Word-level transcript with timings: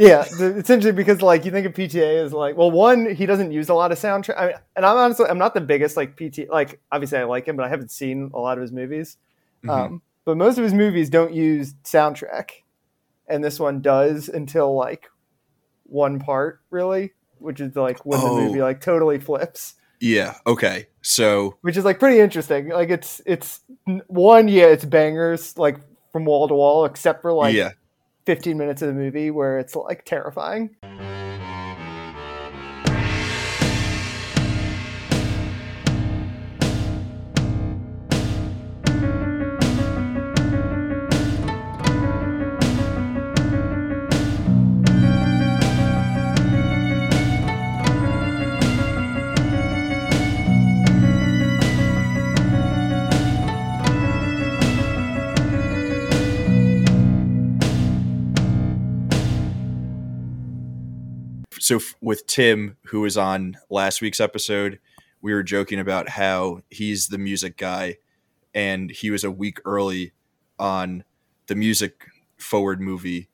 Yeah, 0.00 0.24
the, 0.38 0.56
essentially 0.56 0.92
because 0.92 1.20
like 1.20 1.44
you 1.44 1.50
think 1.50 1.66
of 1.66 1.74
PTA 1.74 2.24
as 2.24 2.32
like, 2.32 2.56
well, 2.56 2.70
one 2.70 3.14
he 3.14 3.26
doesn't 3.26 3.52
use 3.52 3.68
a 3.68 3.74
lot 3.74 3.92
of 3.92 3.98
soundtrack, 3.98 4.34
I 4.38 4.46
mean, 4.46 4.56
and 4.74 4.86
I'm 4.86 4.96
honestly 4.96 5.26
I'm 5.28 5.36
not 5.36 5.52
the 5.52 5.60
biggest 5.60 5.94
like 5.94 6.16
PT 6.16 6.48
like 6.48 6.80
obviously 6.90 7.18
I 7.18 7.24
like 7.24 7.46
him, 7.46 7.56
but 7.56 7.66
I 7.66 7.68
haven't 7.68 7.90
seen 7.90 8.30
a 8.32 8.38
lot 8.38 8.56
of 8.56 8.62
his 8.62 8.72
movies. 8.72 9.18
Mhm. 9.62 9.70
Um, 9.70 10.02
but 10.24 10.38
most 10.38 10.56
of 10.56 10.64
his 10.64 10.72
movies 10.72 11.10
don't 11.10 11.34
use 11.34 11.74
soundtrack, 11.84 12.50
and 13.28 13.44
this 13.44 13.60
one 13.60 13.82
does 13.82 14.30
until 14.30 14.74
like 14.74 15.06
one 15.84 16.18
part 16.18 16.60
really, 16.70 17.12
which 17.38 17.60
is 17.60 17.76
like 17.76 18.06
when 18.06 18.20
Oh. 18.22 18.36
the 18.36 18.42
movie 18.44 18.62
like 18.62 18.80
totally 18.80 19.18
flips. 19.18 19.74
Yeah. 20.00 20.36
Okay. 20.46 20.86
So 21.02 21.58
which 21.60 21.76
is 21.76 21.84
like 21.84 21.98
pretty 21.98 22.20
interesting. 22.20 22.70
Like 22.70 22.88
it's 22.88 23.20
it's 23.26 23.60
one, 24.06 24.48
yeah, 24.48 24.64
it's 24.68 24.86
bangers 24.86 25.58
like 25.58 25.76
from 26.10 26.24
wall 26.24 26.48
to 26.48 26.54
wall, 26.54 26.86
except 26.86 27.20
for 27.20 27.34
like 27.34 27.54
yeah. 27.54 27.72
15 28.30 28.56
minutes 28.56 28.80
of 28.80 28.86
the 28.86 28.94
movie 28.94 29.28
where 29.32 29.58
it's 29.58 29.74
like 29.74 30.04
terrifying. 30.04 30.70
So 61.70 61.76
f- 61.76 61.94
with 62.00 62.26
Tim, 62.26 62.76
who 62.86 63.00
was 63.02 63.16
on 63.16 63.56
last 63.70 64.00
week's 64.02 64.18
episode, 64.18 64.80
we 65.22 65.32
were 65.32 65.44
joking 65.44 65.78
about 65.78 66.08
how 66.08 66.62
he's 66.68 67.06
the 67.06 67.16
music 67.18 67.56
guy, 67.56 67.98
and 68.52 68.90
he 68.90 69.10
was 69.12 69.22
a 69.22 69.30
week 69.30 69.60
early 69.64 70.10
on 70.58 71.04
the 71.46 71.54
music 71.54 72.06
forward 72.38 72.80
movie, 72.80 73.28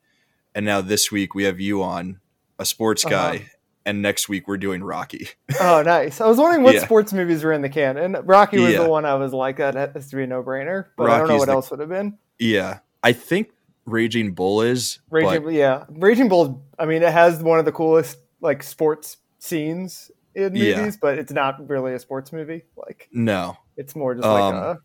and 0.53 0.65
now 0.67 0.81
this 0.81 1.11
week 1.11 1.33
we 1.33 1.45
have 1.45 1.59
you 1.59 1.81
on 1.81 2.19
a 2.59 2.65
sports 2.65 3.03
Uh-huh. 3.03 3.15
guy, 3.33 3.49
and 3.87 4.03
next 4.03 4.29
week 4.29 4.47
we're 4.47 4.57
doing 4.57 4.83
Rocky. 4.83 5.29
Oh, 5.59 5.81
nice. 5.81 6.21
I 6.21 6.27
was 6.27 6.37
wondering 6.37 6.63
what 6.63 6.75
Yeah. 6.75 6.83
sports 6.85 7.11
movies 7.13 7.43
were 7.43 7.53
in 7.53 7.63
the 7.63 7.69
can, 7.69 7.97
and 7.97 8.17
Rocky 8.23 8.59
was 8.59 8.73
Yeah. 8.73 8.83
the 8.83 8.89
one 8.89 9.03
I 9.05 9.15
was 9.15 9.33
like, 9.33 9.57
that 9.57 9.73
has 9.95 10.09
to 10.11 10.15
be 10.15 10.23
a 10.23 10.27
no 10.27 10.43
brainer, 10.43 10.85
but 10.95 11.09
I 11.09 11.17
don't 11.17 11.27
know 11.27 11.37
what 11.37 11.47
the- 11.47 11.53
else 11.53 11.71
would 11.71 11.79
have 11.79 11.89
been. 11.89 12.19
yeah, 12.37 12.79
I 13.01 13.13
think 13.13 13.49
Raging 13.85 14.33
Bull 14.33 14.61
is, 14.61 14.99
Raging, 15.09 15.43
but 15.43 15.53
yeah, 15.53 15.85
Raging 15.89 16.27
Bull. 16.29 16.63
I 16.77 16.85
mean, 16.85 17.01
it 17.01 17.11
has 17.11 17.41
one 17.41 17.57
of 17.57 17.65
the 17.65 17.71
coolest 17.71 18.17
like 18.41 18.63
sports 18.63 19.17
scenes 19.39 20.11
in 20.35 20.53
movies, 20.53 20.65
Yeah. 20.75 20.91
but 21.01 21.17
it's 21.17 21.31
not 21.31 21.67
really 21.69 21.93
a 21.93 21.99
sports 21.99 22.31
movie. 22.31 22.63
Like 22.75 23.09
no, 23.11 23.57
it's 23.75 23.95
more 23.95 24.13
just 24.15 24.25
Um, 24.25 24.55
like 24.55 24.63
a 24.77 24.79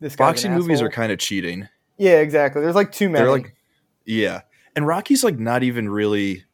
this 0.00 0.16
boxing 0.16 0.52
movies 0.52 0.82
are 0.82 0.88
kind 0.90 1.12
of 1.12 1.18
cheating. 1.18 1.68
yeah, 1.98 2.18
exactly. 2.20 2.62
There's 2.62 2.74
like 2.74 2.92
too 2.92 3.08
many. 3.08 3.24
They're 3.24 3.32
like, 3.32 3.54
yeah, 4.04 4.40
and 4.74 4.86
Rocky's 4.86 5.22
like 5.22 5.38
not 5.38 5.62
even 5.62 5.88
really 5.88 6.44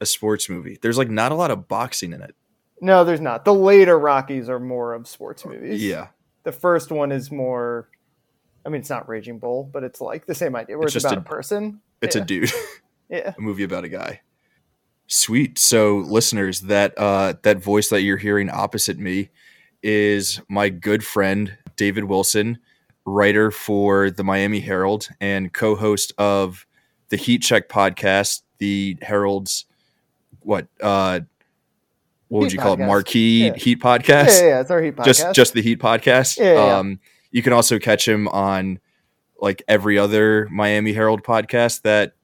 a 0.00 0.06
sports 0.06 0.48
movie. 0.48 0.78
There's 0.82 0.98
like 0.98 1.08
not 1.10 1.32
a 1.32 1.34
lot 1.34 1.50
of 1.50 1.68
boxing 1.68 2.12
in 2.12 2.20
it. 2.22 2.34
no, 2.80 3.04
there's 3.04 3.20
not. 3.20 3.44
The 3.44 3.54
later 3.54 3.98
Rockies 3.98 4.48
are 4.48 4.58
more 4.60 4.92
of 4.94 5.06
sports 5.06 5.44
movies. 5.46 5.82
Yeah, 5.82 6.08
the 6.42 6.52
first 6.52 6.90
one 6.90 7.12
is 7.12 7.30
more. 7.30 7.88
I 8.66 8.68
mean, 8.68 8.80
it's 8.80 8.90
not 8.90 9.08
Raging 9.08 9.38
Bull, 9.38 9.64
but 9.72 9.82
it's 9.82 10.00
like 10.00 10.26
the 10.26 10.34
same 10.34 10.54
idea 10.54 10.76
where 10.76 10.86
It's 10.86 10.94
it's, 10.94 11.02
just 11.04 11.12
about 11.12 11.24
a, 11.24 11.26
a- 11.26 11.34
person. 11.36 11.80
it's 12.00 12.16
yeah. 12.16 12.22
a 12.22 12.24
dude. 12.24 12.50
Yeah. 13.08 13.34
a 13.36 13.40
movie 13.42 13.62
about 13.64 13.84
a 13.84 13.88
guy. 13.90 14.20
Sweet. 15.12 15.58
So, 15.58 15.98
listeners, 15.98 16.62
that 16.62 16.96
uh, 16.96 17.34
that 17.42 17.58
voice 17.58 17.90
that 17.90 18.00
you're 18.00 18.16
hearing 18.16 18.48
opposite 18.48 18.98
me 18.98 19.28
is 19.82 20.40
my 20.48 20.70
good 20.70 21.04
friend 21.04 21.58
David 21.76 22.04
Wilson, 22.04 22.58
writer 23.04 23.50
for 23.50 24.10
the 24.10 24.24
Miami 24.24 24.60
Herald 24.60 25.10
and 25.20 25.52
co-host 25.52 26.14
of 26.16 26.66
the 27.10 27.18
Heat 27.18 27.42
Check 27.42 27.68
podcast, 27.68 28.40
the 28.56 28.96
Herald's 29.02 29.66
what 30.40 30.68
uh, 30.80 31.20
what 32.28 32.40
would 32.40 32.50
Heat 32.50 32.54
you 32.54 32.62
call 32.62 32.72
it? 32.72 32.78
Marquee 32.78 33.48
Yeah. 33.48 33.54
Heat 33.54 33.82
podcast. 33.82 34.40
yeah, 34.40 34.46
yeah, 34.46 34.60
it's 34.62 34.70
our 34.70 34.80
Heat 34.80 34.96
podcast. 34.96 35.04
Just 35.04 35.34
just 35.34 35.52
the 35.52 35.60
Heat 35.60 35.78
podcast. 35.78 36.38
Yeah, 36.38 36.44
yeah, 36.44 36.54
yeah. 36.54 36.78
Um, 36.78 37.00
you 37.30 37.42
can 37.42 37.52
also 37.52 37.78
catch 37.78 38.08
him 38.08 38.28
on 38.28 38.78
like 39.38 39.62
every 39.68 39.98
other 39.98 40.48
Miami 40.50 40.94
Herald 40.94 41.22
podcast 41.22 41.82
that 41.82 42.14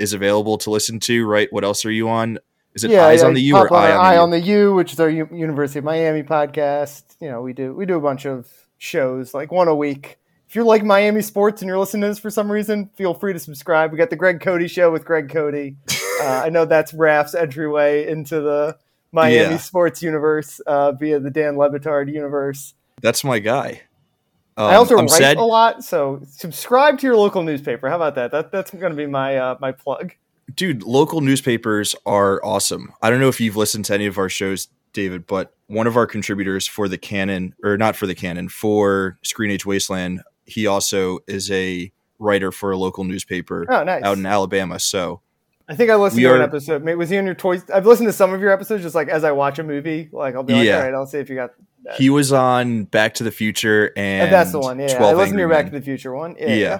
is 0.00 0.12
available 0.12 0.58
to 0.58 0.70
listen 0.70 0.98
to. 1.00 1.26
Right? 1.26 1.48
What 1.52 1.64
else 1.64 1.84
are 1.84 1.90
you 1.90 2.08
on? 2.08 2.38
Is 2.74 2.84
it 2.84 2.90
yeah, 2.92 3.06
Eyes 3.06 3.22
on 3.22 3.34
the 3.34 3.40
U 3.42 3.56
or 3.56 3.72
Eye 3.72 3.90
on 3.90 3.96
the 3.96 4.00
Eye 4.02 4.14
U? 4.14 4.20
on 4.20 4.30
the 4.30 4.40
U, 4.40 4.74
which 4.74 4.92
is 4.92 5.00
our 5.00 5.10
U- 5.10 5.28
University 5.32 5.80
of 5.80 5.84
Miami 5.84 6.22
podcast. 6.22 7.02
You 7.20 7.28
know, 7.30 7.42
we 7.42 7.52
do 7.52 7.74
we 7.74 7.84
do 7.86 7.96
a 7.96 8.00
bunch 8.00 8.26
of 8.26 8.48
shows, 8.78 9.34
like 9.34 9.50
one 9.52 9.68
a 9.68 9.74
week. 9.74 10.18
If 10.48 10.56
you're 10.56 10.64
like 10.64 10.82
Miami 10.82 11.22
sports 11.22 11.62
and 11.62 11.68
you're 11.68 11.78
listening 11.78 12.02
to 12.02 12.08
this 12.08 12.18
for 12.18 12.30
some 12.30 12.50
reason, 12.50 12.90
feel 12.96 13.14
free 13.14 13.32
to 13.32 13.38
subscribe. 13.38 13.92
We 13.92 13.98
got 13.98 14.10
the 14.10 14.16
Greg 14.16 14.40
Cody 14.40 14.66
show 14.66 14.90
with 14.90 15.04
Greg 15.04 15.28
Cody. 15.28 15.76
Uh, 16.22 16.42
I 16.44 16.50
know 16.50 16.66
that's 16.66 16.92
Raf's 16.92 17.34
entryway 17.34 18.06
into 18.06 18.42
the 18.42 18.76
Miami 19.10 19.36
Yeah. 19.52 19.56
sports 19.56 20.02
universe 20.02 20.60
uh, 20.66 20.92
via 20.92 21.18
the 21.18 21.30
Dan 21.30 21.56
Le 21.56 21.70
Batard 21.70 22.12
universe. 22.12 22.74
That's 23.00 23.24
my 23.24 23.38
guy. 23.38 23.80
Um, 24.60 24.70
I 24.70 24.74
also 24.76 24.94
I'm 24.96 25.06
write 25.06 25.10
sad. 25.10 25.36
a 25.38 25.42
lot, 25.44 25.82
so 25.84 26.20
subscribe 26.28 26.98
to 26.98 27.06
your 27.06 27.16
local 27.16 27.42
newspaper. 27.42 27.88
How 27.88 27.96
about 27.96 28.14
that? 28.16 28.30
That 28.32 28.52
that's 28.52 28.70
going 28.70 28.90
to 28.90 28.96
be 28.96 29.06
my 29.06 29.36
uh, 29.36 29.56
my 29.60 29.72
plug. 29.72 30.12
dude, 30.54 30.82
local 30.82 31.20
newspapers 31.20 31.94
are 32.06 32.44
awesome. 32.44 32.92
I 33.02 33.10
don't 33.10 33.20
know 33.20 33.28
if 33.28 33.40
you've 33.40 33.56
listened 33.56 33.84
to 33.86 33.94
any 33.94 34.06
of 34.06 34.18
our 34.18 34.28
shows, 34.28 34.68
David, 34.92 35.26
but 35.26 35.54
one 35.68 35.86
of 35.86 35.96
our 35.96 36.06
contributors 36.06 36.66
for 36.66 36.88
the 36.88 36.98
Canon, 36.98 37.54
or 37.62 37.76
not 37.78 37.94
for 37.96 38.06
the 38.06 38.14
Canon, 38.14 38.48
for 38.48 39.16
Screen 39.22 39.50
Age 39.50 39.64
Wasteland, 39.64 40.20
he 40.46 40.66
also 40.66 41.20
is 41.28 41.50
a 41.50 41.90
writer 42.18 42.50
for 42.52 42.70
a 42.72 42.76
local 42.76 43.04
newspaper 43.04 43.66
Oh, 43.70 43.82
nice. 43.84 44.02
out 44.02 44.18
in 44.18 44.26
Alabama. 44.26 44.78
So 44.80 45.20
I 45.68 45.76
think 45.76 45.90
I 45.90 45.94
listened 45.94 46.22
to 46.22 46.34
an 46.34 46.42
episode. 46.42 46.82
Maybe 46.82 46.96
was 46.96 47.08
he 47.08 47.16
on 47.16 47.24
your 47.24 47.34
toys? 47.36 47.62
I've 47.70 47.86
listened 47.86 48.08
to 48.08 48.12
some 48.12 48.32
of 48.34 48.40
your 48.40 48.50
episodes, 48.50 48.82
just 48.82 48.94
like 48.96 49.08
as 49.08 49.22
I 49.24 49.30
watch 49.32 49.58
a 49.60 49.62
movie. 49.62 50.08
Like 50.12 50.34
I'll 50.34 50.42
be 50.42 50.52
like, 50.54 50.66
Yeah. 50.66 50.78
all 50.78 50.82
right, 50.84 50.94
I'll 50.94 51.06
see 51.06 51.18
if 51.18 51.30
you 51.30 51.36
got. 51.36 51.52
That. 51.90 51.98
he 51.98 52.10
was 52.10 52.32
on 52.32 52.84
Back 52.84 53.14
to 53.14 53.24
the 53.24 53.30
Future 53.30 53.92
and 53.96 54.24
And 54.24 54.32
that's 54.32 54.52
the 54.52 54.60
one. 54.60 54.78
Yeah, 54.78 54.86
I 54.86 54.96
12 54.96 55.16
listened 55.16 55.16
to 55.16 55.22
Angry 55.24 55.40
your 55.40 55.48
Back 55.48 55.66
to 55.66 55.78
the 55.78 55.84
Future 55.84 56.14
one. 56.14 56.36
Yeah, 56.38 56.46
Yeah. 56.46 56.54
yeah. 56.54 56.78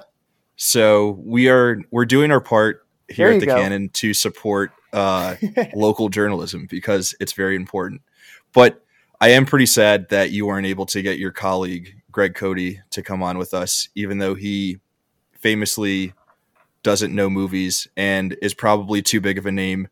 So 0.57 1.21
we 1.25 1.49
are 1.49 1.81
we're 1.91 2.05
doing 2.05 2.31
our 2.31 2.41
part 2.41 2.87
here 3.09 3.29
at 3.29 3.41
the 3.41 3.47
go. 3.47 3.57
Canon 3.57 3.89
to 3.91 4.15
support 4.15 4.73
uh, 4.93 5.37
local 5.75 6.09
journalism 6.09 6.67
because 6.71 7.15
it's 7.21 7.33
very 7.33 7.57
important. 7.57 8.03
But 8.53 8.83
I 9.21 9.31
am 9.31 9.47
pretty 9.47 9.67
sad 9.67 10.09
that 10.11 10.31
you 10.31 10.47
weren't 10.47 10.67
able 10.67 10.87
to 10.87 11.03
get 11.03 11.19
your 11.19 11.31
colleague 11.31 11.95
Greg 12.11 12.35
Cody 12.35 12.81
to 12.91 13.03
come 13.03 13.23
on 13.23 13.39
with 13.39 13.55
us, 13.55 13.89
even 13.95 14.19
though 14.19 14.35
he 14.35 14.79
famously 15.33 16.13
doesn't 16.83 17.15
know 17.15 17.29
movies 17.31 17.87
and 17.97 18.37
is 18.43 18.55
probably 18.55 19.03
too 19.03 19.21
big 19.21 19.39
of 19.39 19.47
a 19.47 19.53
name 19.53 19.89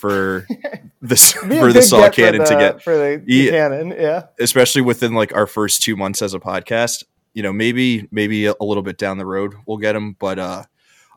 for 0.00 0.46
this 1.02 1.32
for 1.32 1.72
the 1.72 1.82
Saw 1.82 2.10
cannon 2.10 2.44
Canon 2.44 2.46
to 2.46 2.54
get, 2.56 2.82
for 2.82 2.96
the, 2.96 3.22
the 3.24 3.34
Yeah. 3.34 3.50
canon. 3.50 3.90
Yeah, 3.90 4.22
especially 4.40 4.82
within 4.82 5.14
like 5.14 5.34
our 5.34 5.46
first 5.46 5.82
two 5.82 5.96
months 5.96 6.22
as 6.22 6.34
a 6.34 6.40
podcast. 6.40 7.04
You 7.34 7.42
know, 7.44 7.52
maybe 7.52 8.08
maybe 8.10 8.46
a, 8.46 8.54
little 8.60 8.82
bit 8.82 8.98
down 8.98 9.18
the 9.18 9.26
road 9.26 9.54
we'll 9.66 9.76
get 9.78 9.94
him, 9.94 10.16
but 10.18 10.38
uh, 10.40 10.64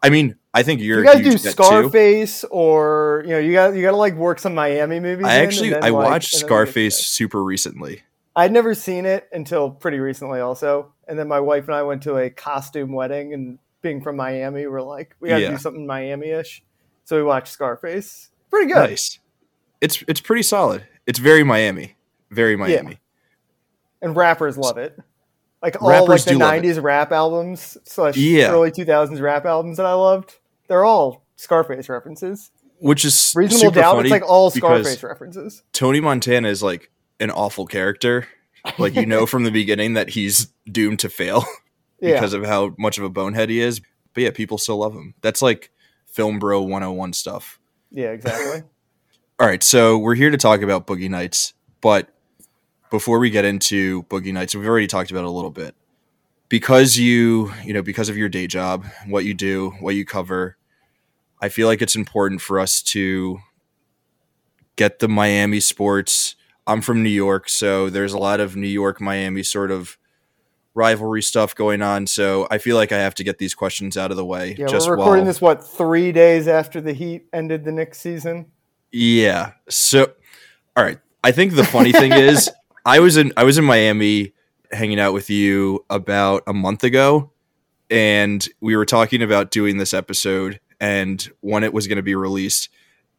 I 0.04 0.10
mean, 0.12 0.36
I 0.54 0.62
think 0.62 0.82
you're 0.82 1.00
you 1.00 1.06
guys 1.06 1.16
a 1.16 1.20
huge 1.24 1.42
do 1.42 1.50
too. 1.50 1.52
Scarface, 1.52 2.44
or 2.52 3.24
you 3.26 3.32
know, 3.32 3.40
you 3.40 3.54
got 3.54 3.74
you 3.74 3.82
got 3.82 3.92
to 3.92 3.98
like 3.98 4.14
work 4.16 4.38
some 4.40 4.54
Miami 4.54 5.00
movies. 5.00 5.26
I 5.26 5.38
actually 5.38 5.74
I 5.74 5.90
like- 5.90 5.94
watched 5.94 6.36
Scarface 6.36 6.98
super 7.08 7.44
recently. 7.44 8.04
I'd 8.36 8.52
never 8.52 8.74
seen 8.76 9.06
it 9.06 9.28
until 9.32 9.70
pretty 9.70 10.00
recently, 10.00 10.40
also. 10.40 10.92
And 11.08 11.20
then 11.20 11.28
my 11.28 11.40
wife 11.40 11.66
and 11.68 11.76
I 11.76 11.84
went 11.84 12.02
to 12.04 12.18
a 12.18 12.30
costume 12.32 12.92
wedding, 12.92 13.34
and 13.34 13.60
being 13.82 14.02
from 14.02 14.16
Miami, 14.16 14.66
we're 14.66 14.82
like, 14.82 15.16
we 15.20 15.30
got 15.30 15.36
to 15.38 15.42
Yeah. 15.44 15.50
do 15.52 15.58
something 15.58 15.86
Miami-ish. 15.86 16.64
So 17.06 17.18
we 17.18 17.24
watched 17.24 17.50
Scarface. 17.54 18.30
Pretty 18.54 18.72
good. 18.72 18.90
Nice. 18.92 19.18
It's 19.82 20.04
it's 20.08 20.22
pretty 20.22 20.44
solid. 20.44 20.86
It's 21.08 21.18
very 21.18 21.44
Miami. 21.44 21.96
Very 22.30 22.56
Miami. 22.56 23.00
and 24.02 24.16
rappers 24.16 24.58
love 24.58 24.78
it. 24.78 24.98
Like 25.62 25.82
all 25.82 25.90
Rappers 25.90 26.08
like 26.10 26.24
the 26.26 26.32
do 26.34 26.38
'90s 26.40 26.82
rap 26.84 27.12
albums 27.12 27.78
slash 27.84 28.16
Yeah. 28.16 28.52
early 28.52 28.70
2000s 28.70 29.20
rap 29.22 29.46
albums 29.46 29.78
that 29.78 29.86
I 29.88 29.94
loved. 29.94 30.36
They're 30.68 30.86
all 30.86 31.26
Scarface 31.36 31.90
references. 31.90 32.52
Which 32.80 33.06
is 33.06 33.34
Reasonable 33.36 33.60
super 33.70 33.80
Doubt. 33.80 33.96
funny 33.96 34.10
It's 34.10 34.12
like 34.12 34.30
all 34.30 34.52
Scarface 34.52 35.02
references. 35.04 35.64
Tony 35.74 36.00
Montana 36.00 36.48
is 36.50 36.62
like 36.62 36.92
an 37.20 37.32
awful 37.32 37.66
character. 37.66 38.28
Like 38.78 38.94
you 38.96 39.06
know 39.08 39.26
from 39.34 39.46
the 39.46 39.52
beginning 39.52 39.94
that 39.94 40.10
he's 40.10 40.48
doomed 40.72 41.00
to 41.00 41.10
fail 41.10 41.44
Yeah, 42.00 42.14
because 42.14 42.34
of 42.34 42.46
how 42.46 42.76
much 42.78 42.98
of 43.00 43.04
a 43.04 43.10
bonehead 43.10 43.50
he 43.50 43.62
is. 43.62 43.82
But 44.14 44.24
yeah, 44.24 44.32
people 44.32 44.58
still 44.60 44.78
love 44.78 44.94
him. 44.94 45.16
That's 45.22 45.42
like 45.42 45.72
film 46.06 46.38
bro 46.40 46.62
101 46.62 47.14
stuff. 47.14 47.60
Yeah, 47.94 48.10
exactly. 48.10 48.64
All 49.40 49.48
right, 49.48 49.64
so 49.64 49.98
we're 49.98 50.16
here 50.16 50.30
to 50.30 50.38
talk 50.38 50.62
about 50.62 50.86
Boogie 50.86 51.10
Nights, 51.10 51.54
but 51.82 52.10
before 52.92 53.20
we 53.20 53.30
get 53.30 53.46
into 53.46 54.04
Boogie 54.04 54.34
Nights, 54.34 54.56
we've 54.56 54.68
already 54.68 54.88
talked 54.88 55.12
about 55.12 55.22
it 55.22 55.28
a 55.28 55.32
little 55.32 55.52
bit. 55.52 55.76
Because 56.50 56.98
you, 56.98 57.52
you 57.64 57.74
know, 57.74 57.82
because 57.82 58.10
of 58.10 58.18
your 58.18 58.30
day 58.30 58.46
job, 58.46 58.86
what 59.08 59.26
you 59.26 59.34
do, 59.34 59.72
what 59.80 59.96
you 59.96 60.06
cover, 60.06 60.58
I 61.42 61.50
feel 61.50 61.68
like 61.68 61.82
it's 61.82 61.96
important 61.96 62.42
for 62.42 62.60
us 62.60 62.84
to 62.84 63.40
get 64.76 65.00
the 65.00 65.08
Miami 65.08 65.60
sports. 65.60 66.36
I'm 66.68 66.82
from 66.82 67.02
New 67.02 67.10
York, 67.10 67.50
so 67.50 67.90
there's 67.90 68.14
a 68.14 68.20
lot 68.20 68.40
of 68.40 68.56
New 68.56 68.68
York 68.68 69.02
Miami 69.02 69.44
sort 69.44 69.72
of 69.72 69.98
rivalry 70.76 71.22
stuff 71.22 71.56
going 71.56 71.82
on. 71.82 72.08
So 72.08 72.48
I 72.50 72.58
feel 72.58 72.76
like 72.76 72.92
I 72.92 73.00
have 73.00 73.16
to 73.16 73.24
get 73.24 73.38
these 73.38 73.54
questions 73.54 73.98
out 73.98 74.12
of 74.12 74.18
the 74.18 74.26
way. 74.26 74.56
Yeah, 74.58 74.68
just 74.68 74.88
we're 74.88 74.96
recording 74.96 75.26
while, 75.26 75.34
this 75.34 75.42
what 75.42 75.66
three 75.66 76.12
days 76.12 76.48
after 76.48 76.82
the 76.82 76.94
Heat 76.94 77.28
ended 77.32 77.64
the 77.64 77.72
Knicks 77.72 78.00
season. 78.00 78.48
Yeah. 78.92 79.54
So, 79.70 80.12
all 80.76 80.84
right. 80.84 81.00
I 81.24 81.32
think 81.32 81.56
the 81.56 81.64
funny 81.64 81.92
thing 81.92 82.12
is, 82.14 82.50
I 82.86 83.00
was 83.00 83.18
in 83.18 83.32
I 83.38 83.44
was 83.44 83.58
in 83.58 83.64
Miami 83.64 84.34
hanging 84.72 85.00
out 85.00 85.14
with 85.14 85.30
you 85.30 85.86
about 85.90 86.44
a 86.48 86.54
month 86.54 86.84
ago, 86.84 87.32
and 87.90 88.46
we 88.60 88.76
were 88.76 88.86
talking 88.86 89.22
about 89.22 89.52
doing 89.52 89.78
this 89.78 89.94
episode 89.94 90.60
and 90.80 91.30
when 91.42 91.64
it 91.64 91.74
was 91.74 91.88
going 91.88 91.98
to 91.98 92.04
be 92.04 92.16
released. 92.16 92.70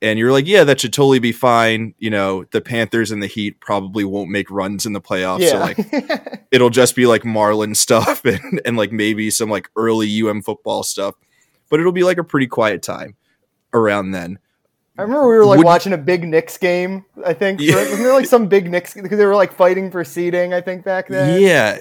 And 0.03 0.19
you're 0.19 0.33
like, 0.33 0.47
yeah, 0.47 0.65
that 0.65 0.81
should 0.81 0.93
totally 0.93 1.19
be 1.19 1.33
fine. 1.33 1.95
You 1.99 2.11
know, 2.11 2.45
the 2.51 2.61
Panthers 2.61 3.11
and 3.11 3.23
the 3.23 3.27
Heat 3.27 3.61
probably 3.61 4.05
won't 4.05 4.31
make 4.31 4.51
runs 4.51 4.85
in 4.85 4.93
the 4.93 5.01
playoffs. 5.01 5.41
Yeah. 5.41 5.51
So 5.51 5.59
like 5.61 6.47
it'll 6.51 6.71
just 6.71 6.95
be 6.95 7.07
like 7.07 7.25
Marlin 7.25 7.75
stuff 7.75 8.25
and, 8.25 8.61
and 8.65 8.77
like 8.77 8.93
maybe 8.93 9.31
some 9.31 9.51
like 9.51 9.71
early 9.77 10.23
UM 10.23 10.43
football 10.43 10.83
stuff. 10.83 11.15
But 11.71 11.81
it'll 11.81 11.93
be 11.93 12.05
like 12.05 12.19
a 12.19 12.25
pretty 12.25 12.47
quiet 12.47 12.83
time 12.83 13.17
around 13.73 14.11
then. 14.11 14.39
I 14.97 15.03
remember 15.03 15.29
we 15.29 15.37
were 15.37 15.47
like 15.47 15.59
Would, 15.59 15.67
watching 15.67 15.93
a 15.93 15.99
big 15.99 16.27
Knicks 16.27 16.57
game. 16.57 17.05
I 17.27 17.33
think 17.33 17.61
yeah. 17.61 17.75
wasn't 17.75 17.99
there 17.99 18.13
like 18.13 18.27
some 18.27 18.47
big 18.47 18.71
Knicks 18.71 18.95
because 18.95 19.19
they 19.19 19.27
were 19.27 19.35
like 19.35 19.53
fighting 19.53 19.91
for 19.91 20.05
seeding. 20.05 20.55
I 20.55 20.61
think 20.61 20.85
back 20.85 21.09
then. 21.09 21.41
Yeah, 21.41 21.79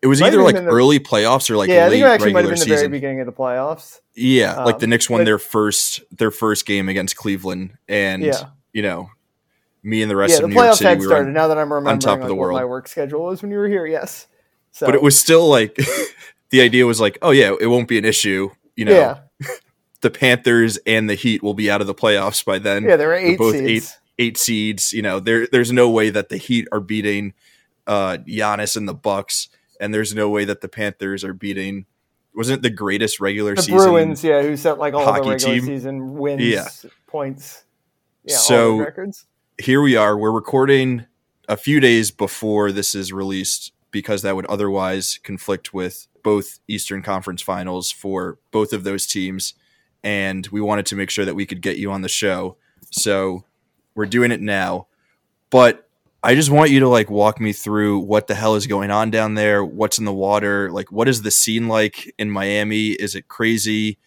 it 0.00 0.06
was 0.06 0.20
might 0.20 0.28
either 0.28 0.42
like 0.42 0.54
the, 0.54 0.66
early 0.66 1.00
playoffs 1.00 1.50
or 1.50 1.56
like 1.56 1.68
yeah, 1.68 1.86
I 1.86 1.90
think 1.90 2.02
it 2.02 2.06
actually 2.06 2.32
might 2.32 2.44
have 2.44 2.54
been 2.54 2.60
the 2.60 2.74
very 2.74 2.88
beginning 2.88 3.20
of 3.20 3.26
the 3.26 3.32
playoffs. 3.32 4.00
Yeah, 4.14 4.54
um, 4.54 4.64
like 4.64 4.78
the 4.78 4.86
Knicks 4.86 5.10
won 5.10 5.20
but, 5.20 5.24
their 5.24 5.38
first 5.38 6.00
their 6.16 6.30
first 6.30 6.66
game 6.66 6.88
against 6.88 7.16
Cleveland, 7.16 7.76
and 7.88 8.22
yeah. 8.22 8.50
you 8.72 8.82
know, 8.82 9.10
me 9.82 10.02
and 10.02 10.10
the 10.10 10.16
rest 10.16 10.32
yeah, 10.32 10.36
of 10.36 10.42
the 10.42 10.48
New 10.48 10.62
York 10.62 10.76
City, 10.76 10.88
had 10.88 10.98
we 11.00 11.06
started. 11.06 11.32
now 11.32 11.48
that 11.48 11.58
I'm 11.58 11.72
remembering 11.72 11.94
on 11.94 11.98
top 11.98 12.18
like, 12.18 12.22
of 12.22 12.28
the 12.28 12.34
world. 12.34 12.58
my 12.58 12.64
work 12.64 12.86
schedule 12.86 13.24
was 13.24 13.42
when 13.42 13.50
you 13.50 13.58
were 13.58 13.68
here. 13.68 13.86
Yes, 13.86 14.28
so. 14.70 14.86
but 14.86 14.94
it 14.94 15.02
was 15.02 15.18
still 15.18 15.48
like 15.48 15.76
the 16.50 16.60
idea 16.60 16.86
was 16.86 17.00
like, 17.00 17.18
oh 17.22 17.30
yeah, 17.30 17.54
it 17.60 17.66
won't 17.66 17.88
be 17.88 17.98
an 17.98 18.04
issue. 18.04 18.50
You 18.76 18.84
know, 18.84 18.92
yeah. 18.92 19.48
the 20.00 20.10
Panthers 20.10 20.78
and 20.86 21.10
the 21.10 21.16
Heat 21.16 21.42
will 21.42 21.54
be 21.54 21.70
out 21.70 21.80
of 21.80 21.88
the 21.88 21.94
playoffs 21.94 22.44
by 22.44 22.60
then. 22.60 22.84
Yeah, 22.84 22.96
there 22.96 23.10
are 23.10 23.16
8 23.16 23.36
both 23.38 23.56
seeds. 23.56 23.68
eight 23.68 23.98
eight 24.20 24.38
seeds. 24.38 24.92
You 24.92 25.02
know, 25.02 25.18
there 25.18 25.48
there's 25.50 25.72
no 25.72 25.90
way 25.90 26.10
that 26.10 26.28
the 26.28 26.36
Heat 26.36 26.68
are 26.70 26.80
beating 26.80 27.34
uh 27.88 28.18
Giannis 28.26 28.76
and 28.76 28.88
the 28.88 28.94
Bucks 28.94 29.48
and 29.80 29.92
there's 29.92 30.14
no 30.14 30.28
way 30.28 30.44
that 30.44 30.60
the 30.60 30.68
Panthers 30.68 31.24
are 31.24 31.34
beating. 31.34 31.86
Wasn't 32.34 32.62
the 32.62 32.70
greatest 32.70 33.20
regular 33.20 33.56
season? 33.56 33.74
the 33.74 33.78
season? 33.78 33.90
Bruins, 33.92 34.24
yeah, 34.24 34.42
who 34.42 34.56
set 34.56 34.78
like 34.78 34.94
all 34.94 35.06
the 35.06 35.12
regular 35.12 35.38
team. 35.38 35.64
season 35.64 36.14
wins, 36.14 36.42
yeah. 36.42 36.68
points, 37.06 37.64
yeah, 38.24 38.36
so 38.36 38.78
records. 38.78 39.26
Here 39.60 39.82
we 39.82 39.96
are. 39.96 40.16
We're 40.16 40.30
recording 40.30 41.06
a 41.48 41.56
few 41.56 41.80
days 41.80 42.10
before 42.10 42.70
this 42.70 42.94
is 42.94 43.12
released 43.12 43.72
because 43.90 44.22
that 44.22 44.36
would 44.36 44.46
otherwise 44.46 45.18
conflict 45.22 45.72
with 45.72 46.06
both 46.22 46.60
Eastern 46.68 47.02
Conference 47.02 47.42
finals 47.42 47.90
for 47.90 48.38
both 48.50 48.72
of 48.72 48.84
those 48.84 49.06
teams. 49.06 49.54
And 50.04 50.46
we 50.48 50.60
wanted 50.60 50.86
to 50.86 50.96
make 50.96 51.10
sure 51.10 51.24
that 51.24 51.34
we 51.34 51.46
could 51.46 51.62
get 51.62 51.78
you 51.78 51.90
on 51.90 52.02
the 52.02 52.08
show. 52.08 52.56
So 52.90 53.44
we're 53.94 54.06
doing 54.06 54.30
it 54.30 54.40
now. 54.40 54.86
But 55.50 55.87
I 56.22 56.34
just 56.34 56.50
want 56.50 56.70
you 56.70 56.80
to 56.80 56.88
like 56.88 57.10
walk 57.10 57.40
me 57.40 57.52
through 57.52 58.00
what 58.00 58.26
the 58.26 58.34
hell 58.34 58.56
is 58.56 58.66
going 58.66 58.90
on 58.90 59.10
down 59.10 59.34
there, 59.34 59.64
what's 59.64 59.98
in 59.98 60.04
the 60.04 60.12
water, 60.12 60.70
like 60.72 60.90
what 60.90 61.08
is 61.08 61.22
the 61.22 61.30
scene 61.30 61.68
like 61.68 62.12
in 62.18 62.30
Miami? 62.30 62.88
Is 62.88 63.14
it 63.14 63.28
crazy? 63.28 63.98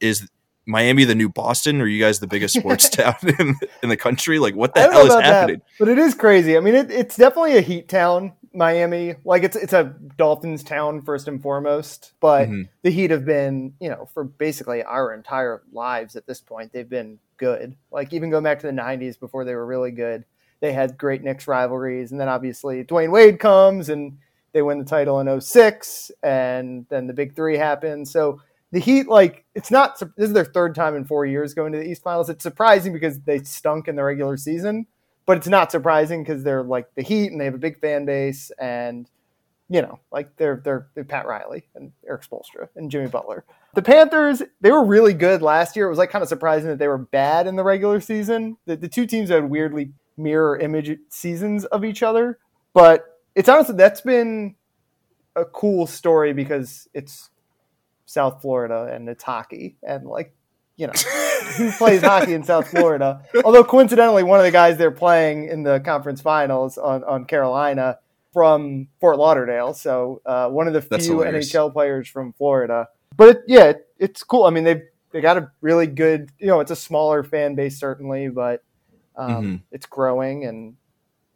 Is 0.00 0.28
Miami 0.64 1.04
the 1.04 1.14
new 1.14 1.28
Boston? 1.28 1.80
Or 1.80 1.84
are 1.84 1.88
you 1.88 2.02
guys 2.02 2.20
the 2.20 2.26
biggest 2.26 2.58
sports 2.58 2.88
town 2.90 3.16
in, 3.38 3.56
in, 3.82 3.90
the 3.90 3.96
country? 3.98 4.38
Like 4.38 4.54
what 4.54 4.74
the 4.74 4.80
hell 4.80 5.06
is 5.06 5.14
happening? 5.14 5.58
That, 5.58 5.78
but 5.78 5.88
it 5.88 5.98
is 5.98 6.14
crazy. 6.14 6.56
I 6.56 6.60
mean, 6.60 6.74
it, 6.74 6.90
it's 6.90 7.16
definitely 7.16 7.58
a 7.58 7.62
heat 7.62 7.88
town, 7.88 8.32
Miami. 8.54 9.16
Like 9.24 9.42
it's 9.42 9.56
it's 9.56 9.74
a 9.74 9.94
Dolphins 10.16 10.62
town 10.62 11.02
first 11.02 11.28
and 11.28 11.42
foremost. 11.42 12.12
But 12.18 12.48
mm-hmm. 12.48 12.62
the 12.82 12.90
Heat 12.90 13.10
have 13.10 13.26
been, 13.26 13.74
you 13.78 13.90
know, 13.90 14.08
for 14.14 14.24
basically 14.24 14.82
our 14.82 15.12
entire 15.12 15.62
lives 15.72 16.16
at 16.16 16.26
this 16.26 16.40
point, 16.40 16.72
they've 16.72 16.88
been 16.88 17.18
good. 17.36 17.76
Like 17.90 18.14
even 18.14 18.30
going 18.30 18.44
back 18.44 18.60
to 18.60 18.66
the 18.66 18.72
'90s 18.72 19.20
before 19.20 19.44
they 19.44 19.54
were 19.54 19.66
really 19.66 19.90
good 19.90 20.24
they 20.60 20.72
had 20.72 20.98
great 20.98 21.22
Knicks 21.22 21.46
rivalries. 21.46 22.10
And 22.10 22.20
then 22.20 22.28
obviously 22.28 22.84
Dwyane 22.84 23.12
Wade 23.12 23.38
comes 23.38 23.88
and 23.88 24.18
they 24.52 24.62
win 24.62 24.78
the 24.78 24.84
title 24.84 25.20
in 25.20 25.40
06 25.40 26.10
and 26.22 26.86
then 26.88 27.06
the 27.06 27.12
big 27.12 27.36
three 27.36 27.56
happens. 27.56 28.10
So 28.10 28.40
the 28.72 28.80
Heat, 28.80 29.08
like, 29.08 29.44
it's 29.54 29.70
not, 29.70 29.98
this 29.98 30.28
is 30.28 30.32
their 30.32 30.44
third 30.44 30.74
time 30.74 30.94
in 30.94 31.04
four 31.04 31.24
years 31.24 31.54
going 31.54 31.72
to 31.72 31.78
the 31.78 31.88
East 31.88 32.02
Finals. 32.02 32.28
It's 32.28 32.42
surprising 32.42 32.92
because 32.92 33.18
they 33.20 33.38
stunk 33.40 33.88
in 33.88 33.96
the 33.96 34.02
regular 34.02 34.36
season, 34.36 34.86
but 35.26 35.36
it's 35.38 35.48
not 35.48 35.70
surprising 35.70 36.22
because 36.22 36.42
they're 36.42 36.62
like 36.62 36.94
the 36.94 37.02
Heat 37.02 37.30
and 37.30 37.40
they 37.40 37.46
have 37.46 37.54
a 37.54 37.58
big 37.58 37.80
fan 37.80 38.04
base 38.04 38.50
and, 38.58 39.08
you 39.70 39.80
know, 39.82 40.00
like 40.10 40.36
they're, 40.36 40.60
they're, 40.64 40.88
they're 40.94 41.04
Pat 41.04 41.26
Riley 41.26 41.66
and 41.74 41.92
Erik 42.06 42.22
Spoelstra 42.22 42.68
and 42.76 42.90
Jimmy 42.90 43.08
Butler. 43.08 43.44
The 43.74 43.82
Panthers, 43.82 44.42
they 44.60 44.70
were 44.70 44.84
really 44.84 45.14
good 45.14 45.40
last 45.40 45.76
year. 45.76 45.86
It 45.86 45.90
was 45.90 45.98
like 45.98 46.10
kind 46.10 46.22
of 46.22 46.28
surprising 46.28 46.68
that 46.68 46.78
they 46.78 46.88
were 46.88 46.98
bad 46.98 47.46
in 47.46 47.56
the 47.56 47.64
regular 47.64 48.00
season. 48.00 48.56
The, 48.66 48.76
the 48.76 48.88
two 48.88 49.06
teams 49.06 49.28
had 49.28 49.48
weirdly 49.48 49.92
mirror 50.18 50.58
image 50.58 50.98
seasons 51.08 51.64
of 51.66 51.84
each 51.84 52.02
other. 52.02 52.38
But 52.74 53.04
it's 53.34 53.48
honestly 53.48 53.76
that's 53.76 54.00
been 54.00 54.56
a 55.36 55.44
cool 55.44 55.86
story 55.86 56.32
because 56.32 56.88
it's 56.92 57.30
South 58.06 58.42
Florida 58.42 58.90
and 58.92 59.08
it's 59.08 59.22
hockey 59.22 59.76
and 59.82 60.06
like 60.06 60.34
you 60.76 60.86
know 60.86 60.92
who 61.56 61.70
plays 61.72 62.02
hockey 62.02 62.34
in 62.34 62.42
South 62.42 62.68
Florida. 62.68 63.22
Although 63.44 63.64
coincidentally, 63.64 64.22
one 64.22 64.38
of 64.38 64.44
the 64.44 64.50
guys 64.50 64.76
they're 64.76 64.90
playing 64.90 65.48
in 65.48 65.62
the 65.62 65.80
conference 65.80 66.20
finals 66.20 66.78
on, 66.78 67.04
on 67.04 67.24
Carolina 67.24 67.98
from 68.32 68.88
Fort 69.00 69.18
Lauderdale, 69.18 69.74
so 69.74 70.20
uh, 70.26 70.48
one 70.48 70.66
of 70.68 70.72
the 70.72 70.82
few 70.82 71.18
NHL 71.18 71.72
players 71.72 72.08
from 72.08 72.32
Florida. 72.34 72.88
But 73.16 73.28
it, 73.28 73.38
yeah, 73.46 73.64
it, 73.64 73.88
it's 73.98 74.22
cool. 74.22 74.44
I 74.44 74.50
mean, 74.50 74.64
they 74.64 74.82
they 75.10 75.20
got 75.20 75.38
a 75.38 75.50
really 75.60 75.86
good. 75.86 76.30
You 76.38 76.48
know, 76.48 76.60
it's 76.60 76.70
a 76.70 76.76
smaller 76.76 77.22
fan 77.22 77.54
base 77.54 77.78
certainly, 77.78 78.28
but 78.28 78.62
um, 79.18 79.30
mm-hmm. 79.30 79.56
It's 79.72 79.84
growing, 79.84 80.44
and 80.44 80.76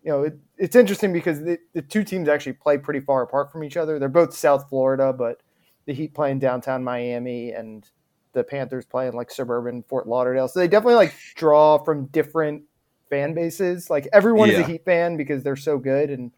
you 0.03 0.13
know 0.13 0.23
it, 0.23 0.39
it's 0.57 0.77
interesting 0.77 1.13
because 1.13 1.41
the, 1.41 1.59
the 1.75 1.83
two 1.83 2.05
teams 2.05 2.29
actually 2.29 2.55
play 2.55 2.79
pretty 2.79 3.01
far 3.01 3.23
apart 3.23 3.51
from 3.51 3.65
each 3.65 3.77
other. 3.77 3.99
They're 3.99 4.09
both 4.09 4.35
South 4.35 4.69
Florida, 4.69 5.13
but 5.13 5.41
the 5.85 5.93
Heat 5.93 6.15
playing 6.15 6.39
downtown 6.39 6.85
Miami, 6.85 7.51
and 7.51 7.87
the 8.33 8.45
Panthers 8.45 8.87
playing 8.87 9.15
like 9.15 9.31
suburban 9.31 9.83
Fort 9.83 10.07
Lauderdale. 10.07 10.49
So 10.49 10.61
they 10.61 10.69
definitely 10.69 10.95
like 10.95 11.15
draw 11.35 11.77
from 11.77 12.07
different 12.07 12.63
fan 13.11 13.35
bases. 13.35 13.91
Like 13.91 14.09
everyone 14.13 14.49
yeah. 14.49 14.61
is 14.61 14.61
a 14.61 14.71
Heat 14.71 14.85
fan 14.85 15.17
because 15.17 15.43
they're 15.43 15.57
so 15.57 15.77
good, 15.77 16.11
and 16.11 16.31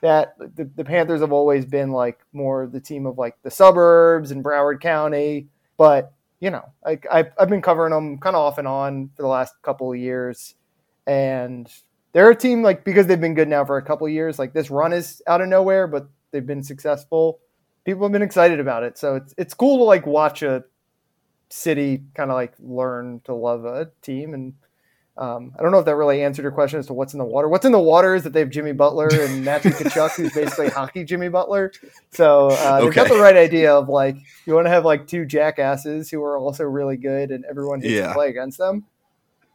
that 0.00 0.38
the, 0.38 0.70
the 0.76 0.84
Panthers 0.84 1.22
have 1.22 1.32
always 1.32 1.64
been 1.64 1.90
like 1.90 2.20
more 2.32 2.68
the 2.68 2.80
team 2.80 3.04
of 3.04 3.18
like 3.18 3.36
the 3.42 3.50
suburbs 3.50 4.30
and 4.30 4.44
Broward 4.44 4.80
County, 4.80 5.48
but 5.76 6.12
you 6.38 6.50
know, 6.50 6.64
like 6.84 7.04
I've, 7.10 7.32
I've 7.38 7.48
been 7.48 7.62
covering 7.62 7.92
them 7.92 8.18
kind 8.18 8.36
of 8.36 8.42
off 8.42 8.58
and 8.58 8.68
on 8.68 9.10
for 9.16 9.22
the 9.22 9.28
last 9.28 9.54
couple 9.62 9.90
of 9.90 9.98
years 9.98 10.54
and 11.06 11.70
they're 12.12 12.30
a 12.30 12.36
team 12.36 12.62
like 12.62 12.84
because 12.84 13.06
they've 13.06 13.20
been 13.20 13.34
good 13.34 13.48
now 13.48 13.64
for 13.64 13.76
a 13.76 13.82
couple 13.82 14.08
years. 14.08 14.38
Like 14.38 14.52
this 14.52 14.70
run 14.70 14.92
is 14.92 15.20
out 15.26 15.40
of 15.40 15.48
nowhere, 15.48 15.86
but 15.86 16.08
they've 16.30 16.46
been 16.46 16.62
successful. 16.62 17.40
People 17.84 18.04
have 18.04 18.12
been 18.12 18.22
excited 18.22 18.60
about 18.60 18.82
it, 18.82 18.96
so 18.96 19.16
it's 19.16 19.34
it's 19.36 19.54
cool 19.54 19.78
to 19.78 19.84
like 19.84 20.06
watch 20.06 20.42
a 20.42 20.64
city 21.50 22.02
kind 22.14 22.30
of 22.30 22.34
like 22.34 22.54
learn 22.58 23.20
to 23.24 23.34
love 23.34 23.64
a 23.64 23.90
team. 24.02 24.34
And 24.34 24.54
um, 25.16 25.52
I 25.58 25.62
don't 25.62 25.70
know 25.70 25.78
if 25.78 25.84
that 25.84 25.94
really 25.94 26.22
answered 26.22 26.42
your 26.42 26.50
question 26.50 26.80
as 26.80 26.86
to 26.86 26.92
what's 26.92 27.14
in 27.14 27.18
the 27.18 27.24
water. 27.24 27.48
What's 27.48 27.64
in 27.64 27.72
the 27.72 27.78
water 27.78 28.14
is 28.14 28.24
that 28.24 28.32
they 28.32 28.40
have 28.40 28.50
Jimmy 28.50 28.72
Butler 28.72 29.08
and 29.12 29.44
Matthew 29.44 29.70
Tkachuk, 29.70 30.16
who's 30.16 30.32
basically 30.32 30.68
hockey 30.68 31.04
Jimmy 31.04 31.28
Butler. 31.28 31.72
So 32.10 32.48
uh, 32.50 32.80
they've 32.80 32.94
got 32.94 33.08
the 33.08 33.18
right 33.18 33.36
idea 33.36 33.72
of 33.74 33.88
like 33.88 34.16
you 34.46 34.54
want 34.54 34.66
to 34.66 34.70
have 34.70 34.84
like 34.84 35.06
two 35.06 35.24
jackasses 35.24 36.10
who 36.10 36.22
are 36.22 36.36
also 36.36 36.64
really 36.64 36.96
good, 36.96 37.30
and 37.30 37.44
everyone 37.44 37.80
hates 37.80 37.92
yeah. 37.92 38.08
to 38.08 38.14
play 38.14 38.28
against 38.30 38.58
them. 38.58 38.84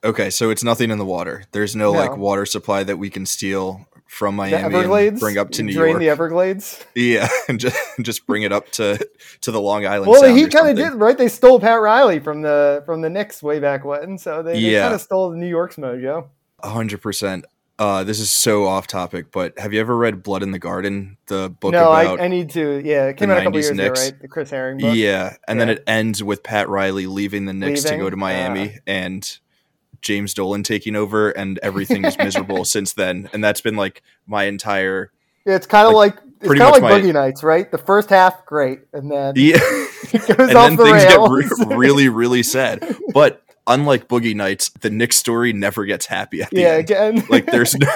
Okay, 0.03 0.29
so 0.29 0.50
it's 0.50 0.63
nothing 0.63 0.91
in 0.91 0.98
the 0.98 1.06
water. 1.06 1.44
There's 1.51 1.75
no, 1.75 1.91
no. 1.91 2.00
like 2.00 2.18
water 2.18 2.46
supply 2.46 2.84
that 2.84 2.98
we 2.98 3.10
can 3.10 3.25
steal 3.25 3.88
from 4.10 4.36
Miami 4.36 4.75
and 4.75 5.20
bring 5.20 5.38
up 5.38 5.51
to 5.51 5.63
New 5.63 5.72
drain 5.72 5.91
York. 5.91 6.00
the 6.00 6.10
Everglades. 6.10 6.84
Yeah, 6.96 7.29
and 7.48 7.60
just 7.60 7.77
just 8.01 8.25
bring 8.25 8.44
it 8.44 8.51
up 8.51 8.70
to 8.72 9.08
to 9.41 9.51
the 9.51 9.62
Long 9.62 9.86
Island. 9.86 10.12
Well, 10.12 10.36
he 10.36 10.48
kind 10.48 10.70
of 10.70 10.75
did 10.75 10.96
right. 10.96 11.18
They 11.18 11.27
stole 11.27 11.60
Pat 11.60 11.79
Riley 11.79 12.20
from 12.20 12.41
the 12.41 12.84
from 12.86 13.01
the 13.01 13.10
Knicks 13.10 13.44
way 13.44 13.60
back 13.60 13.86
when, 13.86 14.18
so 14.18 14.41
they, 14.41 14.53
they 14.53 14.72
yeah. 14.72 14.84
kind 14.84 14.96
of 14.96 15.01
stole 15.01 15.32
New 15.34 15.48
York's 15.48 15.75
mojo. 15.75 16.27
hundred 16.62 17.01
percent. 17.01 17.46
Uh, 17.77 18.03
this 18.03 18.20
is 18.20 18.29
so 18.29 18.65
off 18.65 18.88
topic, 18.88 19.32
but 19.32 19.58
have 19.58 19.72
you 19.72 19.79
ever 19.79 19.96
read 19.96 20.22
Blood 20.22 20.44
in 20.44 20.51
the 20.51 20.60
Garden, 20.60 21.15
the 21.27 21.50
book 21.62 21.72
no, 21.72 21.94
about? 21.94 22.20
I, 22.20 22.25
I 22.25 22.27
need 22.27 22.50
to. 22.50 22.82
Yeah, 22.84 23.06
it 23.06 23.15
came 23.15 23.32
out 23.32 23.38
a 23.38 23.44
couple 23.44 23.58
years 23.58 23.72
Knicks. 23.72 24.08
ago, 24.08 24.12
right? 24.12 24.22
The 24.22 24.27
Chris 24.27 24.50
Herring 24.50 24.79
book. 24.79 24.96
Yeah, 24.96 25.38
and 25.48 25.58
yeah. 25.58 25.65
then 25.65 25.77
it 25.77 25.84
ends 25.88 26.22
with 26.22 26.44
Pat 26.44 26.68
Riley 26.68 27.08
leaving 27.08 27.46
the 27.46 27.53
Knicks 27.53 27.86
leaving? 27.86 28.00
to 28.00 28.06
go 28.06 28.10
to 28.10 28.18
Miami, 28.18 28.70
uh, 28.70 28.79
and 28.86 29.39
James 30.01 30.34
Dolan 30.34 30.63
taking 30.63 30.96
over, 30.96 31.29
and 31.32 31.60
everything 31.63 32.06
is 32.06 32.18
miserable 32.18 32.65
since 32.65 32.94
then. 32.94 33.29
And 33.34 33.44
that's 33.44 33.62
been 33.62 33.75
like 33.75 34.01
my 34.27 34.46
entire. 34.46 35.12
It's 35.46 35.65
kind 35.68 35.88
of 35.88 35.94
like, 35.94 36.15
like 36.15 36.24
it's 36.41 36.48
kind 36.60 36.62
of 36.62 36.72
like 36.72 36.82
my, 36.82 36.91
Boogie 37.00 37.13
Nights, 37.13 37.44
right? 37.44 37.70
The 37.72 37.77
first 37.77 38.10
half, 38.10 38.46
great, 38.46 38.79
and 38.94 39.12
then 39.12 39.34
yeah, 39.36 39.58
it 40.13 40.27
goes 40.27 40.29
and 40.50 40.56
off 40.58 40.70
then 40.70 40.75
the 40.75 40.84
things 40.84 41.03
rails. 41.06 41.60
get 41.60 41.68
re- 41.70 41.75
really, 41.77 42.10
really 42.10 42.44
sad. 42.44 42.96
But 43.13 43.41
unlike 43.68 44.08
Boogie 44.08 44.36
Nights, 44.36 44.70
the 44.82 44.89
Knicks 44.89 45.18
story 45.18 45.53
never 45.53 45.86
gets 45.86 46.06
happy 46.06 46.41
at 46.41 46.50
the 46.51 46.62
Yeah, 46.62 46.68
end. 46.70 46.79
again. 46.79 47.24
Like 47.29 47.46
there's 47.48 47.75
no, 47.75 47.88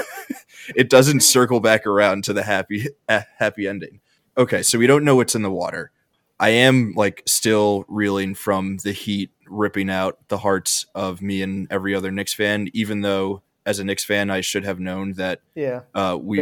it 0.76 0.90
doesn't 0.90 1.22
circle 1.22 1.60
back 1.60 1.86
around 1.86 2.24
to 2.26 2.34
the 2.34 2.44
happy 2.44 2.88
uh, 3.10 3.22
happy 3.38 3.68
ending. 3.68 4.00
Okay, 4.38 4.64
so 4.64 4.80
we 4.80 4.88
don't 4.88 5.04
know 5.04 5.16
what's 5.16 5.36
in 5.36 5.42
the 5.44 5.52
water. 5.52 5.92
I 6.40 6.50
am 6.50 6.94
like 6.96 7.22
still 7.28 7.86
reeling 7.88 8.34
from 8.36 8.78
the 8.78 8.92
heat 8.92 9.30
ripping 9.54 9.90
out 9.90 10.18
the 10.28 10.40
hearts 10.40 10.86
of 10.96 11.22
me 11.22 11.42
and 11.42 11.68
every 11.72 11.96
other 11.96 12.12
Knicks 12.12 12.34
fan, 12.34 12.70
even 12.74 13.02
though 13.02 13.42
as 13.66 13.80
a 13.80 13.84
Knicks 13.84 14.04
fan 14.04 14.30
I 14.30 14.42
should 14.42 14.66
have 14.66 14.80
known 14.80 15.14
that 15.14 15.40
yeah, 15.56 15.82
uh, 15.96 16.18
we 16.22 16.38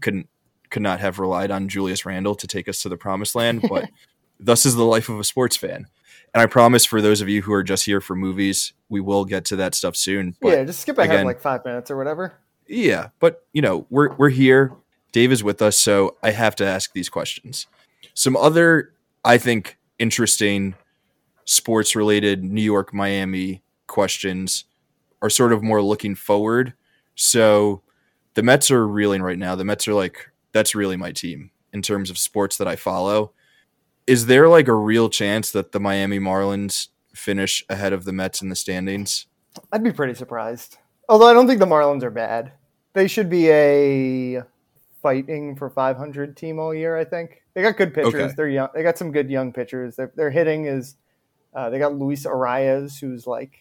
couldn't 0.00 0.28
could 0.70 0.82
not 0.82 1.00
have 1.00 1.18
relied 1.18 1.50
on 1.50 1.68
Julius 1.68 2.06
Randle 2.06 2.34
to 2.36 2.46
take 2.46 2.68
us 2.68 2.80
to 2.82 2.88
the 2.88 2.96
promised 2.96 3.34
land, 3.34 3.62
but 3.68 3.90
thus 4.40 4.64
is 4.64 4.74
the 4.74 4.84
life 4.84 5.08
of 5.08 5.20
a 5.20 5.24
sports 5.24 5.56
fan. 5.56 5.86
And 6.34 6.40
I 6.40 6.46
promise 6.46 6.86
for 6.86 7.02
those 7.02 7.20
of 7.20 7.28
you 7.28 7.42
who 7.42 7.52
are 7.52 7.62
just 7.62 7.84
here 7.84 8.00
for 8.00 8.16
movies, 8.16 8.72
we 8.88 9.00
will 9.02 9.26
get 9.26 9.44
to 9.46 9.56
that 9.56 9.74
stuff 9.74 9.96
soon. 9.96 10.34
But 10.40 10.48
yeah, 10.48 10.64
just 10.64 10.80
skip 10.80 10.96
ahead 10.96 11.10
again- 11.10 11.26
like 11.26 11.40
five 11.40 11.62
minutes 11.64 11.90
or 11.90 11.96
whatever. 11.98 12.32
yeah, 12.66 13.08
but 13.20 13.44
you 13.52 13.60
know, 13.60 13.86
we're 13.90 14.14
we're 14.14 14.30
here. 14.30 14.72
Dave 15.12 15.30
is 15.30 15.44
with 15.44 15.60
us, 15.60 15.78
so 15.78 16.16
I 16.22 16.30
have 16.30 16.56
to 16.56 16.64
ask 16.64 16.94
these 16.94 17.10
questions. 17.10 17.66
Some 18.14 18.34
other, 18.34 18.94
I 19.26 19.36
think, 19.36 19.76
interesting 19.98 20.74
sports 21.44 21.96
related 21.96 22.44
New 22.44 22.62
York 22.62 22.92
Miami 22.94 23.62
questions 23.86 24.64
are 25.20 25.30
sort 25.30 25.52
of 25.52 25.62
more 25.62 25.82
looking 25.82 26.14
forward. 26.14 26.74
So 27.14 27.82
the 28.34 28.42
Mets 28.42 28.70
are 28.70 28.86
reeling 28.86 29.22
right 29.22 29.38
now. 29.38 29.54
The 29.54 29.64
Mets 29.64 29.86
are 29.86 29.94
like, 29.94 30.30
that's 30.52 30.74
really 30.74 30.96
my 30.96 31.12
team 31.12 31.50
in 31.72 31.82
terms 31.82 32.10
of 32.10 32.18
sports 32.18 32.56
that 32.58 32.68
I 32.68 32.76
follow. 32.76 33.32
Is 34.06 34.26
there 34.26 34.48
like 34.48 34.68
a 34.68 34.74
real 34.74 35.08
chance 35.08 35.52
that 35.52 35.72
the 35.72 35.80
Miami 35.80 36.18
Marlins 36.18 36.88
finish 37.14 37.64
ahead 37.68 37.92
of 37.92 38.04
the 38.04 38.12
Mets 38.12 38.42
in 38.42 38.48
the 38.48 38.56
standings? 38.56 39.26
I'd 39.70 39.84
be 39.84 39.92
pretty 39.92 40.14
surprised. 40.14 40.78
Although 41.08 41.28
I 41.28 41.34
don't 41.34 41.46
think 41.46 41.60
the 41.60 41.66
Marlins 41.66 42.02
are 42.02 42.10
bad. 42.10 42.52
They 42.94 43.06
should 43.06 43.30
be 43.30 43.50
a 43.50 44.42
fighting 45.02 45.56
for 45.56 45.70
500 45.70 46.36
team 46.36 46.58
all 46.58 46.74
year. 46.74 46.96
I 46.96 47.04
think 47.04 47.42
they 47.54 47.62
got 47.62 47.76
good 47.76 47.92
pitchers. 47.94 48.14
Okay. 48.14 48.32
They're 48.36 48.48
young. 48.48 48.68
They 48.74 48.82
got 48.82 48.98
some 48.98 49.12
good 49.12 49.30
young 49.30 49.52
pitchers. 49.52 49.96
Their, 49.96 50.12
their 50.16 50.30
hitting 50.30 50.66
is. 50.66 50.96
Uh, 51.54 51.70
they 51.70 51.78
got 51.78 51.94
Luis 51.94 52.24
Arraez, 52.26 52.98
who's 53.00 53.26
like 53.26 53.58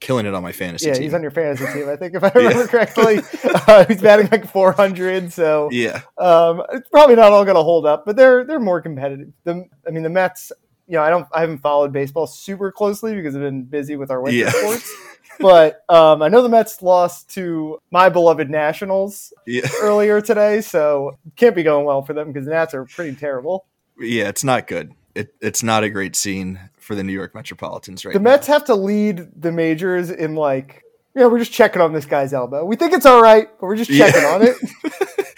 Killing 0.00 0.26
it 0.26 0.34
on 0.34 0.42
my 0.42 0.52
fantasy 0.52 0.88
yeah, 0.88 0.94
team. 0.94 1.02
he's 1.04 1.14
on 1.14 1.22
your 1.22 1.30
fantasy 1.30 1.64
team. 1.72 1.88
I 1.88 1.96
think 1.96 2.14
if 2.14 2.22
I 2.22 2.28
remember 2.34 2.66
correctly, 2.66 3.20
uh, 3.44 3.86
he's 3.86 4.02
batting 4.02 4.28
like 4.30 4.46
400. 4.50 5.32
So 5.32 5.70
yeah. 5.72 6.02
um, 6.18 6.62
it's 6.72 6.88
probably 6.90 7.14
not 7.16 7.32
all 7.32 7.44
going 7.44 7.56
to 7.56 7.62
hold 7.62 7.86
up, 7.86 8.04
but 8.04 8.14
they're 8.16 8.44
they're 8.44 8.60
more 8.60 8.82
competitive. 8.82 9.32
The 9.44 9.64
I 9.86 9.90
mean 9.90 10.02
the 10.02 10.10
Mets. 10.10 10.52
You 10.86 10.94
know, 10.94 11.02
I 11.02 11.08
don't 11.08 11.26
I 11.32 11.40
haven't 11.40 11.58
followed 11.58 11.90
baseball 11.92 12.26
super 12.26 12.70
closely 12.70 13.14
because 13.14 13.34
I've 13.34 13.40
been 13.40 13.62
busy 13.64 13.96
with 13.96 14.10
our 14.10 14.20
winter 14.20 14.38
Yeah. 14.40 14.50
sports. 14.50 14.92
But 15.40 15.82
um, 15.88 16.22
I 16.22 16.28
know 16.28 16.42
the 16.42 16.48
Mets 16.48 16.80
lost 16.80 17.30
to 17.30 17.80
my 17.90 18.08
beloved 18.08 18.48
Nationals 18.50 19.32
Yeah. 19.46 19.66
earlier 19.80 20.20
today, 20.20 20.60
so 20.60 21.18
can't 21.34 21.56
be 21.56 21.64
going 21.64 21.84
well 21.86 22.02
for 22.02 22.12
them 22.12 22.28
because 22.30 22.44
the 22.46 22.52
Nats 22.52 22.72
are 22.72 22.84
pretty 22.84 23.16
terrible. 23.16 23.64
Yeah, 23.98 24.28
it's 24.28 24.44
not 24.44 24.68
good. 24.68 24.92
It, 25.14 25.34
it's 25.40 25.62
not 25.64 25.82
a 25.82 25.90
great 25.90 26.14
scene 26.14 26.60
for 26.84 26.94
the 26.94 27.02
New 27.02 27.12
York 27.12 27.34
Metropolitans 27.34 28.04
right 28.04 28.12
The 28.12 28.18
now. 28.20 28.30
Mets 28.32 28.46
have 28.46 28.64
to 28.66 28.74
lead 28.74 29.28
the 29.40 29.50
majors 29.50 30.10
in 30.10 30.34
like, 30.34 30.82
know, 31.20 31.28
we're 31.28 31.38
just 31.38 31.52
checking 31.52 31.80
on 31.82 31.92
this 31.92 32.06
guy's 32.06 32.32
elbow. 32.32 32.64
We 32.64 32.76
think 32.76 32.92
it's 32.92 33.06
all 33.06 33.22
right, 33.22 33.48
but 33.60 33.66
we're 33.66 33.76
just 33.76 33.90
Yeah. 33.90 34.10
checking 34.10 34.24
on 34.28 34.42
it. 34.42 34.56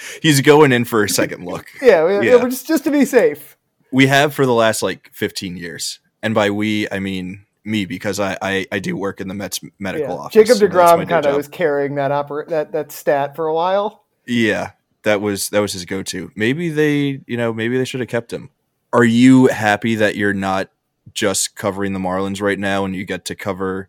He's 0.22 0.40
going 0.40 0.72
in 0.72 0.84
for 0.84 1.04
a 1.04 1.08
second 1.08 1.44
look. 1.44 1.66
Yeah, 1.82 2.04
we, 2.20 2.28
Yeah. 2.28 2.36
we're 2.36 2.50
just 2.50 2.66
just 2.66 2.84
to 2.84 2.90
be 2.90 3.04
safe. 3.04 3.56
We 3.92 4.06
have 4.08 4.34
for 4.34 4.44
the 4.46 4.52
last 4.54 4.82
like 4.82 5.10
15 5.12 5.56
years. 5.56 6.00
And 6.22 6.34
by 6.34 6.50
we, 6.50 6.88
I 6.90 6.98
mean 6.98 7.44
me 7.64 7.84
because 7.84 8.18
I, 8.20 8.36
I, 8.42 8.66
I 8.72 8.78
do 8.78 8.96
work 8.96 9.20
in 9.20 9.28
the 9.28 9.34
Mets 9.34 9.60
medical 9.78 10.08
Yeah. 10.16 10.20
office. 10.22 10.34
Jacob 10.34 10.58
deGrom 10.58 11.08
kind 11.08 11.26
of 11.26 11.36
was 11.36 11.48
carrying 11.48 11.94
that 11.96 12.10
oper- 12.10 12.48
that 12.48 12.72
that 12.72 12.90
stat 12.92 13.36
for 13.36 13.46
a 13.46 13.54
while. 13.54 14.04
Yeah, 14.26 14.72
that 15.04 15.20
was 15.20 15.50
that 15.50 15.60
was 15.60 15.72
his 15.72 15.84
go-to. 15.84 16.30
Maybe 16.34 16.68
they, 16.68 17.20
you 17.26 17.36
know, 17.36 17.52
maybe 17.52 17.76
they 17.78 17.84
should 17.84 18.00
have 18.00 18.08
kept 18.08 18.32
him. 18.32 18.50
Are 18.92 19.04
you 19.04 19.46
happy 19.48 19.94
that 19.96 20.16
you're 20.16 20.32
not 20.32 20.70
just 21.16 21.56
covering 21.56 21.94
the 21.94 21.98
Marlins 21.98 22.42
right 22.42 22.58
now 22.58 22.84
and 22.84 22.94
you 22.94 23.04
get 23.04 23.24
to 23.24 23.34
cover 23.34 23.88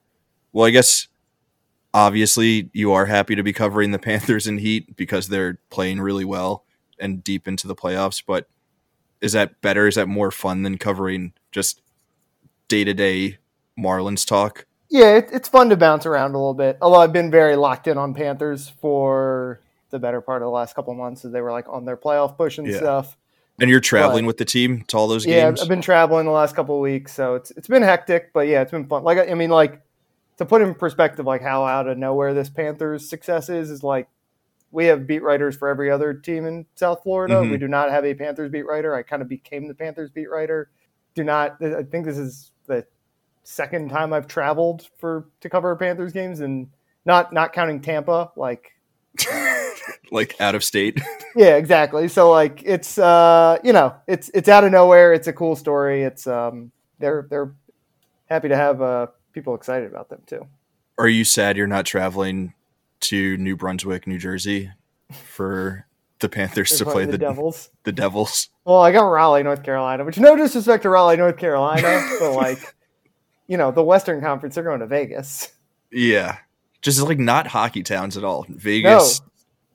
well, 0.53 0.65
I 0.65 0.71
guess 0.71 1.07
obviously 1.93 2.69
you 2.73 2.91
are 2.93 3.05
happy 3.05 3.35
to 3.35 3.43
be 3.43 3.53
covering 3.53 3.91
the 3.91 3.99
Panthers 4.09 4.47
and 4.47 4.59
Heat 4.59 4.95
because 4.95 5.27
they're 5.27 5.59
playing 5.69 5.99
really 6.01 6.25
well 6.25 6.63
and 6.99 7.23
deep 7.23 7.47
into 7.47 7.67
the 7.67 7.75
playoffs, 7.75 8.23
but 8.25 8.47
is 9.21 9.33
that 9.33 9.61
better? 9.61 9.87
Is 9.87 9.95
that 9.95 10.07
more 10.07 10.31
fun 10.31 10.63
than 10.63 10.77
covering 10.77 11.33
just 11.51 11.81
day-to-day 12.69 13.37
Marlins 13.77 14.25
talk? 14.25 14.65
Yeah, 14.89 15.17
it, 15.17 15.29
it's 15.31 15.49
fun 15.49 15.69
to 15.69 15.77
bounce 15.77 16.05
around 16.05 16.31
a 16.31 16.37
little 16.37 16.53
bit. 16.53 16.77
Although 16.81 17.01
I've 17.01 17.13
been 17.13 17.29
very 17.29 17.55
locked 17.55 17.87
in 17.87 17.97
on 17.97 18.13
Panthers 18.13 18.69
for 18.69 19.59
the 19.89 19.99
better 19.99 20.21
part 20.21 20.41
of 20.41 20.45
the 20.47 20.51
last 20.51 20.75
couple 20.75 20.93
months, 20.95 21.25
as 21.25 21.31
they 21.31 21.41
were 21.41 21.51
like 21.51 21.67
on 21.67 21.85
their 21.85 21.97
playoff 21.97 22.37
push 22.37 22.57
and 22.57 22.67
Yeah. 22.67 22.77
stuff. 22.77 23.17
And 23.59 23.69
you're 23.69 23.79
traveling 23.79 24.25
with 24.25 24.37
the 24.37 24.45
team 24.45 24.83
to 24.87 24.97
all 24.97 25.07
those 25.07 25.25
games? 25.25 25.59
Yeah? 25.59 25.63
I've 25.63 25.69
been 25.69 25.81
traveling 25.81 26.25
the 26.25 26.31
last 26.31 26.55
couple 26.55 26.75
of 26.75 26.81
weeks, 26.81 27.13
so 27.13 27.35
it's 27.35 27.51
it's 27.51 27.67
been 27.67 27.81
hectic, 27.81 28.31
but 28.33 28.47
yeah, 28.47 28.61
it's 28.61 28.71
been 28.71 28.87
fun. 28.87 29.03
Like 29.03 29.17
I 29.17 29.33
mean, 29.33 29.49
like 29.49 29.81
to 30.37 30.45
put 30.45 30.61
in 30.61 30.75
perspective, 30.75 31.25
like 31.25 31.41
how 31.41 31.65
out 31.65 31.87
of 31.87 31.97
nowhere 31.97 32.33
this 32.33 32.49
Panthers 32.49 33.09
success 33.09 33.49
is, 33.49 33.71
is 33.71 33.83
like 33.83 34.07
we 34.71 34.85
have 34.85 35.07
beat 35.07 35.23
writers 35.23 35.55
for 35.55 35.67
every 35.67 35.89
other 35.89 36.13
team 36.13 36.45
in 36.45 36.65
South 36.75 37.01
Florida. 37.01 37.35
Mhm. 37.35 37.51
We 37.51 37.57
do 37.57 37.67
not 37.67 37.89
have 37.89 38.05
a 38.05 38.13
Panthers 38.13 38.51
beat 38.51 38.65
writer. 38.67 38.93
I 38.93 39.01
kind 39.01 39.21
of 39.21 39.27
became 39.27 39.67
the 39.67 39.73
Panthers 39.73 40.11
beat 40.11 40.29
writer. 40.29 40.69
Do 41.15 41.23
not. 41.23 41.57
I 41.63 41.83
think 41.83 42.05
this 42.05 42.17
is 42.17 42.51
the 42.67 42.85
second 43.43 43.89
time 43.89 44.13
I've 44.13 44.27
traveled 44.27 44.87
for 44.99 45.25
to 45.41 45.49
cover 45.49 45.75
Panthers 45.75 46.13
games, 46.13 46.41
and 46.41 46.67
not 47.05 47.33
not 47.33 47.53
counting 47.53 47.81
Tampa. 47.81 48.31
Like 48.35 48.73
like 50.11 50.39
out 50.39 50.55
of 50.55 50.63
state. 50.63 50.99
yeah, 51.35 51.55
exactly. 51.55 52.07
So 52.07 52.31
like 52.31 52.61
it's 52.63 52.97
uh 52.97 53.57
you 53.63 53.73
know 53.73 53.95
it's 54.07 54.29
it's 54.33 54.49
out 54.49 54.63
of 54.63 54.71
nowhere. 54.71 55.13
It's 55.13 55.27
a 55.27 55.33
cool 55.33 55.55
story. 55.55 56.03
It's 56.03 56.27
um 56.27 56.71
they're 56.99 57.27
they're 57.29 57.53
happy 58.25 58.49
to 58.49 58.55
have 58.55 58.81
uh 58.81 59.07
people 59.33 59.55
excited 59.55 59.89
about 59.89 60.09
them 60.09 60.21
too. 60.25 60.45
Are 60.97 61.07
you 61.07 61.23
sad 61.23 61.57
you're 61.57 61.67
not 61.67 61.85
traveling 61.85 62.53
to 63.01 63.37
New 63.37 63.55
Brunswick, 63.55 64.07
New 64.07 64.17
Jersey 64.17 64.71
for 65.11 65.85
the 66.19 66.29
Panthers 66.29 66.75
to 66.77 66.83
play 66.83 66.93
playing 66.93 67.11
the, 67.11 67.17
Devils. 67.19 67.69
the 67.83 67.91
Devils? 67.91 68.49
Well, 68.65 68.81
I 68.81 68.91
got 68.91 69.03
Raleigh, 69.03 69.43
North 69.43 69.61
Carolina, 69.61 70.03
which 70.03 70.17
no 70.17 70.35
disrespect 70.35 70.83
to 70.83 70.89
Raleigh, 70.89 71.17
North 71.17 71.37
Carolina, 71.37 72.07
but 72.19 72.33
like 72.33 72.75
you 73.47 73.57
know 73.57 73.71
the 73.71 73.83
Western 73.83 74.21
Conference, 74.21 74.55
they're 74.55 74.63
going 74.63 74.79
to 74.79 74.87
Vegas. 74.87 75.51
Yeah. 75.91 76.37
Just 76.81 77.01
like 77.01 77.19
not 77.19 77.47
hockey 77.47 77.83
towns 77.83 78.17
at 78.17 78.23
all. 78.23 78.45
Vegas, 78.49 79.19
No. 79.21 79.25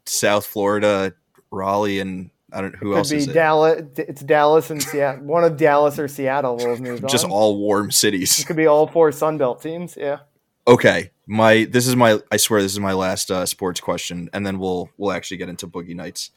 South 0.06 0.46
Florida, 0.46 1.12
Raleigh, 1.50 2.00
and 2.00 2.30
I 2.52 2.60
don't 2.60 2.74
who 2.76 2.90
Could 2.90 2.98
else 2.98 3.10
be 3.10 3.16
is 3.16 3.28
it? 3.28 3.32
Dallas. 3.32 3.82
It's 3.96 4.22
Dallas 4.22 4.70
and 4.70 4.82
Seattle. 4.82 5.24
One 5.24 5.42
of 5.44 5.56
Dallas 5.56 5.98
or 5.98 6.06
Seattle 6.08 6.56
will 6.56 6.70
have 6.70 6.80
moved 6.80 7.08
Just 7.08 7.24
on. 7.24 7.30
all 7.30 7.58
warm 7.58 7.90
cities. 7.90 8.38
It 8.38 8.46
could 8.46 8.56
be 8.56 8.66
all 8.66 8.86
four 8.86 9.10
Sunbelt 9.10 9.62
teams. 9.62 9.96
Yeah. 9.98 10.18
Okay. 10.66 11.10
My 11.26 11.64
this 11.70 11.86
is 11.86 11.96
my 11.96 12.18
I 12.30 12.36
swear 12.36 12.62
this 12.62 12.72
is 12.72 12.80
my 12.80 12.92
last 12.92 13.30
uh, 13.30 13.46
sports 13.46 13.80
question, 13.80 14.28
and 14.32 14.44
then 14.46 14.58
we'll 14.58 14.90
we'll 14.98 15.12
actually 15.12 15.38
get 15.38 15.48
into 15.48 15.66
Boogie 15.66 15.94
Nights. 15.96 16.30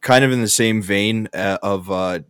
Kind 0.00 0.24
of 0.24 0.30
in 0.32 0.40
the 0.42 0.48
same 0.48 0.80
vein 0.80 1.28
uh, 1.34 1.58
of 1.62 1.90
uh, 1.90 2.20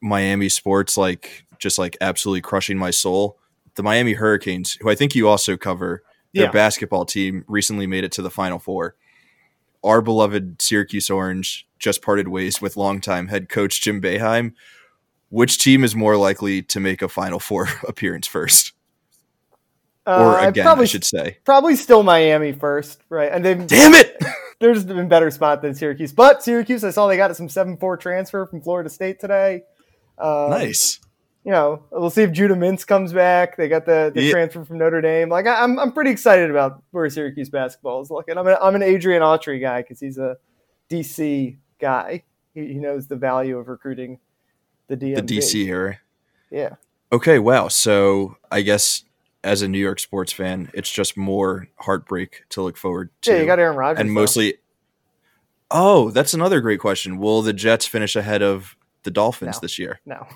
Miami 0.00 0.48
sports, 0.48 0.96
like 0.96 1.44
just 1.58 1.78
like 1.78 1.96
absolutely 2.00 2.42
crushing 2.42 2.78
my 2.78 2.90
soul. 2.90 3.38
The 3.74 3.82
Miami 3.82 4.12
Hurricanes, 4.12 4.76
who 4.80 4.90
I 4.90 4.94
think 4.94 5.14
you 5.14 5.26
also 5.28 5.56
cover, 5.56 6.02
their 6.34 6.44
Yeah. 6.44 6.50
basketball 6.50 7.04
team 7.04 7.44
recently 7.46 7.86
made 7.86 8.04
it 8.04 8.12
to 8.12 8.22
the 8.22 8.30
Final 8.30 8.58
Four. 8.58 8.96
Our 9.84 10.00
beloved 10.00 10.62
Syracuse 10.62 11.10
Orange 11.10 11.66
just 11.78 12.02
parted 12.02 12.28
ways 12.28 12.62
with 12.62 12.76
longtime 12.76 13.28
head 13.28 13.48
coach 13.48 13.80
Jim 13.82 14.00
Boeheim. 14.00 14.52
Which 15.30 15.58
team 15.58 15.82
is 15.82 15.94
more 15.96 16.16
likely 16.16 16.62
to 16.62 16.78
make 16.80 17.00
a 17.02 17.08
Final 17.08 17.38
Four 17.40 17.68
appearance 17.88 18.26
first, 18.26 18.72
or 20.06 20.12
Uh, 20.12 20.42
I'd 20.42 20.48
again, 20.50 20.64
probably 20.64 20.84
I 20.84 20.86
should 20.86 21.04
say? 21.04 21.38
probably 21.44 21.74
still 21.76 22.02
Miami 22.02 22.52
first, 22.52 23.00
right? 23.08 23.32
And 23.32 23.42
they've 23.44 23.66
Damn 23.66 23.94
it! 23.94 24.16
there's 24.60 24.84
been 24.84 25.08
better 25.08 25.30
spot 25.30 25.62
than 25.62 25.74
Syracuse, 25.74 26.12
but 26.12 26.42
Syracuse, 26.42 26.84
I 26.84 26.90
saw 26.90 27.08
they 27.08 27.16
got 27.16 27.34
some 27.34 27.48
seven 27.48 27.76
four 27.78 27.96
transfer 27.96 28.44
from 28.46 28.60
Florida 28.60 28.90
State 28.90 29.20
today. 29.20 29.62
Um, 30.18 30.50
nice. 30.50 31.00
You 31.44 31.50
know, 31.50 31.82
we'll 31.90 32.10
see 32.10 32.22
if 32.22 32.30
Judah 32.30 32.54
Mintz 32.54 32.86
comes 32.86 33.12
back. 33.12 33.56
They 33.56 33.68
got 33.68 33.84
the, 33.84 34.12
the 34.14 34.22
Yeah. 34.22 34.30
transfer 34.30 34.64
from 34.64 34.78
Notre 34.78 35.00
Dame. 35.00 35.28
Like 35.28 35.46
I, 35.48 35.62
I'm, 35.62 35.78
I'm 35.78 35.90
pretty 35.92 36.10
excited 36.12 36.50
about 36.50 36.82
where 36.92 37.08
Syracuse 37.10 37.50
basketball 37.50 38.00
is 38.00 38.10
looking. 38.10 38.38
I'm 38.38 38.46
an, 38.46 38.56
I'm 38.62 38.76
an 38.76 38.82
Adrian 38.82 39.22
Autry 39.22 39.60
guy 39.60 39.82
because 39.82 39.98
he's 39.98 40.18
a 40.18 40.36
DC 40.88 41.56
guy. 41.80 42.22
He, 42.54 42.66
he 42.68 42.74
knows 42.74 43.08
the 43.08 43.16
value 43.16 43.58
of 43.58 43.66
recruiting 43.68 44.18
the 44.86 44.96
DMV. 44.96 45.16
The 45.26 45.38
DC 45.38 45.68
area. 45.68 45.98
Yeah. 46.50 46.74
Okay, 47.12 47.38
wow. 47.40 47.66
So 47.68 48.36
I 48.52 48.60
guess 48.62 49.02
as 49.42 49.62
a 49.62 49.68
New 49.68 49.78
York 49.80 49.98
sports 49.98 50.32
fan, 50.32 50.70
it's 50.72 50.90
just 50.90 51.16
more 51.16 51.66
heartbreak 51.76 52.44
to 52.50 52.62
look 52.62 52.76
forward 52.76 53.10
to. 53.22 53.32
Yeah, 53.32 53.40
you 53.40 53.46
got 53.46 53.58
Aaron 53.58 53.76
Rodgers. 53.76 54.00
and 54.00 54.10
though. 54.10 54.14
mostly. 54.14 54.54
Oh, 55.70 56.10
that's 56.10 56.34
another 56.34 56.60
great 56.60 56.80
question. 56.80 57.18
Will 57.18 57.42
the 57.42 57.52
Jets 57.52 57.86
finish 57.86 58.14
ahead 58.14 58.42
of 58.42 58.76
the 59.02 59.10
Dolphins 59.10 59.56
No. 59.56 59.60
this 59.62 59.78
year? 59.78 60.00
No. 60.06 60.26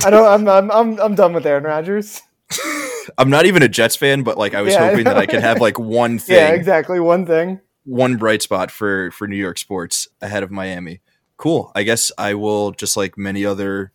I 0.04 0.10
don't. 0.10 0.26
I'm, 0.26 0.48
I'm. 0.48 0.70
I'm. 0.70 1.00
I'm 1.00 1.14
done 1.14 1.32
with 1.32 1.46
Aaron 1.46 1.64
Rodgers. 1.64 2.20
I'm 3.18 3.30
not 3.30 3.46
even 3.46 3.62
a 3.62 3.68
Jets 3.68 3.96
fan, 3.96 4.22
but 4.22 4.36
like 4.38 4.54
I 4.54 4.62
was 4.62 4.74
Yeah. 4.74 4.88
hoping 4.90 5.04
that 5.04 5.16
I 5.16 5.26
could 5.26 5.40
have 5.40 5.60
like 5.60 5.78
one 5.78 6.18
thing, 6.18 6.36
Yeah, 6.36 6.48
exactly. 6.50 7.00
One 7.00 7.26
thing. 7.26 7.60
one 7.84 8.16
bright 8.16 8.42
spot 8.42 8.70
for 8.70 9.10
for 9.12 9.26
New 9.26 9.36
York 9.36 9.58
sports 9.58 10.08
ahead 10.20 10.42
of 10.42 10.50
Miami. 10.50 11.00
Cool. 11.36 11.72
I 11.74 11.82
guess 11.84 12.12
I 12.18 12.34
will 12.34 12.72
just 12.72 12.96
like 12.96 13.16
many 13.16 13.44
other 13.46 13.92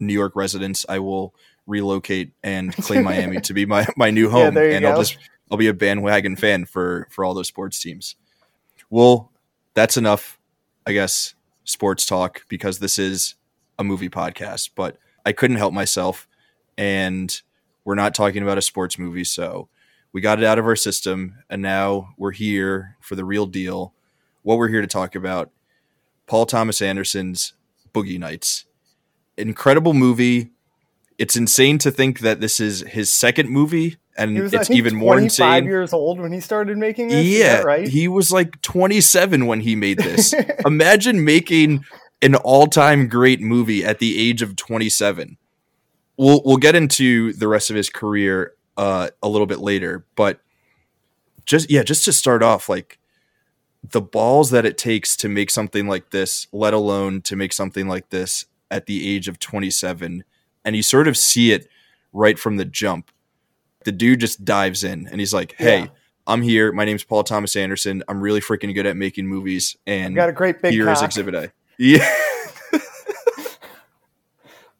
New 0.00 0.12
York 0.12 0.36
residents, 0.36 0.84
I 0.88 0.98
will 0.98 1.34
relocate 1.66 2.32
and 2.42 2.74
claim 2.76 3.04
Miami 3.04 3.40
to 3.40 3.54
be 3.54 3.64
my 3.66 3.86
my 3.96 4.10
new 4.10 4.28
home, 4.30 4.56
you 4.56 4.62
and 4.62 4.86
I'll 4.86 4.98
just 4.98 5.18
I'll 5.50 5.58
be 5.58 5.68
a 5.68 5.74
bandwagon 5.74 6.36
fan 6.36 6.64
for 6.64 7.06
for 7.10 7.24
all 7.24 7.34
those 7.34 7.48
sports 7.48 7.80
teams. 7.80 8.16
Well, 8.90 9.32
that's 9.74 9.96
enough, 9.96 10.38
I 10.86 10.92
guess, 10.92 11.34
sports 11.64 12.06
talk 12.06 12.42
because 12.48 12.78
this 12.78 12.98
is 12.98 13.34
a 13.78 13.84
movie 13.84 14.08
podcast. 14.10 14.70
But 14.76 14.98
I 15.24 15.32
couldn't 15.32 15.56
help 15.56 15.72
myself, 15.72 16.28
and 16.76 17.40
we're 17.84 17.94
not 17.94 18.14
talking 18.14 18.42
about 18.42 18.58
a 18.58 18.62
sports 18.62 18.98
movie, 18.98 19.24
so 19.24 19.68
we 20.12 20.20
got 20.20 20.38
it 20.38 20.44
out 20.44 20.58
of 20.58 20.66
our 20.66 20.76
system, 20.76 21.36
and 21.50 21.60
now 21.60 22.10
we're 22.16 22.32
here 22.32 22.96
for 23.00 23.14
the 23.14 23.24
real 23.24 23.46
deal. 23.46 23.94
What 24.42 24.58
we're 24.58 24.68
here 24.68 24.80
to 24.80 24.86
talk 24.86 25.14
about: 25.14 25.50
Paul 26.26 26.46
Thomas 26.46 26.80
Anderson's 26.80 27.54
Boogie 27.92 28.18
Nights. 28.18 28.64
Incredible 29.36 29.94
movie. 29.94 30.50
It's 31.18 31.36
insane 31.36 31.78
to 31.78 31.90
think 31.90 32.20
that 32.20 32.40
this 32.40 32.60
is 32.60 32.80
his 32.80 33.12
second 33.12 33.48
movie, 33.48 33.96
and 34.16 34.38
was, 34.38 34.52
it's 34.52 34.70
even 34.70 34.94
more 34.94 35.14
25 35.14 35.24
insane. 35.24 35.64
years 35.64 35.92
old 35.92 36.20
when 36.20 36.32
he 36.32 36.40
started 36.40 36.78
making 36.78 37.08
this. 37.08 37.26
Yeah, 37.26 37.62
right? 37.62 37.86
he 37.86 38.08
was 38.08 38.30
like 38.30 38.60
27 38.62 39.46
when 39.46 39.60
he 39.60 39.74
made 39.74 39.98
this. 39.98 40.34
Imagine 40.66 41.24
making 41.24 41.84
an 42.24 42.34
all-time 42.34 43.06
great 43.06 43.40
movie 43.40 43.84
at 43.84 43.98
the 43.98 44.18
age 44.18 44.40
of 44.42 44.56
27. 44.56 45.36
We'll 46.16 46.42
we'll 46.44 46.56
get 46.56 46.74
into 46.74 47.32
the 47.34 47.48
rest 47.48 47.70
of 47.70 47.76
his 47.76 47.90
career 47.90 48.54
uh, 48.76 49.10
a 49.22 49.28
little 49.28 49.46
bit 49.46 49.58
later, 49.58 50.06
but 50.16 50.40
just 51.44 51.70
yeah, 51.70 51.82
just 51.82 52.04
to 52.06 52.12
start 52.12 52.42
off, 52.42 52.68
like 52.68 52.98
the 53.82 54.00
balls 54.00 54.50
that 54.50 54.64
it 54.64 54.78
takes 54.78 55.16
to 55.18 55.28
make 55.28 55.50
something 55.50 55.86
like 55.86 56.10
this, 56.10 56.46
let 56.52 56.72
alone 56.72 57.20
to 57.22 57.36
make 57.36 57.52
something 57.52 57.86
like 57.86 58.08
this 58.10 58.46
at 58.70 58.86
the 58.86 59.14
age 59.14 59.28
of 59.28 59.38
27, 59.38 60.24
and 60.64 60.76
you 60.76 60.82
sort 60.82 61.06
of 61.06 61.16
see 61.16 61.52
it 61.52 61.68
right 62.12 62.38
from 62.38 62.56
the 62.56 62.64
jump. 62.64 63.10
The 63.84 63.92
dude 63.92 64.20
just 64.20 64.44
dives 64.44 64.82
in 64.82 65.06
and 65.08 65.20
he's 65.20 65.34
like, 65.34 65.54
"Hey, 65.58 65.80
Yeah. 65.80 65.86
I'm 66.26 66.40
here. 66.42 66.72
My 66.72 66.86
name's 66.86 67.04
Paul 67.04 67.22
Thomas 67.24 67.54
Anderson. 67.54 68.02
I'm 68.08 68.20
really 68.20 68.40
freaking 68.40 68.72
good 68.74 68.86
at 68.86 68.96
making 68.96 69.26
movies, 69.26 69.76
and 69.86 70.14
got 70.14 70.30
a 70.30 70.32
great 70.32 70.62
big 70.62 70.72
here 70.72 70.88
is 70.88 71.00
cock. 71.00 71.08
Exhibit 71.08 71.34
A." 71.34 71.52
Yeah. 71.78 72.06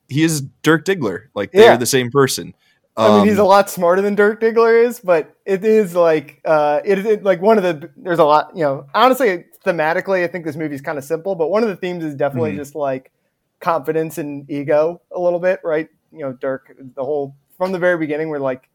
he 0.08 0.22
is 0.22 0.42
Dirk 0.62 0.84
Diggler. 0.84 1.24
Like 1.34 1.52
they're 1.52 1.76
the 1.76 1.86
same 1.86 2.10
person. 2.10 2.54
I 2.96 3.16
mean, 3.18 3.26
he's 3.28 3.38
a 3.38 3.42
Um, 3.42 3.48
lot 3.48 3.68
smarter 3.70 4.00
than 4.02 4.14
Dirk 4.14 4.40
Diggler 4.40 4.84
is, 4.86 5.00
but 5.00 5.34
it 5.44 5.64
is 5.64 5.96
like 5.96 6.40
uh, 6.44 6.80
it 6.84 6.98
is 7.04 7.22
like 7.22 7.40
one 7.42 7.58
of 7.58 7.64
the. 7.64 7.90
There's 7.96 8.20
a 8.20 8.24
lot, 8.24 8.52
you 8.54 8.62
know. 8.62 8.86
Honestly, 8.94 9.46
thematically, 9.66 10.22
I 10.22 10.28
think 10.28 10.44
this 10.44 10.54
movie's 10.56 10.80
kind 10.80 10.96
of 10.98 11.04
simple, 11.04 11.34
but 11.34 11.48
one 11.50 11.64
of 11.64 11.68
the 11.68 11.76
themes 11.76 12.04
is 12.04 12.14
definitely 12.14 12.52
Mhm. 12.52 12.56
just 12.58 12.74
like 12.76 13.10
confidence 13.60 14.18
and 14.18 14.48
ego 14.48 15.00
a 15.10 15.18
little 15.18 15.40
bit, 15.40 15.58
right? 15.64 15.88
You 16.12 16.20
know, 16.20 16.32
Dirk, 16.34 16.72
the 16.94 17.02
whole 17.04 17.34
from 17.58 17.72
the 17.72 17.78
very 17.80 17.98
beginning, 17.98 18.28
we're 18.28 18.38
like, 18.38 18.68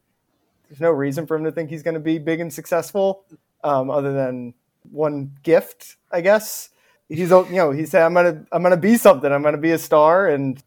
there's 0.68 0.82
no 0.82 0.92
reason 0.92 1.26
for 1.26 1.38
him 1.38 1.46
to 1.46 1.52
think 1.52 1.70
he's 1.70 1.84
going 1.84 1.94
to 1.94 2.00
be 2.02 2.18
big 2.18 2.42
and 2.42 2.52
successful, 2.52 3.24
um, 3.64 3.90
other 3.90 4.12
than 4.12 4.54
one 4.92 5.32
gift, 5.44 5.96
I 6.12 6.20
guess. 6.22 6.70
He's, 7.10 7.30
you 7.32 7.46
know, 7.52 7.72
he 7.72 7.86
said, 7.86 8.04
"I'm 8.04 8.14
gonna, 8.14 8.46
I'm 8.52 8.62
gonna 8.64 8.78
be 8.78 8.96
something. 8.98 9.32
I'm 9.32 9.42
gonna 9.42 9.58
be 9.58 9.72
a 9.72 9.78
star," 9.80 10.28
and 10.28 10.62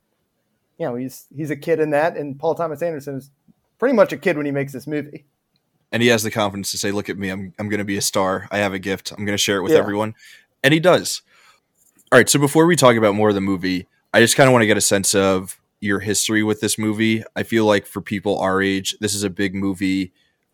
you 0.78 0.87
know, 0.87 0.96
he's 0.96 1.26
he's 1.34 1.50
a 1.50 1.56
kid 1.56 1.78
in 1.80 1.90
that. 1.90 2.16
And 2.16 2.38
Paul 2.38 2.54
Thomas 2.56 2.82
Anderson 2.82 3.16
is 3.18 3.30
pretty 3.78 3.94
much 3.94 4.12
a 4.12 4.16
kid 4.16 4.37
when 4.37 4.46
he 4.46 4.52
makes 4.52 4.72
this 4.72 4.87
movie. 4.87 5.25
and 5.92 6.02
he 6.02 6.08
has 6.08 6.22
the 6.22 6.30
confidence 6.30 6.70
to 6.72 6.78
say, 6.78 6.90
"Look 6.90 7.08
at 7.08 7.16
me. 7.18 7.28
I'm 7.28 7.52
I'm 7.58 7.68
going 7.68 7.78
to 7.78 7.84
be 7.84 7.96
a 7.96 8.02
star. 8.02 8.49
I 8.50 8.58
have 8.58 8.72
a 8.72 8.78
gift. 8.80 9.12
I'm 9.12 9.25
going 9.25 9.34
to 9.34 9.38
share 9.38 9.58
it 9.58 9.62
with 9.62 9.72
Yeah. 9.72 9.78
everyone," 9.78 10.14
and 10.64 10.75
he 10.75 10.80
does. 10.80 11.23
All 12.10 12.19
right. 12.19 12.28
So 12.28 12.38
before 12.40 12.67
we 12.67 12.75
talk 12.76 12.97
about 12.97 13.14
more 13.14 13.28
of 13.28 13.34
the 13.36 13.40
movie, 13.40 13.86
I 14.12 14.21
just 14.21 14.36
kind 14.36 14.49
of 14.49 14.52
want 14.52 14.62
to 14.62 14.67
get 14.67 14.76
a 14.76 14.80
sense 14.82 15.14
of 15.14 15.60
your 15.80 16.00
history 16.00 16.43
with 16.43 16.60
this 16.60 16.76
movie. 16.78 17.23
I 17.36 17.43
feel 17.45 17.67
like 17.67 17.86
for 17.86 18.00
people 18.00 18.38
our 18.38 18.60
age, 18.60 18.97
this 19.00 19.14
is 19.14 19.23
a 19.23 19.30
big 19.30 19.54
movie 19.54 20.12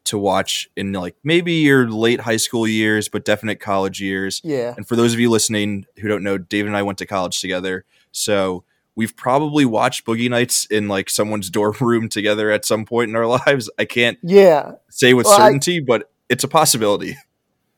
to 0.08 0.18
watch 0.18 0.68
in 0.76 0.92
like 0.92 1.16
maybe 1.24 1.54
your 1.54 1.88
late 1.88 2.20
high 2.20 2.36
school 2.36 2.66
years, 2.66 3.08
but 3.08 3.24
definite 3.24 3.60
college 3.60 4.00
years. 4.00 4.40
Yeah, 4.44 4.74
And 4.76 4.86
for 4.86 4.96
those 4.96 5.14
of 5.14 5.20
you 5.20 5.30
listening 5.30 5.86
who 6.00 6.08
don't 6.08 6.22
know, 6.22 6.36
David 6.38 6.68
and 6.68 6.76
I 6.76 6.82
went 6.82 6.98
to 6.98 7.06
college 7.06 7.40
together. 7.40 7.84
So 8.12 8.64
we've 8.94 9.16
probably 9.16 9.64
watched 9.64 10.04
Boogie 10.04 10.28
Nights 10.28 10.64
in 10.66 10.88
like 10.88 11.08
someone's 11.08 11.50
dorm 11.58 11.76
room 11.80 12.08
together 12.08 12.50
at 12.50 12.64
some 12.64 12.84
point 12.84 13.10
in 13.10 13.16
our 13.16 13.26
lives. 13.46 13.70
I 13.78 13.84
can't 13.84 14.18
yeah, 14.22 14.72
say 14.90 15.14
with 15.14 15.26
Well, 15.26 15.40
I- 15.40 15.46
certainty, 15.46 15.80
but 15.80 16.10
it's 16.28 16.44
a 16.44 16.48
possibility. 16.48 17.16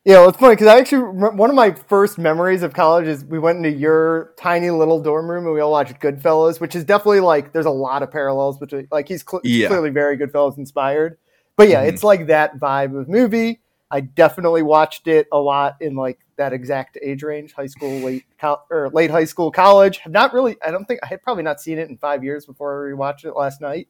yeah. 0.05 0.19
Well, 0.21 0.31
it's 0.31 0.39
funny 0.39 0.55
because 0.55 0.67
I 0.67 0.79
actually 0.79 1.03
one 1.03 1.51
of 1.51 1.55
my 1.57 1.73
first 1.73 2.19
memories 2.19 2.63
of 2.63 2.73
college 2.73 3.07
is 3.07 3.25
we 3.25 3.39
went 3.39 3.59
into 3.59 3.71
your 3.71 4.33
tiny 4.39 4.71
little 4.71 5.01
dorm 5.03 5.31
room 5.31 5.45
and 5.45 5.55
we 5.55 5.61
all 5.61 5.71
watched 5.71 6.01
Goodfellas, 6.01 6.59
which 6.61 6.75
is 6.75 6.85
definitely 6.85 7.21
like 7.21 7.53
there's 7.53 7.67
a 7.67 7.71
lot 7.71 8.03
of 8.03 8.11
parallels 8.11 8.59
between 8.59 8.89
like 8.91 9.07
he's 9.09 9.23
cl- 9.29 9.43
Yeah. 9.45 9.69
clearly 9.69 9.91
very 9.91 10.17
Goodfellas 10.17 10.57
inspired. 10.59 11.19
But 11.61 11.69
yeah, 11.69 11.85
Mhm. 11.85 11.89
it's 11.89 12.03
like 12.03 12.27
that 12.29 12.59
vibe 12.59 12.99
of 12.99 13.07
movie. 13.07 13.61
I 13.91 14.01
definitely 14.01 14.63
watched 14.63 15.07
it 15.09 15.27
a 15.31 15.39
lot 15.39 15.77
in 15.81 15.95
like 15.95 16.19
that 16.37 16.55
exact 16.55 16.97
age 17.03 17.23
range, 17.23 17.53
high 17.53 17.67
school, 17.67 17.91
late 17.99 18.25
col- 18.41 18.65
or 18.71 18.89
late 18.95 19.11
high 19.11 19.25
school, 19.25 19.51
college. 19.51 19.99
Have 19.99 20.13
not 20.13 20.33
really. 20.33 20.57
I 20.65 20.71
don't 20.71 20.87
think 20.87 21.01
I 21.03 21.07
had 21.07 21.23
probably 21.23 21.43
not 21.43 21.61
seen 21.61 21.79
it 21.79 21.91
in 21.91 21.99
five 21.99 22.25
years 22.25 22.47
before 22.47 22.89
I 22.89 22.93
rewatched 22.93 23.27
it 23.27 23.37
last 23.37 23.61
night. 23.61 23.89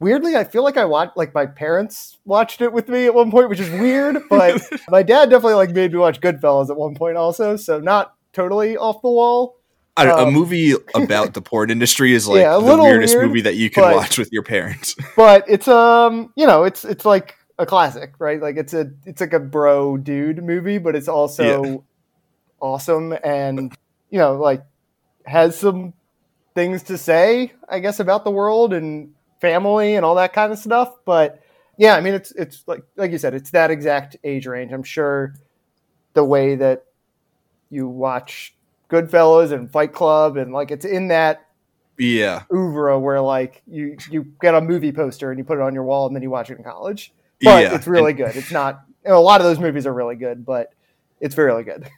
Weirdly, 0.00 0.36
I 0.36 0.44
feel 0.44 0.62
like 0.62 0.76
I 0.76 0.84
watched 0.84 1.16
like 1.16 1.32
my 1.34 1.46
parents 1.46 2.18
watched 2.26 2.60
it 2.60 2.72
with 2.74 2.88
me 2.90 3.06
at 3.06 3.14
one 3.14 3.30
point, 3.30 3.48
which 3.48 3.60
is 3.60 3.70
weird. 3.70 4.18
But 4.28 4.60
my 4.90 5.02
dad 5.02 5.30
definitely 5.30 5.54
like 5.54 5.70
made 5.70 5.92
me 5.92 5.98
watch 5.98 6.20
Goodfellas 6.20 6.68
at 6.68 6.76
one 6.76 6.94
point 6.94 7.16
also, 7.16 7.56
so 7.56 7.80
not 7.80 8.16
totally 8.34 8.76
off 8.76 9.00
the 9.00 9.08
wall. 9.08 9.56
Don't- 10.06 10.18
a 10.20 10.22
Um, 10.28 10.34
movie 10.34 10.74
about 10.94 11.34
the 11.34 11.40
porn 11.42 11.70
industry 11.70 12.12
is 12.14 12.26
like 12.28 12.40
Yeah, 12.40 12.56
a 12.56 12.60
the 12.60 12.76
weirdest 12.82 13.14
weird, 13.16 13.28
movie 13.28 13.40
that 13.42 13.56
you 13.56 13.70
can 13.70 13.82
but- 13.84 13.96
watch 13.96 14.18
with 14.18 14.30
your 14.32 14.42
parents. 14.42 14.94
But 15.16 15.44
it's 15.48 15.68
um, 15.68 16.32
you 16.36 16.46
know, 16.46 16.64
it's 16.64 16.84
it's 16.84 17.04
like 17.04 17.34
a 17.58 17.66
classic, 17.66 18.12
right? 18.18 18.40
Like 18.40 18.56
it's 18.56 18.72
a 18.74 18.90
it's 19.04 19.20
like 19.20 19.32
a 19.32 19.40
bro 19.40 19.96
dude 19.96 20.42
movie, 20.42 20.78
but 20.78 20.94
it's 20.94 21.08
also 21.08 21.84
awesome 22.60 23.14
and 23.24 23.72
you 24.10 24.18
know, 24.18 24.36
like 24.36 24.64
has 25.26 25.58
some 25.58 25.92
things 26.54 26.82
to 26.84 26.96
say, 26.98 27.52
I 27.68 27.78
guess, 27.80 28.00
about 28.00 28.24
the 28.24 28.30
world 28.30 28.72
and 28.72 29.10
family 29.40 29.94
and 29.96 30.04
all 30.04 30.14
that 30.16 30.32
kind 30.32 30.52
of 30.52 30.58
stuff. 30.58 30.92
But 31.04 31.40
yeah, 31.76 31.94
I 31.94 32.00
mean, 32.00 32.14
it's 32.14 32.32
it's 32.32 32.62
like 32.66 32.82
like 32.96 33.12
you 33.12 33.18
said, 33.18 33.34
it's 33.34 33.50
that 33.50 33.70
exact 33.70 34.16
age 34.24 34.46
range. 34.46 34.72
I'm 34.72 34.82
sure 34.82 35.34
the 36.14 36.24
way 36.24 36.56
that 36.56 36.84
you 37.70 37.86
watch 37.88 38.54
Goodfellas 38.88 39.52
and 39.52 39.70
Fight 39.70 39.92
Club 39.92 40.36
and 40.36 40.52
like 40.52 40.70
it's 40.70 40.84
in 40.84 41.08
that 41.08 41.46
yeah, 41.98 42.44
oeuvre 42.52 42.98
where 42.98 43.20
like 43.20 43.62
you 43.66 43.96
you 44.10 44.32
get 44.40 44.54
a 44.54 44.60
movie 44.60 44.92
poster 44.92 45.30
and 45.30 45.38
you 45.38 45.44
put 45.44 45.58
it 45.58 45.62
on 45.62 45.74
your 45.74 45.84
wall 45.84 46.06
and 46.06 46.14
then 46.14 46.22
you 46.22 46.30
watch 46.30 46.50
it 46.50 46.58
in 46.58 46.64
college. 46.64 47.12
But 47.42 47.62
yeah, 47.62 47.74
it's 47.74 47.86
really 47.86 48.12
good. 48.12 48.36
It's 48.36 48.52
not 48.52 48.82
you 49.04 49.10
know, 49.10 49.18
a 49.18 49.20
lot 49.20 49.40
of 49.40 49.46
those 49.46 49.58
movies 49.58 49.86
are 49.86 49.92
really 49.92 50.16
good, 50.16 50.44
but 50.44 50.72
it's 51.20 51.36
really 51.36 51.64
good. 51.64 51.88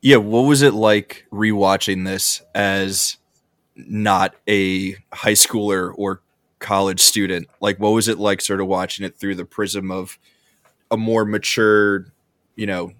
yeah. 0.00 0.16
What 0.16 0.42
was 0.42 0.62
it 0.62 0.74
like 0.74 1.26
rewatching 1.32 2.04
this 2.04 2.42
as 2.54 3.16
not 3.74 4.34
a 4.48 4.92
high 5.12 5.32
schooler 5.32 5.92
or 5.96 6.20
college 6.58 7.00
student? 7.00 7.48
Like, 7.60 7.78
what 7.78 7.90
was 7.90 8.08
it 8.08 8.18
like, 8.18 8.40
sort 8.40 8.60
of 8.60 8.66
watching 8.66 9.04
it 9.04 9.16
through 9.16 9.34
the 9.34 9.44
prism 9.44 9.90
of 9.90 10.18
a 10.90 10.96
more 10.96 11.24
mature, 11.24 12.06
you 12.54 12.66
know, 12.66 12.92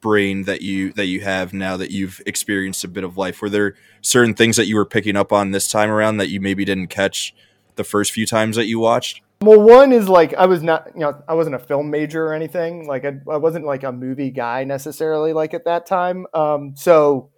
brain 0.00 0.44
that 0.44 0.62
you 0.62 0.92
that 0.92 1.06
you 1.06 1.20
have 1.20 1.52
now 1.52 1.76
that 1.76 1.90
you've 1.90 2.20
experienced 2.26 2.84
a 2.84 2.88
bit 2.88 3.04
of 3.04 3.16
life? 3.16 3.40
Were 3.42 3.50
there 3.50 3.74
certain 4.00 4.34
things 4.34 4.56
that 4.56 4.66
you 4.66 4.76
were 4.76 4.86
picking 4.86 5.16
up 5.16 5.32
on 5.32 5.50
this 5.50 5.70
time 5.70 5.90
around 5.90 6.18
that 6.18 6.28
you 6.28 6.40
maybe 6.40 6.64
didn't 6.64 6.88
catch 6.88 7.34
the 7.76 7.84
first 7.84 8.12
few 8.12 8.26
times 8.26 8.56
that 8.56 8.66
you 8.66 8.78
watched? 8.78 9.22
Well, 9.42 9.60
one 9.60 9.92
is 9.92 10.08
like 10.08 10.34
I 10.34 10.46
was 10.46 10.62
not, 10.62 10.88
you 10.94 11.00
know, 11.00 11.22
I 11.26 11.34
wasn't 11.34 11.54
a 11.54 11.58
film 11.58 11.90
major 11.90 12.26
or 12.26 12.34
anything. 12.34 12.86
Like 12.86 13.06
I, 13.06 13.18
I 13.30 13.38
wasn't 13.38 13.64
like 13.64 13.84
a 13.84 13.92
movie 13.92 14.30
guy 14.30 14.64
necessarily. 14.64 15.32
Like 15.32 15.54
at 15.54 15.64
that 15.64 15.86
time, 15.86 16.26
um, 16.34 16.74
so 16.76 17.30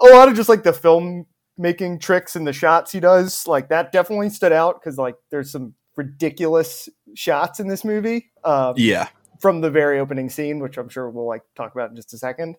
a 0.00 0.06
lot 0.06 0.28
of 0.28 0.34
just 0.34 0.48
like 0.48 0.62
the 0.62 0.72
film 0.72 1.26
making 1.58 1.98
tricks 1.98 2.36
and 2.36 2.46
the 2.46 2.54
shots 2.54 2.90
he 2.90 3.00
does, 3.00 3.46
like 3.46 3.68
that 3.68 3.92
definitely 3.92 4.30
stood 4.30 4.52
out 4.52 4.80
because 4.80 4.96
like 4.96 5.16
there's 5.30 5.52
some 5.52 5.74
ridiculous 5.96 6.88
shots 7.14 7.60
in 7.60 7.68
this 7.68 7.84
movie. 7.84 8.30
Um, 8.42 8.74
Yeah, 8.78 9.08
from 9.40 9.60
the 9.60 9.70
very 9.70 9.98
opening 9.98 10.30
scene, 10.30 10.60
which 10.60 10.78
I'm 10.78 10.88
sure 10.88 11.10
we'll 11.10 11.26
like 11.26 11.42
talk 11.54 11.74
about 11.74 11.90
in 11.90 11.96
just 11.96 12.14
a 12.14 12.18
second. 12.18 12.56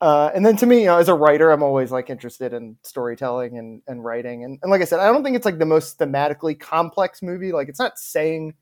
Uh, 0.00 0.32
and 0.34 0.44
then 0.44 0.56
to 0.56 0.66
me, 0.66 0.80
you 0.80 0.86
know, 0.86 0.98
as 0.98 1.08
a 1.08 1.14
writer, 1.14 1.52
I'm 1.52 1.62
always 1.62 1.92
like 1.92 2.10
interested 2.10 2.52
in 2.52 2.76
storytelling 2.82 3.56
and, 3.56 3.82
and 3.86 4.04
writing. 4.04 4.42
And, 4.42 4.58
and 4.60 4.70
like 4.70 4.82
I 4.82 4.84
said, 4.84 4.98
I 4.98 5.06
don't 5.06 5.22
think 5.22 5.36
it's 5.36 5.46
like 5.46 5.58
the 5.58 5.66
most 5.66 5.98
thematically 5.98 6.58
complex 6.58 7.22
movie. 7.22 7.52
Like 7.52 7.68
it's 7.68 7.78
not 7.78 7.98
saying 7.98 8.54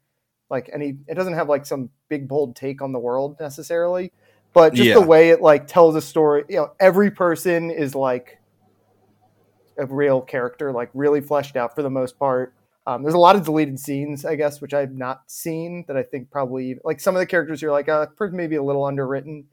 like 0.50 0.68
any, 0.72 0.98
it 1.08 1.14
doesn't 1.14 1.32
have 1.32 1.48
like 1.48 1.64
some 1.64 1.88
big 2.08 2.28
bold 2.28 2.56
take 2.56 2.82
on 2.82 2.92
the 2.92 2.98
world 2.98 3.36
necessarily, 3.40 4.12
but 4.52 4.74
just 4.74 4.88
Yeah. 4.88 4.94
the 4.94 5.00
way 5.00 5.30
it 5.30 5.40
like 5.40 5.66
tells 5.66 5.96
a 5.96 6.02
story, 6.02 6.44
you 6.48 6.56
know, 6.56 6.72
every 6.78 7.10
person 7.10 7.70
is 7.70 7.94
like 7.94 8.38
a 9.78 9.86
real 9.86 10.20
character, 10.20 10.72
like 10.72 10.90
really 10.92 11.22
fleshed 11.22 11.56
out 11.56 11.74
for 11.74 11.82
the 11.82 11.88
most 11.88 12.18
part. 12.18 12.52
Um, 12.90 13.02
there's 13.02 13.14
a 13.14 13.18
lot 13.18 13.36
of 13.36 13.44
deleted 13.44 13.78
scenes, 13.78 14.24
I 14.24 14.34
guess, 14.34 14.60
which 14.60 14.74
I've 14.74 14.92
not 14.92 15.22
seen 15.30 15.84
that 15.86 15.96
I 15.96 16.02
think 16.02 16.28
probably 16.28 16.76
like 16.84 16.98
some 16.98 17.14
of 17.14 17.20
the 17.20 17.26
characters 17.26 17.62
you're 17.62 17.70
like, 17.70 17.88
uh, 17.88 18.06
maybe 18.32 18.56
a 18.56 18.62
little 18.62 18.84
underwritten. 18.84 19.44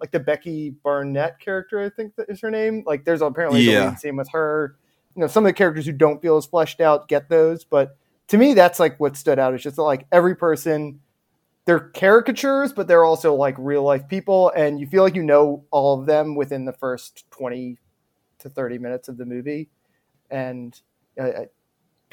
Like 0.00 0.12
the 0.12 0.20
Becky 0.20 0.70
Barnett 0.70 1.40
character, 1.40 1.80
I 1.80 1.88
think 1.88 2.14
that 2.16 2.28
is 2.28 2.40
her 2.40 2.50
name. 2.52 2.84
Like 2.86 3.04
there's 3.04 3.20
apparently 3.20 3.60
a 3.60 3.70
Yeah. 3.70 3.78
deleted 3.80 3.98
scene 3.98 4.16
with 4.16 4.28
her. 4.30 4.76
You 5.16 5.22
know, 5.22 5.26
some 5.26 5.44
of 5.44 5.48
the 5.48 5.54
characters 5.54 5.86
who 5.86 5.92
don't 5.92 6.22
feel 6.22 6.36
as 6.36 6.46
fleshed 6.46 6.80
out 6.80 7.08
get 7.08 7.28
those, 7.28 7.64
but 7.64 7.96
to 8.28 8.38
me, 8.38 8.54
that's 8.54 8.78
like 8.78 8.98
what 9.00 9.16
stood 9.16 9.38
out. 9.40 9.54
It's 9.54 9.62
just 9.64 9.76
that, 9.76 9.82
like 9.82 10.06
every 10.12 10.36
person, 10.36 11.00
they're 11.64 11.80
caricatures, 11.80 12.72
but 12.72 12.86
they're 12.86 13.04
also 13.04 13.34
like 13.34 13.56
real 13.58 13.82
life 13.82 14.06
people, 14.08 14.50
and 14.50 14.78
you 14.78 14.86
feel 14.86 15.02
like 15.02 15.14
you 15.16 15.22
know 15.22 15.64
all 15.70 15.98
of 16.00 16.06
them 16.06 16.34
within 16.36 16.64
the 16.64 16.72
first 16.72 17.28
twenty 17.30 17.78
to 18.38 18.48
thirty 18.48 18.78
minutes 18.78 19.08
of 19.08 19.16
the 19.16 19.24
movie, 19.26 19.68
and 20.30 20.80
uh, 21.20 21.46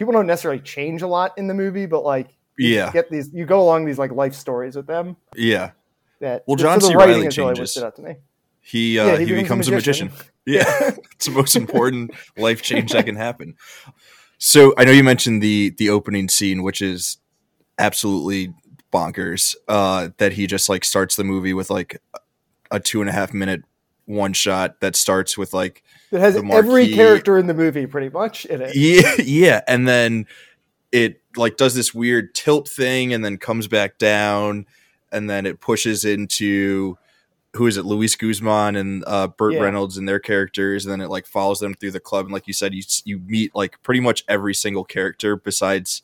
people 0.02 0.14
don't 0.14 0.26
necessarily 0.26 0.60
change 0.60 1.04
a 1.04 1.08
lot 1.08 1.38
in 1.38 1.46
the 1.48 1.54
movie, 1.54 1.86
but 1.86 2.04
like 2.04 2.30
you 2.58 2.70
Yeah. 2.70 2.92
get 2.92 3.12
these, 3.12 3.30
you 3.32 3.46
go 3.46 3.62
along 3.62 3.86
these 3.86 4.00
like 4.00 4.12
life 4.12 4.34
stories 4.34 4.76
with 4.76 4.88
them. 4.88 5.16
Yeah. 5.36 5.72
That 6.22 6.44
Well, 6.48 6.58
so 6.58 6.64
John 6.64 6.80
the 6.80 6.88
C. 6.88 6.96
writing 6.96 7.16
Reilly 7.16 7.28
is 7.28 7.38
really 7.38 7.54
what 7.60 7.70
stood 7.70 7.84
out 7.84 7.96
to 7.98 8.02
me. 8.02 8.16
He 8.62 8.98
uh, 8.98 9.06
Yeah, 9.06 9.18
he, 9.18 9.26
he 9.26 9.32
becomes 9.34 9.44
becomes 9.44 9.68
a 9.68 9.72
a 9.72 9.76
magician. 9.76 10.08
magician. 10.08 10.32
Yeah. 10.46 10.92
it's 11.14 11.26
the 11.28 11.32
most 11.32 11.56
important 11.56 12.12
life 12.36 12.62
change 12.64 12.92
that 12.94 13.06
can 13.06 13.16
happen. 13.16 13.56
So 14.40 14.74
I 14.78 14.86
know 14.86 14.92
you 14.92 15.04
mentioned 15.04 15.44
the 15.44 15.70
the 15.78 15.90
opening 15.92 16.28
scene, 16.30 16.64
which 16.64 16.82
is 16.82 17.18
absolutely 17.78 18.54
bonkers. 18.92 19.56
Uh, 19.68 20.10
that 20.18 20.34
he 20.34 20.48
just 20.48 20.68
like 20.68 20.84
starts 20.84 21.16
the 21.16 21.24
movie 21.24 21.54
with 21.54 21.70
like 21.70 22.02
a 22.72 22.80
two 22.80 23.02
and 23.02 23.10
a 23.10 23.14
half 23.14 23.34
minute 23.34 23.64
one 24.12 24.34
shot 24.34 24.80
that 24.82 24.96
starts 24.96 25.38
with 25.38 25.54
like 25.54 25.84
It 26.12 26.20
has 26.20 26.36
every 26.36 26.94
character 26.94 27.38
in 27.38 27.48
the 27.48 27.54
movie 27.54 27.88
pretty 27.88 28.10
much 28.10 28.46
in 28.46 28.62
it. 28.62 28.76
yeah 28.76 29.14
yeah 29.24 29.62
and 29.68 29.88
then 29.88 30.28
it 30.92 31.22
like 31.38 31.58
does 31.58 31.74
this 31.76 31.94
weird 31.94 32.36
tilt 32.36 32.68
thing 32.68 33.14
and 33.14 33.24
then 33.24 33.38
comes 33.38 33.68
back 33.68 33.98
down 33.98 34.66
and 35.12 35.30
then 35.30 35.46
it 35.46 35.60
pushes 35.62 36.04
into 36.06 36.98
who 37.54 37.68
is 37.68 37.78
it 37.78 37.86
luis 37.86 38.16
guzman 38.16 38.76
and 38.76 39.04
uh 39.08 39.28
burt 39.28 39.54
Yeah. 39.54 39.62
reynolds 39.62 39.98
and 39.98 40.08
their 40.08 40.20
characters 40.20 40.86
and 40.86 40.92
then 40.92 41.02
it 41.02 41.10
like 41.10 41.26
follows 41.26 41.60
them 41.60 41.74
through 41.74 41.92
the 41.92 42.00
club 42.00 42.26
and 42.26 42.34
like 42.34 42.48
you 42.48 42.54
said 42.54 42.74
you 42.74 42.84
you 43.06 43.20
meet 43.20 43.56
like 43.56 43.82
pretty 43.84 44.00
much 44.02 44.24
every 44.28 44.54
single 44.54 44.84
character 44.84 45.36
besides 45.38 46.02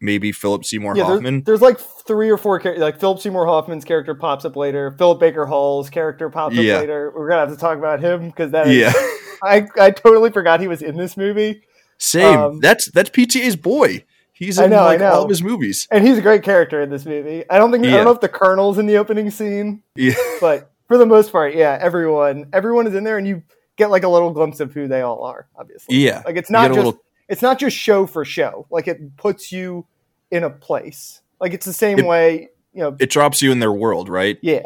maybe 0.00 0.32
philip 0.32 0.64
seymour 0.64 0.96
Yeah, 0.96 1.04
hoffman 1.04 1.42
there's 1.44 1.60
like 1.60 1.78
three 1.78 2.30
or 2.30 2.36
four 2.38 2.58
characters. 2.58 2.82
Like 2.82 2.98
Philip 2.98 3.20
Seymour 3.20 3.46
Hoffman's 3.46 3.84
character 3.84 4.14
pops 4.14 4.44
up 4.44 4.56
later. 4.56 4.90
Philip 4.92 5.20
Baker 5.20 5.46
Hall's 5.46 5.90
character 5.90 6.28
pops 6.30 6.56
Yeah. 6.56 6.74
up 6.76 6.80
later. 6.80 7.12
We're 7.14 7.28
gonna 7.28 7.40
have 7.42 7.50
to 7.50 7.56
talk 7.60 7.78
about 7.78 8.00
him 8.00 8.26
because 8.30 8.50
that 8.52 8.66
is, 8.68 8.76
yeah 8.76 8.92
I 9.42 9.66
I 9.78 9.90
totally 9.90 10.30
forgot 10.30 10.60
he 10.60 10.68
was 10.68 10.82
in 10.82 10.96
this 10.96 11.16
movie, 11.16 11.62
same 11.98 12.38
Um, 12.38 12.60
that's 12.60 12.90
that's 12.90 13.10
pta's 13.10 13.56
boy 13.56 14.04
he's 14.32 14.58
in 14.58 14.70
know, 14.70 14.84
like 14.84 15.00
all 15.02 15.24
of 15.24 15.28
his 15.28 15.42
movies 15.42 15.86
and 15.90 16.06
he's 16.06 16.16
a 16.18 16.22
great 16.22 16.42
character 16.42 16.80
in 16.80 16.88
this 16.90 17.04
movie. 17.04 17.44
I 17.50 17.58
don't 17.58 17.70
think 17.70 17.84
I 17.84 17.90
don't 17.90 18.04
know 18.06 18.10
if 18.12 18.20
the 18.20 18.28
Colonel's 18.28 18.78
in 18.78 18.86
the 18.86 18.96
opening 18.96 19.30
scene, 19.30 19.82
yeah 19.96 20.14
but 20.40 20.70
for 20.88 20.96
the 20.98 21.06
most 21.06 21.30
part, 21.30 21.54
yeah, 21.54 21.78
everyone 21.80 22.46
everyone 22.52 22.86
is 22.86 22.94
in 22.94 23.04
there, 23.04 23.18
and 23.18 23.28
you 23.28 23.42
get 23.76 23.90
like 23.90 24.02
a 24.02 24.08
little 24.08 24.30
glimpse 24.32 24.60
of 24.60 24.72
who 24.72 24.88
they 24.88 25.02
all 25.02 25.22
are. 25.24 25.46
Obviously, 25.56 25.96
yeah 25.96 26.22
like 26.26 26.36
it's 26.36 26.50
not 26.50 26.68
just 26.68 26.76
little 26.76 27.02
it's 27.28 27.42
not 27.42 27.58
just 27.60 27.76
show 27.76 28.06
for 28.06 28.24
show. 28.24 28.66
Like 28.70 28.88
it 28.88 29.16
puts 29.16 29.52
you 29.52 29.86
in 30.30 30.44
a 30.44 30.50
place. 30.50 31.20
Like 31.40 31.52
it's 31.54 31.66
the 31.66 31.72
same 31.72 31.98
It- 31.98 32.06
way, 32.06 32.48
you 32.72 32.80
know, 32.82 32.96
it 33.00 33.10
drops 33.10 33.42
you 33.42 33.50
in 33.52 33.58
their 33.60 33.72
world 33.72 34.08
right 34.08 34.38
Yeah, 34.42 34.62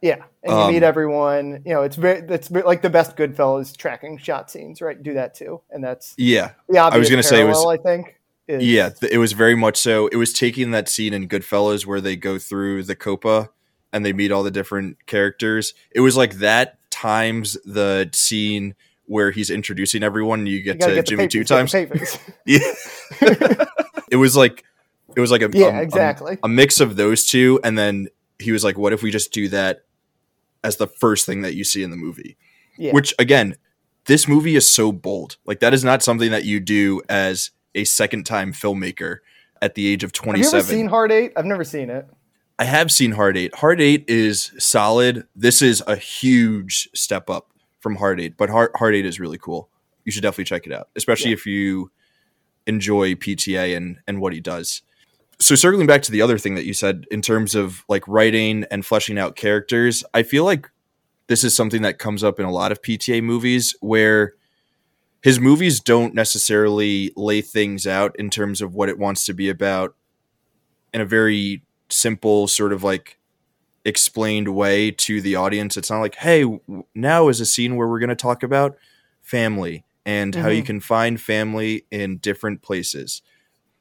yeah, 0.00 0.16
and 0.42 0.52
you 0.52 0.58
Um, 0.58 0.72
meet 0.72 0.82
everyone. 0.82 1.62
You 1.64 1.74
know, 1.74 1.82
it's 1.82 1.96
very 1.96 2.20
it's 2.28 2.48
very, 2.48 2.64
like 2.64 2.82
the 2.82 2.90
best 2.90 3.16
Goodfellas 3.16 3.76
tracking 3.76 4.18
shot 4.18 4.50
scenes, 4.50 4.80
right? 4.80 5.00
Do 5.00 5.14
that 5.14 5.34
too, 5.34 5.60
and 5.70 5.82
that's 5.84 6.14
yeah 6.16 6.52
the 6.68 6.98
was 6.98 7.10
gonna 7.10 7.22
say 7.22 7.40
it 7.40 7.44
was- 7.44 7.64
I 7.66 7.76
think. 7.76 8.18
is- 8.48 8.64
Yeah, 8.64 8.90
it 9.10 9.18
was 9.18 9.32
very 9.32 9.54
much 9.54 9.76
so. 9.76 10.08
It 10.08 10.16
was 10.16 10.32
taking 10.32 10.70
that 10.72 10.88
scene 10.88 11.12
in 11.14 11.28
Goodfellas 11.28 11.86
where 11.86 12.00
they 12.00 12.16
go 12.16 12.38
through 12.38 12.82
the 12.84 12.96
Copa 12.96 13.50
and 13.92 14.04
they 14.06 14.12
meet 14.12 14.32
all 14.32 14.42
the 14.42 14.50
different 14.50 15.04
characters. 15.06 15.74
It 15.92 16.00
was 16.00 16.16
like 16.16 16.34
that 16.34 16.78
times 16.90 17.56
the 17.64 18.08
scene 18.12 18.74
where 19.06 19.30
he's 19.32 19.50
introducing 19.50 20.02
everyone 20.02 20.40
and 20.40 20.48
you 20.48 20.56
you 20.56 20.62
get 20.62 20.78
gotta 20.80 20.94
get 20.94 21.06
Jimmy 21.06 21.28
papers, 21.28 21.32
two 21.32 21.44
times. 21.44 21.74
Yeah. 22.46 22.58
it 24.12 24.16
was 24.16 24.36
like 24.36 24.62
it 25.16 25.20
was 25.20 25.30
like 25.32 25.42
a 25.42 25.50
yeah, 25.52 25.66
a- 25.76 25.80
a- 25.80 25.82
exactly. 25.82 26.38
a 26.44 26.48
mix 26.48 26.78
of 26.80 26.94
those 26.96 27.26
two 27.26 27.58
and 27.64 27.76
then 27.76 28.06
he 28.38 28.52
was 28.52 28.62
like 28.62 28.78
what 28.78 28.92
if 28.92 29.02
we 29.02 29.10
just 29.10 29.32
do 29.32 29.48
that 29.48 29.80
as 30.62 30.76
the 30.76 30.86
first 30.86 31.26
thing 31.26 31.42
that 31.42 31.54
you 31.54 31.64
see 31.64 31.82
in 31.82 31.90
the 31.90 31.96
movie 31.96 32.36
yeah, 32.78 32.92
which 32.92 33.14
again 33.18 33.56
this 34.06 34.26
movie 34.28 34.54
is 34.56 34.68
so 34.68 34.92
bold 34.92 35.36
like 35.46 35.60
that 35.60 35.74
is 35.74 35.82
not 35.84 36.02
something 36.02 36.30
that 36.30 36.44
you 36.44 36.60
do 36.60 37.00
as 37.08 37.50
a 37.74 37.84
second 37.84 38.24
time 38.24 38.52
filmmaker 38.52 39.18
at 39.60 39.74
the 39.74 39.86
age 39.88 40.04
of 40.04 40.10
have 40.16 40.24
you 40.26 40.32
ever 40.32 40.50
27 40.50 40.62
seen 40.64 40.86
Hard 40.88 41.10
Eight? 41.12 41.32
I've 41.36 41.44
never 41.46 41.64
seen 41.64 41.88
it. 41.90 42.06
i 42.58 42.64
have 42.64 42.90
seen 42.92 43.12
hard 43.12 43.36
eight 43.36 43.54
hard 43.56 43.80
eight 43.80 44.04
is 44.08 44.52
solid 44.58 45.26
this 45.36 45.62
is 45.62 45.82
a 45.86 45.96
huge 45.96 46.88
step 46.94 47.28
up 47.30 47.50
from 47.80 47.96
hard 47.96 48.20
eight 48.20 48.36
but 48.36 48.50
hard, 48.50 48.70
hard 48.76 48.94
eight 48.94 49.06
is 49.06 49.18
really 49.20 49.38
cool 49.38 49.68
you 50.04 50.10
should 50.12 50.22
definitely 50.22 50.44
check 50.44 50.66
it 50.66 50.72
out 50.72 50.88
especially 50.96 51.30
Yeah. 51.30 51.34
if 51.36 51.46
you 51.46 51.90
enjoy 52.66 53.14
pta 53.14 53.76
and 53.76 53.98
and 54.06 54.20
what 54.20 54.32
he 54.32 54.40
does. 54.40 54.82
So 55.38 55.54
circling 55.54 55.86
back 55.86 56.02
to 56.02 56.12
the 56.12 56.22
other 56.22 56.38
thing 56.38 56.54
that 56.54 56.66
you 56.66 56.74
said 56.74 57.04
in 57.10 57.20
terms 57.20 57.54
of 57.54 57.84
like 57.88 58.06
writing 58.06 58.64
and 58.70 58.86
fleshing 58.86 59.18
out 59.18 59.34
characters 59.34 60.04
i 60.14 60.22
feel 60.22 60.44
like 60.44 60.70
this 61.26 61.42
is 61.42 61.56
something 61.56 61.82
that 61.82 61.98
comes 61.98 62.22
up 62.22 62.38
in 62.38 62.46
a 62.46 62.50
lot 62.52 62.70
of 62.70 62.80
pta 62.80 63.20
movies 63.22 63.74
where 63.80 64.34
his 65.22 65.38
movies 65.38 65.80
don't 65.80 66.14
necessarily 66.14 67.12
lay 67.16 67.40
things 67.40 67.86
out 67.86 68.14
in 68.18 68.28
terms 68.28 68.60
of 68.60 68.74
what 68.74 68.88
it 68.88 68.98
wants 68.98 69.24
to 69.26 69.32
be 69.32 69.48
about 69.48 69.94
in 70.92 71.00
a 71.00 71.06
very 71.06 71.62
simple 71.88 72.48
sort 72.48 72.72
of 72.72 72.82
like 72.82 73.18
explained 73.84 74.48
way 74.54 74.90
to 74.90 75.20
the 75.20 75.34
audience. 75.36 75.76
It's 75.76 75.90
not 75.90 76.00
like 76.00 76.16
hey 76.16 76.44
now 76.94 77.28
is 77.28 77.40
a 77.40 77.46
scene 77.46 77.76
where 77.76 77.88
we're 77.88 78.00
going 78.00 78.10
to 78.10 78.16
talk 78.16 78.42
about 78.42 78.76
family 79.22 79.84
and 80.04 80.34
how 80.34 80.48
you 80.48 80.62
Mhm. 80.62 80.66
can 80.66 80.80
find 80.80 81.20
family 81.20 81.86
in 81.90 82.18
different 82.18 82.62
places 82.62 83.22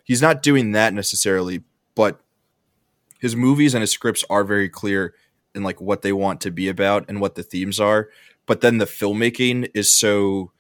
he's 0.04 0.22
not 0.22 0.42
doing 0.44 0.72
that 0.72 0.94
necessarily 0.94 1.64
but 1.96 2.22
his 3.20 3.36
movies 3.36 3.74
and 3.74 3.82
his 3.82 3.92
scripts 3.92 4.24
are 4.30 4.44
very 4.44 4.70
clear 4.70 5.14
in 5.56 5.64
like 5.64 5.80
what 5.82 6.02
they 6.02 6.12
want 6.14 6.42
to 6.42 6.52
be 6.52 6.68
about 6.68 7.06
and 7.08 7.20
what 7.22 7.36
the 7.36 7.44
themes 7.44 7.80
are 7.80 8.10
but 8.46 8.62
then 8.62 8.78
the 8.78 8.86
filmmaking 8.86 9.70
is 9.74 9.90
so 9.92 10.52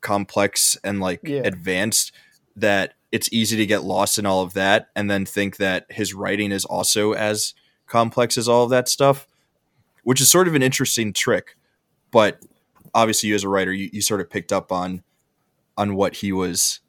complex 0.00 0.76
and 0.84 1.00
like 1.00 1.20
Yeah. 1.24 1.40
advanced 1.44 2.12
that 2.56 2.94
it's 3.10 3.28
easy 3.32 3.56
to 3.56 3.66
get 3.66 3.82
lost 3.84 4.18
in 4.18 4.26
all 4.26 4.42
of 4.42 4.52
that 4.54 4.88
and 4.94 5.10
then 5.10 5.24
think 5.24 5.56
that 5.56 5.86
his 5.90 6.12
writing 6.14 6.52
is 6.52 6.64
also 6.64 7.12
as 7.12 7.54
complex 7.86 8.36
as 8.36 8.48
all 8.48 8.64
of 8.64 8.70
that 8.70 8.88
stuff 8.88 9.26
which 10.02 10.20
is 10.20 10.28
sort 10.28 10.46
of 10.48 10.54
an 10.54 10.62
interesting 10.62 11.12
trick 11.12 11.56
but 12.10 12.42
obviously 12.94 13.28
you 13.28 13.34
as 13.34 13.44
a 13.44 13.48
writer 13.48 13.72
you, 13.72 13.90
you 13.92 14.00
sort 14.00 14.20
of 14.20 14.30
picked 14.30 14.52
up 14.52 14.70
on 14.72 15.02
on 15.76 15.94
what 15.96 16.14
he 16.16 16.32
was 16.32 16.80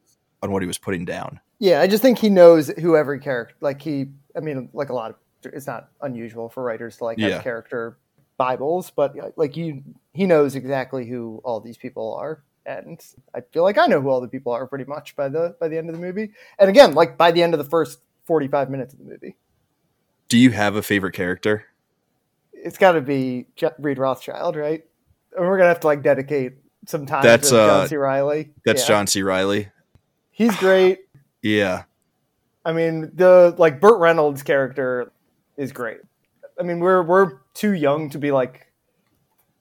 on 0.43 0.51
what 0.51 0.61
he 0.61 0.67
was 0.67 0.77
putting 0.77 1.05
down 1.05 1.39
Yeah, 1.59 1.81
I 1.81 1.87
just 1.87 2.01
think 2.01 2.19
he 2.19 2.29
knows 2.29 2.67
who 2.67 2.95
every 2.95 3.19
character. 3.19 3.55
Like 3.61 3.81
he, 3.81 4.07
I 4.35 4.41
mean, 4.41 4.69
like 4.73 4.89
a 4.89 4.93
lot 4.93 5.11
of, 5.11 5.17
it's 5.53 5.65
not 5.65 5.89
unusual 6.01 6.49
for 6.49 6.63
writers 6.63 6.97
to 6.97 7.05
like 7.05 7.17
Yeah. 7.17 7.29
have 7.29 7.43
character 7.43 7.97
bibles, 8.37 8.91
but 8.91 9.17
uh, 9.17 9.29
like 9.37 9.55
you, 9.57 9.81
he 10.13 10.25
knows 10.25 10.55
exactly 10.55 11.07
who 11.07 11.41
all 11.43 11.59
these 11.61 11.77
people 11.77 12.13
are, 12.15 12.43
and 12.65 12.99
I 13.33 13.41
feel 13.41 13.63
like 13.63 13.77
I 13.77 13.87
know 13.87 14.01
who 14.01 14.09
all 14.09 14.21
the 14.21 14.27
people 14.27 14.51
are 14.51 14.67
pretty 14.67 14.85
much 14.85 15.15
by 15.15 15.29
the 15.29 15.55
by 15.59 15.67
the 15.69 15.77
end 15.77 15.89
of 15.89 15.95
the 15.95 16.01
movie. 16.01 16.31
And 16.59 16.69
again, 16.69 16.93
like 16.93 17.17
by 17.17 17.31
the 17.31 17.41
end 17.41 17.53
of 17.53 17.57
the 17.57 17.69
first 17.69 17.99
forty 18.25 18.47
five 18.47 18.69
minutes 18.69 18.93
of 18.93 18.99
the 18.99 19.05
movie, 19.05 19.37
do 20.29 20.37
you 20.37 20.51
have 20.51 20.75
a 20.75 20.81
favorite 20.83 21.13
character 21.13 21.65
it's 22.53 22.77
got 22.77 22.93
to 22.93 23.01
be 23.01 23.45
Reed 23.79 23.99
Rothschild, 23.99 24.55
right? 24.55 24.83
And 25.37 25.45
we're 25.47 25.57
gonna 25.57 25.69
have 25.69 25.79
to 25.81 25.87
like 25.87 26.01
dedicate 26.03 26.53
some 26.87 27.05
time 27.05 27.23
That's, 27.23 27.49
to 27.49 27.59
uh, 27.59 27.67
John 27.81 27.87
C. 27.89 27.95
Reilly. 27.97 28.51
that's 28.65 28.81
Yeah. 28.83 28.87
john 28.87 29.07
c 29.07 29.21
reilly 29.23 29.69
He's 30.31 30.55
great. 30.57 30.99
yeah 31.41 31.83
I 32.67 32.71
mean, 32.73 33.11
the 33.13 33.53
like 33.59 33.79
Burt 33.79 33.99
Reynolds 33.99 34.41
character 34.41 35.11
is 35.55 35.71
great. 35.71 35.99
I 36.59 36.63
mean, 36.63 36.79
we're 36.79 37.03
we're 37.03 37.33
too 37.53 37.73
young 37.73 38.09
to 38.09 38.17
be 38.17 38.31
like 38.31 38.65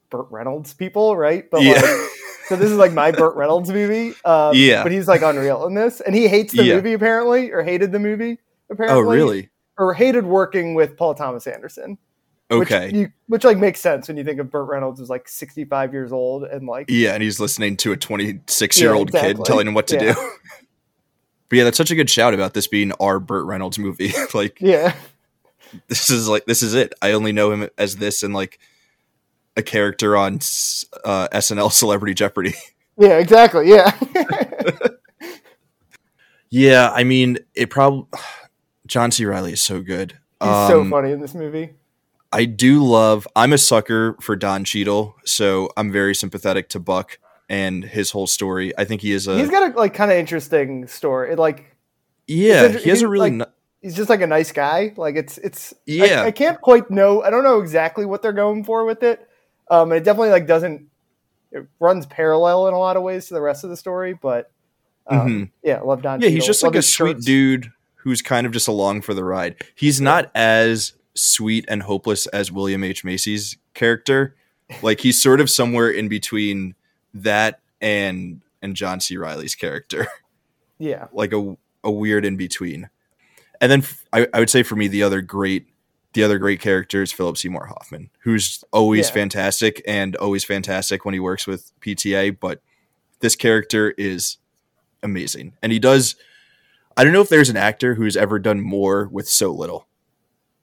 Burt 0.09 0.25
Reynolds 0.31 0.73
people, 0.73 1.15
right? 1.15 1.49
But 1.49 1.61
yeah 1.61 1.73
like, 1.73 2.09
so 2.47 2.55
this 2.55 2.71
is 2.71 2.77
like 2.77 2.93
my 2.93 3.11
Burt 3.11 3.35
Reynolds 3.37 3.69
movie. 3.69 4.15
Um, 4.25 4.53
Yeah. 4.55 4.81
but 4.83 4.91
he's 4.91 5.07
like 5.07 5.21
unreal 5.21 5.65
in 5.67 5.73
this, 5.75 6.01
and 6.01 6.15
he 6.15 6.27
hates 6.27 6.53
the 6.53 6.63
Yeah. 6.63 6.75
movie 6.75 6.93
apparently, 6.93 7.51
or 7.51 7.61
hated 7.63 7.91
the 7.91 7.99
movie 7.99 8.39
apparently. 8.71 8.97
oh 9.03 9.07
really 9.07 9.49
Or 9.77 9.93
hated 9.93 10.25
working 10.25 10.73
with 10.73 10.97
Paul 10.97 11.13
Thomas 11.15 11.45
Anderson. 11.47 11.97
Which 12.49 12.71
okay 12.71 12.91
you, 12.95 13.11
which 13.27 13.43
like 13.43 13.57
makes 13.57 13.79
sense 13.79 14.07
when 14.07 14.17
you 14.17 14.23
think 14.23 14.39
of 14.39 14.51
Burt 14.51 14.67
Reynolds 14.67 15.01
as 15.01 15.09
like 15.09 15.27
sixty 15.27 15.65
five 15.65 15.93
years 15.93 16.11
old 16.11 16.43
and 16.43 16.67
like 16.67 16.89
Yeah, 16.89 17.13
and 17.13 17.23
he's 17.23 17.39
listening 17.39 17.75
to 17.77 17.91
a 17.91 17.97
26 17.97 18.79
year 18.79 18.93
old 18.93 19.11
kid 19.11 19.39
telling 19.45 19.67
him 19.67 19.73
what 19.73 19.87
to 19.87 19.95
Yeah. 19.95 20.13
do. 20.13 20.13
but 21.49 21.57
yeah, 21.57 21.63
that's 21.63 21.77
such 21.77 21.89
a 21.89 21.95
good 21.95 22.09
shout 22.09 22.33
about 22.35 22.53
this 22.53 22.67
being 22.67 22.91
our 22.99 23.19
Burt 23.19 23.45
Reynolds 23.45 23.79
movie. 23.79 24.13
like 24.35 24.61
yeah, 24.61 24.93
this 25.87 26.11
is 26.11 26.27
like 26.29 26.45
this 26.45 26.61
is 26.61 26.75
it. 26.75 26.93
I 27.01 27.13
only 27.13 27.31
know 27.31 27.51
him 27.51 27.67
as 27.79 27.95
this 27.95 28.21
and 28.21 28.33
like 28.33 28.59
a 29.57 29.63
character 29.63 30.15
on 30.15 30.35
uh, 30.35 31.27
SNL 31.33 31.71
Celebrity 31.71 32.13
Jeopardy. 32.13 32.53
yeah, 32.97 33.17
exactly, 33.17 33.69
yeah. 33.69 33.91
Yeah, 36.51 36.91
I 36.93 37.03
mean, 37.03 37.39
it 37.53 37.69
probably 37.69 38.07
John 38.87 39.11
C. 39.11 39.25
Reilly 39.25 39.53
is 39.53 39.61
so 39.61 39.81
good. 39.81 40.13
He's 40.41 40.51
so 40.67 40.87
funny 40.89 41.11
in 41.11 41.19
this 41.19 41.33
movie. 41.33 41.71
I 42.35 42.43
do 42.43 42.83
love. 42.83 43.25
I'm 43.33 43.53
a 43.53 43.57
sucker 43.57 44.17
for 44.19 44.35
Don 44.35 44.65
Cheadle, 44.65 45.15
so 45.23 45.69
I'm 45.77 45.89
very 45.89 46.13
sympathetic 46.13 46.67
to 46.69 46.81
Buck 46.81 47.17
and 47.47 47.85
his 47.85 48.11
whole 48.11 48.27
story. 48.27 48.77
I 48.77 48.83
think 48.83 48.99
he 48.99 49.13
is 49.13 49.25
a. 49.25 49.37
He's 49.37 49.49
got 49.49 49.71
a 49.71 49.77
like 49.77 49.93
kind 49.93 50.11
of 50.11 50.17
interesting 50.17 50.85
story. 50.87 51.31
It, 51.31 51.39
like 51.39 51.77
yeah, 52.27 52.67
he 52.67 52.89
has 52.89 53.01
a 53.01 53.07
really. 53.07 53.31
Like, 53.31 53.47
he's 53.81 53.95
just 53.95 54.09
like 54.09 54.19
a 54.19 54.27
nice 54.27 54.51
guy. 54.51 54.93
Like 54.97 55.15
it's 55.15 55.37
it's. 55.37 55.73
Yeah, 55.85 56.23
I, 56.23 56.25
I, 56.25 56.31
can't 56.31 56.59
quite 56.59 56.91
know. 56.91 57.23
I 57.23 57.29
don't 57.29 57.45
know 57.45 57.61
exactly 57.61 58.05
what 58.05 58.21
they're 58.21 58.33
going 58.33 58.65
for 58.65 58.83
with 58.83 59.01
it. 59.01 59.25
Um, 59.71 59.93
and 59.93 60.01
it 60.01 60.03
definitely 60.03 60.31
like 60.31 60.45
doesn't. 60.45 60.87
It 61.53 61.65
runs 61.79 62.05
parallel 62.05 62.67
in 62.67 62.73
a 62.73 62.77
lot 62.77 62.97
of 62.97 63.03
ways 63.03 63.27
to 63.27 63.33
the 63.33 63.41
rest 63.41 63.63
of 63.63 63.69
the 63.69 63.77
story, 63.77 64.13
but 64.13 64.51
um, 65.07 65.19
mm-hmm. 65.19 65.43
yeah, 65.63 65.75
I 65.75 65.83
love 65.83 66.01
Don. 66.01 66.19
Yeah, 66.19 66.25
Cheadle. 66.25 66.35
he's 66.35 66.45
just 66.45 66.63
love 66.63 66.73
like 66.73 66.79
a 66.79 66.81
sweet 66.81 67.11
shirts. 67.13 67.25
dude 67.25 67.71
who's 67.93 68.21
kind 68.21 68.45
of 68.45 68.51
just 68.51 68.67
along 68.67 69.03
for 69.03 69.13
the 69.13 69.23
ride. 69.23 69.63
He's 69.73 70.01
not 70.01 70.31
as 70.35 70.93
sweet 71.15 71.65
and 71.67 71.83
hopeless 71.83 72.27
as 72.27 72.51
William 72.51 72.83
H. 72.83 73.03
Macy's 73.03 73.57
character. 73.73 74.35
Like 74.81 75.01
he's 75.01 75.21
sort 75.21 75.39
of 75.39 75.49
somewhere 75.49 75.89
in 75.89 76.07
between 76.07 76.75
that 77.13 77.61
and 77.81 78.41
and 78.61 78.75
John 78.75 78.99
C. 78.99 79.17
Reilly's 79.17 79.55
character. 79.55 80.07
Yeah. 80.77 81.07
Like 81.13 81.31
a 81.31 81.55
a 81.85 81.89
weird 81.89 82.25
in 82.25 82.35
between. 82.35 82.89
And 83.61 83.71
then 83.71 83.79
f- 83.79 84.03
I, 84.11 84.27
I 84.33 84.39
would 84.39 84.49
say 84.49 84.61
for 84.61 84.75
me 84.75 84.89
the 84.89 85.03
other 85.03 85.21
great 85.21 85.67
the 86.11 86.21
other 86.21 86.37
great 86.37 86.59
character 86.59 87.01
is 87.01 87.13
Philip 87.13 87.37
Seymour 87.37 87.67
Hoffman, 87.67 88.09
who's 88.23 88.61
always 88.73 89.07
yeah. 89.07 89.13
fantastic 89.13 89.81
and 89.87 90.17
always 90.17 90.43
fantastic 90.43 91.05
when 91.05 91.13
he 91.13 91.19
works 91.21 91.47
with 91.47 91.71
PTA, 91.79 92.37
but 92.37 92.61
this 93.21 93.37
character 93.37 93.91
is 93.91 94.37
amazing. 95.01 95.53
And 95.61 95.71
he 95.71 95.79
does 95.79 96.15
I 96.97 97.05
don't 97.05 97.13
know 97.13 97.21
if 97.21 97.29
there's 97.29 97.49
an 97.49 97.55
actor 97.55 97.95
who's 97.95 98.17
ever 98.17 98.39
done 98.39 98.61
more 98.61 99.07
with 99.11 99.29
so 99.29 99.51
little. 99.51 99.87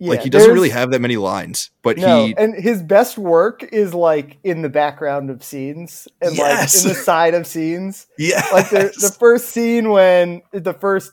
Yeah, 0.03 0.11
like 0.11 0.23
he 0.23 0.31
doesn't 0.31 0.53
really 0.53 0.71
have 0.71 0.91
that 0.91 1.01
many 1.01 1.17
lines, 1.17 1.71
but 1.83 1.97
no, 1.97 2.27
he 2.27 2.37
and 2.37 2.57
his 2.57 2.83
best 2.83 3.17
work 3.17 3.63
is 3.73 3.95
like 3.95 4.37
in 4.43 4.63
the 4.63 4.69
background 4.69 5.31
of 5.31 5.45
scenes 5.45 6.09
and 6.21 6.37
yes. 6.37 6.75
like 6.75 6.83
in 6.83 6.89
the 6.89 7.03
side 7.05 7.35
of 7.35 7.47
scenes. 7.47 8.09
Yeah, 8.19 8.45
like 8.53 8.71
the, 8.71 8.93
the 9.01 9.15
first 9.17 9.51
scene 9.51 9.91
when 9.91 10.43
the 10.51 10.75
first 10.75 11.13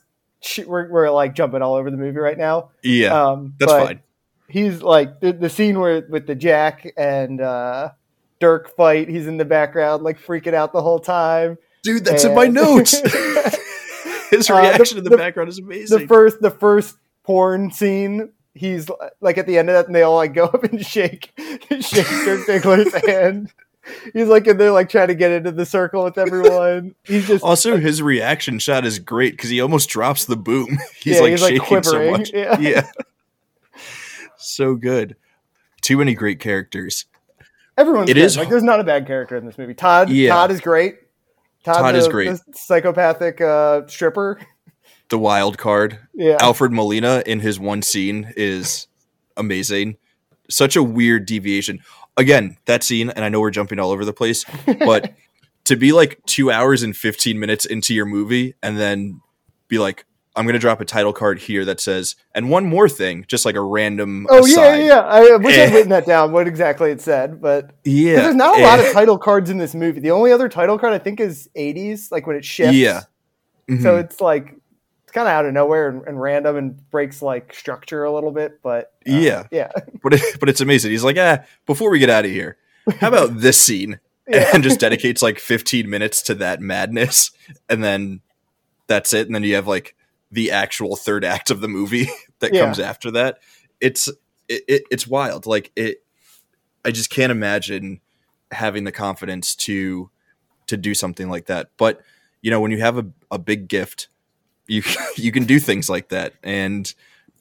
we're, 0.65 0.89
we're 0.89 1.11
like 1.11 1.35
jumping 1.35 1.61
all 1.61 1.75
over 1.75 1.91
the 1.91 1.97
movie 1.97 2.17
right 2.17 2.37
now. 2.37 2.71
Yeah, 2.81 3.29
um, 3.29 3.53
that's 3.59 3.71
fine. 3.71 4.01
He's 4.47 4.81
like 4.81 5.19
the, 5.19 5.33
the 5.33 5.51
scene 5.51 5.79
where 5.79 6.03
with 6.09 6.25
the 6.25 6.33
Jack 6.33 6.91
and 6.97 7.39
uh, 7.39 7.91
Dirk 8.39 8.75
fight. 8.75 9.07
He's 9.07 9.27
in 9.27 9.37
the 9.37 9.45
background, 9.45 10.01
like 10.01 10.19
freaking 10.19 10.55
out 10.55 10.73
the 10.73 10.81
whole 10.81 10.99
time. 10.99 11.59
Dude, 11.83 12.05
that's 12.05 12.23
and... 12.23 12.31
in 12.31 12.35
my 12.35 12.47
notes. 12.47 12.99
His 14.31 14.49
reaction 14.49 14.57
uh, 14.57 14.77
the, 14.77 14.97
in 14.97 15.03
the, 15.03 15.09
the, 15.11 15.17
background 15.17 15.49
is 15.49 15.59
amazing. 15.59 15.99
The 15.99 16.07
first, 16.07 16.41
the 16.41 16.51
first 16.51 16.97
porn 17.23 17.71
scene. 17.71 18.31
He's 18.59 18.89
like 19.21 19.37
at 19.37 19.47
the 19.47 19.57
end 19.57 19.69
of 19.69 19.75
that, 19.75 19.85
and 19.85 19.95
they 19.95 20.01
all 20.01 20.17
like 20.17 20.33
go 20.33 20.43
up 20.53 20.65
and 20.65 20.85
shake, 20.85 21.31
shake 21.79 22.07
Dirk 22.07 22.45
Diggler's 22.45 22.93
hand. 23.07 23.53
He's 24.13 24.27
like, 24.27 24.45
in 24.47 24.57
they're 24.57 24.73
like 24.73 24.89
trying 24.89 25.07
to 25.07 25.15
get 25.15 25.31
into 25.31 25.53
the 25.53 25.65
circle 25.65 26.03
with 26.03 26.17
everyone. 26.17 26.93
He's 27.05 27.25
just 27.25 27.41
also 27.41 27.77
his 27.77 28.01
reaction 28.01 28.59
shot 28.59 28.85
is 28.85 28.99
great 28.99 29.31
because 29.31 29.49
he 29.49 29.61
almost 29.61 29.87
drops 29.87 30.25
the 30.25 30.35
boom. 30.35 30.77
He's 31.01 31.15
yeah, 31.15 31.21
like 31.21 31.31
he's 31.31 31.39
shaking 31.39 31.75
like 31.75 31.85
so 31.85 32.11
much. 32.11 32.33
Yeah. 32.33 32.59
yeah, 32.59 32.91
so 34.35 34.75
good. 34.75 35.15
Too 35.81 35.97
many 35.97 36.13
great 36.13 36.41
characters. 36.41 37.05
Everyone's 37.77 38.09
it 38.09 38.15
good. 38.15 38.23
is 38.23 38.35
like 38.35 38.49
there's 38.49 38.61
not 38.61 38.81
a 38.81 38.83
bad 38.83 39.07
character 39.07 39.37
in 39.37 39.45
this 39.45 39.57
movie. 39.57 39.73
Todd, 39.73 40.09
yeah. 40.09 40.33
Todd 40.33 40.51
is 40.51 40.59
great. 40.59 40.97
Todd, 41.63 41.77
Todd 41.77 41.95
the, 41.95 41.99
is 41.99 42.07
great. 42.09 42.37
psychopathic 42.53 43.39
uh, 43.39 43.87
stripper. 43.87 44.41
The 45.09 45.19
wild 45.19 45.57
card. 45.57 45.99
Yeah. 46.13 46.37
Alfred 46.39 46.71
Molina 46.71 47.23
in 47.25 47.39
his 47.39 47.59
one 47.59 47.81
scene 47.81 48.33
is 48.37 48.87
amazing. 49.37 49.97
Such 50.49 50.75
a 50.75 50.83
weird 50.83 51.25
deviation. 51.25 51.79
Again, 52.17 52.57
that 52.65 52.83
scene, 52.83 53.09
and 53.09 53.23
I 53.23 53.29
know 53.29 53.39
we're 53.39 53.51
jumping 53.51 53.79
all 53.79 53.91
over 53.91 54.05
the 54.05 54.13
place, 54.13 54.45
but 54.79 55.13
to 55.65 55.75
be 55.75 55.91
like 55.91 56.19
two 56.25 56.51
hours 56.51 56.83
and 56.83 56.95
15 56.95 57.39
minutes 57.39 57.65
into 57.65 57.93
your 57.93 58.05
movie 58.05 58.55
and 58.61 58.77
then 58.79 59.21
be 59.67 59.77
like, 59.77 60.05
I'm 60.35 60.45
going 60.45 60.53
to 60.53 60.59
drop 60.59 60.79
a 60.79 60.85
title 60.85 61.11
card 61.11 61.39
here 61.39 61.65
that 61.65 61.81
says, 61.81 62.15
and 62.33 62.49
one 62.49 62.65
more 62.65 62.87
thing, 62.87 63.25
just 63.27 63.45
like 63.45 63.55
a 63.55 63.61
random. 63.61 64.27
Oh, 64.29 64.45
aside. 64.45 64.77
yeah, 64.77 64.85
yeah. 64.85 64.99
I 64.99 65.35
wish 65.37 65.57
I'd 65.57 65.73
written 65.73 65.89
that 65.89 66.05
down, 66.05 66.31
what 66.31 66.47
exactly 66.47 66.91
it 66.91 67.01
said. 67.01 67.41
But 67.41 67.71
yeah. 67.83 68.21
There's 68.21 68.35
not 68.35 68.59
a 68.59 68.63
lot 68.63 68.79
of 68.79 68.91
title 68.93 69.17
cards 69.17 69.49
in 69.49 69.57
this 69.57 69.75
movie. 69.75 69.99
The 69.99 70.11
only 70.11 70.31
other 70.31 70.47
title 70.47 70.77
card 70.77 70.93
I 70.93 70.99
think 70.99 71.19
is 71.19 71.49
80s, 71.57 72.11
like 72.11 72.25
when 72.25 72.35
it 72.35 72.45
shifts. 72.45 72.77
Yeah. 72.77 73.01
Mm-hmm. 73.69 73.83
So 73.83 73.97
it's 73.97 74.21
like, 74.21 74.55
it's 75.09 75.15
kind 75.15 75.27
of 75.27 75.33
out 75.33 75.45
of 75.45 75.53
nowhere 75.53 75.89
and, 75.89 76.03
and, 76.05 76.21
random 76.21 76.55
and 76.55 76.89
breaks 76.91 77.21
like 77.21 77.53
structure 77.53 78.03
a 78.03 78.13
little 78.13 78.31
bit. 78.31 78.61
But 78.61 78.93
uh, 79.07 79.11
yeah. 79.11 79.47
Yeah. 79.51 79.71
But, 80.01 80.13
it, 80.13 80.39
but 80.39 80.47
it's 80.47 80.61
amazing. 80.61 80.91
He's 80.91 81.03
like, 81.03 81.17
ah, 81.17 81.39
before 81.65 81.89
we 81.89 81.99
get 81.99 82.09
out 82.09 82.23
of 82.23 82.31
here, 82.31 82.57
how 82.99 83.09
about 83.09 83.39
this 83.39 83.59
scene? 83.59 83.99
yeah. 84.27 84.49
And 84.53 84.63
just 84.63 84.79
dedicates 84.79 85.21
like 85.21 85.39
15 85.39 85.89
minutes 85.89 86.21
to 86.23 86.35
that 86.35 86.61
madness. 86.61 87.31
And 87.67 87.83
then 87.83 88.21
that's 88.87 89.13
it. 89.13 89.25
And 89.25 89.35
then 89.35 89.43
you 89.43 89.55
have 89.55 89.67
like, 89.67 89.95
the 90.31 90.51
actual 90.51 90.95
third 90.95 91.25
act 91.25 91.49
of 91.49 91.61
the 91.61 91.67
movie 91.67 92.07
that 92.39 92.53
yeah. 92.53 92.61
comes 92.61 92.79
after 92.79 93.11
that. 93.11 93.39
It's 93.81 94.07
it, 94.47 94.63
it, 94.67 94.83
it's 94.91 95.07
wild. 95.07 95.45
Like 95.45 95.71
it, 95.75 96.03
I 96.85 96.91
just 96.91 97.09
can't 97.09 97.31
imagine 97.31 98.01
having 98.51 98.83
the 98.83 98.91
confidence 98.91 99.55
to 99.55 100.09
to 100.67 100.77
do 100.77 100.93
something 100.93 101.29
like 101.29 101.47
that. 101.47 101.71
But 101.77 102.01
you 102.41 102.51
know, 102.51 102.61
when 102.61 102.71
you 102.71 102.79
have 102.79 102.97
a, 102.97 103.07
a 103.31 103.39
big 103.39 103.67
gift, 103.67 104.07
you 104.69 104.83
you 105.15 105.31
can 105.31 105.45
do 105.45 105.59
things 105.59 105.89
like 105.89 106.09
that, 106.09 106.33
and 106.43 106.93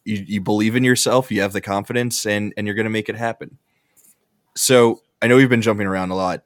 you 0.05 0.25
you 0.27 0.41
believe 0.41 0.77
in 0.77 0.85
yourself. 0.85 1.31
You 1.31 1.43
have 1.43 1.53
the 1.53 1.61
confidence, 1.61 2.27
and 2.27 2.53
and 2.57 2.67
you're 2.67 2.77
going 2.77 2.85
to 2.85 2.91
make 2.91 3.09
it 3.09 3.17
happen. 3.17 3.59
So 4.57 5.03
I 5.23 5.29
know 5.29 5.37
we've 5.37 5.49
been 5.49 5.62
jumping 5.62 5.87
around 5.87 6.11
a 6.11 6.17
lot, 6.17 6.45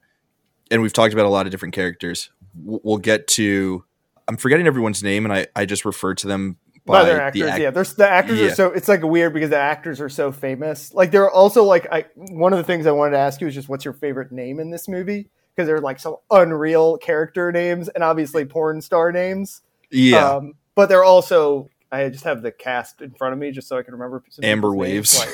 and 0.70 0.82
we've 0.82 0.92
talked 0.92 1.14
about 1.14 1.26
a 1.26 1.30
lot 1.30 1.46
of 1.46 1.52
different 1.52 1.74
characters. 1.74 2.30
We'll 2.54 2.98
get 2.98 3.26
to 3.28 3.84
I'm 4.28 4.36
forgetting 4.36 4.66
everyone's 4.66 5.02
name, 5.02 5.24
and 5.24 5.32
I, 5.32 5.46
I 5.54 5.64
just 5.64 5.84
refer 5.84 6.14
to 6.14 6.26
them 6.26 6.56
by, 6.84 7.00
by 7.00 7.04
their 7.04 7.20
actors. 7.20 7.42
The 7.42 7.50
act- 7.50 7.60
yeah, 7.60 7.70
there's 7.70 7.94
the 7.94 8.08
actors 8.08 8.38
yeah. 8.38 8.46
are 8.46 8.54
so 8.54 8.66
it's 8.68 8.88
like 8.88 9.02
weird 9.02 9.34
because 9.34 9.50
the 9.50 9.58
actors 9.58 10.00
are 10.00 10.08
so 10.08 10.32
famous. 10.32 10.92
Like 10.92 11.10
they're 11.10 11.30
also 11.30 11.64
like 11.64 11.86
I 11.92 12.06
one 12.16 12.52
of 12.52 12.58
the 12.58 12.64
things 12.64 12.86
I 12.86 12.92
wanted 12.92 13.12
to 13.12 13.18
ask 13.18 13.40
you 13.40 13.46
is 13.46 13.54
just 13.54 13.68
what's 13.68 13.84
your 13.84 13.94
favorite 13.94 14.32
name 14.32 14.60
in 14.60 14.70
this 14.70 14.88
movie 14.88 15.28
because 15.54 15.66
they're 15.66 15.80
like 15.80 16.00
some 16.00 16.16
unreal 16.30 16.96
character 16.98 17.52
names 17.52 17.88
and 17.88 18.02
obviously 18.02 18.44
porn 18.44 18.80
star 18.80 19.12
names. 19.12 19.60
Yeah, 19.90 20.36
um, 20.36 20.54
but 20.74 20.88
they're 20.88 21.04
also 21.04 21.70
I 21.92 22.08
just 22.08 22.24
have 22.24 22.42
the 22.42 22.50
cast 22.50 23.02
in 23.02 23.12
front 23.12 23.34
of 23.34 23.38
me 23.38 23.50
just 23.50 23.68
so 23.68 23.78
I 23.78 23.82
can 23.82 23.92
remember. 23.92 24.24
Amber 24.42 24.74
Waves. 24.74 25.18
Like, 25.18 25.28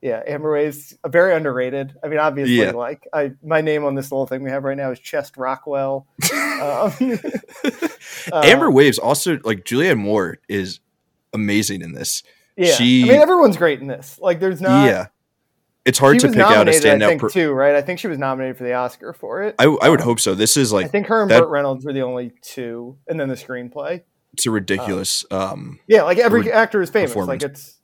yeah, 0.00 0.22
Amber 0.26 0.50
Waves, 0.50 0.96
very 1.06 1.34
underrated. 1.34 1.94
I 2.02 2.08
mean, 2.08 2.18
obviously, 2.18 2.56
yeah. 2.56 2.70
like 2.72 3.06
I, 3.12 3.32
my 3.44 3.60
name 3.60 3.84
on 3.84 3.94
this 3.94 4.10
little 4.10 4.26
thing 4.26 4.42
we 4.42 4.50
have 4.50 4.64
right 4.64 4.76
now 4.76 4.90
is 4.90 4.98
Chest 4.98 5.36
Rockwell. 5.36 6.06
um, 6.32 6.92
uh, 8.32 8.40
Amber 8.42 8.70
Waves 8.70 8.98
also 8.98 9.38
like 9.44 9.64
Julianne 9.64 9.98
Moore 9.98 10.38
is 10.48 10.80
amazing 11.34 11.82
in 11.82 11.92
this. 11.92 12.22
Yeah, 12.56 12.72
she, 12.72 13.04
I 13.04 13.12
mean, 13.12 13.20
everyone's 13.20 13.56
great 13.56 13.80
in 13.80 13.86
this. 13.86 14.18
Like, 14.20 14.40
there's 14.40 14.60
not. 14.60 14.86
Yeah, 14.86 15.06
it's 15.84 15.98
hard 15.98 16.18
to 16.20 16.28
pick 16.28 16.38
out 16.38 16.68
a 16.68 16.72
standout. 16.72 17.02
I 17.04 17.08
think 17.08 17.20
per- 17.20 17.28
too, 17.28 17.52
right? 17.52 17.74
I 17.74 17.82
think 17.82 17.98
she 17.98 18.08
was 18.08 18.18
nominated 18.18 18.56
for 18.56 18.64
the 18.64 18.72
Oscar 18.72 19.12
for 19.12 19.42
it. 19.42 19.54
I, 19.58 19.64
I 19.64 19.88
would 19.88 20.00
hope 20.00 20.20
so. 20.20 20.34
This 20.34 20.56
is 20.56 20.72
like 20.72 20.86
I 20.86 20.88
think 20.88 21.06
her 21.06 21.22
and 21.22 21.30
that, 21.30 21.40
Burt 21.40 21.50
Reynolds 21.50 21.84
were 21.84 21.92
the 21.92 22.02
only 22.02 22.32
two, 22.40 22.96
and 23.06 23.20
then 23.20 23.28
the 23.28 23.34
screenplay. 23.34 24.02
It's 24.32 24.46
a 24.46 24.50
ridiculous. 24.50 25.24
Um, 25.30 25.40
um 25.40 25.80
yeah, 25.86 26.02
like 26.02 26.18
every 26.18 26.50
actor 26.50 26.80
is 26.80 26.90
famous. 26.90 27.14
Like 27.14 27.42
it's 27.42 27.78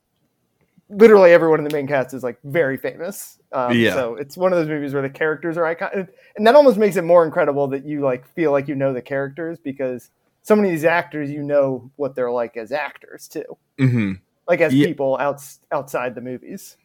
literally 0.89 1.31
everyone 1.31 1.59
in 1.59 1.63
the 1.63 1.73
main 1.73 1.87
cast 1.87 2.13
is 2.13 2.23
like 2.23 2.39
very 2.43 2.77
famous. 2.77 3.39
Um, 3.51 3.77
yeah. 3.77 3.93
So 3.93 4.15
it's 4.15 4.35
one 4.35 4.51
of 4.51 4.59
those 4.59 4.67
movies 4.67 4.93
where 4.93 5.01
the 5.01 5.09
characters 5.09 5.57
are 5.57 5.63
iconic, 5.63 6.09
and 6.35 6.47
that 6.47 6.55
almost 6.55 6.77
makes 6.77 6.95
it 6.95 7.03
more 7.03 7.25
incredible 7.25 7.67
that 7.67 7.85
you 7.85 8.01
like 8.01 8.27
feel 8.33 8.51
like 8.51 8.67
you 8.67 8.75
know 8.75 8.93
the 8.93 9.01
characters 9.01 9.59
because 9.59 10.09
so 10.41 10.55
many 10.55 10.69
of 10.69 10.73
these 10.73 10.85
actors 10.85 11.29
you 11.29 11.43
know 11.43 11.91
what 11.95 12.15
they're 12.15 12.31
like 12.31 12.57
as 12.57 12.71
actors 12.71 13.27
too, 13.27 13.57
mm-hmm. 13.77 14.13
like 14.47 14.61
as 14.61 14.73
yeah. 14.73 14.87
people 14.87 15.17
out, 15.17 15.41
outside 15.71 16.15
the 16.15 16.21
movies. 16.21 16.77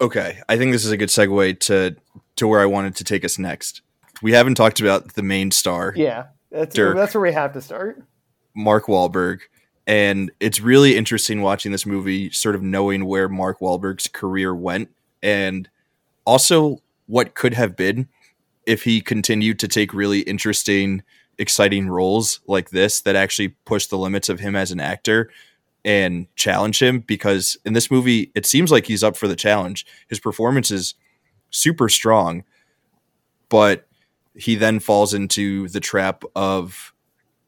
Okay, 0.00 0.40
I 0.48 0.58
think 0.58 0.72
this 0.72 0.84
is 0.84 0.90
a 0.90 0.96
good 0.96 1.08
segue 1.08 1.58
to 1.60 1.96
to 2.36 2.46
where 2.46 2.60
I 2.60 2.66
wanted 2.66 2.96
to 2.96 3.04
take 3.04 3.24
us 3.24 3.38
next. 3.38 3.80
We 4.22 4.32
haven't 4.32 4.54
talked 4.54 4.80
about 4.80 5.14
the 5.14 5.22
main 5.22 5.50
star. 5.50 5.92
Yeah, 5.96 6.26
that's 6.50 6.74
Dirk, 6.74 6.96
that's 6.96 7.14
where 7.14 7.22
we 7.22 7.32
have 7.32 7.52
to 7.54 7.62
start. 7.62 8.02
Mark 8.56 8.86
Wahlberg 8.86 9.40
and 9.86 10.32
it's 10.40 10.60
really 10.60 10.96
interesting 10.96 11.42
watching 11.42 11.70
this 11.70 11.86
movie, 11.86 12.30
sort 12.30 12.56
of 12.56 12.62
knowing 12.62 13.04
where 13.06 13.28
Mark 13.28 13.60
Wahlberg's 13.60 14.08
career 14.08 14.54
went, 14.54 14.90
and 15.22 15.68
also 16.24 16.82
what 17.06 17.34
could 17.34 17.54
have 17.54 17.76
been 17.76 18.08
if 18.66 18.82
he 18.82 19.00
continued 19.00 19.60
to 19.60 19.68
take 19.68 19.94
really 19.94 20.20
interesting, 20.20 21.04
exciting 21.38 21.88
roles 21.88 22.40
like 22.48 22.70
this 22.70 23.00
that 23.02 23.14
actually 23.14 23.48
push 23.64 23.86
the 23.86 23.98
limits 23.98 24.28
of 24.28 24.40
him 24.40 24.56
as 24.56 24.72
an 24.72 24.80
actor 24.80 25.30
and 25.84 26.26
challenge 26.34 26.82
him. 26.82 26.98
Because 26.98 27.56
in 27.64 27.74
this 27.74 27.88
movie, 27.88 28.32
it 28.34 28.44
seems 28.44 28.72
like 28.72 28.86
he's 28.86 29.04
up 29.04 29.16
for 29.16 29.28
the 29.28 29.36
challenge. 29.36 29.86
His 30.08 30.18
performance 30.18 30.72
is 30.72 30.94
super 31.50 31.88
strong, 31.88 32.42
but 33.48 33.86
he 34.34 34.56
then 34.56 34.80
falls 34.80 35.14
into 35.14 35.68
the 35.68 35.80
trap 35.80 36.24
of 36.34 36.92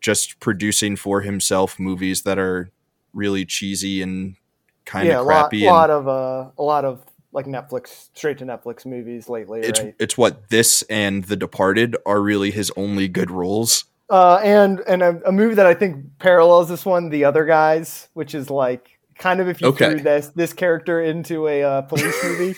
just 0.00 0.40
producing 0.40 0.96
for 0.96 1.20
himself 1.22 1.78
movies 1.78 2.22
that 2.22 2.38
are 2.38 2.70
really 3.12 3.44
cheesy 3.44 4.00
and 4.02 4.36
kind 4.84 5.08
yeah, 5.08 5.14
of 5.20 5.26
a 5.26 5.28
lot, 5.28 5.50
crappy. 5.50 5.64
lot 5.66 5.90
of 5.90 6.08
uh, 6.08 6.50
a 6.58 6.62
lot 6.62 6.84
of 6.84 7.04
like 7.32 7.46
Netflix, 7.46 8.08
straight 8.14 8.38
to 8.38 8.46
Netflix 8.46 8.86
movies 8.86 9.28
lately, 9.28 9.60
it's 9.60 9.80
right? 9.80 9.94
it's 9.98 10.16
what 10.16 10.48
this 10.50 10.82
and 10.82 11.24
The 11.24 11.36
Departed 11.36 11.96
are 12.06 12.20
really 12.22 12.50
his 12.50 12.70
only 12.76 13.08
good 13.08 13.30
roles. 13.30 13.84
Uh, 14.10 14.40
and 14.42 14.80
and 14.88 15.02
a, 15.02 15.20
a 15.26 15.32
movie 15.32 15.54
that 15.54 15.66
I 15.66 15.74
think 15.74 16.18
parallels 16.18 16.68
this 16.70 16.86
one, 16.86 17.10
The 17.10 17.24
Other 17.26 17.44
Guys, 17.44 18.08
which 18.14 18.34
is 18.34 18.48
like 18.48 18.88
kind 19.18 19.40
of 19.40 19.48
if 19.48 19.60
you 19.60 19.68
Okay. 19.68 19.90
threw 19.90 20.00
this 20.00 20.28
this 20.28 20.52
character 20.54 21.02
into 21.02 21.46
a 21.48 21.62
uh, 21.62 21.82
police 21.82 22.16
movie. 22.24 22.54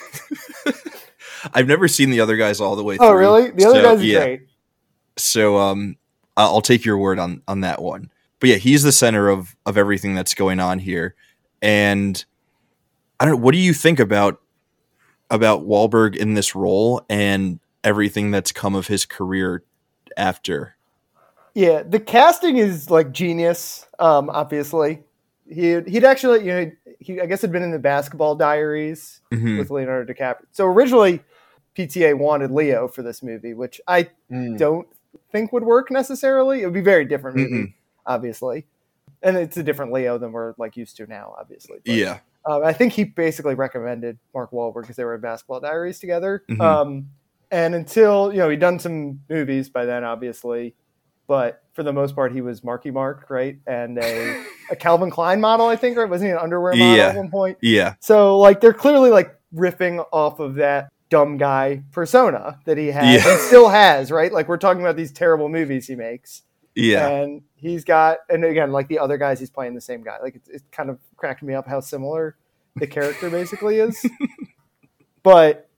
I've 1.55 1.67
never 1.67 1.89
seen 1.89 2.11
the 2.11 2.21
other 2.21 2.37
guys 2.37 2.61
all 2.61 2.77
the 2.77 2.85
way 2.85 2.97
through. 2.99 3.07
oh, 3.07 3.13
really? 3.13 3.51
The 3.51 3.65
Other 3.65 3.81
so, 3.81 3.83
Guys 3.83 3.99
is 4.01 4.05
yeah. 4.07 4.19
great. 4.19 4.43
So 5.17 5.59
um, 5.59 5.97
I'll 6.47 6.61
take 6.63 6.85
your 6.85 6.99
word 6.99 7.19
on 7.19 7.43
on 7.49 7.61
that 7.61 7.83
one. 7.83 8.11
But 8.41 8.49
yeah, 8.51 8.57
he's 8.57 8.83
the 8.83 8.93
center 8.93 9.29
of 9.29 9.57
of 9.67 9.77
everything 9.77 10.15
that's 10.15 10.35
going 10.35 10.61
on 10.61 10.79
here. 10.79 11.15
And 11.63 12.23
I 13.19 13.27
don't. 13.27 13.41
What 13.43 13.53
do 13.53 13.59
you 13.59 13.75
think 13.75 14.01
about 14.01 14.41
about 15.31 15.67
Wahlberg 15.67 16.17
in 16.17 16.35
this 16.35 16.55
role 16.55 17.05
and 17.09 17.61
everything 17.85 18.31
that's 18.31 18.53
come 18.53 18.75
of 18.75 18.87
his 18.87 19.05
career 19.07 19.63
after? 20.17 20.75
Yeah, 21.55 21.83
the 21.83 22.01
casting 22.01 22.57
is 22.57 22.91
like 22.91 23.13
genius. 23.13 23.87
Um, 23.99 24.31
obviously, 24.31 25.03
he 25.49 25.81
he'd 25.83 26.05
actually 26.05 26.41
you 26.47 26.53
know 26.53 26.73
he 26.99 27.21
I 27.21 27.27
guess 27.27 27.43
had 27.43 27.53
been 27.53 27.63
in 27.63 27.73
the 27.73 27.79
Basketball 27.79 28.37
Diaries 28.37 29.21
Mhm. 29.33 29.59
with 29.59 29.71
Leonardo 29.71 30.13
DiCaprio. 30.13 30.45
So 30.53 30.65
originally, 30.67 31.23
PTA 31.77 32.15
wanted 32.17 32.51
Leo 32.51 32.89
for 32.89 33.03
this 33.03 33.23
movie, 33.23 33.53
which 33.55 33.81
I 33.87 34.09
Mm. 34.31 34.57
don't 34.59 34.87
think 35.33 35.53
would 35.53 35.65
work 35.65 35.91
necessarily. 35.91 36.63
It 36.63 36.65
would 36.67 36.75
be 36.75 36.81
very 36.81 37.05
different 37.05 37.37
movie, 37.37 37.53
Mm-mm. 37.53 37.75
obviously, 38.07 38.67
and 39.23 39.37
it's 39.37 39.57
a 39.57 39.63
different 39.63 39.93
Leo 39.93 40.19
than 40.19 40.33
we're 40.33 40.55
like 40.59 40.77
used 40.77 40.97
to 40.99 41.07
now, 41.07 41.35
obviously. 41.39 41.79
But, 41.85 41.95
Yeah. 41.95 42.19
uh, 42.49 42.61
I 42.63 42.73
think 42.73 42.93
he 42.93 43.05
basically 43.05 43.55
recommended 43.55 44.19
Mark 44.35 44.51
Wahlberg 44.53 44.83
because 44.83 44.97
they 44.97 45.05
were 45.05 45.15
in 45.15 45.21
Basketball 45.21 45.61
Diaries 45.61 45.99
together. 45.99 46.43
Mhm. 46.51 46.61
Um, 46.61 47.09
and 47.51 47.75
until 47.75 48.33
you 48.33 48.39
know 48.39 48.49
he'd 48.49 48.61
done 48.61 48.79
some 48.79 49.21
movies 49.29 49.69
by 49.69 49.85
then, 49.85 50.05
obviously, 50.05 50.75
but 51.27 51.63
for 51.73 51.83
the 51.83 51.93
most 51.93 52.15
part 52.15 52.33
he 52.33 52.41
was 52.41 52.63
Marky 52.65 52.91
Mark, 52.91 53.27
right? 53.31 53.59
And 53.67 53.99
a, 53.99 54.45
a 54.71 54.77
Calvin 54.77 55.11
Klein 55.11 55.41
model, 55.41 55.67
I 55.67 55.77
think, 55.77 55.97
right? 55.97 56.09
Wasn't 56.09 56.29
he 56.29 56.33
an 56.33 56.39
underwear 56.39 56.75
model 56.75 56.97
Yeah. 56.97 57.09
at 57.09 57.17
one 57.17 57.31
point? 57.31 57.59
Yeah. 57.61 57.95
So 58.01 58.39
like 58.39 58.61
they're 58.61 58.73
clearly 58.73 59.11
like 59.11 59.37
riffing 59.55 60.05
off 60.13 60.39
of 60.41 60.55
that 60.57 60.93
dumb 61.11 61.37
guy 61.37 61.83
persona 61.93 62.59
that 62.65 62.79
he 62.79 62.87
has 62.89 63.25
Yeah. 63.25 63.31
and 63.33 63.41
still 63.41 63.69
has, 63.69 64.11
right? 64.11 64.33
Like 64.33 64.49
we're 64.49 64.57
talking 64.57 64.81
about 64.81 64.97
these 64.97 65.13
terrible 65.13 65.49
movies 65.49 65.87
he 65.87 65.95
makes. 65.97 66.43
Yeah. 66.75 67.07
And 67.09 67.43
he's 67.57 67.85
got 67.85 68.19
and 68.29 68.45
again, 68.45 68.73
like 68.73 68.89
the 68.89 68.99
other 69.01 69.19
guys, 69.19 69.39
he's 69.41 69.51
playing 69.51 69.75
the 69.75 69.81
same 69.81 70.03
guy. 70.03 70.17
Like 70.23 70.37
it, 70.37 70.43
it 70.47 70.63
kind 70.73 70.89
of 70.89 70.99
cracked 71.17 71.43
me 71.43 71.53
up 71.55 71.67
how 71.67 71.81
similar 71.81 72.37
the 72.77 72.87
character 72.87 73.29
basically 73.39 73.79
is. 73.81 74.05
but 75.23 75.69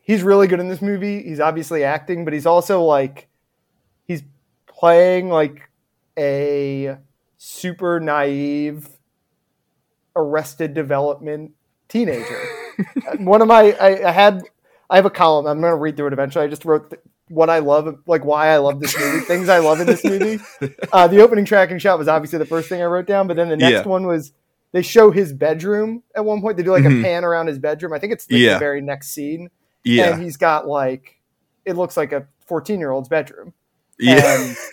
he's 0.00 0.22
really 0.22 0.46
good 0.46 0.60
in 0.60 0.68
this 0.68 0.80
movie. 0.80 1.22
He's 1.22 1.40
obviously 1.40 1.84
acting, 1.84 2.24
but 2.24 2.32
he's 2.32 2.46
also 2.46 2.82
like 2.82 3.28
he's 4.06 4.22
playing 4.66 5.28
like 5.28 5.68
a 6.18 6.96
super 7.36 7.98
naive 8.00 8.88
arrested 10.14 10.72
development 10.72 11.52
teenager. 11.88 12.40
One 13.18 13.42
of 13.42 13.48
my 13.48 13.72
I, 13.80 14.08
I 14.08 14.12
had 14.12 14.42
I 14.90 14.96
have 14.96 15.06
a 15.06 15.10
column. 15.10 15.46
I'm 15.46 15.60
going 15.60 15.72
to 15.72 15.76
read 15.76 15.96
through 15.96 16.08
it 16.08 16.12
eventually. 16.12 16.44
I 16.44 16.48
just 16.48 16.64
wrote 16.64 16.90
th- 16.90 17.02
what 17.28 17.50
I 17.50 17.58
love, 17.58 17.98
like 18.06 18.24
why 18.24 18.48
I 18.48 18.58
love 18.58 18.78
this 18.80 18.96
movie, 18.96 19.18
things 19.24 19.48
I 19.48 19.58
love 19.58 19.80
in 19.80 19.86
this 19.86 20.04
movie. 20.04 20.38
Uh, 20.92 21.08
the 21.08 21.20
opening 21.20 21.44
tracking 21.44 21.78
shot 21.78 21.98
was 21.98 22.06
obviously 22.08 22.38
the 22.38 22.46
first 22.46 22.68
thing 22.68 22.80
I 22.80 22.84
wrote 22.84 23.06
down, 23.06 23.26
but 23.26 23.36
then 23.36 23.48
the 23.48 23.56
next 23.56 23.84
Yeah. 23.84 23.88
one 23.90 24.06
was 24.06 24.32
they 24.72 24.82
show 24.82 25.10
his 25.10 25.32
bedroom 25.32 26.02
at 26.14 26.24
one 26.24 26.40
point. 26.40 26.56
They 26.56 26.62
do 26.62 26.70
like 26.70 26.84
Mhm. 26.84 27.00
a 27.00 27.02
pan 27.02 27.24
around 27.24 27.48
his 27.48 27.58
bedroom. 27.58 27.92
I 27.92 27.98
think 27.98 28.12
it's 28.12 28.30
like 28.30 28.40
Yeah. 28.40 28.52
the 28.54 28.58
very 28.60 28.80
next 28.80 29.08
scene, 29.08 29.50
Yeah. 29.84 30.12
and 30.14 30.22
he's 30.22 30.36
got 30.36 30.68
like 30.68 31.16
it 31.64 31.74
looks 31.76 31.96
like 31.96 32.12
a 32.12 32.26
14 32.46 32.78
year 32.78 32.92
old's 32.92 33.08
bedroom. 33.08 33.52
Yeah. 33.98 34.40
And- 34.40 34.56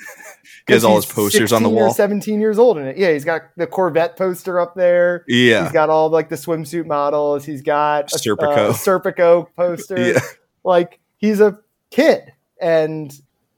He 0.67 0.73
has 0.73 0.83
all 0.85 0.95
his 0.95 1.05
posters 1.05 1.51
on 1.51 1.61
the 1.63 1.67
16 1.69 1.81
or 1.81 1.85
wall. 1.87 1.93
17 1.93 2.39
years 2.39 2.57
old 2.57 2.77
in 2.77 2.85
it. 2.87 2.97
Yeah, 2.97 3.11
he's 3.11 3.25
got 3.25 3.41
the 3.57 3.67
Corvette 3.67 4.15
poster 4.15 4.59
up 4.59 4.75
there. 4.75 5.25
Yeah. 5.27 5.63
He's 5.63 5.73
got 5.73 5.89
all 5.89 6.09
like 6.09 6.29
the 6.29 6.35
swimsuit 6.35 6.85
models. 6.85 7.43
He's 7.43 7.61
got 7.61 8.13
a, 8.13 8.17
Serpico. 8.17 8.57
uh, 8.57 8.69
a 8.69 8.73
Serpico 8.73 9.47
poster. 9.55 9.97
Yeah. 10.13 10.19
Like 10.63 10.99
he's 11.17 11.41
a 11.41 11.59
kid, 11.91 12.31
and 12.61 13.13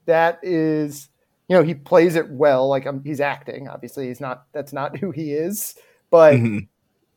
that 0.06 0.40
is, 0.42 1.08
you 1.48 1.56
know, 1.56 1.62
he 1.62 1.74
plays 1.74 2.16
it 2.16 2.28
well. 2.28 2.66
Like 2.68 2.86
um, 2.86 3.02
he's 3.04 3.20
acting. 3.20 3.68
Obviously, 3.68 4.08
he's 4.08 4.20
not. 4.20 4.46
That's 4.52 4.72
not 4.72 4.96
who 4.98 5.12
he 5.12 5.32
is. 5.32 5.76
But 6.10 6.34
Mhm. 6.34 6.66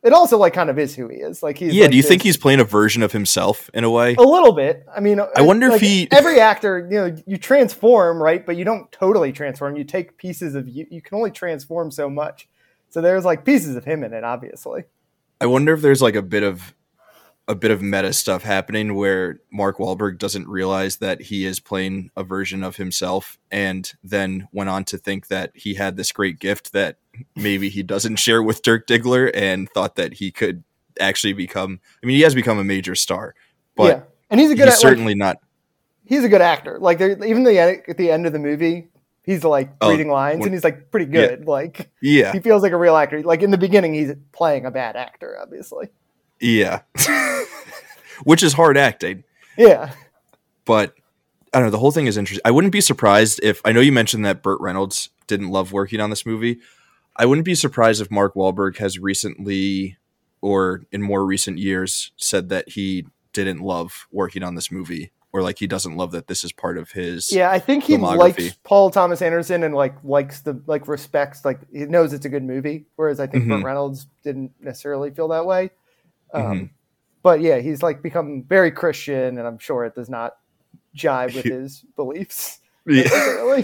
It 0.03 0.13
also 0.13 0.37
like 0.37 0.53
kind 0.53 0.69
of 0.69 0.79
is 0.79 0.95
who 0.95 1.07
he 1.09 1.17
is. 1.17 1.43
Like 1.43 1.57
he's 1.57 1.73
Yeah. 1.73 1.83
like 1.83 1.91
Do 1.91 1.97
you 1.97 2.03
think 2.03 2.21
he's 2.21 2.37
playing 2.37 2.59
a 2.59 2.63
version 2.63 3.03
of 3.03 3.11
himself 3.11 3.69
in 3.73 3.83
a 3.83 3.89
way? 3.89 4.15
a 4.15 4.21
little 4.23 4.53
bit. 4.53 4.85
I 4.95 4.99
mean, 4.99 5.19
I 5.35 5.41
wonder 5.41 5.67
if 5.67 5.81
he- 5.81 6.07
every 6.11 6.39
actor, 6.39 6.87
you 6.89 6.97
know, 6.97 7.15
you 7.25 7.37
transform, 7.37 8.21
right? 8.21 8.45
But 8.45 8.55
you 8.55 8.63
don't 8.65 8.91
totally 8.91 9.31
transform. 9.31 9.75
You 9.75 9.83
take 9.83 10.17
pieces 10.17 10.55
of 10.55 10.67
you. 10.69 10.85
You 10.89 11.01
can 11.01 11.17
only 11.17 11.31
transform 11.31 11.91
so 11.91 12.09
much. 12.09 12.47
So 12.89 13.01
there's 13.01 13.25
like 13.25 13.43
pieces 13.45 13.75
of 13.75 13.85
him 13.85 14.03
in 14.03 14.13
it, 14.13 14.23
obviously. 14.23 14.83
I 15.41 15.45
wonder 15.45 15.73
if 15.73 15.81
there's 15.81 16.01
like 16.01 16.15
a 16.15 16.21
bit 16.21 16.43
of 16.43 16.73
a 17.49 17.55
bit 17.55 17.71
of 17.71 17.81
meta 17.81 18.13
stuff 18.13 18.43
happening 18.43 18.93
where 18.93 19.39
Mark 19.51 19.79
Wahlberg 19.79 20.19
doesn't 20.19 20.47
realize 20.47 20.97
that 20.97 21.19
he 21.19 21.45
is 21.45 21.59
playing 21.59 22.11
a 22.15 22.23
version 22.23 22.63
of 22.63 22.77
himself 22.77 23.37
and 23.51 23.91
then 24.03 24.47
went 24.51 24.69
on 24.69 24.85
to 24.85 24.97
think 24.97 25.27
that 25.27 25.51
he 25.55 25.73
had 25.73 25.97
this 25.97 26.11
great 26.11 26.39
gift 26.39 26.71
that 26.73 26.97
maybe 27.35 27.67
he 27.67 27.81
doesn't 27.83 28.15
share 28.19 28.41
with 28.43 28.61
Dirk 28.61 28.85
Diggler 28.85 29.31
and 29.33 29.67
thought 29.71 29.95
that 29.95 30.13
he 30.13 30.31
could 30.31 30.63
actually 31.01 31.33
become 31.33 31.79
I 32.03 32.05
mean 32.05 32.15
he 32.17 32.21
has 32.21 32.35
become 32.35 32.59
a 32.59 32.63
major 32.63 32.93
star 32.93 33.33
but 33.75 33.97
yeah, 33.97 34.03
and 34.29 34.39
he's 34.39 34.51
a 34.51 34.55
good. 34.55 34.65
he's 34.67 34.75
at, 34.75 34.83
like, 34.83 34.91
certainly 34.91 35.15
not 35.15 35.37
he's 36.05 36.23
a 36.23 36.29
good 36.29 36.41
actor. 36.41 36.77
Like 36.79 36.97
there, 36.97 37.11
even 37.23 37.43
the 37.43 37.57
at 37.57 37.97
the 37.97 38.11
end 38.11 38.25
of 38.25 38.33
the 38.33 38.39
movie, 38.39 38.89
he's 39.23 39.43
like 39.43 39.71
Oh, 39.79 39.89
reading 39.91 40.09
lines, 40.09 40.39
when- 40.39 40.47
and 40.49 40.53
he's 40.55 40.63
like 40.63 40.91
pretty 40.91 41.05
good. 41.05 41.45
Like 41.45 41.89
yeah 42.01 42.31
he 42.33 42.39
feels 42.39 42.61
like 42.63 42.73
a 42.73 42.77
real 42.77 42.95
actor. 42.97 43.21
Like 43.23 43.41
in 43.41 43.51
the 43.51 43.57
beginning, 43.57 43.93
he's 43.93 44.11
playing 44.33 44.65
a 44.65 44.71
bad 44.71 44.95
actor, 44.95 45.37
obviously. 45.41 45.89
Yeah 46.39 46.81
which 48.23 48.43
is 48.43 48.53
hard 48.53 48.77
acting 48.77 49.23
Yeah, 49.57 49.91
but 50.63 50.95
I 51.53 51.59
don't 51.59 51.67
know. 51.67 51.71
The 51.71 51.79
whole 51.79 51.91
thing 51.91 52.07
is 52.07 52.15
interesting. 52.15 52.41
I 52.45 52.51
wouldn't 52.51 52.71
be 52.71 52.79
surprised 52.79 53.39
if 53.43 53.61
I 53.65 53.73
know 53.73 53.81
you 53.81 53.91
mentioned 53.91 54.25
that 54.25 54.41
Burt 54.41 54.61
Reynolds 54.61 55.09
didn't 55.27 55.49
love 55.49 55.73
working 55.73 55.99
on 55.99 56.09
this 56.09 56.25
movie. 56.25 56.59
I 57.17 57.25
wouldn't 57.25 57.43
be 57.43 57.55
surprised 57.55 58.01
if 58.01 58.09
Mark 58.09 58.35
Wahlberg 58.35 58.77
has 58.77 58.97
recently, 58.97 59.97
or 60.41 60.83
in 60.91 61.01
more 61.01 61.25
recent 61.25 61.57
years, 61.57 62.11
said 62.15 62.47
that 62.49 62.69
he 62.69 63.05
didn't 63.33 63.61
love 63.61 64.07
working 64.11 64.43
on 64.43 64.55
this 64.55 64.71
movie, 64.71 65.11
or 65.33 65.41
like 65.41 65.59
he 65.59 65.67
doesn't 65.67 65.97
love 65.97 66.11
that 66.11 66.27
this 66.27 66.45
is 66.45 66.53
part 66.53 66.77
of 66.77 66.91
his. 66.91 67.31
yeah. 67.33 67.51
I 67.51 67.59
think 67.59 67.83
he 67.83 67.97
likes 67.97 68.53
Paul 68.63 68.91
Thomas 68.91 69.21
Anderson 69.21 69.63
and 69.63 69.75
like 69.75 69.95
likes 70.03 70.41
the 70.41 70.61
like 70.67 70.87
respects 70.87 71.43
like 71.43 71.59
he 71.73 71.85
knows 71.85 72.13
it's 72.13 72.25
a 72.25 72.29
good 72.29 72.43
movie. 72.43 72.85
Whereas 72.95 73.19
I 73.19 73.27
think. 73.27 73.43
Mm-hmm. 73.43 73.55
Burt 73.55 73.63
Reynolds 73.63 74.07
didn't 74.23 74.53
necessarily 74.61 75.11
feel 75.11 75.27
that 75.29 75.45
way. 75.45 75.71
Um, 76.33 76.43
Mhm. 76.43 76.69
But 77.21 77.41
yeah, 77.41 77.59
he's 77.59 77.83
like 77.83 78.01
become 78.01 78.43
very 78.43 78.71
Christian, 78.71 79.37
and 79.37 79.45
I'm 79.45 79.57
sure 79.57 79.83
it 79.83 79.93
does 79.93 80.09
not 80.09 80.37
jive 80.95 81.35
with 81.35 81.43
his 81.57 81.83
beliefs 81.95 82.59
Yeah. 82.85 83.63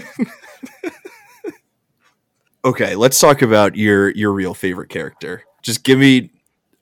Okay, 2.64 2.96
let's 2.96 3.20
talk 3.20 3.42
about 3.42 3.76
your 3.76 4.10
your 4.10 4.32
real 4.32 4.52
favorite 4.52 4.88
character. 4.88 5.44
Just 5.62 5.84
give 5.84 6.00
me. 6.00 6.32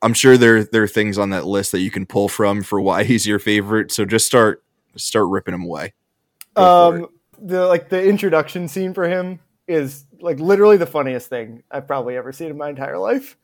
I'm 0.01 0.15
sure 0.15 0.39
there 0.39 0.65
there 0.65 0.83
are 0.83 0.89
things 0.89 1.19
on 1.19 1.29
that 1.31 1.47
list 1.47 1.73
that 1.73 1.81
you 1.81 1.91
can 1.91 2.07
pull 2.07 2.29
from 2.31 2.63
for 2.63 2.81
why 2.81 3.05
he's 3.11 3.27
your 3.27 3.39
favorite. 3.39 3.93
So 3.93 4.07
just 4.07 4.27
start 4.27 4.65
start 4.97 5.29
ripping 5.29 5.53
him 5.53 5.65
away. 5.65 5.93
Go 6.57 6.63
um 6.65 7.07
the 7.39 7.67
like 7.67 7.91
the 7.91 8.03
introduction 8.03 8.67
scene 8.67 8.95
for 8.95 9.07
him 9.07 9.41
is 9.69 10.07
like 10.21 10.39
literally 10.41 10.79
the 10.79 10.87
funniest 10.87 11.29
thing 11.29 11.63
I've 11.71 11.87
probably 11.87 12.17
ever 12.17 12.33
seen 12.33 12.49
in 12.49 12.57
my 12.57 12.71
entire 12.71 12.99
life. 12.99 13.37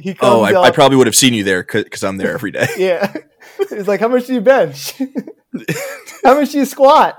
He 0.00 0.16
Oh, 0.20 0.42
I, 0.42 0.62
I 0.62 0.70
probably 0.70 0.96
would 0.96 1.06
have 1.06 1.16
seen 1.16 1.34
you 1.34 1.44
there 1.44 1.62
because 1.62 2.02
I'm 2.04 2.16
there 2.16 2.32
every 2.34 2.50
day. 2.50 2.66
yeah. 2.78 3.12
He's 3.70 3.88
like, 3.88 4.00
how 4.00 4.08
much 4.08 4.26
do 4.26 4.34
you 4.34 4.40
bench? 4.40 4.94
how 6.24 6.38
much 6.40 6.50
do 6.52 6.58
you 6.58 6.64
squat? 6.64 7.16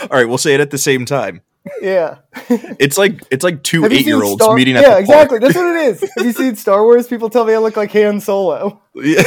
All 0.00 0.08
right, 0.10 0.28
we'll 0.28 0.38
say 0.38 0.54
it 0.54 0.60
at 0.60 0.70
the 0.70 0.78
same 0.78 1.04
time. 1.06 1.42
yeah. 1.82 2.18
It's 2.48 2.96
like 2.96 3.22
it's 3.30 3.42
like 3.44 3.62
two 3.62 3.82
Have 3.82 3.92
eight 3.92 4.06
year 4.06 4.22
olds 4.22 4.42
Star- 4.42 4.54
meeting 4.54 4.76
at 4.76 4.82
yeah, 4.82 4.98
exactly. 4.98 5.38
That's 5.40 5.54
what 5.56 5.74
it 5.76 5.86
is. 5.88 6.00
Have 6.16 6.24
you 6.26 6.32
seen 6.32 6.54
Star 6.56 6.82
Wars? 6.84 7.08
People 7.08 7.28
tell 7.28 7.44
me 7.44 7.54
I 7.54 7.58
look 7.58 7.76
like 7.76 7.90
Han 7.92 8.20
Solo. 8.20 8.80
Yeah. 8.94 9.22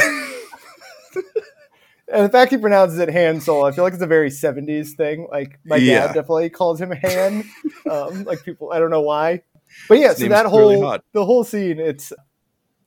And 2.12 2.24
the 2.24 2.28
fact 2.28 2.50
he 2.50 2.58
pronounces 2.58 2.98
it 2.98 3.08
Han 3.12 3.40
Solo, 3.40 3.66
I 3.66 3.72
feel 3.72 3.84
like 3.84 3.92
it's 3.92 4.02
a 4.02 4.06
very 4.06 4.30
70s 4.30 4.96
thing. 4.96 5.28
Like, 5.30 5.60
my 5.64 5.76
Yeah. 5.76 6.06
dad 6.08 6.14
definitely 6.14 6.50
calls 6.50 6.80
him 6.80 6.90
Han. 6.90 7.44
Um, 7.88 8.24
like, 8.24 8.42
people, 8.42 8.72
I 8.72 8.80
don't 8.80 8.90
know 8.90 9.02
why. 9.02 9.42
But 9.88 9.98
yeah, 9.98 10.08
His 10.08 10.18
so 10.18 10.28
that 10.28 10.44
really 10.46 10.76
whole, 10.76 10.86
hot. 10.86 11.04
the 11.12 11.24
whole 11.24 11.44
scene, 11.44 11.78
it's, 11.78 12.12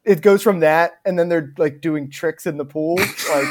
it 0.03 0.21
goes 0.21 0.41
from 0.43 0.59
that, 0.61 0.93
and 1.05 1.17
then 1.17 1.29
they're 1.29 1.53
like 1.57 1.81
doing 1.81 2.09
tricks 2.09 2.45
in 2.45 2.57
the 2.57 2.65
pool, 2.65 2.97
like 2.97 3.47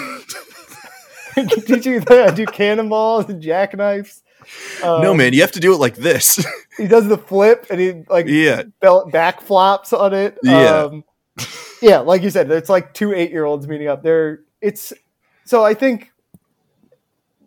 teaching 1.67 2.01
to 2.03 2.33
do 2.35 2.47
cannonballs 2.47 3.29
and 3.29 3.41
jackknives. 3.43 4.23
no, 4.83 5.11
Um, 5.13 5.17
man, 5.17 5.33
you 5.33 5.41
have 5.41 5.53
to 5.53 5.61
do 5.61 5.73
it 5.73 5.79
like 5.79 5.97
this. 5.97 6.45
He 6.79 6.87
does 6.89 7.07
the 7.07 7.19
flip 7.19 7.67
and 7.69 7.79
he 7.79 8.03
like 8.09 8.27
yeah, 8.27 8.63
back 9.13 9.43
flops 9.43 9.93
on 9.93 10.15
it. 10.15 10.39
Yeah. 10.43 10.85
Um, 10.85 11.05
yeah, 11.83 11.99
like 11.99 12.23
you 12.23 12.31
said, 12.31 12.51
it's 12.51 12.71
like 12.71 12.95
two 12.95 13.13
eight 13.13 13.31
year 13.31 13.45
olds 13.45 13.69
meeting 13.69 13.89
up. 13.89 14.03
They're 14.03 14.41
it's 14.63 14.95
so 15.45 15.63
I 15.63 15.75
think 15.75 16.11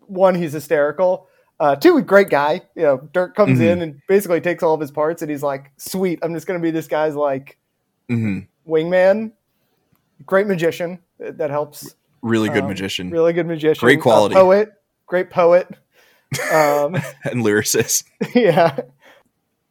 one, 0.06 0.36
he's 0.36 0.52
hysterical. 0.52 1.26
Uh, 1.58 1.74
two, 1.76 2.00
great 2.02 2.28
guy. 2.28 2.60
You 2.74 2.82
know, 2.82 3.08
Dirk 3.12 3.34
comes 3.34 3.58
Mhm. 3.58 3.72
in 3.72 3.82
and 3.82 4.00
basically 4.08 4.40
takes 4.40 4.62
all 4.62 4.74
of 4.74 4.80
his 4.80 4.90
parts, 4.90 5.22
and 5.22 5.30
he's 5.30 5.42
like, 5.42 5.72
"Sweet, 5.78 6.18
I'm 6.22 6.34
just 6.34 6.46
gonna 6.46 6.58
be 6.60 6.70
this 6.70 6.86
guy's 6.86 7.14
like 7.14 7.58
hmm 8.08 8.40
wingman." 8.68 9.32
Great 10.24 10.46
magician. 10.46 10.98
uh, 11.24 11.30
That 11.32 11.50
helps. 11.50 11.94
really 12.22 12.48
good 12.48 12.64
Um, 12.64 12.68
magician 12.68 13.10
Really 13.10 13.32
good 13.32 13.46
magician. 13.46 13.80
Great 13.86 14.00
Uh, 14.00 14.02
quality. 14.02 14.34
poet. 14.34 14.72
Great 15.06 15.30
poet. 15.30 15.68
Um, 16.52 16.94
and 17.24 17.42
lyricist. 17.44 18.04
yeah. 18.34 18.78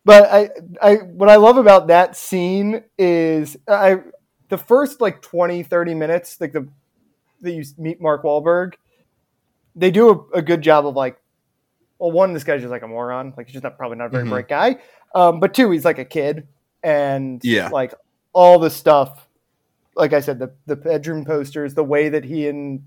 But 0.05 0.31
I, 0.31 0.49
I, 0.81 0.95
what 0.97 1.29
I 1.29 1.35
love 1.37 1.57
about 1.57 1.87
that 1.87 2.15
scene 2.15 2.83
is 2.97 3.57
I, 3.67 3.97
the 4.49 4.57
first 4.57 5.01
like 5.01 5.21
20, 5.21 5.63
30 5.63 5.93
minutes, 5.95 6.39
like 6.39 6.53
the, 6.53 6.67
that 7.41 7.51
you 7.51 7.63
meet 7.77 7.99
Mark 7.99 8.23
Wahlberg, 8.23 8.75
they 9.75 9.89
do 9.91 10.09
a, 10.33 10.37
a 10.37 10.41
good 10.43 10.61
job 10.61 10.85
of 10.85 10.95
like, 10.95 11.17
well, 11.99 12.11
one, 12.11 12.33
this 12.33 12.43
guy's 12.43 12.61
just 12.61 12.71
like 12.71 12.81
a 12.83 12.87
moron. 12.87 13.33
Like 13.37 13.47
he's 13.47 13.53
just 13.53 13.63
not 13.63 13.77
probably 13.77 13.97
not 13.97 14.05
a 14.07 14.09
very 14.09 14.25
Mhm. 14.25 14.29
bright 14.29 14.47
guy. 14.47 14.77
Um, 15.13 15.39
but 15.39 15.53
two, 15.53 15.71
he's 15.71 15.85
like 15.85 15.97
a 15.99 16.05
kid 16.05 16.47
and 16.83 17.39
Yeah. 17.43 17.69
like 17.69 17.93
all 18.33 18.59
the 18.59 18.69
stuff, 18.69 19.27
like 19.95 20.11
I 20.13 20.19
said, 20.19 20.39
the, 20.39 20.51
the 20.65 20.75
bedroom 20.75 21.23
posters, 21.25 21.73
the 21.73 21.83
way 21.83 22.09
that 22.09 22.25
he 22.25 22.47
and 22.49 22.83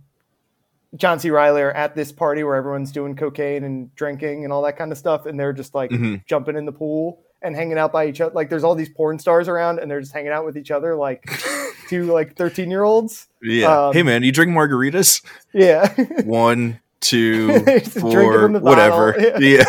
John 0.97 1.19
C. 1.21 1.31
Reilly 1.31 1.61
are 1.63 1.71
at 1.73 1.95
this 1.95 2.13
party 2.13 2.43
where 2.45 2.55
everyone's 2.57 2.93
doing 2.93 3.15
cocaine 3.15 3.65
and 3.65 3.95
drinking 3.95 4.45
and 4.45 4.53
all 4.53 4.63
that 4.63 4.77
kind 4.79 4.91
of 4.91 4.97
stuff, 4.99 5.27
and 5.27 5.39
they're 5.39 5.53
just 5.53 5.75
like 5.75 5.91
hmm 5.91 6.17
jumping 6.27 6.57
in 6.57 6.65
the 6.65 6.73
pool 6.73 7.21
and 7.43 7.55
hanging 7.55 7.79
out 7.79 7.93
by 7.93 8.07
each 8.07 8.21
other. 8.21 8.35
Like 8.35 8.49
there's 8.51 8.65
all 8.65 8.75
these 8.75 8.89
porn 8.89 9.19
stars 9.19 9.49
around, 9.49 9.79
and 9.81 9.91
they're 9.91 10.01
just 10.01 10.13
hanging 10.13 10.33
out 10.33 10.45
with 10.47 10.57
each 10.57 10.71
other, 10.71 10.95
like 10.97 11.25
two 11.89 12.05
like 12.05 12.37
thirteen 12.37 12.71
year 12.71 12.85
olds. 12.85 13.29
Yeah. 13.43 13.89
Um, 13.89 13.93
hey, 13.95 14.03
man, 14.03 14.23
you 14.23 14.33
drink 14.33 14.51
margaritas? 14.53 15.23
Yeah, 15.53 15.93
One, 16.25 16.81
two, 17.01 17.61
four, 18.01 18.49
whatever. 18.49 19.13
bottle. 19.13 19.43
Yeah. 19.43 19.65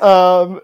um, 0.00 0.60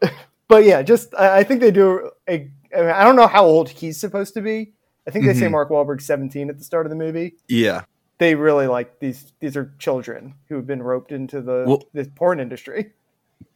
but 0.49 0.65
yeah, 0.65 0.83
just 0.83 1.15
I, 1.15 1.39
I 1.39 1.45
think 1.45 1.61
they 1.61 1.71
do 1.71 2.11
a. 2.29 2.51
I, 2.75 2.81
mean, 2.81 2.91
I 2.91 3.05
don't 3.05 3.17
know 3.17 3.27
how 3.27 3.45
old 3.45 3.69
he's 3.69 3.99
supposed 4.01 4.35
to 4.35 4.41
be. 4.41 4.73
I 5.07 5.11
think 5.11 5.27
they 5.27 5.35
say 5.35 5.47
Mhm. 5.47 5.53
Mark 5.53 5.69
Wahlberg's 5.71 6.07
seventeen 6.07 6.49
at 6.49 6.59
the 6.59 6.65
start 6.65 6.87
of 6.87 6.91
the 6.91 6.97
movie. 6.97 7.35
Yeah. 7.49 7.83
They 8.19 8.35
really 8.35 8.67
like 8.69 9.01
these. 9.01 9.33
These 9.41 9.57
are 9.57 9.75
children 9.79 10.35
who 10.49 10.55
have 10.57 10.67
been 10.67 10.83
roped 10.83 11.13
into 11.13 11.41
the 11.43 11.65
Well, 11.67 11.85
this 11.93 12.09
porn 12.15 12.41
industry. 12.41 12.93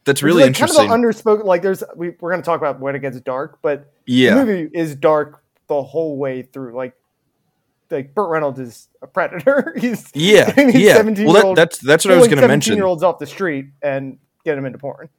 That's 0.03 0.21
really 0.21 0.41
like, 0.43 0.47
interesting. 0.49 0.87
Kind 0.87 1.05
of 1.05 1.11
underspoken. 1.11 1.45
Like 1.45 1.61
there's 1.61 1.83
we, 1.95 2.09
we're 2.19 2.31
going 2.31 2.41
to 2.41 2.45
talk 2.45 2.59
about 2.59 2.79
when 2.79 2.95
it 2.95 2.99
gets 2.99 3.19
dark, 3.21 3.59
but 3.61 3.91
yeah. 4.05 4.35
the 4.35 4.45
movie 4.45 4.69
is 4.73 4.95
dark 4.95 5.41
the 5.67 5.81
whole 5.81 6.17
way 6.17 6.41
through. 6.43 6.75
Like 6.75 6.93
like 7.91 8.13
Burt 8.13 8.29
Reynolds 8.29 8.59
is 8.59 8.87
a 9.01 9.07
predator. 9.07 9.73
he's 9.79 10.09
Yeah. 10.13 10.51
these 10.55 10.75
Yeah. 10.75 11.01
Well, 11.01 11.33
that, 11.33 11.55
that's 11.55 11.79
that's 11.79 12.05
what 12.05 12.13
I 12.13 12.17
was 12.17 12.27
going 12.27 12.41
to 12.41 12.47
mention. 12.47 12.75
year 12.75 12.85
olds 12.85 13.03
off 13.03 13.19
the 13.19 13.27
street 13.27 13.67
and 13.81 14.19
get 14.43 14.55
them 14.55 14.65
into 14.65 14.77
porn. 14.77 15.09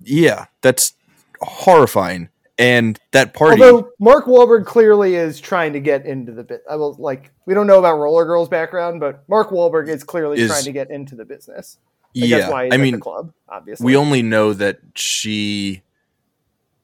Yeah, 0.00 0.46
that's 0.60 0.94
horrifying. 1.40 2.28
And 2.56 3.00
that 3.10 3.34
party. 3.34 3.60
Although 3.60 3.90
Mark 3.98 4.26
Wahlberg 4.26 4.64
clearly 4.64 5.16
is 5.16 5.40
trying 5.40 5.72
to 5.72 5.80
get 5.80 6.06
into 6.06 6.30
the 6.30 6.44
bit. 6.44 6.62
I 6.70 6.76
will 6.76 6.94
like 6.98 7.32
we 7.46 7.54
don't 7.54 7.66
know 7.66 7.80
about 7.80 7.98
Roller 7.98 8.24
Girls 8.24 8.48
background, 8.48 9.00
but 9.00 9.28
Mark 9.28 9.50
Wahlberg 9.50 9.88
is 9.88 10.04
clearly 10.04 10.38
Is- 10.38 10.50
trying 10.50 10.64
to 10.64 10.72
get 10.72 10.90
into 10.90 11.16
the 11.16 11.24
business. 11.24 11.78
Like, 12.14 12.30
yeah. 12.30 12.38
that's 12.38 12.52
why 12.52 12.64
he's 12.66 12.74
I 12.74 12.76
mean, 12.76 12.94
the 12.94 13.00
club. 13.00 13.32
Obviously, 13.48 13.84
we 13.84 13.96
only 13.96 14.22
know 14.22 14.52
that 14.52 14.78
she, 14.94 15.82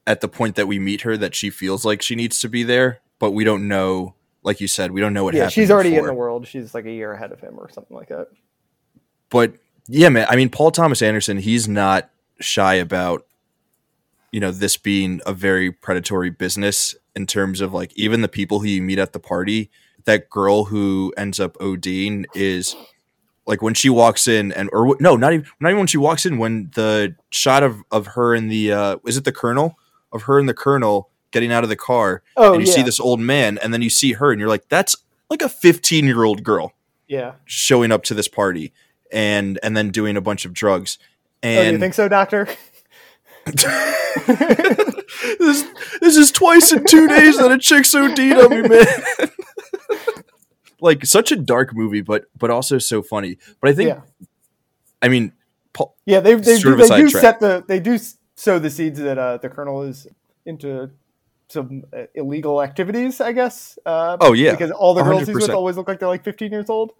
at 0.06 0.20
the 0.20 0.28
point 0.28 0.56
that 0.56 0.66
we 0.66 0.80
meet 0.80 1.02
her, 1.02 1.16
that 1.16 1.36
she 1.36 1.50
feels 1.50 1.84
like 1.84 2.02
she 2.02 2.16
needs 2.16 2.40
to 2.40 2.48
be 2.48 2.64
there, 2.64 2.98
but 3.20 3.30
we 3.30 3.44
don't 3.44 3.68
know. 3.68 4.14
Like 4.42 4.60
you 4.60 4.68
said, 4.68 4.90
we 4.92 5.00
don't 5.00 5.12
know 5.12 5.24
what 5.24 5.34
yeah, 5.34 5.40
happened. 5.40 5.54
she's 5.54 5.70
already 5.70 5.96
in 5.96 6.06
the 6.06 6.14
world. 6.14 6.46
She's 6.46 6.74
like 6.74 6.86
a 6.86 6.92
year 6.92 7.12
ahead 7.12 7.32
of 7.32 7.40
him 7.40 7.58
or 7.58 7.70
something 7.70 7.96
like 7.96 8.08
that. 8.08 8.28
but 9.28 9.54
yeah, 9.86 10.08
man. 10.08 10.26
I 10.30 10.36
mean, 10.36 10.50
Paul 10.50 10.70
Thomas 10.70 11.02
Anderson, 11.02 11.38
he's 11.38 11.68
not 11.68 12.10
shy 12.40 12.74
about, 12.74 13.26
you 14.30 14.40
know, 14.40 14.50
this 14.50 14.76
being 14.76 15.20
a 15.26 15.32
very 15.32 15.72
predatory 15.72 16.30
business 16.30 16.94
in 17.14 17.26
terms 17.26 17.60
of 17.60 17.72
like 17.74 17.92
even 17.96 18.20
the 18.20 18.28
people 18.28 18.60
who 18.60 18.66
you 18.66 18.82
meet 18.82 18.98
at 18.98 19.12
the 19.12 19.20
party. 19.20 19.70
That 20.04 20.30
girl 20.30 20.64
who 20.64 21.12
ends 21.18 21.38
up 21.38 21.58
ODing 21.58 22.24
is 22.34 22.74
like 23.46 23.60
when 23.60 23.74
she 23.74 23.90
walks 23.90 24.26
in, 24.28 24.52
and 24.52 24.70
or 24.72 24.96
no, 25.00 25.16
not 25.16 25.34
even 25.34 25.46
not 25.60 25.68
even 25.70 25.78
when 25.78 25.86
she 25.86 25.98
walks 25.98 26.24
in. 26.24 26.38
When 26.38 26.70
the 26.74 27.14
shot 27.30 27.62
of 27.62 27.82
of 27.90 28.06
her 28.06 28.34
and 28.34 28.50
the 28.50 28.72
uh, 28.72 28.96
is 29.06 29.18
it 29.18 29.24
the 29.24 29.32
colonel 29.32 29.78
of 30.12 30.22
her 30.22 30.38
and 30.38 30.48
the 30.48 30.54
colonel 30.54 31.09
getting 31.30 31.52
out 31.52 31.62
of 31.62 31.70
the 31.70 31.76
car, 31.76 32.22
Oh 32.36 32.54
and 32.54 32.62
you 32.62 32.68
yeah, 32.68 32.76
see 32.76 32.82
this 32.82 33.00
old 33.00 33.20
man, 33.20 33.58
and 33.58 33.72
then 33.72 33.82
you 33.82 33.90
see 33.90 34.14
her, 34.14 34.32
and 34.32 34.40
you're 34.40 34.48
like, 34.48 34.68
that's 34.68 34.96
like 35.28 35.42
a 35.42 35.48
15 35.48 36.04
year 36.04 36.24
old 36.24 36.42
girl 36.42 36.72
yeah. 37.06 37.34
showing 37.44 37.92
up 37.92 38.02
to 38.04 38.14
this 38.14 38.28
party 38.28 38.72
and 39.12 39.58
and 39.62 39.76
then 39.76 39.90
doing 39.90 40.16
a 40.16 40.20
bunch 40.20 40.44
of 40.44 40.52
drugs 40.52 40.98
Oh, 41.42 41.62
you 41.62 41.78
think 41.78 41.94
so, 41.94 42.08
Doctor? 42.08 42.48
this, 43.46 43.64
this 46.00 46.16
is 46.16 46.30
twice 46.30 46.72
in 46.72 46.84
two 46.84 47.08
days 47.08 47.38
that 47.38 47.50
a 47.50 47.58
chick's 47.58 47.94
OD'd 47.94 48.18
on 48.18 48.50
me, 48.50 48.68
man. 48.68 48.86
like 50.80 51.06
such 51.06 51.32
a 51.32 51.36
dark 51.36 51.74
movie, 51.74 52.02
but 52.02 52.26
but 52.36 52.50
also 52.50 52.78
so 52.78 53.02
funny. 53.02 53.38
But 53.60 53.70
I 53.70 53.72
think, 53.72 53.88
Yeah. 53.88 54.00
I 55.00 55.08
mean, 55.08 55.32
Paul, 55.72 55.96
Yeah, 56.04 56.20
they 56.20 56.34
they 56.34 56.58
do, 56.58 56.76
they 56.76 56.88
do 56.88 57.08
set 57.08 57.40
the 57.40 57.64
they 57.66 57.80
do 57.80 57.98
sow 58.36 58.58
the 58.58 58.70
seeds 58.70 59.00
that 59.00 59.18
uh, 59.18 59.38
the 59.38 59.48
colonel 59.48 59.82
is 59.82 60.06
into 60.44 60.90
some 61.50 61.84
uh, 61.96 62.04
illegal 62.14 62.62
activities, 62.62 63.20
I 63.20 63.32
guess. 63.32 63.78
Uh, 63.84 64.16
Oh, 64.20 64.32
yeah. 64.32 64.52
because 64.52 64.70
all 64.70 64.94
the 64.94 65.02
girls 65.02 65.26
he's 65.26 65.34
with 65.34 65.50
always 65.50 65.76
look 65.76 65.88
like 65.88 65.98
they're 65.98 66.08
like 66.08 66.24
15 66.24 66.50
years 66.52 66.70
old. 66.70 66.92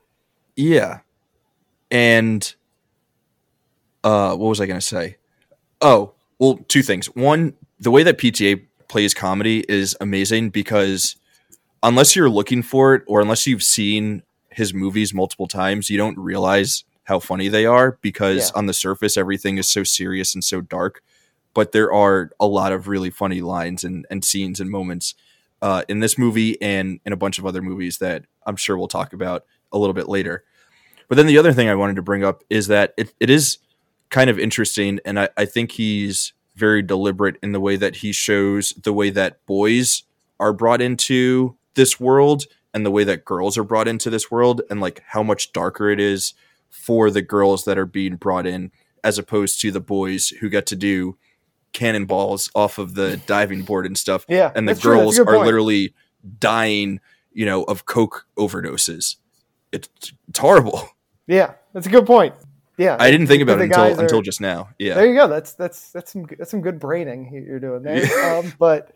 yeah, 0.56 1.00
and 1.90 2.54
uh, 4.04 4.34
what 4.36 4.48
was 4.48 4.60
I 4.60 4.66
gonna 4.66 4.80
say? 4.80 5.16
Oh, 5.80 6.12
well, 6.38 6.58
two 6.68 6.82
things. 6.82 7.06
One, 7.14 7.54
the 7.78 7.90
way 7.90 8.02
that 8.02 8.18
PTA 8.18 8.62
plays 8.88 9.14
comedy 9.14 9.64
is 9.68 9.96
amazing 10.00 10.50
because 10.50 11.16
unless 11.82 12.16
you're 12.16 12.30
looking 12.30 12.62
for 12.62 12.94
it 12.94 13.02
or 13.06 13.20
unless 13.20 13.46
you've 13.46 13.62
seen 13.62 14.22
his 14.50 14.74
movies 14.74 15.14
multiple 15.14 15.46
times, 15.46 15.90
you 15.90 15.96
don't 15.96 16.18
realize 16.18 16.84
how 17.04 17.18
funny 17.18 17.48
they 17.48 17.66
are 17.66 17.98
because 18.02 18.50
Yeah. 18.50 18.58
on 18.58 18.66
the 18.66 18.72
surface 18.74 19.16
everything 19.16 19.58
is 19.58 19.68
so 19.68 19.84
serious 19.84 20.34
and 20.34 20.42
so 20.44 20.60
dark. 20.60 21.02
But 21.54 21.72
there 21.72 21.92
are 21.92 22.30
a 22.38 22.46
lot 22.46 22.72
of 22.72 22.88
really 22.88 23.10
funny 23.10 23.40
lines 23.40 23.84
and, 23.84 24.06
and 24.10 24.24
scenes 24.24 24.60
and 24.60 24.70
moments 24.70 25.14
uh, 25.62 25.82
in 25.88 26.00
this 26.00 26.16
movie 26.18 26.60
and 26.62 27.00
in 27.04 27.12
a 27.12 27.16
bunch 27.16 27.38
of 27.38 27.46
other 27.46 27.60
movies 27.62 27.98
that 27.98 28.24
I'm 28.46 28.56
sure 28.56 28.78
we'll 28.78 28.88
talk 28.88 29.12
about 29.12 29.44
a 29.72 29.78
little 29.78 29.94
bit 29.94 30.08
later. 30.08 30.44
But 31.08 31.16
then 31.16 31.26
the 31.26 31.38
other 31.38 31.52
thing 31.52 31.68
I 31.68 31.74
wanted 31.74 31.96
to 31.96 32.02
bring 32.02 32.24
up 32.24 32.44
is 32.48 32.68
that 32.68 32.94
it, 32.96 33.12
it 33.18 33.30
is 33.30 33.58
kind 34.10 34.30
of 34.30 34.38
interesting, 34.38 35.00
and 35.04 35.18
I, 35.18 35.28
I 35.36 35.44
think 35.44 35.72
he's 35.72 36.32
very 36.54 36.82
deliberate 36.82 37.36
in 37.42 37.52
the 37.52 37.60
way 37.60 37.76
that 37.76 37.96
he 37.96 38.12
shows 38.12 38.72
the 38.82 38.92
way 38.92 39.10
that 39.10 39.44
boys 39.46 40.04
are 40.38 40.52
brought 40.52 40.80
into 40.80 41.56
this 41.74 41.98
world 41.98 42.44
and 42.72 42.84
the 42.84 42.90
way 42.90 43.04
that 43.04 43.24
girls 43.24 43.56
are 43.58 43.64
brought 43.64 43.88
into 43.88 44.10
this 44.10 44.30
world 44.30 44.62
and 44.70 44.80
like 44.80 45.02
how 45.08 45.22
much 45.22 45.52
darker 45.52 45.90
it 45.90 46.00
is 46.00 46.34
for 46.68 47.10
the 47.10 47.22
girls 47.22 47.64
that 47.64 47.78
are 47.78 47.86
being 47.86 48.16
brought 48.16 48.46
in 48.46 48.70
as 49.02 49.18
opposed 49.18 49.60
to 49.60 49.70
the 49.70 49.80
boys 49.80 50.28
who 50.40 50.48
get 50.48 50.66
to 50.66 50.76
do 50.76 51.16
cannonballs 51.72 52.50
off 52.54 52.78
of 52.78 52.94
the 52.94 53.16
diving 53.26 53.62
board 53.62 53.86
and 53.86 53.96
stuff 53.96 54.24
Yeah, 54.28 54.50
and 54.54 54.66
the 54.68 54.72
that's 54.72 54.80
true. 54.82 54.96
That's 54.96 55.00
a 55.00 55.04
girls 55.04 55.18
are 55.20 55.24
point. 55.36 55.46
literally 55.46 55.94
dying 56.38 57.00
you 57.32 57.46
know 57.46 57.62
of 57.64 57.86
coke 57.86 58.26
overdoses 58.36 59.16
it's, 59.72 59.88
it's 60.28 60.38
horrible 60.38 60.88
Yeah, 61.26 61.54
that's 61.72 61.86
a 61.86 61.90
good 61.90 62.06
point. 62.06 62.34
Yeah, 62.76 62.96
i 62.98 63.10
didn't 63.10 63.26
think 63.28 63.42
about 63.42 63.60
it 63.60 63.64
until 63.64 63.82
are- 63.84 64.00
until 64.02 64.20
just 64.22 64.40
now 64.40 64.70
yeah 64.78 64.94
There 64.94 65.06
you 65.06 65.14
go. 65.14 65.28
That's 65.28 65.52
that's 65.52 65.90
that's 65.92 66.12
some 66.12 66.26
that's 66.38 66.50
some 66.50 66.60
good 66.62 66.80
braining 66.80 67.30
you- 67.32 67.42
you're 67.42 67.60
doing 67.60 67.82
there. 67.82 68.34
um, 68.38 68.52
but 68.58 68.92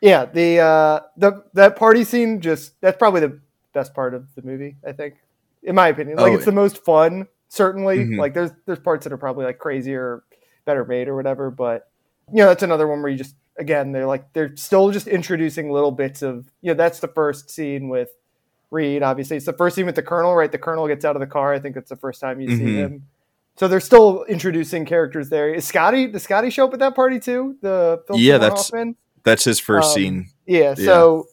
yeah, 0.00 0.24
the 0.26 0.58
uh, 0.60 1.00
the 1.16 1.44
that 1.54 1.76
party 1.76 2.04
scene 2.04 2.40
just 2.40 2.80
that's 2.80 2.96
probably 2.98 3.20
the 3.20 3.38
best 3.74 3.94
part 3.94 4.14
of 4.14 4.32
the 4.36 4.42
movie. 4.42 4.76
I 4.86 4.92
think, 4.92 5.14
in 5.64 5.74
my 5.74 5.88
opinion, 5.88 6.16
like 6.18 6.32
Oh, 6.32 6.34
it's 6.36 6.44
the 6.44 6.52
most 6.52 6.84
fun. 6.84 7.26
Certainly, 7.48 7.98
Mhm. 7.98 8.18
like 8.18 8.32
there's 8.32 8.50
there's 8.64 8.78
parts 8.78 9.04
that 9.04 9.12
are 9.12 9.16
probably 9.18 9.44
like 9.44 9.58
crazier, 9.58 10.22
better 10.64 10.84
made 10.84 11.08
or 11.08 11.16
whatever. 11.16 11.50
But 11.50 11.88
you 12.32 12.38
know, 12.38 12.46
that's 12.46 12.62
another 12.62 12.86
one 12.86 13.00
where 13.02 13.10
you 13.10 13.18
just 13.18 13.34
again 13.58 13.90
they're 13.92 14.06
like 14.06 14.32
they're 14.32 14.56
still 14.56 14.90
just 14.90 15.06
introducing 15.08 15.70
little 15.72 15.90
bits 15.90 16.22
of 16.22 16.46
you 16.60 16.68
know 16.72 16.74
that's 16.74 17.00
the 17.00 17.08
first 17.08 17.50
scene 17.50 17.88
with 17.88 18.10
Reed. 18.70 19.02
Obviously, 19.02 19.36
it's 19.36 19.46
the 19.46 19.52
first 19.52 19.74
scene 19.76 19.86
with 19.86 19.94
the 19.96 20.02
Colonel. 20.02 20.34
Right, 20.34 20.50
the 20.52 20.58
Colonel 20.58 20.86
gets 20.88 21.04
out 21.04 21.16
of 21.16 21.20
the 21.20 21.26
car. 21.26 21.52
I 21.54 21.58
think 21.58 21.76
it's 21.76 21.88
the 21.90 21.96
first 21.96 22.20
time 22.20 22.40
you 22.40 22.56
see 22.56 22.62
Mhm. 22.64 22.76
him. 22.76 23.06
So 23.56 23.66
they're 23.66 23.80
still 23.80 24.24
introducing 24.24 24.84
characters 24.84 25.30
there. 25.30 25.52
Is 25.52 25.64
Scotty? 25.64 26.06
Does 26.06 26.22
Scotty 26.22 26.50
show 26.50 26.66
up 26.66 26.74
at 26.74 26.78
that 26.80 26.94
party 26.94 27.18
too? 27.18 27.56
The 27.60 28.00
Yeah, 28.14 28.38
that's- 28.38 28.68
Hoffman? 28.70 28.94
that's 29.24 29.44
his 29.44 29.58
first 29.58 29.88
Um, 29.88 29.94
scene 29.94 30.26
yeah. 30.46 30.74
So 30.74 31.26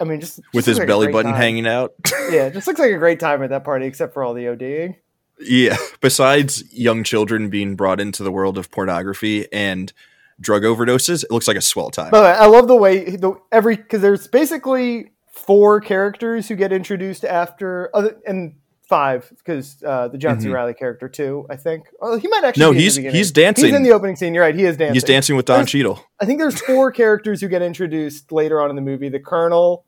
I 0.00 0.04
mean, 0.04 0.20
just 0.20 0.38
with 0.54 0.66
just 0.66 0.66
his 0.66 0.78
like 0.78 0.86
belly 0.86 1.08
button 1.10 1.32
time. 1.32 1.40
hanging 1.40 1.66
out 1.66 1.92
Yeah, 2.30 2.46
it 2.46 2.52
just 2.52 2.68
looks 2.68 2.78
like 2.78 2.92
a 2.92 2.98
great 2.98 3.18
time 3.18 3.42
at 3.42 3.50
that 3.50 3.64
party, 3.64 3.86
except 3.86 4.14
for 4.14 4.22
all 4.22 4.32
the 4.32 4.44
ODing. 4.44 4.94
Yeah. 5.40 5.76
Besides 6.00 6.64
young 6.72 7.04
children 7.04 7.48
being 7.50 7.76
brought 7.76 8.00
into 8.00 8.22
the 8.22 8.32
world 8.32 8.58
of 8.58 8.70
pornography 8.70 9.50
and 9.52 9.92
drug 10.40 10.62
overdoses, 10.62 11.24
it 11.24 11.30
looks 11.30 11.48
like 11.48 11.56
a 11.56 11.60
swell 11.60 11.90
time. 11.90 12.10
But 12.10 12.40
I 12.40 12.46
love 12.46 12.68
the 12.68 12.76
way 12.76 13.16
the 13.16 13.34
every 13.52 13.76
because 13.76 14.00
there's 14.02 14.26
basically 14.28 15.10
four 15.32 15.80
characters 15.80 16.48
who 16.48 16.56
get 16.56 16.72
introduced 16.72 17.24
after 17.24 17.90
other 17.94 18.16
and 18.26 18.54
five 18.88 19.30
because 19.38 19.82
uh, 19.86 20.08
the 20.08 20.16
John 20.18 20.40
C. 20.40 20.48
Mhm. 20.48 20.54
Reilly 20.54 20.74
character 20.74 21.08
too. 21.08 21.46
I 21.50 21.56
think. 21.56 21.84
Oh, 22.00 22.18
he 22.18 22.26
might 22.28 22.42
actually. 22.44 22.62
No, 22.62 22.72
be 22.72 22.78
in 22.78 22.94
the 22.94 23.02
he's 23.02 23.12
he's 23.12 23.32
dancing. 23.32 23.66
He's 23.66 23.74
in 23.74 23.82
the 23.82 23.92
opening 23.92 24.16
scene. 24.16 24.34
You're 24.34 24.44
right. 24.44 24.54
He 24.54 24.64
is 24.64 24.76
dancing. 24.76 24.94
He's 24.94 25.04
dancing 25.04 25.36
with 25.36 25.46
Don 25.46 25.58
There's- 25.58 25.70
Cheadle. 25.70 26.04
I 26.20 26.24
think 26.24 26.38
there's 26.40 26.60
four 26.62 26.90
characters 26.92 27.40
who 27.40 27.48
get 27.48 27.62
introduced 27.62 28.32
later 28.32 28.60
on 28.60 28.70
in 28.70 28.76
the 28.76 28.82
movie: 28.82 29.08
the 29.08 29.20
Colonel, 29.20 29.84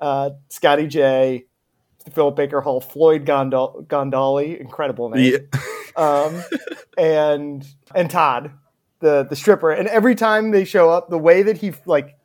uh, 0.00 0.30
Scotty 0.50 0.86
J, 0.86 1.46
Philip 2.12 2.36
Baker 2.36 2.60
Hall, 2.60 2.80
Floyd 2.80 3.24
Gondol- 3.24 3.86
Gondoli, 3.86 4.58
incredible 4.60 5.08
name, 5.10 5.32
Yeah. 5.32 5.60
um, 5.96 6.42
and 6.98 7.66
and 7.94 8.10
Todd, 8.10 8.50
the 9.00 9.24
the 9.24 9.36
stripper. 9.36 9.70
And 9.72 9.88
every 9.88 10.14
time 10.14 10.50
they 10.50 10.64
show 10.64 10.90
up, 10.90 11.08
the 11.10 11.18
way 11.18 11.42
that 11.42 11.58
he 11.58 11.72
like 11.86 12.16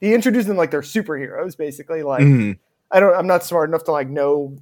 he 0.00 0.14
introduced 0.14 0.48
them 0.48 0.56
like 0.56 0.70
they're 0.70 0.80
superheroes, 0.82 1.56
basically. 1.56 2.02
Like 2.02 2.22
Mhm. 2.22 2.58
I 2.90 3.00
don't, 3.00 3.14
I'm 3.14 3.26
not 3.26 3.44
smart 3.44 3.68
enough 3.68 3.84
to 3.84 3.92
like 3.92 4.08
know 4.08 4.56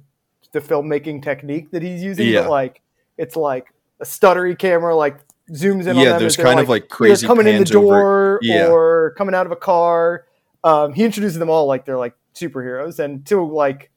the 0.51 0.59
filmmaking 0.61 1.23
technique 1.23 1.71
that 1.71 1.81
he's 1.81 2.03
using, 2.03 2.27
Yeah. 2.27 2.41
but 2.41 2.49
like 2.51 2.81
it's 3.17 3.35
like 3.35 3.73
a 3.99 4.05
stuttery 4.05 4.57
camera, 4.57 4.95
like 4.95 5.17
zooms 5.51 5.81
in 5.83 5.89
on 5.89 5.97
Yeah, 5.97 6.17
there's 6.19 6.37
kind 6.37 6.59
of 6.59 6.69
like 6.69 6.89
crazy 6.89 7.25
coming 7.25 7.47
in 7.47 7.59
the 7.59 7.65
door 7.65 8.39
Yeah. 8.41 8.67
or 8.67 9.13
coming 9.17 9.33
out 9.33 9.45
of 9.45 9.51
a 9.51 9.55
car. 9.55 10.25
Um, 10.63 10.93
he 10.93 11.03
introduces 11.03 11.39
them 11.39 11.49
all 11.49 11.65
like 11.67 11.85
they're 11.85 11.97
like 11.97 12.15
superheroes, 12.35 12.99
and 12.99 13.25
to 13.27 13.43
like 13.43 13.89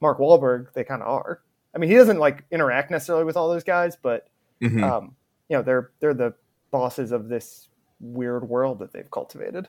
Mark 0.00 0.18
Wahlberg, 0.18 0.72
they 0.74 0.84
kind 0.84 1.02
of 1.02 1.08
are. 1.08 1.40
I 1.74 1.78
mean, 1.78 1.90
he 1.90 1.96
doesn't 1.96 2.18
like 2.18 2.44
interact 2.50 2.90
necessarily 2.90 3.24
with 3.24 3.36
all 3.36 3.48
those 3.48 3.64
guys, 3.64 3.96
but 4.00 4.28
Mhm. 4.62 4.82
um, 4.82 5.14
you 5.48 5.56
know, 5.56 5.62
they're 5.62 5.90
they're 6.00 6.14
the 6.14 6.34
bosses 6.70 7.12
of 7.12 7.28
this 7.28 7.68
weird 8.00 8.48
world 8.48 8.78
that 8.80 8.92
they've 8.92 9.10
cultivated. 9.10 9.68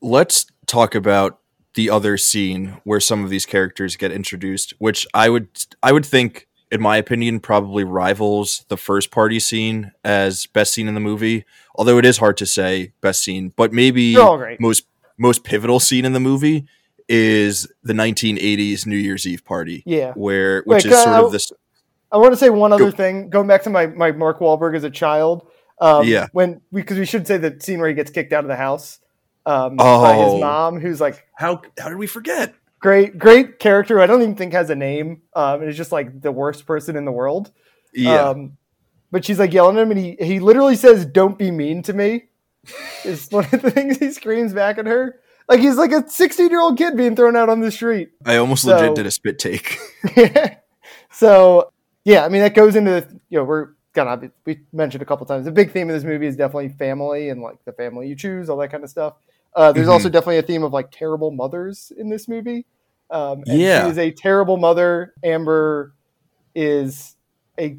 Let's 0.00 0.46
talk 0.66 0.94
about 0.94 1.38
the 1.74 1.90
other 1.90 2.16
scene 2.16 2.76
where 2.84 3.00
some 3.00 3.24
of 3.24 3.30
these 3.30 3.46
characters 3.46 3.96
get 3.96 4.12
introduced, 4.12 4.74
which 4.78 5.06
I 5.14 5.28
would 5.28 5.48
I 5.82 5.92
would 5.92 6.06
think, 6.06 6.46
in 6.70 6.80
my 6.80 6.96
opinion, 6.96 7.40
probably 7.40 7.84
rivals 7.84 8.64
the 8.68 8.76
first 8.76 9.10
party 9.10 9.40
scene 9.40 9.92
as 10.04 10.46
best 10.46 10.72
scene 10.72 10.88
in 10.88 10.94
the 10.94 11.00
movie. 11.00 11.44
Although 11.74 11.98
it 11.98 12.04
is 12.04 12.18
hard 12.18 12.36
to 12.38 12.46
say 12.46 12.92
best 13.00 13.22
scene, 13.24 13.52
but 13.56 13.72
maybe 13.72 14.14
They're 14.14 14.22
all 14.22 14.36
great. 14.38 14.60
most 14.60 14.86
most 15.18 15.42
pivotal 15.44 15.80
scene 15.80 16.04
in 16.04 16.12
the 16.12 16.20
movie 16.20 16.66
is 17.08 17.66
the 17.82 17.92
1980s 17.92 18.86
New 18.86 18.96
Year's 18.96 19.26
Eve 19.26 19.44
party, 19.44 19.82
Yeah. 19.86 20.12
where 20.14 20.62
which 20.64 20.84
Wait, 20.84 20.92
is 20.92 21.02
sort 21.02 21.08
I- 21.16 21.20
of 21.20 21.32
this. 21.32 21.52
I 22.12 22.16
want 22.18 22.32
to 22.32 22.36
say 22.36 22.48
one 22.50 22.72
other 22.72 22.90
Go. 22.92 22.96
thing, 22.96 23.28
going 23.28 23.48
back 23.48 23.64
to 23.64 23.70
my, 23.70 23.86
my 23.86 24.12
Mark 24.12 24.38
Wahlberg 24.38 24.76
as 24.76 24.84
a 24.84 24.90
child. 24.90 25.48
Um, 25.80 26.06
Yeah. 26.06 26.28
When 26.32 26.60
because 26.72 26.96
we, 26.96 27.04
should 27.06 27.26
say 27.26 27.38
the 27.38 27.56
scene 27.60 27.80
where 27.80 27.88
he 27.88 27.94
gets 27.94 28.10
kicked 28.12 28.32
out 28.32 28.44
of 28.44 28.48
the 28.48 28.54
house 28.56 29.00
um, 29.44 29.76
by 29.76 29.84
Oh. 29.84 30.32
his 30.34 30.40
mom, 30.40 30.78
who's 30.80 31.00
like 31.00 31.24
How 31.34 31.60
how 31.78 31.88
did 31.88 31.98
we 31.98 32.06
forget? 32.06 32.54
great 32.78 33.18
great 33.18 33.58
character. 33.58 33.96
who 33.96 34.02
I 34.02 34.06
don't 34.06 34.22
even 34.22 34.36
think 34.36 34.52
has 34.52 34.70
a 34.70 34.76
name. 34.76 35.22
Um, 35.34 35.60
and 35.62 35.68
is 35.70 35.76
just 35.76 35.90
like 35.90 36.20
the 36.20 36.30
worst 36.30 36.66
person 36.66 36.94
in 36.96 37.04
the 37.04 37.12
world. 37.12 37.50
Yeah, 37.92 38.28
Um, 38.30 38.56
but 39.10 39.24
she's 39.24 39.38
like 39.40 39.52
yelling 39.52 39.76
at 39.76 39.82
him, 39.82 39.90
and 39.90 39.98
he 40.00 40.16
he 40.20 40.38
literally 40.40 40.76
says, 40.76 41.04
"Don't 41.06 41.36
be 41.38 41.50
mean 41.50 41.82
to 41.82 41.92
me." 41.92 42.24
Is 43.04 43.28
one 43.30 43.44
of 43.44 43.50
the 43.62 43.70
things 43.72 43.98
he 43.98 44.12
screams 44.12 44.52
back 44.52 44.78
at 44.78 44.86
her. 44.86 45.18
Like 45.48 45.60
he's 45.60 45.76
like 45.76 45.92
a 45.92 46.08
16 46.08 46.50
year 46.50 46.60
old 46.60 46.78
kid 46.78 46.96
being 46.96 47.14
thrown 47.16 47.36
out 47.36 47.48
on 47.48 47.60
the 47.60 47.70
street. 47.70 48.10
I 48.24 48.36
almost 48.36 48.62
so- 48.64 48.70
legit 48.70 48.94
did 48.94 49.06
a 49.06 49.10
spit 49.10 49.38
take. 49.38 49.78
so 51.12 51.70
yeah, 52.04 52.24
I 52.24 52.28
mean 52.28 52.42
that 52.42 52.54
goes 52.54 52.76
into 52.76 52.90
the, 52.92 53.20
you 53.28 53.38
know 53.38 53.44
we're 53.44 53.68
gonna 53.94 54.30
we 54.44 54.60
mentioned 54.72 55.02
a 55.02 55.06
couple 55.06 55.24
times 55.26 55.44
the 55.44 55.52
big 55.52 55.70
theme 55.70 55.88
of 55.88 55.94
this 55.94 56.04
movie 56.04 56.26
is 56.26 56.36
definitely 56.36 56.68
family 56.70 57.28
and 57.28 57.40
like 57.42 57.64
the 57.64 57.72
family 57.72 58.08
you 58.08 58.16
choose, 58.16 58.48
all 58.48 58.56
that 58.58 58.68
kind 58.70 58.84
of 58.84 58.90
stuff. 58.90 59.14
Uh, 59.54 59.70
there's 59.72 59.86
Mhm. 59.86 59.92
also 59.92 60.08
definitely 60.08 60.38
a 60.38 60.42
theme 60.42 60.64
of 60.64 60.72
like 60.72 60.90
terrible 60.90 61.30
mothers 61.30 61.92
in 61.96 62.08
this 62.08 62.26
movie. 62.26 62.66
Um, 63.10 63.44
and 63.46 63.60
Yeah. 63.60 63.84
she 63.84 63.90
is 63.90 63.98
a 63.98 64.10
terrible 64.10 64.56
mother. 64.56 65.14
Amber 65.22 65.94
is 66.54 67.16
a 67.58 67.78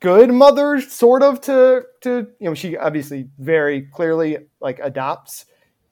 good 0.00 0.30
mother, 0.32 0.80
sort 0.80 1.22
of 1.22 1.40
to 1.42 1.82
to 2.02 2.28
you 2.38 2.48
know 2.48 2.54
she 2.54 2.76
obviously 2.76 3.28
very 3.38 3.82
clearly 3.82 4.38
like 4.60 4.78
adopts 4.80 5.46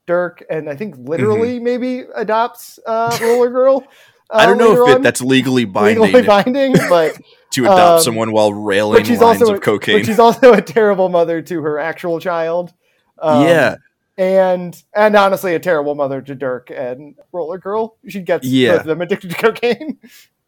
Dirk 0.07 0.45
and 0.51 0.69
I 0.69 0.77
think 0.77 0.95
literally 0.99 1.61
maybe 1.61 2.05
adopts 2.15 2.79
uh, 2.87 3.17
Roller 3.21 3.51
Girl. 3.51 3.85
Uh, 4.31 4.39
Mm-hmm. 4.39 4.41
I 4.41 4.47
don't 4.47 4.57
know 4.57 4.87
if 4.89 4.97
it, 4.97 5.03
that's 5.03 5.21
legally 5.21 5.67
binding 5.67 6.03
legally 6.05 6.23
binding, 6.23 6.73
but 6.89 7.21
to 7.51 7.65
adopt 7.65 7.99
um, 7.99 8.01
someone 8.03 8.33
while 8.33 8.55
railing 8.55 9.05
she's 9.05 9.21
lines 9.21 9.43
also 9.43 9.57
of 9.57 9.61
cocaine. 9.61 9.99
but 9.99 10.07
she's 10.07 10.19
also 10.19 10.55
a 10.55 10.63
terrible 10.63 11.11
mother 11.11 11.43
to 11.43 11.61
her 11.61 11.79
actual 11.79 12.19
child. 12.19 12.73
Um, 13.19 13.47
yeah, 13.47 13.75
and 14.17 14.83
and 14.97 15.17
honestly, 15.17 15.55
a 15.55 15.59
terrible 15.61 15.95
mother 15.95 16.23
to 16.23 16.35
Dirk 16.35 16.71
and 16.75 17.15
Roller 17.31 17.59
Girl. 17.59 17.99
She 18.09 18.21
gets 18.21 18.47
Yeah. 18.47 18.71
both 18.73 18.81
of 18.81 18.87
them 18.87 19.03
addicted 19.03 19.33
to 19.33 19.37
cocaine. 19.37 19.99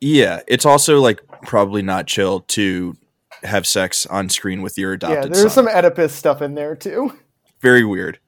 yeah. 0.01 0.41
It's 0.49 0.65
also 0.65 1.01
like 1.01 1.21
probably 1.43 1.83
not 1.83 2.07
chill 2.07 2.41
to 2.41 2.97
have 3.43 3.67
sex 3.67 4.07
on 4.07 4.31
screen 4.31 4.63
with 4.63 4.79
your 4.79 4.95
adopted. 4.95 5.25
yeah, 5.25 5.29
there's 5.29 5.53
son. 5.53 5.67
some 5.67 5.69
Oedipus 5.69 6.15
stuff 6.15 6.41
in 6.41 6.55
there 6.55 6.75
too. 6.75 7.13
Very 7.61 7.85
weird. 7.85 8.19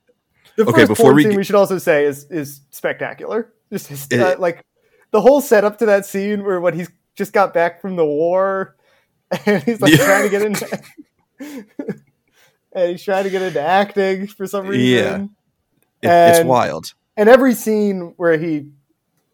The 0.57 0.62
Okay, 0.62 0.72
first 0.72 0.88
before 0.88 1.04
porn 1.04 1.16
we 1.16 1.22
scene 1.24 1.36
we 1.36 1.44
should 1.44 1.54
also 1.57 1.78
say 1.78 2.04
is 2.04 2.24
is 2.30 2.61
spectacular. 2.70 3.52
Just 3.72 3.88
his, 3.88 4.07
It- 4.11 4.20
uh, 4.20 4.36
like 4.38 4.64
the 5.11 5.20
whole 5.20 5.40
setup 5.40 5.78
to 5.78 5.86
that 5.86 6.07
scene 6.07 6.44
where 6.44 6.61
when 6.61 6.74
he's 6.74 6.90
just 7.14 7.32
got 7.32 7.52
back 7.54 7.80
from 7.80 7.96
the 7.96 8.04
war 8.04 8.76
and 9.46 9.62
he's 9.62 9.80
like 9.80 9.92
Yeah. 9.92 10.04
trying 10.04 10.22
to 10.24 10.28
get 10.30 10.42
into 10.42 10.82
and 12.72 12.90
he's 12.90 13.02
trying 13.02 13.24
to 13.24 13.30
get 13.30 13.42
into 13.42 13.61
acting 13.61 14.26
for 14.26 14.46
some 14.46 14.66
reason. 14.66 15.30
Yeah. 16.02 16.11
It- 16.11 16.36
it's 16.38 16.44
wild. 16.46 16.92
And 17.16 17.28
every 17.28 17.54
scene 17.54 18.12
where 18.16 18.36
he 18.36 18.68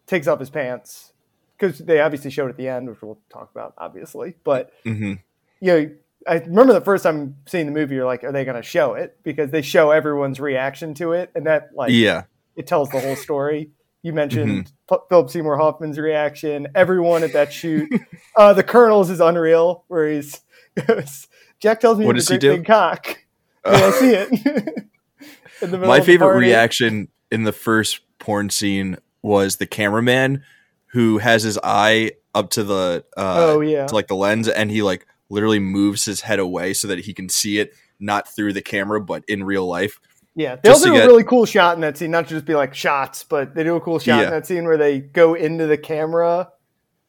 takes 0.07 0.27
off 0.27 0.39
his 0.39 0.49
pants 0.49 1.11
because 1.57 1.79
they 1.79 1.99
obviously 1.99 2.31
showed 2.31 2.49
at 2.49 2.57
the 2.57 2.67
end, 2.67 2.89
which 2.89 3.01
we'll 3.01 3.19
talk 3.31 3.51
about 3.51 3.73
obviously, 3.77 4.35
but 4.43 4.71
hmm 4.83 5.13
you 5.59 5.67
know, 5.71 5.89
I 6.27 6.35
remember 6.35 6.73
the 6.73 6.81
first 6.81 7.03
time 7.03 7.35
seeing 7.47 7.65
the 7.65 7.71
movie, 7.71 7.95
you're 7.95 8.05
like, 8.05 8.23
are 8.23 8.31
they 8.31 8.45
going 8.45 8.57
to 8.57 8.63
show 8.63 8.93
it? 8.93 9.17
Because 9.23 9.51
they 9.51 9.61
show 9.61 9.91
everyone's 9.91 10.39
reaction 10.39 10.93
to 10.95 11.13
it, 11.13 11.31
and 11.35 11.45
that 11.47 11.69
like 11.75 11.91
Yeah, 11.91 12.23
it 12.55 12.67
tells 12.67 12.89
the 12.89 12.99
whole 12.99 13.15
story. 13.15 13.71
You 14.01 14.11
mentioned 14.13 14.71
P- 14.89 14.97
Philip 15.07 15.29
Seymour 15.29 15.57
Hoffman's 15.57 15.97
reaction. 15.97 16.67
Everyone 16.75 17.23
at 17.23 17.33
that 17.33 17.53
shoot, 17.53 17.89
uh, 18.35 18.53
the 18.53 18.63
Colonel's 18.63 19.09
is 19.09 19.21
unreal. 19.21 19.85
Where 19.87 20.09
he's 20.09 20.41
Jack 21.59 21.79
tells 21.79 21.97
me 21.97 22.05
What 22.05 22.15
does 22.15 22.27
he 22.27 22.37
do? 22.37 22.57
big 22.57 22.65
cock. 22.65 23.17
Yeah, 23.65 23.71
I 23.71 23.91
see 23.91 24.13
it. 24.13 24.87
In 25.61 25.71
the 25.71 25.77
my 25.77 26.01
favorite 26.01 26.35
reaction 26.35 27.07
in 27.31 27.43
the 27.43 27.53
first 27.53 28.01
porn 28.19 28.49
scene 28.49 28.97
was 29.21 29.55
the 29.55 29.65
cameraman 29.65 30.43
who 30.87 31.19
has 31.19 31.43
his 31.43 31.57
eye 31.63 32.11
up 32.35 32.49
to 32.51 32.63
the 32.65 33.05
uh, 33.15 33.35
oh 33.37 33.61
yeah, 33.61 33.87
to 33.87 33.95
like 33.95 34.07
the 34.07 34.15
lens, 34.15 34.49
and 34.49 34.69
he 34.69 34.81
like 34.81 35.07
literally 35.29 35.59
moves 35.59 36.05
his 36.05 36.21
head 36.21 36.39
away 36.39 36.73
so 36.73 36.87
that 36.87 36.99
he 36.99 37.13
can 37.13 37.29
see 37.29 37.59
it 37.59 37.73
not 37.99 38.27
through 38.33 38.53
the 38.53 38.61
camera 38.61 38.99
but 39.01 39.23
in 39.27 39.43
real 39.43 39.65
life. 39.65 39.99
Yeah, 40.35 40.55
they'll 40.55 40.79
do 40.79 40.93
to 40.93 41.03
a 41.03 41.05
really 41.05 41.23
cool 41.23 41.45
shot 41.45 41.75
in 41.75 41.81
that 41.81 41.95
scene. 41.97 42.09
Not 42.09 42.27
to 42.27 42.33
just 42.33 42.45
be 42.45 42.55
like 42.55 42.73
shots, 42.73 43.23
but 43.23 43.53
they 43.53 43.63
do 43.63 43.75
a 43.75 43.81
cool 43.81 43.99
shot 43.99 44.19
Yeah. 44.19 44.23
in 44.25 44.29
that 44.31 44.47
scene 44.47 44.65
where 44.65 44.77
they 44.77 44.99
go 44.99 45.35
into 45.35 45.67
the 45.67 45.77
camera 45.77 46.49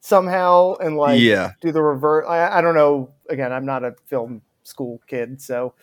somehow 0.01 0.75
and 0.75 0.95
like 0.95 1.19
yeah, 1.19 1.53
do 1.61 1.71
the 1.71 1.81
revert. 1.81 2.25
I, 2.27 2.59
I 2.59 2.61
don't 2.61 2.75
know. 2.75 3.11
Again, 3.29 3.51
I'm 3.51 3.65
not 3.65 3.83
a 3.83 3.95
film 4.05 4.41
school 4.63 5.01
kid, 5.07 5.41
so 5.41 5.73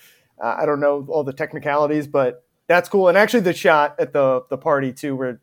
uh, 0.41 0.57
I 0.61 0.67
don't 0.67 0.79
know 0.81 1.05
all 1.09 1.25
the 1.25 1.33
technicalities, 1.33 2.07
but 2.07 2.45
that's 2.69 2.89
cool. 2.89 3.09
And 3.09 3.19
actually, 3.19 3.41
the 3.41 3.53
shot 3.53 3.97
at 3.99 4.13
the 4.13 4.43
the 4.49 4.59
party 4.59 4.93
too, 4.93 5.17
where 5.17 5.41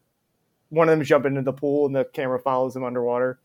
one 0.70 0.88
of 0.88 0.98
them 0.98 1.06
jump 1.06 1.26
into 1.26 1.42
the 1.42 1.52
pool 1.54 1.86
and 1.86 1.96
the 1.96 2.06
camera 2.06 2.40
follows 2.40 2.74
them 2.74 2.84
underwater. 2.86 3.40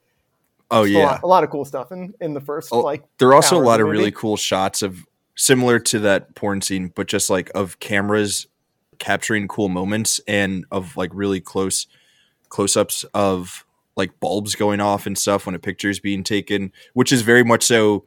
Oh 0.71 0.85
Just 0.85 0.95
a 0.97 0.99
yeah. 0.99 1.05
lot, 1.07 1.23
a 1.23 1.27
lot 1.27 1.45
of 1.45 1.51
cool 1.51 1.65
stuff 1.65 1.93
in 1.93 2.15
in 2.21 2.35
the 2.35 2.41
first 2.41 2.71
Oh, 2.73 2.81
like 2.81 3.03
There 3.19 3.29
are 3.29 3.35
also 3.35 3.57
a 3.57 3.63
lot 3.63 3.81
of 3.81 3.87
movie. 3.87 3.99
really 3.99 4.11
cool 4.13 4.37
shots 4.37 4.83
of 4.83 5.05
similar 5.37 5.79
to 5.81 5.99
that 6.01 6.35
porn 6.35 6.61
scene, 6.61 6.93
but 6.95 7.07
just 7.09 7.29
like 7.31 7.51
of 7.55 7.79
cameras 7.81 8.47
capturing 8.99 9.49
cool 9.49 9.69
moments 9.69 10.21
and 10.29 10.65
of 10.71 10.97
like 10.97 11.11
really 11.13 11.41
close 11.41 11.87
close 12.49 12.77
ups 12.77 13.05
of 13.15 13.65
like 13.97 14.19
bulbs 14.21 14.55
going 14.55 14.81
off 14.81 15.07
and 15.07 15.19
stuff 15.19 15.47
when 15.47 15.55
a 15.55 15.59
picture 15.59 15.91
is 15.91 15.99
being 16.01 16.23
taken, 16.23 16.73
which 16.95 17.13
is 17.13 17.23
very 17.23 17.43
much 17.45 17.65
so 17.65 18.05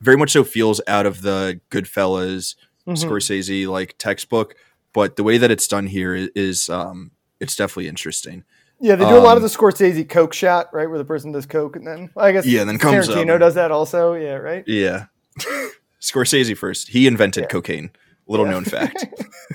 very 0.00 0.16
much 0.16 0.32
so 0.32 0.42
feels 0.42 0.80
out 0.88 1.06
of 1.06 1.22
the 1.22 1.60
Goodfellas 1.70 2.56
Mhm. 2.88 2.96
Scorsese 2.96 3.68
like 3.68 3.94
textbook. 3.98 4.56
But 4.92 5.14
the 5.14 5.22
way 5.22 5.38
that 5.38 5.52
it's 5.52 5.68
done 5.68 5.86
here 5.86 6.14
is, 6.16 6.28
is 6.34 6.68
um 6.68 7.12
it's 7.38 7.54
definitely 7.56 7.86
interesting. 7.88 8.42
Yeah, 8.82 8.96
they 8.96 9.04
do 9.04 9.16
a 9.16 9.18
lot 9.18 9.36
of 9.36 9.44
Um, 9.44 9.48
the 9.48 9.54
Scorsese 9.56 10.08
Coke 10.08 10.34
shot, 10.34 10.68
right, 10.72 10.88
where 10.88 10.98
the 10.98 11.04
person 11.04 11.30
does 11.30 11.46
Coke 11.46 11.76
and 11.76 11.86
then 11.86 12.10
I 12.16 12.32
guess 12.32 12.44
Yeah, 12.44 12.64
then 12.64 12.78
comes 12.78 13.08
up. 13.08 13.14
Tarantino 13.16 13.38
does 13.38 13.54
that 13.54 13.70
also. 13.70 14.14
Yeah, 14.14 14.34
right. 14.34 14.64
Yeah. 14.66 15.04
Scorsese 16.00 16.56
first. 16.56 16.88
He 16.88 17.06
invented 17.06 17.44
Yeah. 17.44 17.48
cocaine. 17.48 17.90
Little 18.26 18.44
Yeah. 18.46 18.52
known 18.52 18.64
fact. 18.64 19.06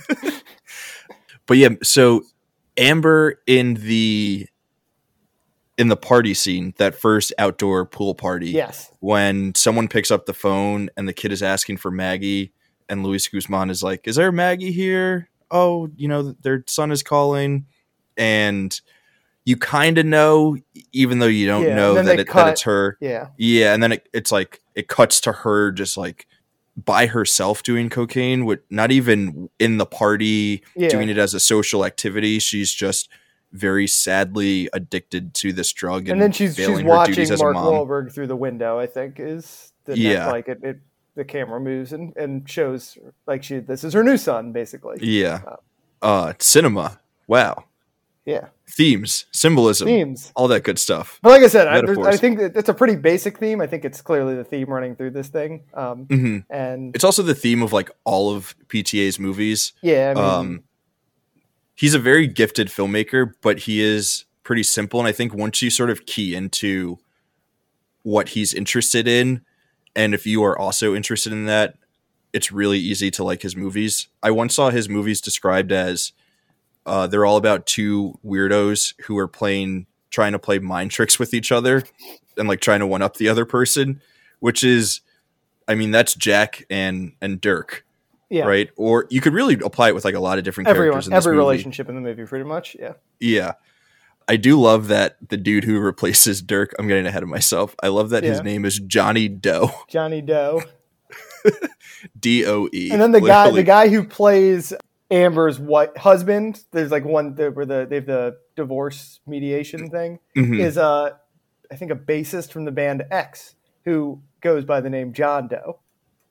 but 1.45 1.57
yeah, 1.57 1.69
so 1.83 2.23
Amber 2.77 3.41
in 3.47 3.75
the 3.75 4.47
in 5.77 5.89
the 5.89 5.97
party 5.97 6.33
scene, 6.33 6.73
that 6.77 6.95
first 6.95 7.31
outdoor 7.37 7.85
pool 7.85 8.15
party, 8.15 8.49
Yes. 8.49 8.91
when 8.99 9.53
someone 9.53 9.87
picks 9.87 10.09
up 10.09 10.25
the 10.25 10.33
phone 10.33 10.89
and 10.97 11.07
the 11.07 11.13
kid 11.13 11.31
is 11.31 11.43
asking 11.43 11.77
for 11.77 11.91
Maggie, 11.91 12.51
and 12.89 13.03
Luis 13.03 13.27
Guzman 13.27 13.69
is 13.69 13.83
like, 13.83 14.07
"Is 14.07 14.15
there 14.15 14.31
Maggie 14.31 14.71
here? 14.71 15.29
Oh, 15.51 15.89
you 15.95 16.07
know, 16.07 16.33
their 16.41 16.63
son 16.67 16.91
is 16.91 17.03
calling," 17.03 17.65
and 18.15 18.79
you 19.47 19.55
kind 19.55 19.97
of 19.97 20.05
know, 20.05 20.57
even 20.91 21.19
though 21.19 21.25
you 21.25 21.47
don't 21.47 21.63
Yeah, 21.63 21.75
know 21.75 21.93
that, 21.93 22.19
it, 22.19 22.27
that 22.27 22.47
it's 22.49 22.63
her. 22.63 22.97
Yeah. 22.99 23.27
Yeah, 23.37 23.73
and 23.73 23.81
then 23.81 23.93
it, 23.93 24.09
it's 24.13 24.29
like 24.29 24.59
it 24.75 24.89
cuts 24.89 25.21
to 25.21 25.31
her 25.31 25.71
just 25.71 25.95
like 25.95 26.27
by 26.75 27.05
herself 27.05 27.63
doing 27.63 27.89
cocaine, 27.89 28.43
with 28.43 28.59
not 28.69 28.91
even 28.91 29.49
in 29.57 29.77
the 29.77 29.85
party 29.85 30.63
Yeah. 30.75 30.89
doing 30.89 31.07
it 31.07 31.17
as 31.17 31.33
a 31.33 31.39
social 31.39 31.85
activity. 31.85 32.39
She's 32.39 32.73
just 32.73 33.07
very 33.53 33.87
sadly 33.87 34.67
addicted 34.73 35.33
to 35.35 35.53
this 35.53 35.71
drug, 35.71 36.09
and, 36.09 36.11
And 36.11 36.21
then 36.23 36.31
she's 36.33 36.57
she's 36.57 36.83
watching 36.83 37.29
Mark. 37.29 37.55
Wahlberg 37.55 38.11
through 38.11 38.27
the 38.27 38.35
window. 38.35 38.77
I 38.77 38.85
think 38.85 39.15
is 39.17 39.71
the 39.85 39.97
Yeah. 39.97 40.27
like 40.27 40.49
it, 40.49 40.59
it 40.61 40.79
the 41.15 41.23
camera 41.23 41.61
moves 41.61 41.93
and 41.93 42.13
and 42.17 42.47
shows 42.49 42.97
like 43.25 43.43
she 43.43 43.59
this 43.59 43.85
is 43.85 43.93
her 43.93 44.03
new 44.03 44.17
son 44.17 44.51
basically. 44.51 44.97
Yeah, 44.99 45.39
uh, 46.01 46.33
cinema. 46.37 46.99
Wow, 47.27 47.63
Yeah. 48.25 48.49
Themes, 48.69 49.25
symbolism, 49.31 49.87
Themes. 49.87 50.31
all 50.35 50.47
that 50.49 50.63
good 50.63 50.77
stuff. 50.77 51.19
But 51.21 51.29
like 51.29 51.43
I 51.43 51.47
said, 51.47 51.67
I, 51.67 51.79
I 52.09 52.17
think 52.17 52.39
it's 52.39 52.69
a 52.69 52.73
pretty 52.73 52.95
basic 52.95 53.39
theme. 53.39 53.61
I 53.61 53.67
think 53.67 53.85
it's 53.85 54.01
clearly 54.01 54.35
the 54.35 54.43
theme 54.43 54.67
running 54.69 54.95
through 54.95 55.11
this 55.11 55.29
thing. 55.29 55.63
Um, 55.73 56.05
hmm 56.05 56.37
and 56.49 56.95
It's 56.95 57.03
also 57.03 57.23
the 57.23 57.35
theme 57.35 57.63
of 57.63 57.73
like 57.73 57.89
all 58.03 58.35
of 58.35 58.55
PTA's 58.67 59.19
movies. 59.19 59.73
yeah, 59.81 60.11
I 60.11 60.13
mean, 60.13 60.23
um, 60.23 60.63
he's 61.75 61.93
a 61.93 61.99
very 61.99 62.27
gifted 62.27 62.67
filmmaker, 62.67 63.31
but 63.41 63.59
he 63.59 63.81
is 63.81 64.25
pretty 64.43 64.63
simple. 64.63 64.99
And 64.99 65.07
I 65.07 65.11
think 65.11 65.33
once 65.33 65.61
you 65.61 65.69
sort 65.69 65.89
of 65.89 66.05
key 66.05 66.35
into 66.35 66.99
what 68.03 68.29
he's 68.29 68.53
interested 68.53 69.07
in, 69.07 69.41
and 69.95 70.13
if 70.13 70.25
you 70.27 70.43
are 70.43 70.57
also 70.57 70.93
interested 70.93 71.33
in 71.33 71.45
that, 71.45 71.75
it's 72.33 72.51
really 72.51 72.77
easy 72.77 73.09
to 73.11 73.23
like 73.23 73.41
his 73.41 73.55
movies. 73.55 74.07
I 74.21 74.31
once 74.31 74.55
saw 74.55 74.69
his 74.69 74.87
movies 74.89 75.21
described 75.21 75.71
as 75.71 76.11
uh, 76.87 77.07
they're 77.07 77.25
all 77.25 77.37
about 77.37 77.65
two 77.65 78.17
weirdos 78.25 78.93
who 79.03 79.17
are 79.17 79.27
playing, 79.27 79.85
trying 80.09 80.31
to 80.31 80.39
play 80.39 80.59
mind 80.59 80.91
tricks 80.91 81.19
with 81.19 81.33
each 81.33 81.51
other 81.51 81.83
and 82.37 82.47
like 82.47 82.61
trying 82.61 82.79
to 82.79 82.87
one 82.87 83.01
up 83.01 83.17
the 83.17 83.29
other 83.29 83.45
person, 83.45 84.01
which 84.39 84.63
is, 84.63 85.01
I 85.67 85.75
mean, 85.75 85.91
that's 85.91 86.15
Jack 86.15 86.65
and 86.69 87.13
and 87.21 87.39
Dirk 87.39 87.85
yeah, 88.29 88.45
right? 88.45 88.69
Or 88.75 89.07
you 89.09 89.21
could 89.21 89.33
really 89.33 89.55
apply 89.55 89.89
it 89.89 89.95
with 89.95 90.05
like 90.05 90.15
a 90.15 90.19
lot 90.19 90.37
of 90.37 90.43
different 90.43 90.67
everyone, 90.67 90.93
characters 90.93 91.07
in 91.07 91.13
every 91.13 91.33
movie. 91.33 91.39
relationship 91.39 91.89
in 91.89 91.95
the 91.95 92.01
movie, 92.01 92.25
pretty 92.25 92.45
much. 92.45 92.75
Yeah, 92.79 92.93
Yeah. 93.19 93.53
I 94.29 94.35
do 94.35 94.59
love 94.59 94.89
that 94.89 95.15
the 95.29 95.37
dude 95.37 95.63
who 95.63 95.79
replaces 95.79 96.41
Dirk, 96.41 96.73
I'm 96.77 96.87
getting 96.87 97.05
ahead 97.05 97.23
of 97.23 97.29
myself. 97.29 97.75
I 97.81 97.87
love 97.87 98.09
that 98.09 98.23
his 98.23 98.41
name 98.41 98.65
is 98.65 98.77
Johnny 98.79 99.29
Doe. 99.29 99.71
Johnny 99.87 100.21
Doe, 100.21 100.63
D 102.19 102.45
O 102.45 102.67
E. 102.73 102.91
and 102.91 103.01
then 103.01 103.13
the 103.13 103.21
guy, 103.21 103.49
the 103.51 103.63
guy 103.63 103.87
who 103.87 104.03
plays 104.03 104.73
Amber's 105.09 105.59
what 105.59 105.97
husband. 105.97 106.63
There's 106.71 106.91
like 106.91 107.05
one 107.05 107.35
the, 107.35 107.51
where 107.51 107.65
the 107.65 107.87
they 107.89 107.95
have 107.95 108.05
the 108.05 108.37
divorce 108.55 109.19
mediation 109.25 109.89
thing. 109.89 110.19
Mhm. 110.35 110.59
Is 110.59 110.77
uh, 110.77 111.11
I 111.71 111.75
think 111.75 111.91
a 111.91 111.95
bassist 111.95 112.51
from 112.51 112.65
the 112.65 112.71
band 112.71 113.03
X 113.09 113.55
who 113.85 114.21
goes 114.41 114.65
by 114.65 114.81
the 114.81 114.89
name 114.89 115.13
John 115.13 115.47
Doe. 115.47 115.79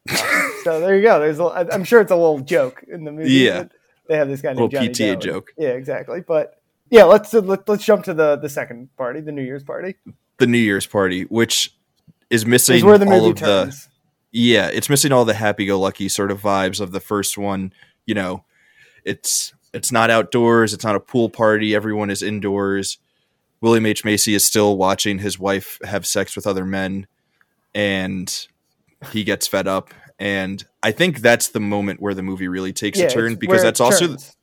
So 0.66 0.80
there 0.80 0.96
you 0.96 1.02
go. 1.02 1.20
There's, 1.20 1.38
a, 1.38 1.44
I'm 1.72 1.84
sure 1.84 2.00
it's 2.00 2.10
a 2.10 2.16
little 2.16 2.40
joke 2.40 2.82
in 2.88 3.04
the 3.04 3.12
movie. 3.12 3.30
Yeah. 3.30 3.66
They 4.08 4.16
have 4.16 4.26
this 4.26 4.42
guy 4.42 4.48
named 4.48 4.72
Little 4.72 4.80
Johnny 4.80 4.88
PTA 4.88 5.14
Doe. 5.14 5.20
joke. 5.20 5.52
Yeah, 5.56 5.68
exactly. 5.68 6.22
But 6.26 6.60
yeah, 6.90 7.04
let's 7.04 7.32
uh, 7.32 7.38
let, 7.38 7.68
let's 7.68 7.84
jump 7.84 8.02
to 8.06 8.14
the 8.14 8.34
the 8.34 8.48
second 8.48 8.88
party, 8.96 9.20
the 9.20 9.30
New 9.30 9.42
Year's 9.44 9.62
party. 9.62 9.94
the 10.38 10.46
New 10.48 10.58
Year's 10.58 10.84
party, 10.84 11.22
which 11.22 11.72
is 12.30 12.44
missing 12.44 12.78
Is 12.78 12.84
where 12.84 12.98
the 12.98 13.06
all 13.06 13.30
of 13.30 13.38
the 13.38 13.86
yeah, 14.32 14.68
it's 14.72 14.90
missing 14.90 15.12
all 15.12 15.24
the 15.24 15.34
happy-go-lucky 15.34 16.08
sort 16.08 16.32
of 16.32 16.42
vibes 16.42 16.80
of 16.80 16.90
the 16.90 16.98
first 16.98 17.38
one. 17.38 17.72
You 18.04 18.14
know, 18.16 18.44
it's 19.06 19.54
it's 19.72 19.90
not 19.92 20.10
outdoors, 20.10 20.74
it's 20.74 20.84
not 20.84 20.96
a 20.96 21.00
pool 21.00 21.30
party. 21.30 21.74
Everyone 21.74 22.10
is 22.10 22.22
indoors. 22.22 22.98
William 23.62 23.86
H 23.86 24.04
Macy 24.04 24.34
is 24.34 24.44
still 24.44 24.76
watching 24.76 25.18
his 25.20 25.38
wife 25.38 25.78
have 25.84 26.06
sex 26.06 26.36
with 26.36 26.46
other 26.46 26.64
men, 26.66 27.06
and 27.74 28.46
he 29.12 29.24
gets 29.24 29.46
fed 29.46 29.66
up. 29.66 29.94
And 30.18 30.64
I 30.82 30.92
think 30.92 31.20
that's 31.20 31.48
the 31.48 31.60
moment 31.60 32.00
where 32.00 32.14
the 32.14 32.22
movie 32.22 32.48
really 32.48 32.72
takes 32.72 32.98
Yeah, 32.98 33.06
a 33.06 33.10
turn 33.10 33.34
because 33.36 33.62
that's 33.62 33.80
also 33.80 34.08
turns. 34.08 34.36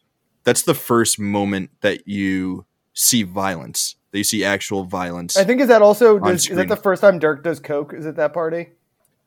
that's 0.43 0.63
the 0.63 0.75
first 0.75 1.19
moment 1.19 1.71
that 1.81 2.07
you 2.07 2.65
see 2.93 3.23
violence. 3.23 3.95
That 4.11 4.19
you 4.19 4.23
see 4.23 4.43
actual 4.43 4.83
violence. 4.83 5.35
I 5.35 5.43
think 5.43 5.61
is 5.61 5.67
that 5.69 5.81
also 5.81 6.19
does, 6.19 6.47
is 6.47 6.55
that 6.55 6.67
the 6.67 6.75
first 6.75 7.01
time 7.01 7.17
Dirk 7.17 7.43
does 7.43 7.59
coke? 7.59 7.93
Is 7.93 8.05
it 8.05 8.15
that 8.15 8.33
party? 8.33 8.69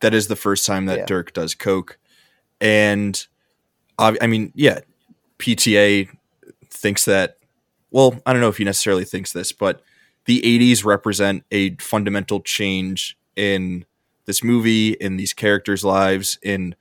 that 0.00 0.12
is 0.14 0.28
the 0.28 0.36
first 0.36 0.66
time 0.66 0.86
that 0.86 0.98
Yeah. 0.98 1.06
Dirk 1.06 1.32
does 1.32 1.54
coke, 1.54 1.98
and 2.60 3.26
I 3.98 4.26
mean, 4.26 4.52
yeah, 4.54 4.80
PTA 5.38 6.08
thinks 6.70 7.04
that. 7.04 7.36
Well, 7.90 8.20
I 8.26 8.32
don't 8.32 8.40
know 8.42 8.48
if 8.48 8.56
he 8.58 8.64
necessarily 8.64 9.04
thinks 9.04 9.32
this, 9.32 9.52
but 9.52 9.82
the 10.26 10.40
'80s 10.42 10.84
represent 10.84 11.44
a 11.50 11.74
fundamental 11.76 12.40
change 12.40 13.16
in 13.36 13.84
this 14.24 14.42
movie, 14.42 14.90
in 14.92 15.16
these 15.16 15.32
characters' 15.32 15.84
lives, 15.84 16.38
in 16.42 16.74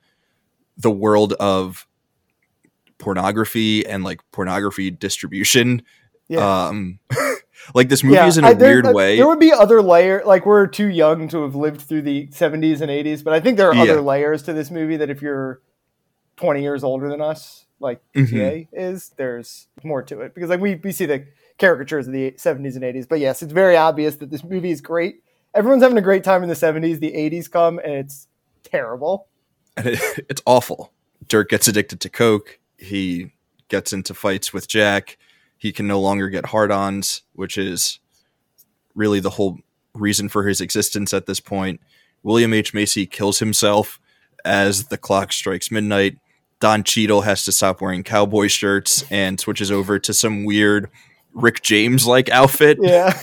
the 0.76 0.90
world 0.90 1.32
of 1.34 1.86
pornography 2.98 3.86
and 3.86 4.04
like 4.04 4.20
pornography 4.32 4.90
distribution. 4.90 5.82
Yeah. 6.28 6.66
Um, 6.68 6.98
like 7.74 7.88
this 7.88 8.02
movie 8.02 8.16
is 8.18 8.38
in 8.38 8.44
a 8.44 8.48
I- 8.48 8.54
there- 8.54 8.82
weird 8.82 8.94
way. 8.94 9.16
There 9.16 9.26
would 9.26 9.38
be 9.40 9.52
other 9.52 9.82
layer, 9.82 10.22
like 10.24 10.46
we're 10.46 10.66
too 10.66 10.88
young 10.88 11.28
to 11.28 11.42
have 11.42 11.54
lived 11.54 11.82
through 11.82 12.02
the 12.02 12.26
70s 12.28 12.80
and 12.80 12.90
80s, 12.90 13.22
but 13.22 13.32
I 13.32 13.40
think 13.40 13.56
there 13.58 13.68
are 13.70 13.74
Yeah. 13.74 13.82
other 13.92 14.00
layers 14.00 14.42
to 14.44 14.52
this 14.52 14.70
movie 14.70 14.96
that 14.96 15.10
if 15.10 15.22
you're 15.22 15.60
20 16.36 16.62
years 16.62 16.82
older 16.82 17.08
than 17.08 17.20
us, 17.20 17.65
like 17.80 18.00
Mm-hmm. 18.14 18.74
Is, 18.78 19.10
there's 19.16 19.68
more 19.82 20.02
to 20.02 20.20
it 20.22 20.34
because 20.34 20.50
like 20.50 20.60
we 20.60 20.76
we 20.76 20.92
see 20.92 21.06
the 21.06 21.26
caricatures 21.58 22.06
of 22.06 22.12
the 22.12 22.32
70s 22.32 22.74
and 22.74 22.82
80s, 22.84 23.08
but 23.08 23.18
yes, 23.20 23.42
it's 23.42 23.52
very 23.52 23.76
obvious 23.76 24.16
that 24.16 24.30
this 24.30 24.44
movie 24.44 24.70
is 24.70 24.80
great. 24.80 25.22
Everyone's 25.54 25.82
having 25.82 25.98
a 25.98 26.02
great 26.02 26.24
time 26.24 26.42
in 26.42 26.48
the 26.48 26.54
70s. 26.54 27.00
The 27.00 27.12
80s 27.12 27.50
come 27.50 27.78
and 27.78 27.94
it's 27.94 28.28
terrible. 28.62 29.28
and 29.76 29.86
it, 29.88 30.00
it's 30.28 30.42
awful. 30.46 30.92
Dirk 31.28 31.48
gets 31.48 31.66
addicted 31.66 32.00
to 32.00 32.08
coke. 32.08 32.58
He 32.78 33.32
gets 33.68 33.92
into 33.92 34.14
fights 34.14 34.52
with 34.52 34.68
Jack. 34.68 35.18
He 35.56 35.72
can 35.72 35.86
no 35.86 36.00
longer 36.00 36.28
get 36.28 36.46
hard-ons, 36.46 37.22
which 37.32 37.56
is 37.56 37.98
really 38.94 39.20
the 39.20 39.30
whole 39.30 39.58
reason 39.94 40.28
for 40.28 40.46
his 40.46 40.60
existence 40.60 41.14
at 41.14 41.26
this 41.26 41.40
point. 41.40 41.80
William 42.22 42.52
H 42.52 42.74
Macy 42.74 43.06
kills 43.06 43.38
himself 43.38 43.98
as 44.44 44.88
the 44.88 44.98
clock 44.98 45.32
strikes 45.32 45.70
midnight. 45.70 46.18
Don 46.60 46.82
Cheadle 46.84 47.22
has 47.22 47.44
to 47.44 47.52
stop 47.52 47.80
wearing 47.80 48.02
cowboy 48.02 48.46
shirts 48.48 49.04
and 49.10 49.38
switches 49.38 49.70
over 49.70 49.98
to 49.98 50.14
some 50.14 50.44
weird 50.44 50.90
Rick 51.34 51.62
James 51.62 52.06
like 52.06 52.30
outfit 52.30 52.78
Yeah. 52.80 53.10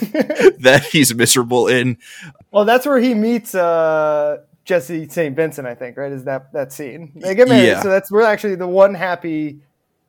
that 0.60 0.86
he's 0.92 1.12
miserable 1.14 1.66
in. 1.66 1.98
well, 2.52 2.64
that's 2.64 2.86
where 2.86 2.98
he 3.00 3.12
meets 3.14 3.54
uh, 3.54 4.38
Jessie 4.64 5.08
St. 5.08 5.34
Vincent, 5.34 5.66
I 5.66 5.74
think, 5.74 5.96
right? 5.96 6.12
Is 6.12 6.24
that 6.24 6.52
that 6.52 6.72
scene? 6.72 7.12
They 7.16 7.34
get 7.34 7.48
married, 7.48 7.66
Yeah. 7.66 7.82
so 7.82 7.88
that's 7.90 8.10
we're 8.10 8.22
actually 8.22 8.54
the 8.54 8.68
one 8.68 8.94
happy, 8.94 9.58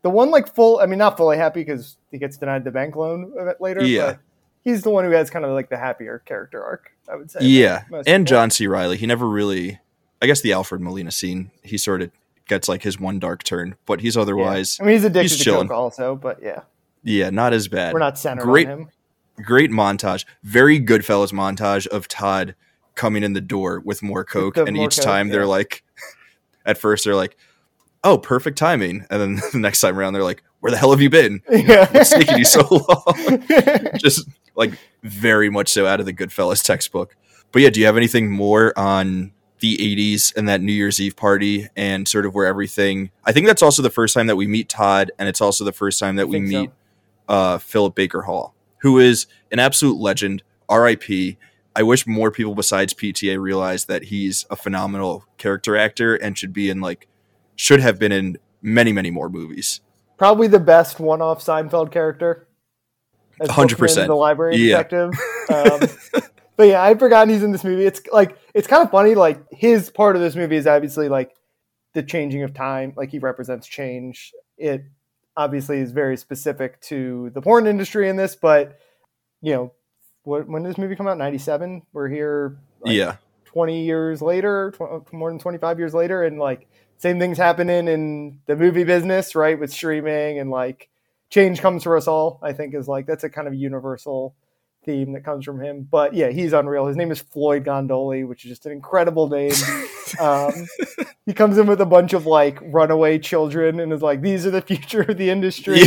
the 0.04 0.10
one 0.12 0.30
like 0.30 0.54
full. 0.54 0.80
I 0.80 0.86
mean, 0.86 1.00
not 1.00 1.18
fully 1.18 1.38
happy 1.38 1.62
because 1.62 1.98
he 2.12 2.20
gets 2.20 2.38
denied 2.38 2.64
the 2.64 2.72
bank 2.72 2.96
loan 2.96 3.34
a 3.40 3.46
bit 3.46 3.60
later. 3.60 3.84
Yeah. 3.84 4.06
but 4.12 4.20
he's 4.64 4.84
the 4.84 4.92
one 4.92 5.04
who 5.04 5.12
has 5.12 5.30
kind 5.32 5.44
of 5.44 5.52
like 5.52 5.70
the 5.70 5.78
happier 5.78 6.20
character 6.26 6.64
arc. 6.64 6.92
I 7.12 7.16
would 7.16 7.32
say. 7.32 7.40
Yeah, 7.42 7.84
and 7.92 8.06
people. 8.06 8.24
John 8.26 8.52
C. 8.52 8.68
Reilly. 8.68 8.98
He 8.98 9.08
never 9.08 9.28
really. 9.28 9.80
I 10.22 10.28
guess 10.28 10.42
the 10.42 10.54
Alfred 10.54 10.80
Molina 10.82 11.12
scene. 11.12 11.50
He 11.64 11.78
sort 11.78 12.02
of 12.04 12.12
gets 12.48 12.68
like 12.70 12.84
his 12.84 13.00
one 13.00 13.20
dark 13.20 13.44
turn, 13.44 13.76
but 13.86 14.02
he's 14.02 14.16
Yeah. 14.16 14.22
otherwise, 14.24 14.78
I 14.80 14.84
mean, 14.86 14.94
he's 14.94 15.04
addicted 15.04 15.22
he's 15.32 15.38
to 15.38 15.44
chilling. 15.44 15.68
coke 15.68 15.78
also, 15.78 16.16
but 16.16 16.40
yeah, 16.42 16.62
yeah, 17.04 17.30
not 17.30 17.54
as 17.54 17.68
bad. 17.68 17.94
we're 17.94 18.00
not 18.00 18.18
centered 18.18 18.44
Great- 18.44 18.68
on 18.70 18.80
him. 18.80 18.90
Great 19.44 19.70
montage, 19.70 20.24
very 20.44 20.80
Goodfellas 20.80 21.34
montage 21.34 21.88
of 21.88 22.08
Todd 22.08 22.56
coming 22.96 23.22
in 23.24 23.34
the 23.34 23.42
door 23.42 23.82
with 23.84 24.02
more 24.02 24.24
coke, 24.24 24.56
the 24.56 24.64
and 24.64 24.78
more 24.78 24.86
each 24.86 24.96
coke, 24.96 25.04
time 25.06 25.28
they're 25.28 25.46
like, 25.46 25.84
at 26.66 26.78
first 26.78 27.04
they're 27.04 27.16
like, 27.16 27.36
"Oh, 28.06 28.18
perfect 28.18 28.58
timing," 28.58 29.06
and 29.10 29.22
then 29.22 29.36
the 29.52 29.60
next 29.60 29.82
time 29.82 30.00
around 30.00 30.14
they're 30.14 30.24
like, 30.24 30.42
"Where 30.62 30.72
the 30.72 30.78
hell 30.78 30.92
have 30.92 31.02
you 31.02 31.10
been? 31.10 31.42
Yeah. 31.52 31.92
What's 31.92 32.12
taking 32.12 32.38
you 32.38 32.46
so 32.46 32.62
long?" 32.70 33.42
just 33.98 34.26
like 34.56 34.72
very 35.04 35.50
much 35.50 35.68
so 35.68 35.86
out 35.86 36.00
of 36.00 36.06
the 36.06 36.14
Goodfellas 36.14 36.64
textbook. 36.64 37.18
But 37.52 37.62
yeah, 37.62 37.70
do 37.72 37.82
you 37.82 37.86
have 37.88 37.98
anything 37.98 38.32
more 38.32 38.72
on 38.80 39.34
the 39.60 39.78
80s 39.78 40.36
and 40.36 40.48
that 40.50 40.62
New 40.62 40.74
Year's 40.74 41.00
Eve 41.00 41.16
party 41.16 41.68
and 41.76 42.08
sort 42.08 42.26
of 42.26 42.34
where 42.36 42.46
everything? 42.46 43.12
I 43.26 43.32
think 43.32 43.48
that's 43.48 43.62
also 43.62 43.82
the 43.82 43.90
first 43.90 44.14
time 44.14 44.28
that 44.28 44.36
we 44.36 44.48
meet 44.48 44.70
Todd, 44.70 45.12
and 45.18 45.28
it's 45.30 45.42
also 45.42 45.64
the 45.64 45.72
first 45.72 46.00
time 46.00 46.16
that 46.18 46.28
we 46.28 46.38
think 46.40 46.52
so. 46.52 46.62
meet 46.62 46.70
uh, 47.28 47.58
Philip 47.58 47.96
Baker 47.96 48.24
Hall, 48.24 48.54
who 48.80 49.00
is 49.00 49.28
an 49.52 49.60
absolute 49.60 49.98
legend. 50.00 50.44
R.I.P. 50.70 51.38
I 51.76 51.84
wish 51.84 52.08
more 52.08 52.32
people 52.32 52.56
besides 52.56 52.94
PTA 52.94 53.40
realized 53.40 53.88
that 53.88 54.04
he's 54.06 54.46
a 54.50 54.56
phenomenal 54.56 55.26
character 55.38 55.76
actor 55.76 56.16
and 56.16 56.38
should 56.38 56.54
be 56.54 56.70
in 56.70 56.80
like 56.82 57.08
should 57.56 57.80
have 57.82 58.00
been 58.00 58.12
in 58.12 58.38
many 58.62 58.92
many 58.94 59.12
more 59.12 59.30
movies. 59.30 59.82
Probably 60.18 60.48
the 60.48 60.60
best 60.60 61.00
one-off 61.00 61.44
Seinfeld 61.44 61.92
character. 61.92 62.48
100%. 63.42 63.78
Bookman, 63.78 64.08
the 64.08 64.16
library 64.16 64.56
Yeah. 64.58 64.84
detective. 64.84 65.12
Um, 65.48 65.80
but 66.58 66.68
yeah, 66.68 66.82
I'd 66.82 67.00
forgotten 67.00 67.34
he's 67.34 67.44
in 67.44 67.52
this 67.52 67.64
movie. 67.64 67.86
It's 67.86 68.02
like 68.12 68.38
it's 68.54 68.68
kind 68.68 68.84
of 68.84 68.92
funny. 68.92 69.16
Like 69.16 69.44
his 69.52 69.90
part 69.90 70.16
of 70.16 70.22
this 70.22 70.36
movie 70.36 70.56
is 70.56 70.68
obviously 70.68 71.10
like 71.10 71.36
the 71.94 72.04
changing 72.04 72.44
of 72.44 72.54
time. 72.54 72.94
Like 72.96 73.10
he 73.10 73.20
represents 73.20 73.68
change. 73.68 74.34
It 74.58 74.84
obviously 75.36 75.80
is 75.80 75.92
very 75.92 76.18
specific 76.18 76.80
to 76.82 77.30
the 77.34 77.42
porn 77.42 77.68
industry 77.68 78.10
in 78.10 78.16
this, 78.16 78.36
but 78.36 78.80
you 79.42 79.54
know, 79.54 79.74
what, 80.24 80.48
when 80.48 80.64
did 80.64 80.72
this 80.72 80.78
movie 80.78 80.96
come 80.96 81.08
out? 81.08 81.18
Ninety 81.18 81.38
seven. 81.38 81.82
We're 81.94 82.10
here. 82.10 82.58
Like, 82.82 82.96
yeah. 82.96 83.18
20 83.46 83.86
years 83.86 84.22
later, 84.22 84.74
tw- 84.76 85.14
more 85.14 85.32
than 85.32 85.40
25 85.40 85.80
years 85.80 85.94
later, 85.94 86.24
and 86.26 86.38
like 86.38 86.68
same 86.98 87.20
things 87.20 87.38
happening 87.38 87.88
in 87.88 88.40
the 88.48 88.56
movie 88.56 88.84
business, 88.84 89.34
right? 89.34 89.58
With 89.58 89.72
streaming 89.72 90.40
and 90.40 90.50
like 90.50 90.90
change 91.30 91.62
comes 91.62 91.84
for 91.84 91.96
us 91.96 92.08
all, 92.08 92.40
I 92.42 92.52
think 92.52 92.76
is 92.76 92.88
like 92.88 93.06
that's 93.06 93.24
a 93.24 93.30
kind 93.30 93.48
of 93.48 93.54
universal 93.54 94.36
theme 94.86 95.14
that 95.14 95.24
comes 95.26 95.44
from 95.46 95.60
him. 95.62 95.88
But 95.90 96.14
yeah, 96.14 96.30
he's 96.30 96.54
unreal. 96.54 96.86
His 96.88 96.96
name 96.96 97.12
is 97.12 97.20
Floyd 97.20 97.66
Gondoli, 97.66 98.28
which 98.28 98.46
is 98.46 98.50
just 98.50 98.66
an 98.66 98.72
incredible 98.72 99.28
name. 99.30 99.54
um, 100.20 100.54
he 101.26 101.34
comes 101.34 101.58
in 101.58 101.68
with 101.68 101.82
a 101.82 101.86
bunch 101.86 102.14
of 102.14 102.26
like 102.26 102.60
runaway 102.62 103.20
children 103.20 103.80
and 103.80 103.92
is 103.92 104.02
like, 104.02 104.22
these 104.22 104.46
are 104.46 104.52
the 104.52 104.62
future 104.62 105.02
of 105.02 105.18
the 105.18 105.30
industry. 105.30 105.82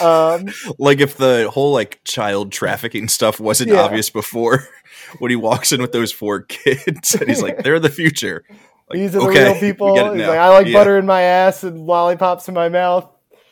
Um, 0.00 0.46
like 0.78 1.00
if 1.00 1.18
the 1.18 1.50
whole 1.52 1.72
like 1.74 2.00
child 2.04 2.52
trafficking 2.52 3.06
stuff 3.08 3.38
wasn't 3.38 3.70
Yeah. 3.70 3.82
obvious 3.82 4.08
before 4.08 4.66
when 5.18 5.30
he 5.30 5.36
walks 5.36 5.72
in 5.72 5.82
with 5.82 5.92
those 5.92 6.10
four 6.10 6.40
kids 6.42 7.14
and 7.14 7.28
he's 7.28 7.42
like 7.42 7.62
they're 7.62 7.78
the 7.78 7.90
future 7.90 8.42
like, 8.88 8.98
These 8.98 9.14
are 9.14 9.20
the 9.20 9.26
okay, 9.28 9.44
real 9.44 9.60
people. 9.60 9.94
He's 10.14 10.26
like, 10.26 10.38
I 10.38 10.48
like 10.48 10.66
Yeah. 10.68 10.72
butter 10.72 10.96
in 10.98 11.04
my 11.04 11.20
ass 11.20 11.64
and 11.64 11.78
lollipops 11.80 12.48
in 12.48 12.54
my 12.54 12.68
mouth. 12.70 13.08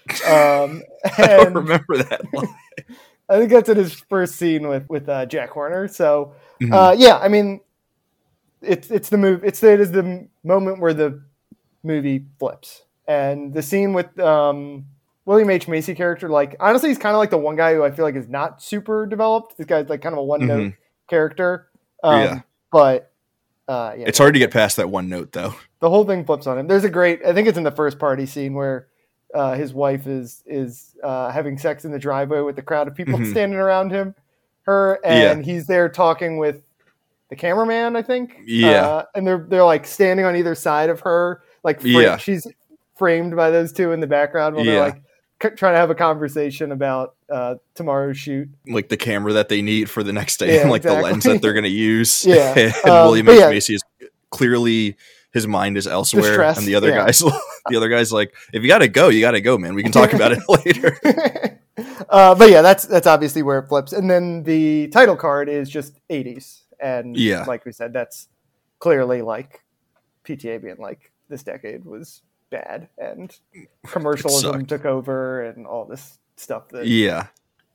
Um, 0.26 0.80
i 1.18 1.26
don't 1.26 1.46
and 1.48 1.54
remember 1.56 1.98
that 1.98 2.22
line. 2.32 2.48
I 3.28 3.38
think 3.38 3.50
that's 3.50 3.68
in 3.68 3.76
his 3.76 3.92
first 3.94 4.36
scene 4.36 4.68
with 4.68 4.88
with 4.88 5.08
uh, 5.08 5.26
Jack 5.26 5.50
Horner. 5.50 5.88
So 5.88 6.34
Mhm. 6.60 6.72
uh, 6.72 6.92
yeah, 6.96 7.18
I 7.18 7.28
mean, 7.28 7.60
it's 8.62 8.90
it's 8.90 9.08
the 9.08 9.18
move. 9.18 9.44
It's 9.44 9.62
it 9.62 9.80
is 9.80 9.92
the 9.92 10.26
moment 10.44 10.80
where 10.80 10.94
the 10.94 11.22
movie 11.82 12.24
flips, 12.38 12.82
and 13.06 13.52
the 13.54 13.62
scene 13.62 13.92
with 13.92 14.18
um, 14.18 14.86
William 15.26 15.50
H 15.50 15.68
Macy 15.68 15.94
character. 15.94 16.28
Like 16.28 16.56
honestly, 16.58 16.88
he's 16.88 16.98
kind 16.98 17.14
of 17.14 17.18
like 17.18 17.30
the 17.30 17.38
one 17.38 17.56
guy 17.56 17.74
who 17.74 17.84
I 17.84 17.90
feel 17.90 18.04
like 18.04 18.16
is 18.16 18.28
not 18.28 18.62
super 18.62 19.06
developed. 19.06 19.56
This 19.58 19.66
guy's 19.66 19.88
like 19.88 20.00
kind 20.02 20.14
of 20.14 20.18
a 20.18 20.24
one 20.24 20.46
note 20.46 20.70
Mhm. 20.70 20.76
character. 21.08 21.68
Um, 22.02 22.22
Yeah. 22.22 22.40
but 22.72 23.12
uh, 23.68 23.92
yeah, 23.98 24.04
it's 24.08 24.18
hard 24.18 24.32
to 24.34 24.40
get 24.40 24.50
past 24.50 24.76
that 24.78 24.88
one 24.88 25.08
note 25.10 25.32
though 25.32 25.54
the 25.80 25.90
whole 25.90 26.04
thing 26.04 26.24
flips 26.24 26.46
on 26.46 26.58
him. 26.58 26.66
There's 26.66 26.82
a 26.84 26.90
great, 26.90 27.20
I 27.24 27.32
think 27.34 27.46
it's 27.46 27.58
in 27.58 27.62
the 27.64 27.70
first 27.70 27.98
party 28.00 28.24
scene 28.26 28.54
where 28.54 28.88
uh, 29.34 29.54
his 29.54 29.72
wife 29.74 30.06
is 30.06 30.42
is 30.46 30.96
uh, 31.02 31.30
having 31.30 31.58
sex 31.58 31.84
in 31.84 31.92
the 31.92 31.98
driveway 31.98 32.40
with 32.40 32.56
the 32.56 32.62
crowd 32.62 32.88
of 32.88 32.94
people 32.94 33.18
Mhm. 33.18 33.30
standing 33.30 33.58
around 33.58 33.90
him, 33.90 34.14
her, 34.62 34.98
and 35.04 35.44
he's 35.44 35.66
there 35.66 35.88
talking 35.88 36.38
with 36.38 36.62
the 37.30 37.36
cameraman, 37.36 37.94
I 37.96 38.02
think. 38.02 38.38
Yeah. 38.46 38.86
uh, 38.86 39.04
and 39.14 39.26
they're 39.26 39.44
they're 39.48 39.64
like 39.64 39.86
standing 39.86 40.24
on 40.24 40.34
either 40.36 40.54
side 40.54 40.88
of 40.90 41.00
her, 41.00 41.42
like 41.62 41.80
fra- 41.80 41.90
Yeah. 41.90 42.16
she's 42.16 42.46
framed 42.96 43.36
by 43.36 43.50
those 43.50 43.72
two 43.72 43.92
in 43.92 44.00
the 44.00 44.06
background 44.06 44.56
while 44.56 44.64
they're 44.64 44.80
like 44.80 45.02
c- 45.42 45.50
trying 45.50 45.74
to 45.74 45.78
have 45.78 45.90
a 45.90 45.94
conversation 45.94 46.72
about 46.72 47.14
uh, 47.30 47.54
tomorrow's 47.74 48.16
shoot. 48.18 48.48
like 48.66 48.88
the 48.88 48.96
camera 48.96 49.32
that 49.34 49.48
they 49.50 49.60
need 49.62 49.88
for 49.90 50.02
the 50.02 50.12
next 50.12 50.38
day 50.38 50.54
Yeah, 50.56 50.62
and 50.62 50.70
like 50.74 50.82
the 50.82 50.94
lens 50.94 51.24
that 51.24 51.42
they're 51.42 51.52
going 51.52 51.62
to 51.64 51.68
use 51.70 52.24
Yeah. 52.26 52.54
and 52.56 52.90
Um, 52.90 53.06
william 53.06 53.28
h 53.28 53.38
yeah. 53.38 53.50
macy 53.50 53.74
is 53.74 53.82
clearly 54.30 54.96
his 55.38 55.46
mind 55.46 55.76
is 55.76 55.86
elsewhere 55.86 56.22
Distressed, 56.22 56.58
and 56.58 56.66
the 56.66 56.74
other 56.74 56.90
yeah. 56.90 57.04
guys 57.04 57.18
the 57.68 57.76
other 57.76 57.88
guy's 57.88 58.12
like 58.12 58.34
if 58.52 58.62
you 58.62 58.68
gotta 58.68 58.88
go 58.88 59.08
you 59.08 59.20
gotta 59.20 59.40
go 59.40 59.56
man 59.56 59.74
we 59.74 59.82
can 59.82 59.92
talk 59.92 60.12
about 60.12 60.32
it 60.32 60.40
later 60.48 60.98
uh, 62.08 62.34
but 62.34 62.50
yeah, 62.50 62.62
that's 62.62 62.84
that's 62.86 63.06
obviously 63.06 63.42
where 63.42 63.58
it 63.58 63.68
flips. 63.68 63.92
And 63.92 64.10
then 64.10 64.42
the 64.42 64.88
title 64.88 65.16
card 65.16 65.48
is 65.48 65.68
just 65.68 65.98
80s, 66.08 66.62
and 66.80 67.16
Yeah. 67.16 67.44
like 67.44 67.64
we 67.64 67.72
said, 67.72 67.92
that's 67.92 68.28
clearly 68.78 69.22
like 69.22 69.62
PTA 70.24 70.62
being 70.62 70.76
like 70.78 71.12
this 71.28 71.42
decade 71.42 71.84
was 71.84 72.22
bad 72.50 72.88
and 72.96 73.36
commercialism 73.86 74.64
took 74.64 74.86
over 74.86 75.42
and 75.42 75.66
all 75.66 75.84
this 75.84 76.18
stuff 76.36 76.68
that 76.70 76.86
Yeah. 76.86 77.26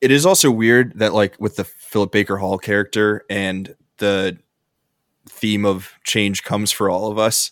It 0.01 0.11
is 0.11 0.25
also 0.25 0.49
weird 0.51 0.99
that 0.99 1.13
like 1.13 1.35
with 1.39 1.55
the 1.55 1.63
Philip 1.63 2.11
Baker 2.11 2.37
Hall 2.37 2.57
character 2.57 3.23
and 3.29 3.75
the 3.97 4.37
theme 5.27 5.65
of 5.65 5.93
change 6.03 6.43
comes 6.43 6.71
for 6.71 6.89
all 6.89 7.11
of 7.11 7.17
us. 7.17 7.51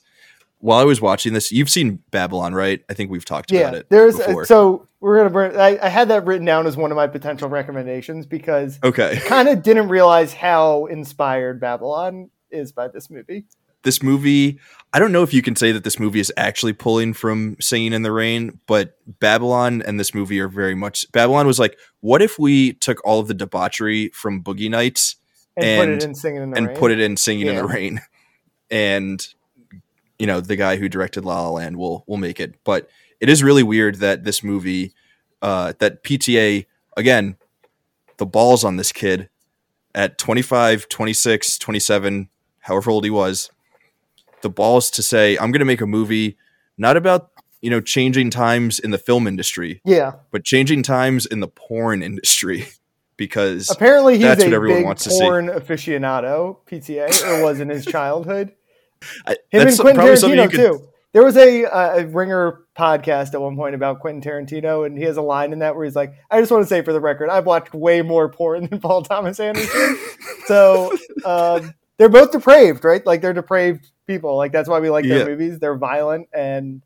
While 0.59 0.79
I 0.79 0.83
was 0.83 1.01
watching 1.01 1.33
this, 1.33 1.51
you've 1.51 1.69
seen 1.69 2.03
Babylon, 2.11 2.53
right? 2.53 2.83
I 2.89 2.93
think 2.93 3.09
we've 3.09 3.25
talked 3.25 3.51
about 3.51 3.73
yeah. 3.73 3.79
it. 3.79 3.89
There's 3.89 4.17
before. 4.17 4.45
so 4.45 4.87
we're 4.99 5.17
gonna 5.17 5.31
bring. 5.31 5.57
I, 5.57 5.79
I 5.81 5.89
had 5.89 6.09
that 6.09 6.25
written 6.25 6.45
down 6.45 6.67
as 6.67 6.77
one 6.77 6.91
of 6.91 6.95
my 6.95 7.07
potential 7.07 7.49
recommendations 7.49 8.27
because 8.27 8.79
okay. 8.83 9.19
kind 9.25 9.49
of 9.49 9.63
didn't 9.63 9.89
realize 9.89 10.33
how 10.33 10.85
inspired 10.85 11.59
Babylon 11.59 12.29
is 12.51 12.71
by 12.71 12.87
this 12.87 13.09
movie. 13.09 13.45
This 13.83 14.03
movie, 14.03 14.59
I 14.93 14.99
don't 14.99 15.11
know 15.11 15.23
if 15.23 15.33
you 15.33 15.41
can 15.41 15.55
say 15.55 15.71
that 15.71 15.83
this 15.83 15.99
movie 15.99 16.19
is 16.19 16.31
actually 16.37 16.73
pulling 16.73 17.13
from 17.13 17.57
Singing 17.59 17.93
in 17.93 18.03
the 18.03 18.11
Rain, 18.11 18.59
but 18.67 18.99
Babylon 19.19 19.81
and 19.81 19.99
this 19.99 20.13
movie 20.13 20.39
are 20.39 20.47
very 20.47 20.75
much 20.75 21.11
Babylon 21.11 21.47
was 21.47 21.57
like, 21.57 21.79
what 22.01 22.21
if 22.21 22.37
we 22.37 22.73
took 22.73 23.03
all 23.03 23.19
of 23.19 23.27
the 23.27 23.33
debauchery 23.33 24.09
from 24.09 24.43
Boogie 24.43 24.69
Nights 24.69 25.15
And, 25.57 25.79
put 25.81 25.89
it 25.89 26.03
in 26.03 26.15
singing 26.15 26.41
in 26.43 26.49
the 26.51 26.57
and 26.57 26.67
rain. 26.67 26.77
put 26.77 26.91
it 26.91 26.99
in 26.99 27.17
Singing 27.17 27.47
in 27.47 27.55
the 27.55 27.65
Rain. 27.65 28.01
And 28.71 29.27
you 30.17 30.25
know, 30.27 30.39
the 30.39 30.55
guy 30.55 30.77
who 30.77 30.87
directed 30.87 31.25
La 31.25 31.41
La 31.41 31.49
Land 31.49 31.75
will 31.77 32.05
will 32.07 32.17
make 32.17 32.39
it. 32.39 32.55
But 32.63 32.89
it 33.19 33.27
is 33.27 33.43
really 33.43 33.63
weird 33.63 33.95
that 33.95 34.23
this 34.23 34.43
movie 34.43 34.93
uh 35.41 35.73
that 35.79 36.03
PTA 36.05 36.65
again, 36.95 37.35
the 38.17 38.25
balls 38.25 38.63
on 38.63 38.77
this 38.77 38.91
kid 38.93 39.29
at 39.93 40.17
25, 40.17 40.87
26, 40.87 41.57
27, 41.57 42.29
however 42.59 42.91
old 42.91 43.03
he 43.03 43.09
was, 43.09 43.49
the 44.41 44.49
balls 44.49 44.89
to 44.91 45.03
say, 45.03 45.33
I'm 45.37 45.51
going 45.51 45.59
to 45.59 45.65
make 45.65 45.81
a 45.81 45.85
movie 45.87 46.37
not 46.77 46.95
about, 46.95 47.29
you 47.61 47.69
know, 47.69 47.81
changing 47.81 48.29
times 48.29 48.79
in 48.79 48.91
the 48.91 48.97
film 48.97 49.27
industry, 49.27 49.81
Yeah. 49.83 50.13
but 50.31 50.45
changing 50.45 50.83
times 50.83 51.25
in 51.25 51.41
the 51.41 51.47
porn 51.49 52.01
industry 52.01 52.67
because 53.21 53.69
Apparently, 53.69 54.15
he's 54.15 54.23
That's 54.23 54.41
a 54.41 54.47
what 54.47 54.53
everyone 54.53 54.79
big 54.79 54.85
wants 54.85 55.03
to 55.03 55.11
see. 55.11 55.19
porn 55.21 55.47
aficionado, 55.47 56.57
PTA, 56.65 57.27
or 57.27 57.43
was 57.43 57.59
in 57.59 57.69
his 57.69 57.85
childhood. 57.85 58.53
I, 59.27 59.35
Him 59.51 59.67
and 59.67 59.77
Quentin 59.77 59.95
probably 59.95 60.15
something 60.15 60.39
you 60.39 60.45
Tarantino 60.45 60.51
could 60.51 60.57
too. 60.57 60.87
There 61.13 61.23
was 61.23 61.37
a, 61.37 61.65
uh, 61.65 61.97
a 61.99 62.05
Ringer 62.07 62.61
podcast 62.75 63.33
at 63.35 63.41
one 63.41 63.55
point 63.55 63.75
about 63.75 63.99
Quentin 63.99 64.21
Tarantino, 64.21 64.85
and 64.87 64.97
he 64.97 65.03
has 65.03 65.17
a 65.17 65.21
line 65.21 65.53
in 65.53 65.59
that 65.59 65.75
where 65.75 65.85
he's 65.85 65.95
like, 65.95 66.13
"I 66.31 66.39
just 66.39 66.51
want 66.51 66.63
to 66.63 66.67
say 66.67 66.81
for 66.81 66.93
the 66.93 66.99
record, 67.01 67.29
I've 67.29 67.45
watched 67.45 67.73
way 67.75 68.01
more 68.01 68.27
porn 68.29 68.67
than 68.69 68.79
Paul 68.79 69.03
Thomas 69.03 69.39
Anderson." 69.39 69.97
so 70.45 70.91
um, 71.25 71.73
they're 71.97 72.09
both 72.09 72.31
depraved, 72.31 72.83
right? 72.85 73.05
Like 73.05 73.21
they're 73.21 73.33
depraved 73.33 73.91
people. 74.07 74.35
Like 74.37 74.51
that's 74.51 74.67
why 74.69 74.79
we 74.79 74.89
like 74.89 75.05
their 75.05 75.19
Yeah. 75.19 75.25
movies. 75.25 75.59
They're 75.59 75.75
violent 75.77 76.27
and 76.33 76.81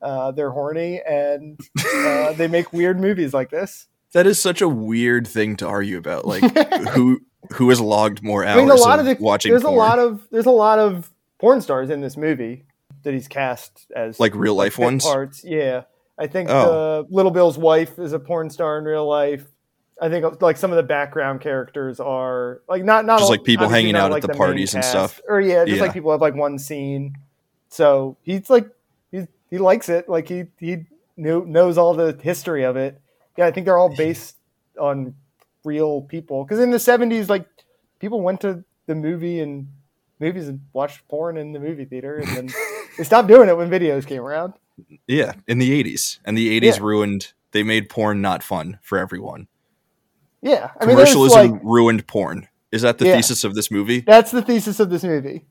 uh, 0.00 0.30
they're 0.32 0.50
horny, 0.50 1.00
and 1.06 1.58
uh, 1.94 2.32
they 2.34 2.46
make 2.48 2.72
weird 2.72 3.00
movies 3.00 3.34
like 3.34 3.50
this. 3.50 3.86
That 4.14 4.26
is 4.26 4.40
such 4.40 4.62
a 4.62 4.68
weird 4.68 5.26
thing 5.28 5.56
to 5.56 5.66
argue 5.66 5.98
about. 5.98 6.24
Like 6.26 6.42
who 6.90 7.20
who 7.52 7.68
has 7.68 7.80
logged 7.80 8.22
more 8.22 8.44
hours 8.44 8.56
I 8.58 8.60
mean, 8.62 8.70
a 8.70 8.74
lot 8.74 8.98
of 8.98 9.04
the 9.06 9.16
watching 9.20 9.50
there's 9.52 9.62
porn? 9.62 9.74
a 9.74 9.78
lot 9.78 9.98
of 9.98 10.26
there's 10.30 10.46
a 10.46 10.50
lot 10.50 10.78
of 10.78 11.10
porn 11.38 11.60
stars 11.60 11.90
in 11.90 12.00
this 12.00 12.16
movie 12.16 12.64
that 13.02 13.12
he's 13.12 13.28
cast 13.28 13.86
as 13.94 14.18
like 14.18 14.34
real 14.34 14.54
life 14.54 14.78
ones. 14.78 15.04
parts. 15.04 15.44
Yeah, 15.44 15.82
I 16.18 16.26
think 16.26 16.48
Oh. 16.50 17.02
the 17.04 17.14
Little 17.14 17.30
Bill's 17.30 17.58
wife 17.58 17.98
is 17.98 18.12
a 18.14 18.18
porn 18.18 18.48
star 18.48 18.78
in 18.78 18.84
real 18.84 19.06
life. 19.06 19.44
I 20.00 20.08
think 20.08 20.40
like 20.42 20.56
some 20.56 20.70
of 20.72 20.76
the 20.76 20.82
background 20.82 21.40
characters 21.40 22.00
are 22.00 22.62
like 22.68 22.82
not 22.82 23.04
not 23.04 23.18
Just, 23.18 23.30
like, 23.30 23.44
people 23.44 23.68
hanging 23.68 23.94
out 23.94 24.06
at 24.06 24.12
like, 24.12 24.22
the 24.22 24.28
parties 24.34 24.74
and 24.74 24.84
stuff. 24.84 25.20
or 25.28 25.40
yeah, 25.40 25.64
just 25.64 25.76
Yeah. 25.76 25.82
like 25.82 25.92
people 25.92 26.10
have 26.12 26.20
like 26.20 26.34
one 26.34 26.58
scene. 26.58 27.14
So 27.68 28.16
he's 28.22 28.48
like 28.48 28.68
he's 29.12 29.26
he 29.50 29.58
likes 29.58 29.88
it. 29.88 30.08
Like 30.08 30.28
he 30.28 30.44
he 30.58 30.86
knew, 31.16 31.44
knows 31.46 31.76
all 31.78 31.94
the 31.94 32.18
history 32.22 32.64
of 32.64 32.76
it. 32.76 33.00
Yeah, 33.36 33.46
I 33.46 33.50
think 33.50 33.64
they're 33.66 33.78
all 33.78 33.94
based 33.94 34.36
on 34.78 35.14
real 35.64 36.02
people 36.02 36.44
because 36.44 36.60
in 36.60 36.70
the 36.70 36.78
'70s, 36.78 37.28
like 37.28 37.46
people 37.98 38.20
went 38.20 38.40
to 38.42 38.64
the 38.86 38.94
movie 38.94 39.40
and 39.40 39.68
movies 40.20 40.48
and 40.48 40.60
watched 40.72 41.06
porn 41.08 41.36
in 41.36 41.52
the 41.52 41.58
movie 41.60 41.84
theater, 41.84 42.18
and 42.18 42.28
then 42.36 42.48
they 42.98 43.04
stopped 43.04 43.28
doing 43.28 43.48
it 43.48 43.56
when 43.56 43.70
videos 43.70 44.06
came 44.06 44.22
around. 44.22 44.54
Yeah, 45.06 45.32
in 45.48 45.58
the 45.58 45.72
eighties, 45.72 46.20
and 46.24 46.36
the 46.36 46.54
eighties 46.54 46.76
Yeah. 46.78 46.84
ruined. 46.84 47.32
They 47.52 47.62
made 47.62 47.88
porn 47.88 48.20
not 48.20 48.42
fun 48.42 48.78
for 48.82 48.98
everyone. 48.98 49.46
Yeah, 50.42 50.70
I 50.80 50.84
mean, 50.86 50.96
Commercialism 50.96 51.52
like 51.52 51.60
ruined 51.62 52.06
porn. 52.06 52.48
Is 52.72 52.82
that 52.82 52.98
the 52.98 53.06
Yeah. 53.06 53.14
thesis 53.16 53.44
of 53.44 53.54
this 53.54 53.70
movie? 53.70 54.00
that's 54.00 54.30
the 54.32 54.42
thesis 54.42 54.80
of 54.80 54.90
this 54.90 55.04
movie. 55.04 55.46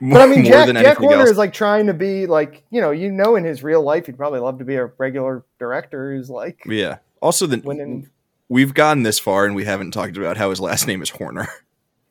More, 0.00 0.18
But 0.18 0.22
I 0.22 0.26
mean, 0.34 0.44
Jack, 0.44 0.68
Jack 0.74 0.96
Horner 0.98 1.20
else. 1.22 1.30
is 1.30 1.36
like 1.38 1.52
trying 1.52 1.86
to 1.86 1.94
be 1.94 2.26
like 2.26 2.64
you 2.70 2.80
know 2.80 2.90
you 2.90 3.10
know 3.12 3.36
in 3.36 3.44
his 3.44 3.62
real 3.62 3.82
life 3.82 4.06
he'd 4.06 4.16
probably 4.16 4.40
love 4.40 4.58
to 4.58 4.64
be 4.64 4.74
a 4.76 4.86
regular 4.98 5.44
director 5.58 6.14
who's 6.14 6.28
like 6.30 6.60
yeah. 6.66 6.98
Also, 7.20 7.46
the, 7.46 7.58
winning. 7.58 8.10
we've 8.50 8.74
gotten 8.74 9.02
this 9.02 9.18
far 9.18 9.46
and 9.46 9.54
we 9.54 9.64
haven't 9.64 9.92
talked 9.92 10.16
about 10.18 10.36
how 10.36 10.50
his 10.50 10.60
last 10.60 10.86
name 10.86 11.02
is 11.02 11.10
Horner. 11.10 11.48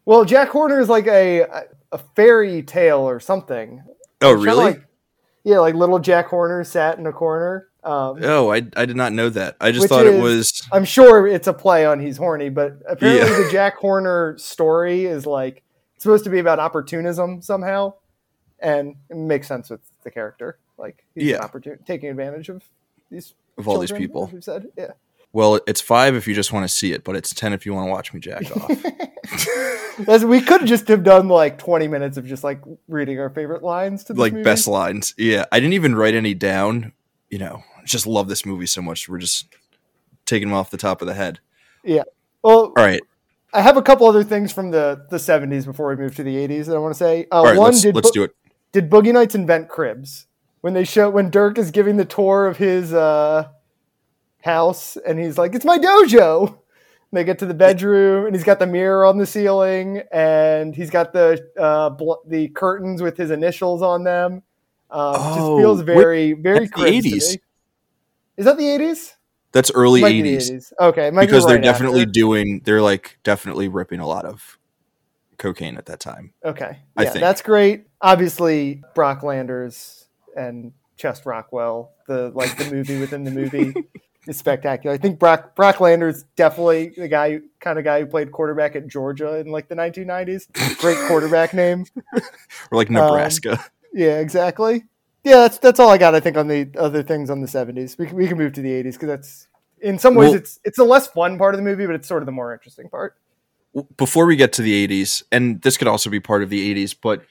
Well, 0.05 0.25
Jack 0.25 0.49
Horner 0.49 0.81
is 0.81 0.89
like 0.89 1.07
a 1.07 1.43
a 1.93 1.97
fairy 2.13 2.61
tale 2.61 2.99
or 2.99 3.21
something. 3.21 3.81
Oh, 4.21 4.33
really? 4.33 4.65
Like, 4.65 4.83
yeah, 5.45 5.59
like 5.59 5.75
little 5.75 5.99
Jack 5.99 6.27
Horner 6.27 6.65
sat 6.65 6.97
in 6.97 7.07
a 7.07 7.13
corner. 7.13 7.69
Um, 7.85 8.19
Oh, 8.21 8.51
I 8.51 8.63
I 8.75 8.85
did 8.85 8.97
not 8.97 9.13
know 9.13 9.29
that. 9.29 9.55
I 9.61 9.71
just 9.71 9.87
thought 9.87 10.05
is- 10.05 10.15
it 10.15 10.21
was 10.21 10.61
I'm 10.73 10.83
sure 10.83 11.25
it's 11.25 11.47
a 11.47 11.53
play 11.53 11.85
on 11.85 12.01
he's 12.01 12.17
horny, 12.17 12.49
but 12.49 12.79
apparently 12.85 13.31
Yeah. 13.31 13.43
the 13.45 13.49
Jack 13.49 13.77
Horner 13.77 14.35
story 14.37 15.05
is 15.05 15.25
like 15.25 15.62
supposed 16.03 16.23
to 16.25 16.29
be 16.29 16.39
about 16.39 16.59
opportunism 16.59 17.41
somehow, 17.41 17.93
and 18.59 18.95
it 19.09 19.17
makes 19.17 19.47
sense 19.47 19.69
with 19.69 19.81
the 20.03 20.11
character. 20.11 20.57
Like 20.77 21.03
he's 21.15 21.23
Yeah. 21.25 21.39
opportun- 21.39 21.85
taking 21.85 22.09
advantage 22.09 22.49
of 22.49 22.63
these 23.09 23.33
of 23.57 23.67
all 23.67 23.79
these 23.79 23.91
people. 23.91 24.29
we've 24.31 24.43
said, 24.43 24.67
yeah. 24.77 24.91
Well, 25.31 25.59
it's 25.65 25.81
five 25.81 26.15
if 26.15 26.27
you 26.27 26.35
just 26.35 26.53
want 26.53 26.63
to 26.63 26.67
see 26.73 26.91
it, 26.93 27.03
but 27.03 27.15
it's 27.15 27.33
ten 27.33 27.53
if 27.53 27.65
you 27.65 27.73
want 27.73 27.87
to 27.87 27.91
watch 27.91 28.13
me 28.13 28.19
jack 28.19 28.43
off. 28.55 28.71
We 30.25 30.41
could 30.41 30.65
just 30.65 30.87
have 30.87 31.03
done 31.03 31.27
like 31.27 31.59
20 31.59 31.87
minutes 31.87 32.17
of 32.17 32.25
just 32.25 32.43
like 32.43 32.59
reading 32.87 33.19
our 33.19 33.29
favorite 33.29 33.61
lines 33.61 34.03
to 34.05 34.13
like 34.13 34.33
movie. 34.33 34.43
best 34.43 34.67
lines. 34.67 35.13
Yeah, 35.19 35.45
I 35.51 35.59
didn't 35.59 35.73
even 35.73 35.93
write 35.95 36.15
any 36.15 36.33
down. 36.33 36.93
You 37.29 37.37
know, 37.37 37.63
just 37.85 38.07
love 38.07 38.27
this 38.27 38.43
movie 38.43 38.65
so 38.65 38.81
much. 38.81 39.07
We're 39.07 39.19
just 39.19 39.53
taking 40.25 40.47
them 40.49 40.57
off 40.57 40.71
the 40.71 40.77
top 40.77 41.01
of 41.03 41.07
the 41.07 41.13
head. 41.13 41.39
Yeah. 41.83 42.03
Well, 42.43 42.73
All 42.75 42.83
right, 42.83 43.01
I 43.53 43.61
have 43.61 43.77
a 43.77 43.81
couple 43.81 44.07
other 44.07 44.23
things 44.23 44.51
from 44.51 44.71
the 44.71 45.05
the 45.09 45.17
70s 45.17 45.65
before 45.65 45.87
we 45.89 45.95
move 45.95 46.15
to 46.15 46.23
the 46.23 46.35
80s 46.35 46.65
that 46.65 46.75
I 46.75 46.79
want 46.79 46.93
to 46.93 46.97
say. 46.97 47.27
Uh, 47.31 47.35
all 47.35 47.45
right. 47.45 47.57
one 47.57 47.71
Let's 47.71 47.81
did 47.81 47.95
let's 47.95 48.09
Bo- 48.09 48.13
do 48.13 48.23
it. 48.23 48.31
did 48.71 48.89
Boogie 48.89 49.13
Nights 49.13 49.35
invent 49.35 49.69
cribs? 49.69 50.27
When 50.61 50.73
they 50.73 50.85
show 50.85 51.09
when 51.09 51.29
Dirk 51.29 51.57
is 51.57 51.71
giving 51.71 51.97
the 51.97 52.05
tour 52.05 52.47
of 52.47 52.57
his 52.57 52.93
uh, 52.93 53.49
house 54.43 54.97
and 54.97 55.19
he's 55.19 55.37
like, 55.37 55.55
"It's 55.55 55.65
my 55.65 55.77
dojo." 55.77 56.47
And 56.47 57.17
they 57.19 57.23
get 57.25 57.37
to 57.39 57.45
the 57.45 57.53
bedroom 57.53 58.25
and 58.25 58.35
he's 58.35 58.43
got 58.45 58.57
the 58.59 58.65
mirror 58.65 59.05
on 59.05 59.17
the 59.19 59.25
ceiling 59.27 60.01
and 60.11 60.75
he's 60.75 60.89
got 60.89 61.13
the 61.13 61.39
uh, 61.59 61.89
bl- 61.91 62.13
the 62.25 62.47
curtains 62.49 63.01
with 63.03 63.17
his 63.17 63.29
initials 63.29 63.81
on 63.83 64.03
them. 64.03 64.41
Um, 64.89 65.15
Oh, 65.15 65.35
just 65.35 65.61
feels 65.61 65.81
very 65.81 66.33
very 66.33 66.67
that's 66.67 66.71
the 66.75 66.81
cribs 66.81 67.03
to 67.03 67.09
80s. 67.09 67.31
me. 67.33 67.41
Is 68.37 68.45
that 68.45 68.57
the 68.57 68.63
80s? 68.63 69.12
That's 69.53 69.71
early 69.73 70.01
Might 70.01 70.21
be 70.21 70.23
'80s 70.35 70.51
80s. 70.51 70.73
Okay, 70.81 71.11
might 71.11 71.21
be 71.21 71.27
because 71.27 71.45
they're 71.45 71.57
definitely 71.59 72.01
after. 72.01 72.11
doing. 72.11 72.61
They're 72.65 72.81
like 72.81 73.19
definitely 73.23 73.67
ripping 73.69 73.99
a 74.01 74.07
lot 74.07 74.25
of 74.25 74.57
cocaine 75.37 75.77
at 75.77 75.85
that 75.87 75.99
time. 75.99 76.33
Okay. 76.43 76.79
I 76.97 77.03
Yeah, 77.03 77.09
think. 77.11 77.21
that's 77.21 77.41
great. 77.41 77.85
Obviously, 78.01 78.81
Brock 78.95 79.23
Landers 79.23 80.05
and 80.35 80.73
Chest 80.97 81.25
Rockwell, 81.25 81.91
the 82.07 82.29
like 82.33 82.57
the 82.57 82.69
movie 82.71 82.99
within 82.99 83.23
the 83.23 83.31
movie 83.31 83.73
is 84.27 84.37
spectacular. 84.37 84.93
I 84.95 84.97
think 84.97 85.19
Brock 85.19 85.55
Brock 85.55 85.79
Landers 85.79 86.23
definitely 86.35 86.89
the 86.95 87.07
guy 87.07 87.39
kind 87.59 87.77
of 87.77 87.85
guy 87.85 87.99
who 87.99 88.05
played 88.05 88.31
quarterback 88.31 88.75
at 88.75 88.87
Georgia 88.87 89.35
in 89.37 89.47
like 89.47 89.67
the 89.67 89.75
1990s. 89.75 90.47
Great 90.79 90.97
quarterback 91.07 91.53
name. 91.53 91.85
Or 92.71 92.77
like 92.77 92.87
Um, 92.89 92.93
Nebraska. 92.95 93.63
Yeah, 93.93 94.19
exactly. 94.19 94.85
Yeah, 95.23 95.37
that's 95.37 95.57
that's 95.57 95.79
all 95.79 95.89
I 95.89 95.97
got. 95.97 96.15
I 96.15 96.19
think 96.19 96.37
on 96.37 96.47
the 96.47 96.69
other 96.77 97.01
things 97.03 97.29
on 97.29 97.41
the 97.41 97.47
70s. 97.47 97.97
We 97.97 98.07
can, 98.07 98.15
we 98.17 98.27
can 98.27 98.37
move 98.37 98.53
to 98.53 98.61
the 98.61 98.71
80s 98.83 98.93
because 98.93 99.07
that's 99.07 99.47
in 99.81 99.97
some 99.97 100.15
ways 100.15 100.29
Well- 100.31 100.37
it's 100.37 100.59
it's 100.63 100.77
a 100.79 100.83
less 100.83 101.07
fun 101.07 101.37
part 101.37 101.53
of 101.53 101.59
the 101.59 101.63
movie, 101.63 101.85
but 101.85 101.95
it's 101.95 102.07
sort 102.07 102.21
of 102.21 102.25
the 102.25 102.31
more 102.33 102.53
interesting 102.53 102.89
part. 102.89 103.15
before 103.97 104.25
we 104.25 104.35
get 104.35 104.53
to 104.53 104.61
the 104.61 104.87
80s 104.87 105.23
and 105.31 105.61
this 105.63 105.77
could 105.77 105.87
also 105.87 106.09
be 106.09 106.19
part 106.19 106.43
of 106.43 106.49
the 106.51 106.73
80s 106.85 106.93
but 107.01 107.25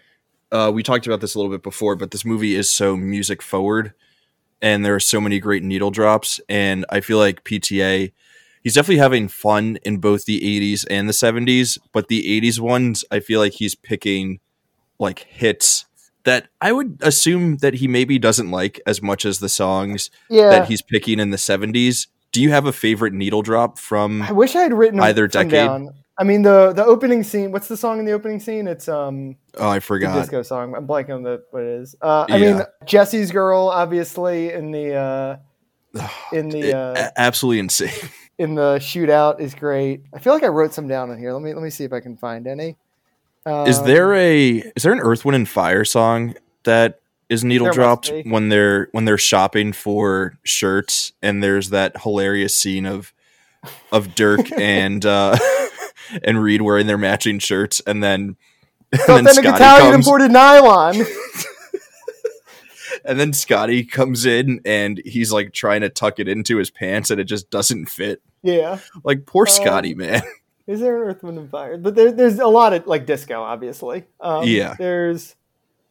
uh, 0.51 0.70
we 0.74 0.82
talked 0.82 1.07
about 1.07 1.20
this 1.20 1.34
a 1.36 1.38
little 1.38 1.53
bit 1.53 1.62
before 1.62 1.95
but 1.95 2.11
this 2.11 2.24
movie 2.24 2.57
is 2.57 2.68
so 2.68 2.97
music 2.97 3.40
forward 3.40 3.95
and 4.61 4.84
there 4.84 4.93
are 4.95 4.99
so 5.01 5.20
many 5.20 5.38
great 5.38 5.62
needle 5.62 5.93
drops 5.93 6.40
and 6.49 6.84
i 6.90 6.99
feel 7.01 7.16
like 7.18 7.45
pta 7.45 8.11
he's 8.64 8.74
definitely 8.74 8.99
having 8.99 9.28
fun 9.28 9.78
in 9.84 9.99
both 9.99 10.24
the 10.24 10.40
80s 10.40 10.84
and 10.90 11.09
the 11.09 11.12
70s 11.12 11.78
but 11.93 12.09
the 12.09 12.24
80s 12.40 12.59
ones 12.59 13.05
i 13.12 13.20
feel 13.20 13.38
like 13.38 13.53
he's 13.53 13.76
picking 13.76 14.40
like 14.99 15.20
hits 15.20 15.84
that 16.25 16.49
i 16.61 16.70
would 16.73 16.99
assume 17.03 17.57
that 17.59 17.75
he 17.75 17.89
maybe 17.89 18.18
doesn't 18.18 18.51
like 18.51 18.81
as 18.87 19.03
much 19.03 19.25
as 19.25 19.39
the 19.41 19.49
songs 19.49 20.11
Yeah. 20.29 20.51
that 20.51 20.68
he's 20.68 20.83
picking 20.83 21.18
in 21.20 21.31
the 21.31 21.37
70s 21.37 22.07
do 22.33 22.41
you 22.41 22.51
have 22.51 22.64
a 22.66 22.73
favorite 22.73 23.12
needle 23.12 23.43
drop 23.43 23.79
from 23.79 24.23
I 24.23 24.33
wish 24.33 24.57
I 24.57 24.62
had 24.62 24.73
written 24.73 24.99
Either 25.01 25.27
decade? 25.29 25.51
down. 25.51 25.91
I 26.18 26.25
mean 26.25 26.43
the 26.43 26.73
the 26.73 26.85
opening 26.85 27.25
scene. 27.25 27.53
What's 27.53 27.68
the 27.68 27.77
song 27.77 27.99
in 27.99 28.05
the 28.07 28.12
opening 28.12 28.39
scene? 28.41 28.66
It's 28.68 28.89
um 28.89 29.37
oh 29.59 29.68
i 29.68 29.75
the 29.77 29.81
forgot 29.83 30.14
disco 30.14 30.43
song. 30.43 30.75
I'm 30.75 30.87
blanking 30.87 31.14
on 31.14 31.23
the 31.25 31.43
what 31.51 31.62
it 31.62 31.81
is. 31.83 31.95
Uh, 32.01 32.25
I 32.31 32.39
mean 32.39 32.62
Jessie's 32.87 33.33
girl, 33.33 33.68
obviously 33.68 34.51
in 34.53 34.70
the 34.70 34.95
uh, 34.95 35.37
in 36.33 36.49
the 36.49 36.68
It- 36.68 36.75
uh, 36.75 37.11
absolutely 37.16 37.59
insane 37.61 37.91
in 38.39 38.55
the 38.55 38.77
shootout 38.79 39.41
is 39.41 39.55
great. 39.55 40.03
I 40.14 40.18
feel 40.18 40.33
like 40.33 40.43
I 40.43 40.49
wrote 40.49 40.73
some 40.73 40.89
down 40.89 41.11
in 41.11 41.18
here. 41.18 41.33
Let 41.35 41.43
me 41.43 41.53
let 41.55 41.62
me 41.62 41.70
see 41.70 41.85
if 41.85 41.93
I 41.93 42.01
can 42.01 42.16
find 42.16 42.47
any. 42.47 42.77
Um, 43.45 43.66
Is 43.66 43.82
there 43.82 44.14
a 44.14 44.59
is 44.76 44.82
there 44.84 44.93
an 44.93 45.01
Earth 45.01 45.24
Wind 45.24 45.34
and 45.36 45.49
Fire 45.49 45.84
song 45.84 46.34
that 46.64 47.01
is 47.28 47.43
needle 47.43 47.70
dropped 47.72 48.12
when 48.24 48.51
they're 48.51 48.88
when 48.93 49.05
they're 49.05 49.18
shopping 49.18 49.72
for 49.72 50.34
shirts 50.45 51.12
and 51.22 51.43
there's 51.43 51.70
that 51.70 52.03
hilarious 52.03 52.55
scene 52.57 52.86
of 52.86 53.12
of 53.90 54.14
Dirk 54.14 54.53
and 54.59 55.05
uh 55.05 55.36
and 56.24 56.40
Reed 56.43 56.62
wearing 56.62 56.86
their 56.86 56.99
matching 56.99 57.38
shirts 57.40 57.80
and 57.86 58.03
then 58.03 58.36
and 59.09 59.26
then 59.26 59.34
Scotty 59.34 59.49
Italian 59.49 59.93
comes 59.93 60.07
imported 60.07 60.30
nylon? 60.30 60.97
and 63.05 63.18
then 63.18 63.32
Scotty 63.32 63.84
comes 63.84 64.24
in 64.26 64.61
and 64.64 65.01
he's 65.05 65.32
like 65.32 65.53
trying 65.53 65.80
to 65.80 65.88
tuck 65.88 66.20
it 66.20 66.28
into 66.28 66.59
his 66.59 66.70
pants 66.70 67.11
and 67.11 67.20
it 67.20 67.24
just 67.24 67.51
doesn't 67.51 67.86
fit. 67.86 68.22
yeah. 68.43 68.78
Like 69.03 69.26
poor 69.26 69.47
Um, 69.49 69.53
Scotty, 69.53 69.95
man. 69.95 70.22
Is 70.67 70.81
there 70.81 71.03
an 71.03 71.09
Earth, 71.11 71.23
Wind, 71.23 71.39
and 71.39 71.51
Fire? 71.51 71.77
But 71.77 71.95
there, 71.95 72.13
there's 72.13 72.39
a 72.39 72.47
lot 72.47 72.73
of 72.73 72.87
like 72.87 73.05
disco, 73.07 73.43
obviously. 73.43 74.05
Um, 74.21 74.47
Yeah. 74.47 74.75
There's 74.79 75.35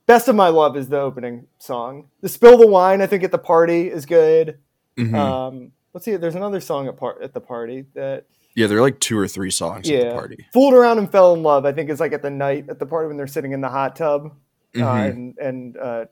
Best 0.05 0.27
of 0.27 0.35
My 0.35 0.47
Love 0.49 0.75
is 0.77 0.87
the 0.89 0.99
opening 0.99 1.47
song. 1.59 2.09
The 2.21 2.29
Spill 2.29 2.57
the 2.57 2.67
Wine, 2.67 3.01
I 3.01 3.05
think, 3.07 3.23
at 3.23 3.31
the 3.31 3.37
party 3.37 3.89
is 3.89 4.05
good. 4.05 4.57
Mhm. 4.97 5.15
Um, 5.15 5.71
let's 5.93 6.05
see. 6.05 6.15
There's 6.15 6.35
another 6.35 6.59
song 6.61 6.87
at 6.87 6.97
part 6.97 7.21
at 7.21 7.33
the 7.33 7.41
party 7.41 7.85
that 7.93 8.25
yeah, 8.55 8.67
there 8.67 8.77
are 8.77 8.81
like 8.81 8.99
two 8.99 9.17
or 9.17 9.27
three 9.29 9.51
songs 9.51 9.89
at 9.89 9.97
the 9.99 10.05
yeah, 10.07 10.13
party. 10.13 10.45
fooled 10.51 10.73
around 10.73 10.97
and 10.97 11.09
fell 11.11 11.33
in 11.33 11.41
love. 11.43 11.65
I 11.65 11.71
think 11.71 11.89
is 11.89 11.99
like 12.01 12.11
at 12.13 12.21
the 12.21 12.29
night 12.29 12.65
at 12.69 12.79
the 12.79 12.85
party 12.85 13.07
when 13.07 13.15
they're 13.17 13.27
sitting 13.27 13.53
in 13.53 13.61
the 13.61 13.69
hot 13.69 13.95
tub 13.95 14.33
uh, 14.75 14.79
Mhm. 14.79 15.09
and 15.09 15.37
and 15.37 15.77
uh, 15.77 16.05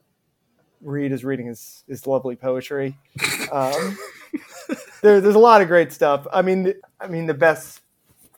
Reed 0.82 1.12
is 1.12 1.24
reading 1.24 1.46
his 1.46 1.84
his 1.88 2.06
lovely 2.06 2.36
poetry. 2.36 2.96
Um, 3.52 3.98
there, 5.02 5.20
there's 5.20 5.34
a 5.34 5.38
lot 5.38 5.60
of 5.60 5.68
great 5.68 5.92
stuff. 5.92 6.26
I 6.32 6.40
mean, 6.42 6.62
the- 6.62 6.76
I 7.00 7.06
mean 7.08 7.26
the 7.26 7.34
best, 7.34 7.80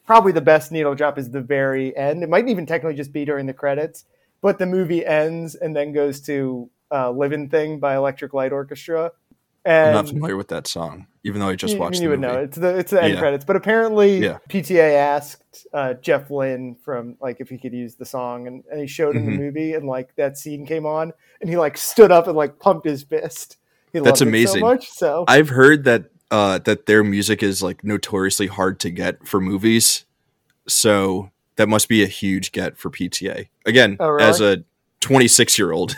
probably 0.07 0.33
the 0.33 0.41
best 0.41 0.73
needle 0.73 0.95
drop 0.95 1.19
is 1.19 1.31
the 1.31 1.41
very 1.41 1.97
end. 1.97 2.23
It 2.23 2.29
might 2.29 2.49
even 2.49 2.67
technically 2.67 2.97
just 2.97 3.13
be 3.13 3.25
during 3.25 3.47
the 3.47 3.55
credits, 3.55 4.05
but 4.41 4.59
the 4.59 4.67
movie 4.67 5.05
ends 5.05 5.55
and 5.55 5.75
then 5.77 5.93
goes 5.93 6.21
to 6.23 6.71
uh, 6.91 7.11
"Living 7.11 7.49
Thing" 7.49 7.79
by 7.81 7.97
Electric 7.97 8.35
Light 8.35 8.53
Orchestra. 8.53 9.13
And 9.65 9.89
I'm 9.91 9.95
not 9.95 10.09
familiar 10.09 10.37
with 10.37 10.49
that 10.49 10.67
song, 10.67 11.07
even 11.23 11.41
though 11.41 11.49
I 11.49 11.55
just 11.55 11.75
you, 11.75 11.81
watched 11.81 12.01
you 12.01 12.09
the 12.09 12.11
would 12.11 12.21
movie. 12.21 12.33
know 12.35 12.41
it's 12.41 12.57
the 12.59 12.77
it's 12.79 12.91
the 12.91 13.01
end 13.03 13.15
Yeah. 13.15 13.21
credits. 13.21 13.45
But 13.45 13.55
apparently, 13.55 14.19
Yeah. 14.19 14.39
PTA 14.49 14.95
asked 14.95 15.67
uh, 15.73 15.95
Jeff 15.95 16.31
Lynne 16.33 16.75
from 16.85 17.17
like 17.21 17.37
if 17.41 17.49
he 17.49 17.59
could 17.59 17.73
use 17.73 17.95
the 17.95 18.05
song, 18.05 18.49
and, 18.49 18.65
and 18.71 18.81
he 18.81 18.89
showed 18.89 19.15
him 19.17 19.23
Mhm. 19.23 19.27
the 19.37 19.43
movie, 19.43 19.75
and 19.75 19.87
like 19.87 20.17
that 20.17 20.37
scene 20.37 20.67
came 20.67 20.85
on, 20.85 21.13
and 21.41 21.49
he 21.49 21.57
like 21.57 21.77
stood 21.79 22.11
up 22.11 22.27
and 22.27 22.37
like 22.37 22.59
pumped 22.59 22.87
his 22.87 23.05
fist. 23.05 23.57
He 23.93 24.01
That's 24.01 24.21
loved 24.21 24.23
it 24.23 24.29
amazing. 24.29 24.61
so 24.63 24.67
much. 24.67 24.91
So 24.91 25.25
I've 25.29 25.51
heard 25.51 25.85
that 25.85 26.07
uh, 26.33 26.59
that 26.59 26.87
their 26.87 27.05
music 27.05 27.43
is 27.43 27.63
like 27.63 27.85
notoriously 27.85 28.49
hard 28.49 28.81
to 28.81 28.91
get 28.91 29.29
for 29.29 29.41
movies, 29.41 30.05
so 30.67 31.31
that 31.57 31.69
must 31.69 31.89
be 31.89 32.03
a 32.03 32.07
huge 32.07 32.51
get 32.53 32.77
for 32.79 32.91
PTA. 32.91 33.49
Again, 33.67 33.97
Oh, 34.01 34.09
really? 34.09 34.25
as 34.29 34.41
a 34.41 34.65
26 35.01 35.59
year 35.59 35.73
old, 35.73 35.95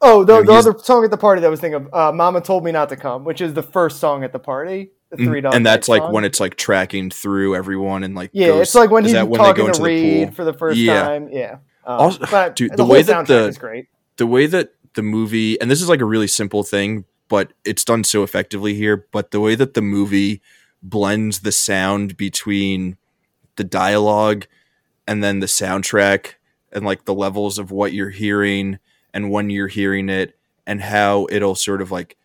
oh, 0.00 0.24
the, 0.24 0.42
the 0.42 0.52
other 0.52 0.74
song 0.78 1.04
at 1.04 1.10
the 1.10 1.16
party 1.16 1.40
that 1.40 1.46
I 1.46 1.50
was 1.50 1.60
thinking 1.60 1.86
of, 1.86 1.94
uh, 1.94 2.12
"Mama 2.12 2.40
Told 2.40 2.64
Me 2.64 2.72
Not 2.72 2.88
to 2.90 2.96
Come," 2.96 3.24
which 3.24 3.40
is 3.40 3.54
the 3.54 3.62
first 3.62 3.98
song 3.98 4.22
at 4.24 4.32
the 4.32 4.38
party. 4.38 4.90
The 5.10 5.16
three 5.16 5.40
dog 5.40 5.52
Mm, 5.52 5.56
and 5.56 5.66
that's 5.66 5.88
like 5.88 6.02
song. 6.02 6.12
when 6.12 6.24
it's 6.24 6.38
like 6.38 6.54
tracking 6.56 7.10
through 7.10 7.56
everyone 7.56 8.04
and 8.04 8.14
like 8.14 8.30
yeah, 8.32 8.46
goes- 8.48 8.60
it's 8.68 8.74
like 8.76 8.90
when 8.92 9.02
he's 9.02 9.12
that 9.14 9.28
when 9.28 9.40
they 9.40 9.44
talking 9.48 9.66
go 9.66 9.72
to 9.72 9.78
the 9.80 9.84
Reed 9.84 10.26
pool? 10.28 10.34
for 10.36 10.44
the 10.44 10.52
first 10.52 10.78
Yeah. 10.78 11.02
time. 11.02 11.28
Yeah, 11.32 11.52
um, 11.84 12.00
Also- 12.00 12.26
but 12.30 12.54
dude, 12.54 12.70
the, 12.72 12.76
the 12.76 12.84
way 12.84 13.02
that 13.02 13.26
the- 13.26 13.48
is 13.48 13.58
great. 13.58 13.86
the 14.18 14.26
way 14.26 14.46
that 14.46 14.72
the 14.94 15.02
movie 15.02 15.60
and 15.60 15.68
this 15.70 15.82
is 15.82 15.88
like 15.88 16.00
a 16.00 16.04
really 16.04 16.28
simple 16.28 16.62
thing 16.62 17.04
but 17.30 17.52
it's 17.64 17.84
done 17.84 18.04
so 18.04 18.22
effectively 18.22 18.74
here. 18.74 19.06
But 19.10 19.30
the 19.30 19.40
way 19.40 19.54
that 19.54 19.72
the 19.72 19.80
movie 19.80 20.42
blends 20.82 21.40
the 21.40 21.52
sound 21.52 22.18
between 22.18 22.98
the 23.56 23.64
dialogue 23.64 24.46
and 25.06 25.22
then 25.24 25.40
the 25.40 25.46
soundtrack 25.46 26.34
and 26.72 26.84
like 26.84 27.04
the 27.04 27.14
levels 27.14 27.58
of 27.58 27.70
what 27.70 27.92
you're 27.92 28.10
hearing 28.10 28.78
and 29.14 29.30
when 29.30 29.48
you're 29.48 29.68
hearing 29.68 30.08
it 30.08 30.36
and 30.66 30.82
how 30.82 31.26
it'll 31.30 31.54
sort 31.54 31.80
of 31.80 31.90
like 31.90 32.16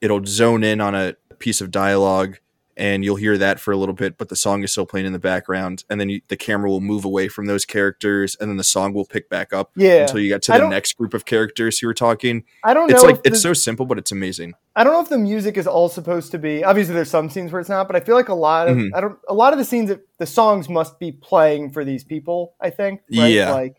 it'll 0.00 0.24
zone 0.24 0.62
in 0.62 0.80
on 0.80 0.94
a 0.94 1.16
piece 1.38 1.60
of 1.60 1.70
dialogue 1.70 2.38
and 2.76 3.04
you'll 3.04 3.16
hear 3.16 3.38
that 3.38 3.58
for 3.60 3.72
a 3.72 3.76
little 3.76 3.94
bit 3.94 4.18
but 4.18 4.28
the 4.28 4.36
song 4.36 4.62
is 4.62 4.70
still 4.72 4.84
playing 4.86 5.06
in 5.06 5.12
the 5.12 5.18
background 5.18 5.84
and 5.88 6.00
then 6.00 6.08
you, 6.08 6.20
the 6.28 6.36
camera 6.36 6.68
will 6.68 6.80
move 6.80 7.04
away 7.04 7.26
from 7.28 7.46
those 7.46 7.64
characters 7.64 8.36
and 8.40 8.50
then 8.50 8.56
the 8.56 8.64
song 8.64 8.92
will 8.92 9.04
pick 9.04 9.28
back 9.30 9.52
up 9.52 9.70
Yeah, 9.76 10.02
until 10.02 10.20
you 10.20 10.28
get 10.28 10.42
to 10.42 10.52
the 10.52 10.68
next 10.68 10.96
group 10.96 11.14
of 11.14 11.24
characters 11.24 11.78
who 11.78 11.88
are 11.88 11.94
talking. 11.94 12.44
I 12.64 12.74
don't 12.74 12.88
know. 12.88 12.94
It's 12.96 13.04
like 13.04 13.14
if 13.16 13.20
it's 13.24 13.30
the- 13.38 13.40
so 13.40 13.52
simple, 13.52 13.86
but 13.86 13.98
it's 13.98 14.12
amazing. 14.12 14.54
I 14.74 14.84
don't 14.84 14.92
know 14.92 15.00
if 15.00 15.08
the 15.08 15.16
music 15.18 15.56
is 15.56 15.66
all 15.66 15.88
supposed 15.88 16.32
to 16.32 16.38
be. 16.38 16.62
Obviously, 16.62 16.94
there's 16.94 17.08
some 17.10 17.30
scenes 17.30 17.50
where 17.50 17.60
it's 17.60 17.70
not, 17.70 17.86
but 17.86 17.96
I 17.96 18.00
feel 18.00 18.14
like 18.14 18.28
a 18.28 18.34
lot 18.34 18.68
of 18.68 18.76
Mhm. 18.76 18.90
I 18.94 19.00
don't. 19.00 19.18
A 19.26 19.32
lot 19.32 19.54
of 19.54 19.58
the 19.58 19.64
scenes, 19.64 19.88
that 19.88 20.00
the 20.18 20.26
songs 20.26 20.68
must 20.68 20.98
be 20.98 21.12
playing 21.12 21.70
for 21.70 21.82
these 21.84 22.04
people. 22.04 22.54
I 22.60 22.68
think. 22.70 23.00
Right? 23.10 23.28
Yeah. 23.32 23.52
Like, 23.52 23.76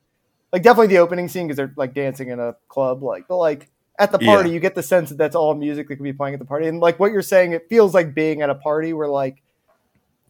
like 0.51 0.63
definitely 0.63 0.87
the 0.87 0.97
opening 0.97 1.27
scene 1.27 1.45
because 1.45 1.57
they're 1.57 1.73
like 1.77 1.93
dancing 1.93 2.29
in 2.29 2.39
a 2.39 2.55
club. 2.67 3.03
Like, 3.03 3.25
but 3.27 3.37
like 3.37 3.69
at 3.99 4.11
the 4.11 4.19
party, 4.19 4.49
Yeah. 4.49 4.53
you 4.55 4.59
get 4.59 4.75
the 4.75 4.83
sense 4.83 5.09
that 5.09 5.17
that's 5.17 5.35
all 5.35 5.53
music 5.55 5.87
that 5.87 5.95
could 5.95 6.03
be 6.03 6.13
playing 6.13 6.33
at 6.35 6.39
the 6.39 6.45
party. 6.45 6.67
And 6.67 6.79
like 6.79 6.99
what 6.99 7.11
you're 7.11 7.21
saying, 7.21 7.53
it 7.53 7.67
feels 7.69 7.93
like 7.93 8.13
being 8.13 8.41
at 8.41 8.49
a 8.49 8.55
party 8.55 8.93
where 8.93 9.07
like 9.07 9.41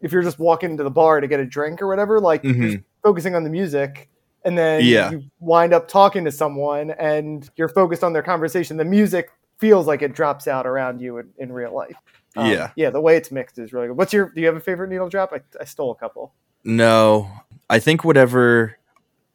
if 0.02 0.12
you're 0.12 0.22
just 0.24 0.40
walking 0.40 0.72
into 0.72 0.84
the 0.84 0.92
bar 0.92 1.20
to 1.22 1.28
get 1.28 1.40
a 1.40 1.46
drink 1.46 1.82
or 1.82 1.88
whatever, 1.88 2.20
like 2.20 2.44
Mhm. 2.44 2.72
you're 2.72 2.84
focusing 3.04 3.36
on 3.36 3.44
the 3.44 3.50
music. 3.50 4.10
And 4.46 4.58
then 4.58 4.84
Yeah. 4.86 5.12
you 5.12 5.24
wind 5.40 5.74
up 5.74 5.88
talking 5.88 6.24
to 6.26 6.32
someone 6.32 6.92
and 6.92 7.50
you're 7.56 7.68
focused 7.68 8.04
on 8.04 8.14
their 8.14 8.22
conversation. 8.24 8.78
The 8.78 8.86
music 8.86 9.30
feels 9.58 9.88
like 9.88 10.02
it 10.04 10.14
drops 10.14 10.48
out 10.48 10.66
around 10.68 11.02
you 11.02 11.18
in, 11.18 11.30
in 11.38 11.52
real 11.52 11.74
life. 11.74 11.96
Um, 12.36 12.50
Yeah. 12.52 12.70
Yeah. 12.76 12.92
The 12.92 13.02
way 13.02 13.18
it's 13.18 13.32
mixed 13.32 13.58
is 13.58 13.74
really 13.74 13.88
good. 13.88 13.98
What's 13.98 14.14
your, 14.14 14.30
do 14.30 14.40
you 14.40 14.48
have 14.48 14.56
a 14.56 14.60
favorite 14.62 14.90
needle 14.90 15.10
drop? 15.10 15.34
I, 15.34 15.42
I 15.60 15.66
stole 15.66 15.92
a 15.92 15.96
couple. 15.96 16.34
No, 16.64 17.30
I 17.70 17.80
think 17.80 18.04
whatever. 18.06 18.78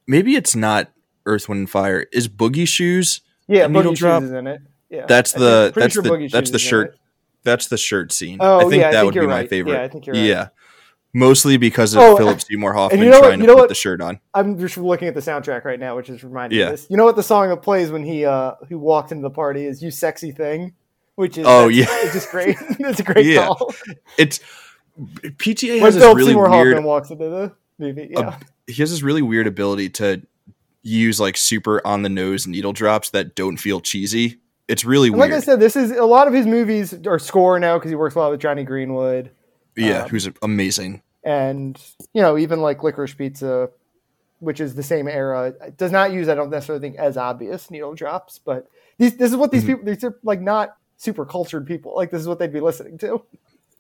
Maybe 0.07 0.37
it's 0.37 0.55
not 0.57 0.91
Earth, 1.27 1.49
Wind, 1.49 1.59
and 1.61 1.71
Fire. 1.71 2.07
Is 2.13 2.29
Boogie 2.29 2.69
Shoes? 2.69 3.21
Yeah. 3.49 3.65
A 3.65 3.69
needle 3.69 3.93
Boogie 3.93 3.97
drop? 3.97 4.23
In 4.23 4.47
it. 4.47 4.61
Yeah. 4.91 5.07
That's 5.07 5.33
the 5.33 5.73
that's 5.75 5.95
sure 5.95 6.03
the 6.03 6.29
that's 6.31 6.51
the 6.51 6.59
shirt. 6.59 6.99
That's 7.45 7.67
the 7.69 7.77
shirt 7.79 8.13
scene. 8.13 8.39
Oh, 8.41 8.59
I 8.59 8.71
think 8.71 8.75
yeah, 8.83 8.89
I 8.89 8.93
that 8.93 9.01
think 9.03 9.15
would 9.15 9.21
be 9.23 9.27
my 9.27 9.47
favorite. 9.47 9.73
Yeah, 9.73 9.83
I 9.83 9.89
think 9.89 10.07
you're 10.07 10.15
right. 10.15 10.23
Yeah. 10.25 10.49
Mostly 11.15 11.57
because 11.59 11.93
of 11.95 12.01
Oh, 12.01 12.17
Philip 12.17 12.41
Seymour 12.41 12.73
Hoffman 12.73 13.01
you 13.01 13.07
know 13.11 13.21
what- 13.21 13.27
trying 13.27 13.41
you 13.41 13.47
to 13.47 13.47
know 13.49 13.55
put 13.57 13.61
what- 13.63 13.69
the 13.69 13.75
shirt 13.75 14.01
on. 14.01 14.19
I'm 14.33 14.59
just 14.59 14.79
looking 14.79 15.09
at 15.09 15.15
the 15.15 15.21
soundtrack 15.21 15.65
right 15.65 15.79
now, 15.79 15.95
which 15.97 16.09
is 16.09 16.23
reminding 16.25 16.57
me 16.57 16.61
Yeah. 16.61 16.71
of 16.71 16.73
this. 16.79 16.87
You 16.89 16.97
know 16.97 17.05
what 17.05 17.17
the 17.17 17.23
song 17.23 17.49
that 17.51 17.59
plays 17.63 17.91
when 17.91 18.03
he 18.05 18.25
uh 18.25 18.53
he 18.69 18.75
walked 18.75 19.13
into 19.13 19.23
the 19.23 19.31
party 19.31 19.67
is 19.67 19.83
"You 19.83 19.91
Sexy 19.91 20.31
Thing," 20.33 20.73
which 21.17 21.37
is 21.37 21.45
Oh, 21.47 21.69
yeah. 21.69 21.87
it's 21.89 22.13
just 22.15 22.31
great. 22.31 22.57
it's 22.79 23.01
a 23.01 23.03
great 23.03 23.27
Yeah. 23.27 23.47
call. 23.49 23.75
It's 24.17 24.41
PTA 24.99 25.81
When 25.83 25.93
this 25.93 26.01
Philip 26.03 26.17
really 26.17 26.31
Seymour 26.33 26.49
weird. 26.51 26.67
Hoffman 26.75 26.85
walks 26.85 27.11
into 27.11 27.29
the 27.29 27.53
movie, 27.79 28.09
yeah, 28.11 28.39
he 28.67 28.75
has 28.75 28.91
this 28.91 29.03
really 29.03 29.23
weird 29.23 29.47
ability 29.47 29.89
to 29.91 30.23
use 30.83 31.21
like 31.21 31.37
super 31.37 31.85
on 31.87 32.03
the 32.03 32.09
nose 32.09 32.47
needle 32.47 32.73
drops 32.73 33.11
that 33.11 33.35
don't 33.35 33.57
feel 33.57 33.81
cheesy. 33.81 34.39
It's 34.69 34.85
really 34.85 35.09
and 35.09 35.17
weird. 35.19 35.31
like 35.31 35.37
I 35.39 35.41
said, 35.45 35.61
this 35.61 35.77
is 35.77 35.91
a 35.93 36.05
lot 36.05 36.29
of 36.29 36.35
his 36.35 36.47
movies 36.47 36.95
are 37.07 37.19
score 37.19 37.59
now 37.59 37.79
because 37.79 37.91
he 37.91 37.95
works 37.95 38.15
a 38.15 38.19
lot 38.21 38.31
with 38.31 38.41
Jonny 38.41 38.65
Greenwood, 38.65 39.31
yeah, 39.77 40.03
um, 40.03 40.09
who's 40.09 40.29
amazing. 40.43 41.03
and 41.25 41.81
you 42.15 42.23
know 42.23 42.37
even 42.39 42.61
like 42.61 42.83
Licorice 42.83 43.15
Pizza, 43.17 43.71
which 44.39 44.61
is 44.61 44.75
the 44.75 44.83
same 44.83 45.09
era, 45.09 45.55
does 45.77 45.93
not 45.93 46.13
use 46.13 46.29
I 46.29 46.35
don't 46.35 46.51
necessarily 46.51 46.81
think 46.81 46.97
as 46.99 47.17
obvious 47.17 47.71
needle 47.71 47.95
drops, 47.95 48.39
but 48.39 48.69
these 48.99 49.17
this 49.17 49.31
is 49.31 49.37
what 49.37 49.51
these 49.51 49.65
Mhm. 49.65 49.67
people 49.67 49.85
these 49.85 50.05
are 50.05 50.17
like 50.23 50.41
not 50.41 50.77
super 50.97 51.25
cultured 51.27 51.67
people 51.67 51.95
like 51.97 52.11
this 52.11 52.21
is 52.21 52.29
what 52.29 52.39
they'd 52.39 52.53
be 52.53 52.61
listening 52.61 52.97
to. 52.99 53.23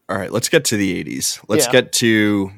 All 0.08 0.18
right, 0.18 0.32
let's 0.32 0.48
get 0.48 0.64
to 0.66 0.76
the 0.76 0.92
80s. 1.02 1.40
Let's 1.48 1.66
Yeah. 1.66 1.72
get 1.72 1.92
to 1.94 2.50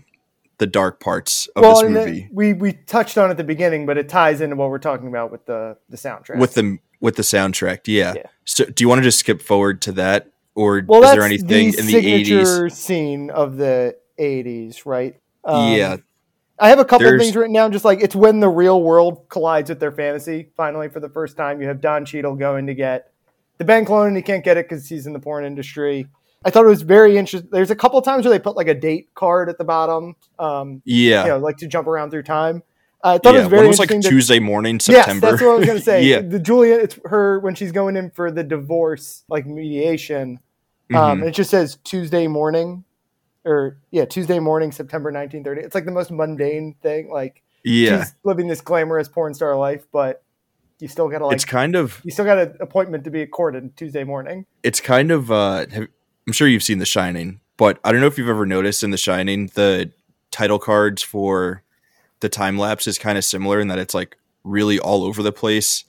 the 0.65 0.71
dark 0.71 0.99
parts 0.99 1.47
of 1.57 1.63
well, 1.63 1.83
this 1.83 1.91
movie 1.91 2.27
we 2.33 2.55
we 2.55 2.73
touched 2.73 3.19
on 3.19 3.29
it 3.29 3.33
at 3.33 3.37
the 3.37 3.45
beginning, 3.45 3.85
but 3.85 3.99
it 3.99 4.09
ties 4.09 4.41
into 4.41 4.57
what 4.57 4.71
we're 4.71 4.79
talking 4.79 5.09
about 5.09 5.31
with 5.31 5.45
the 5.45 5.77
the 5.91 5.97
soundtrack. 5.99 6.39
with 6.39 6.55
the 6.55 6.79
with 7.01 7.17
the 7.17 7.23
soundtrack. 7.23 7.81
Yeah. 7.85 8.15
Yeah. 8.17 8.23
So 8.47 8.65
do 8.65 8.83
you 8.83 8.89
want 8.89 9.01
to 9.01 9.03
just 9.03 9.19
skip 9.19 9.43
forward 9.43 9.83
to 9.83 9.93
that 9.93 10.31
or 10.55 10.83
well, 10.87 11.05
is 11.05 11.13
there 11.13 11.23
anything 11.23 11.73
the 11.73 11.79
in 11.81 11.87
the 11.87 12.25
80s? 12.25 12.73
scene 12.73 13.29
of 13.29 13.59
the 13.59 13.95
'80s, 14.19 14.87
right? 14.87 15.21
Um, 15.45 15.73
yeah. 15.75 15.97
I 16.59 16.71
have 16.71 16.79
a 16.79 16.85
couple 16.87 17.05
There's- 17.05 17.21
things 17.21 17.37
written 17.37 17.53
down. 17.53 17.73
Just 17.73 17.85
like 17.85 18.01
it's 18.01 18.17
when 18.17 18.41
the 18.41 18.49
real 18.49 18.81
world 18.81 19.29
collides 19.29 19.69
with 19.69 19.81
their 19.81 19.93
fantasy. 19.93 20.49
Finally, 20.57 20.89
for 20.89 21.01
the 21.01 21.11
first 21.11 21.37
time, 21.37 21.61
you 21.61 21.69
have 21.69 21.83
Don 21.83 22.07
Cheadle 22.07 22.37
going 22.37 22.67
to 22.69 22.75
get 22.75 23.13
the 23.59 23.67
bank 23.67 23.91
loan, 23.91 24.09
and 24.09 24.17
he 24.17 24.23
can't 24.23 24.43
get 24.43 24.57
it 24.57 24.67
because 24.67 24.89
he's 24.89 25.07
in 25.07 25.13
the 25.13 25.21
porn 25.21 25.45
industry. 25.45 26.07
I 26.45 26.51
thought 26.51 26.65
it 26.65 26.69
was 26.69 26.83
very 26.83 27.17
interesting. 27.17 27.49
There's 27.51 27.71
a 27.71 27.77
couple 27.77 28.01
times 28.03 28.25
where 28.25 28.33
they 28.33 28.39
put 28.43 28.57
like 28.57 28.69
a 28.69 28.75
date 28.75 29.15
card 29.15 29.49
at 29.49 29.59
the 29.59 29.65
bottom, 29.65 30.15
um, 30.39 30.83
Yeah. 30.85 31.23
you 31.25 31.29
know, 31.31 31.39
like 31.39 31.57
to 31.59 31.67
jump 31.67 31.87
around 31.89 32.11
through 32.11 32.25
time. 32.25 32.63
Uh, 33.03 33.15
I 33.15 33.19
thought 33.19 33.35
it 33.35 33.39
was 33.41 33.49
very 33.49 33.61
One 33.63 33.69
was 33.69 33.79
like 33.79 33.91
Tuesday 34.01 34.39
morning, 34.39 34.81
September. 34.81 35.27
Yes, 35.27 35.33
that's 35.33 35.43
what 35.43 35.51
I 35.51 35.55
was 35.57 35.67
gonna 35.67 35.81
say. 35.81 36.05
yeah. 36.11 36.21
the 36.21 36.39
Julia, 36.39 36.75
it's 36.77 36.99
her 37.05 37.39
when 37.41 37.55
she's 37.55 37.71
going 37.73 37.97
in 37.97 38.11
for 38.11 38.31
the 38.31 38.43
divorce, 38.43 39.25
like 39.29 39.47
mediation. 39.47 40.39
Um, 40.95 40.97
Mhm. 40.97 41.13
and 41.13 41.25
it 41.25 41.31
just 41.33 41.51
says 41.51 41.79
Tuesday 41.85 42.27
morning, 42.27 42.85
or 43.45 43.79
yeah, 43.91 44.05
Tuesday 44.07 44.39
morning, 44.39 44.73
September 44.73 45.11
1930. 45.11 45.63
It's 45.63 45.75
like 45.75 45.85
the 45.85 45.91
most 45.91 46.11
mundane 46.11 46.77
thing. 46.83 47.11
Like 47.11 47.43
yeah. 47.63 48.05
she's 48.05 48.15
living 48.25 48.49
this 48.49 48.61
glamorous 48.63 49.09
porn 49.09 49.35
star 49.35 49.57
life, 49.57 49.87
but 49.93 50.23
you 50.79 50.89
still 50.89 51.09
gotta 51.09 51.27
like 51.27 51.35
it's 51.35 51.45
kind 51.45 51.77
of 51.77 52.01
you 52.05 52.11
still 52.11 52.25
got 52.25 52.39
an 52.39 52.55
appointment 52.61 53.05
to 53.05 53.11
be 53.11 53.25
courted 53.27 53.77
Tuesday 53.77 54.05
morning. 54.05 54.45
it's 54.63 54.81
kind 54.81 55.11
of 55.11 55.31
uh 55.31 55.67
have, 55.71 55.89
I'm 56.27 56.33
sure 56.33 56.49
you've 56.49 56.63
seen 56.63 56.79
The 56.79 56.87
Shining, 56.87 57.41
but 57.57 57.79
I 57.85 57.93
don't 57.93 58.01
know 58.01 58.07
if 58.07 58.17
you've 58.19 58.29
ever 58.29 58.47
noticed 58.47 58.83
in 58.83 58.91
The 58.91 58.97
Shining 58.97 59.49
the 59.55 59.93
title 60.31 60.59
cards 60.59 61.03
for 61.03 61.63
the 62.21 62.29
time 62.29 62.59
lapse 62.59 62.87
is 62.87 62.99
kind 62.99 63.19
of 63.19 63.25
similar 63.25 63.61
in 63.61 63.69
that 63.69 63.79
it's 63.79 63.95
like 63.95 64.17
really 64.43 64.79
all 64.79 65.05
over 65.05 65.23
the 65.23 65.33
place. 65.33 65.85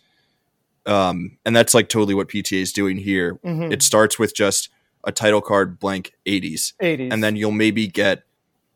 Um 0.86 1.38
and 1.46 1.56
that's 1.56 1.74
like 1.74 1.90
totally 1.90 2.14
what 2.14 2.28
PTA 2.30 2.62
is 2.62 2.72
doing 2.74 2.98
here. 2.98 3.40
Mhm. 3.44 3.72
It 3.72 3.82
starts 3.82 4.20
with 4.20 4.36
just 4.36 4.70
a 5.04 5.12
title 5.12 5.42
card 5.42 5.80
blank 5.80 6.14
80s 6.26 6.74
80s, 6.82 7.12
and 7.12 7.24
then 7.24 7.36
you'll 7.36 7.52
maybe 7.52 7.88
get 7.88 8.24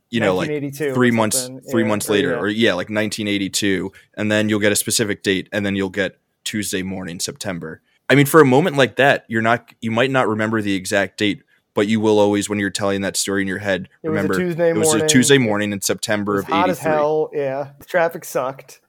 you 0.09 0.19
know 0.19 0.33
like 0.35 0.49
1982 0.49 0.93
three 0.95 1.11
months 1.11 1.49
three 1.69 1.83
Yeah, 1.83 1.89
months 1.89 2.09
or, 2.09 2.13
later 2.13 2.29
yeah. 2.31 2.37
or 2.39 2.47
yeah 2.47 2.71
like 2.73 2.89
1982 2.89 3.91
and 4.15 4.31
then 4.31 4.49
you'll 4.49 4.59
get 4.59 4.71
a 4.71 4.75
specific 4.75 5.21
date 5.21 5.47
and 5.51 5.63
then 5.65 5.75
you'll 5.75 5.89
get 5.89 6.17
tuesday 6.43 6.81
morning 6.81 7.19
september 7.19 7.81
i 8.09 8.15
mean 8.15 8.25
for 8.25 8.41
a 8.41 8.45
moment 8.45 8.75
like 8.75 8.95
that 8.95 9.25
you're 9.27 9.41
not 9.43 9.71
you 9.81 9.91
might 9.91 10.09
not 10.09 10.27
remember 10.27 10.61
the 10.63 10.73
exact 10.73 11.17
date 11.19 11.43
but 11.73 11.87
you 11.87 11.99
will 11.99 12.19
always 12.19 12.49
when 12.49 12.59
you're 12.59 12.69
telling 12.69 13.01
that 13.01 13.15
story 13.17 13.41
in 13.41 13.47
your 13.47 13.57
head 13.59 13.89
It 14.03 14.09
remember 14.09 14.33
was 14.33 14.37
a 14.37 14.41
Tuesday 14.41 14.69
it 14.69 14.75
was 14.75 14.87
morning. 14.87 15.05
a 15.05 15.07
tuesday 15.07 15.37
morning 15.37 15.71
in 15.71 15.81
september 15.81 16.39
of 16.39 16.45
hot 16.45 16.69
as 16.69 16.77
83 16.79 16.91
hell. 16.91 17.29
Yeah, 17.33 17.71
the 17.79 17.85
traffic 17.85 18.25
sucked. 18.25 18.81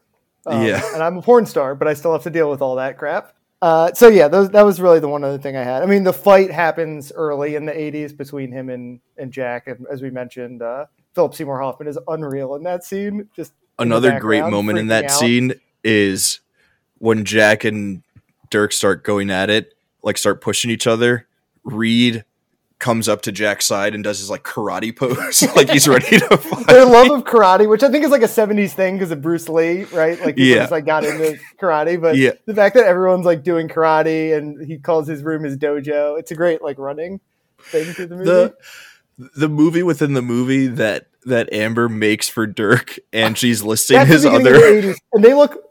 Um, 0.47 0.65
Yeah. 0.67 0.83
and 0.95 1.03
I'm 1.03 1.17
a 1.19 1.23
porn 1.23 1.47
star, 1.47 1.75
but 1.75 1.89
I 1.89 1.95
still 1.95 2.13
have 2.13 2.23
to 2.25 2.31
deal 2.31 2.51
with 2.51 2.63
all 2.63 2.77
that 2.77 2.99
crap. 2.99 3.35
Uh, 3.63 3.93
so 3.93 4.09
yeah, 4.09 4.27
those, 4.27 4.49
that 4.51 4.65
was 4.65 4.81
really 4.81 5.01
the 5.01 5.09
one 5.09 5.23
other 5.23 5.37
thing 5.37 5.55
I 5.55 5.63
had. 5.63 5.83
I 5.83 5.87
mean, 5.87 6.03
the 6.03 6.15
fight 6.15 6.51
happens 6.51 7.13
early 7.15 7.57
in 7.57 7.67
the 7.67 7.73
'80s 7.73 8.17
between 8.17 8.51
him 8.51 8.71
and 8.71 9.01
and 9.19 9.31
Jack, 9.31 9.67
and 9.67 9.87
as 9.93 10.01
we 10.01 10.09
mentioned, 10.09 10.63
uh, 10.63 10.87
Philip 11.15 11.35
Seymour 11.35 11.61
Hoffman 11.61 11.87
is 11.87 11.99
unreal 12.09 12.55
in 12.55 12.63
that 12.63 12.85
scene. 12.85 13.29
Just 13.37 13.53
another 13.79 14.19
great 14.19 14.47
moment 14.47 14.79
in 14.79 14.87
that 14.87 15.05
out. 15.05 15.11
scene 15.11 15.53
is 15.85 16.41
when 16.99 17.25
jack 17.27 17.65
and 17.65 18.03
dirk 18.51 18.73
start 18.73 19.05
going 19.05 19.31
at 19.31 19.49
it 19.51 19.75
like 20.03 20.19
start 20.19 20.41
pushing 20.41 20.71
each 20.71 20.87
other 20.87 21.27
reed 21.65 22.25
comes 22.81 23.09
up 23.09 23.23
to 23.23 23.31
jack's 23.31 23.67
side 23.67 23.95
and 23.95 24.03
does 24.03 24.19
his 24.19 24.29
like 24.31 24.43
karate 24.43 24.95
pose 24.97 25.43
like 25.57 25.71
he's 25.71 25.87
ready 25.87 26.19
to 26.19 26.37
fight 26.37 26.67
Their 26.67 26.85
love 26.87 27.11
of 27.11 27.25
karate, 27.25 27.69
which 27.69 27.83
I 27.85 27.91
think 27.91 28.05
is 28.05 28.11
like 28.11 28.23
a 28.23 28.27
'70s 28.27 28.73
thing 28.73 28.97
because 28.97 29.11
of 29.13 29.21
Bruce 29.23 29.49
Lee, 29.49 29.85
right? 29.85 30.19
Like 30.21 30.37
he 30.37 30.51
Yeah. 30.55 30.61
just 30.61 30.73
like 30.73 30.87
got 30.87 31.05
into 31.05 31.39
karate, 31.61 32.01
but 32.01 32.17
Yeah. 32.17 32.33
the 32.47 32.55
fact 32.55 32.75
that 32.75 32.85
everyone's 32.87 33.27
like 33.27 33.45
doing 33.45 33.69
karate 33.69 34.37
and 34.37 34.67
he 34.67 34.79
calls 34.79 35.07
his 35.07 35.23
room 35.23 35.45
his 35.45 35.57
dojo, 35.57 36.19
it's 36.19 36.31
a 36.33 36.35
great 36.35 36.63
like 36.63 36.79
running 36.79 37.21
thing 37.65 37.85
through 37.93 38.07
the 38.07 38.17
movie. 38.17 38.25
the 38.25 38.55
the 39.37 39.49
movie 39.51 39.83
within 39.83 40.15
the 40.15 40.23
movie 40.23 40.67
that 40.67 41.07
that 41.27 41.53
Amber 41.53 41.89
makes 41.91 42.31
for 42.31 42.47
Dirk, 42.47 42.99
and 43.13 43.37
she's 43.37 43.63
listing 43.63 43.99
That's 43.99 44.09
his 44.11 44.25
other. 44.25 44.55
the 44.55 44.59
80s, 44.59 44.97
and 45.13 45.23
they 45.23 45.35
look 45.35 45.63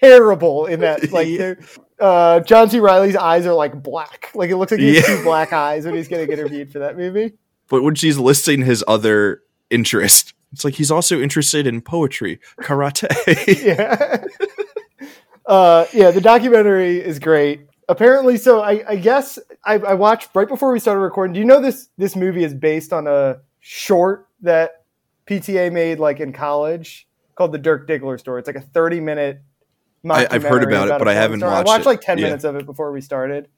terrible 0.00 0.66
in 0.66 0.80
that. 0.80 1.00
Like, 1.12 1.26
Yeah. 1.28 1.38
they're 1.38 1.58
uh, 2.00 2.40
John 2.40 2.68
C. 2.70 2.80
Reilly's 2.80 3.16
eyes 3.16 3.46
are 3.46 3.52
like 3.54 3.82
black. 3.82 4.30
Like 4.34 4.50
it 4.50 4.56
looks 4.56 4.72
like 4.72 4.80
he 4.80 4.96
has 4.96 5.08
Yeah. 5.08 5.16
two 5.16 5.22
black 5.24 5.52
eyes 5.52 5.84
when 5.84 5.94
he's 5.94 6.08
getting 6.08 6.30
interviewed 6.30 6.72
for 6.72 6.78
that 6.80 6.96
movie. 6.96 7.34
But 7.68 7.82
when 7.82 7.94
she's 7.94 8.18
listing 8.18 8.62
his 8.62 8.82
other 8.88 9.42
interest, 9.70 10.34
it's 10.52 10.64
like 10.64 10.74
he's 10.74 10.90
also 10.90 11.20
interested 11.20 11.66
in 11.66 11.80
poetry, 11.80 12.40
karate. 12.62 13.06
Yeah, 13.64 14.24
uh, 15.46 15.86
yeah. 15.92 16.10
The 16.10 16.20
documentary 16.20 16.98
is 17.00 17.18
great. 17.18 17.66
Apparently, 17.88 18.36
so 18.36 18.60
I, 18.60 18.84
I 18.88 18.96
guess 18.96 19.38
I, 19.64 19.74
I 19.74 19.94
watched 19.94 20.30
right 20.34 20.46
before 20.48 20.72
we 20.72 20.78
started 20.78 21.00
recording. 21.00 21.32
Do 21.34 21.40
you 21.40 21.44
know 21.46 21.60
this? 21.60 21.88
This 21.98 22.14
movie 22.16 22.44
is 22.44 22.54
based 22.54 22.92
on 22.92 23.06
a 23.06 23.38
short 23.60 24.28
that 24.42 24.84
PTA 25.26 25.72
made 25.72 25.98
like 25.98 26.20
in 26.20 26.32
college 26.32 27.08
called 27.34 27.52
the 27.52 27.58
Dirk 27.58 27.88
Diggler 27.88 28.18
Story. 28.18 28.40
It's 28.40 28.46
like 28.46 28.56
a 28.56 28.60
thirty 28.60 29.00
minute. 29.00 29.42
I- 30.08 30.26
I've 30.30 30.42
heard 30.42 30.60
documentary 30.60 30.72
about 30.74 30.88
it, 30.96 30.98
but 30.98 31.08
I 31.08 31.14
haven't 31.14 31.40
watched 31.40 31.68
I 31.68 31.70
watched 31.72 31.82
it. 31.86 31.88
like 31.88 32.00
ten 32.00 32.18
Yeah. 32.18 32.24
minutes 32.26 32.44
of 32.44 32.56
it 32.56 32.66
before 32.66 32.92
we 32.92 33.00
started, 33.00 33.48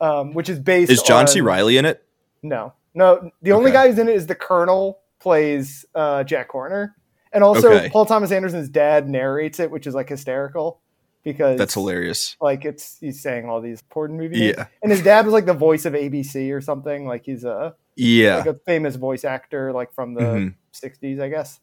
um, 0.00 0.32
which 0.34 0.48
is 0.48 0.58
based. 0.58 0.90
Is 0.90 1.02
John 1.02 1.26
C. 1.26 1.40
Reilly 1.40 1.76
in 1.76 1.84
it? 1.84 2.04
No, 2.42 2.72
no. 2.94 3.30
The 3.42 3.52
only 3.52 3.70
Okay. 3.70 3.76
guy 3.76 3.88
who's 3.88 3.98
in 3.98 4.08
it 4.08 4.14
is 4.16 4.26
the 4.26 4.34
Colonel 4.34 4.98
plays 5.20 5.86
uh, 5.94 6.24
Jack 6.24 6.50
Horner, 6.50 6.94
and 7.32 7.42
also 7.44 7.72
Okay. 7.72 7.88
Paul 7.90 8.06
Thomas 8.06 8.30
Anderson's 8.32 8.68
dad 8.68 9.08
narrates 9.08 9.60
it, 9.60 9.70
which 9.70 9.86
is 9.86 9.94
like 9.94 10.08
hysterical 10.08 10.80
because 11.22 11.56
That's 11.58 11.74
hilarious. 11.74 12.36
Like 12.40 12.64
it's 12.64 12.98
he's 13.00 13.22
saying 13.22 13.48
all 13.48 13.60
these 13.60 13.80
porn 13.82 14.16
movie 14.16 14.38
names. 14.40 14.54
Yeah, 14.58 14.66
and 14.82 14.90
his 14.92 15.02
dad 15.02 15.24
was 15.24 15.32
like 15.32 15.46
the 15.46 15.54
voice 15.54 15.84
of 15.86 15.94
ABC 15.94 16.52
or 16.52 16.60
something. 16.60 17.06
Like 17.06 17.24
he's 17.24 17.44
a 17.44 17.74
yeah. 17.96 18.36
like 18.38 18.46
a 18.46 18.54
famous 18.66 18.96
voice 18.96 19.24
actor, 19.24 19.72
like 19.72 19.94
from 19.94 20.14
the 20.14 20.20
Mhm. 20.20 20.54
'60s, 20.72 21.20
I 21.20 21.28
guess. 21.28 21.60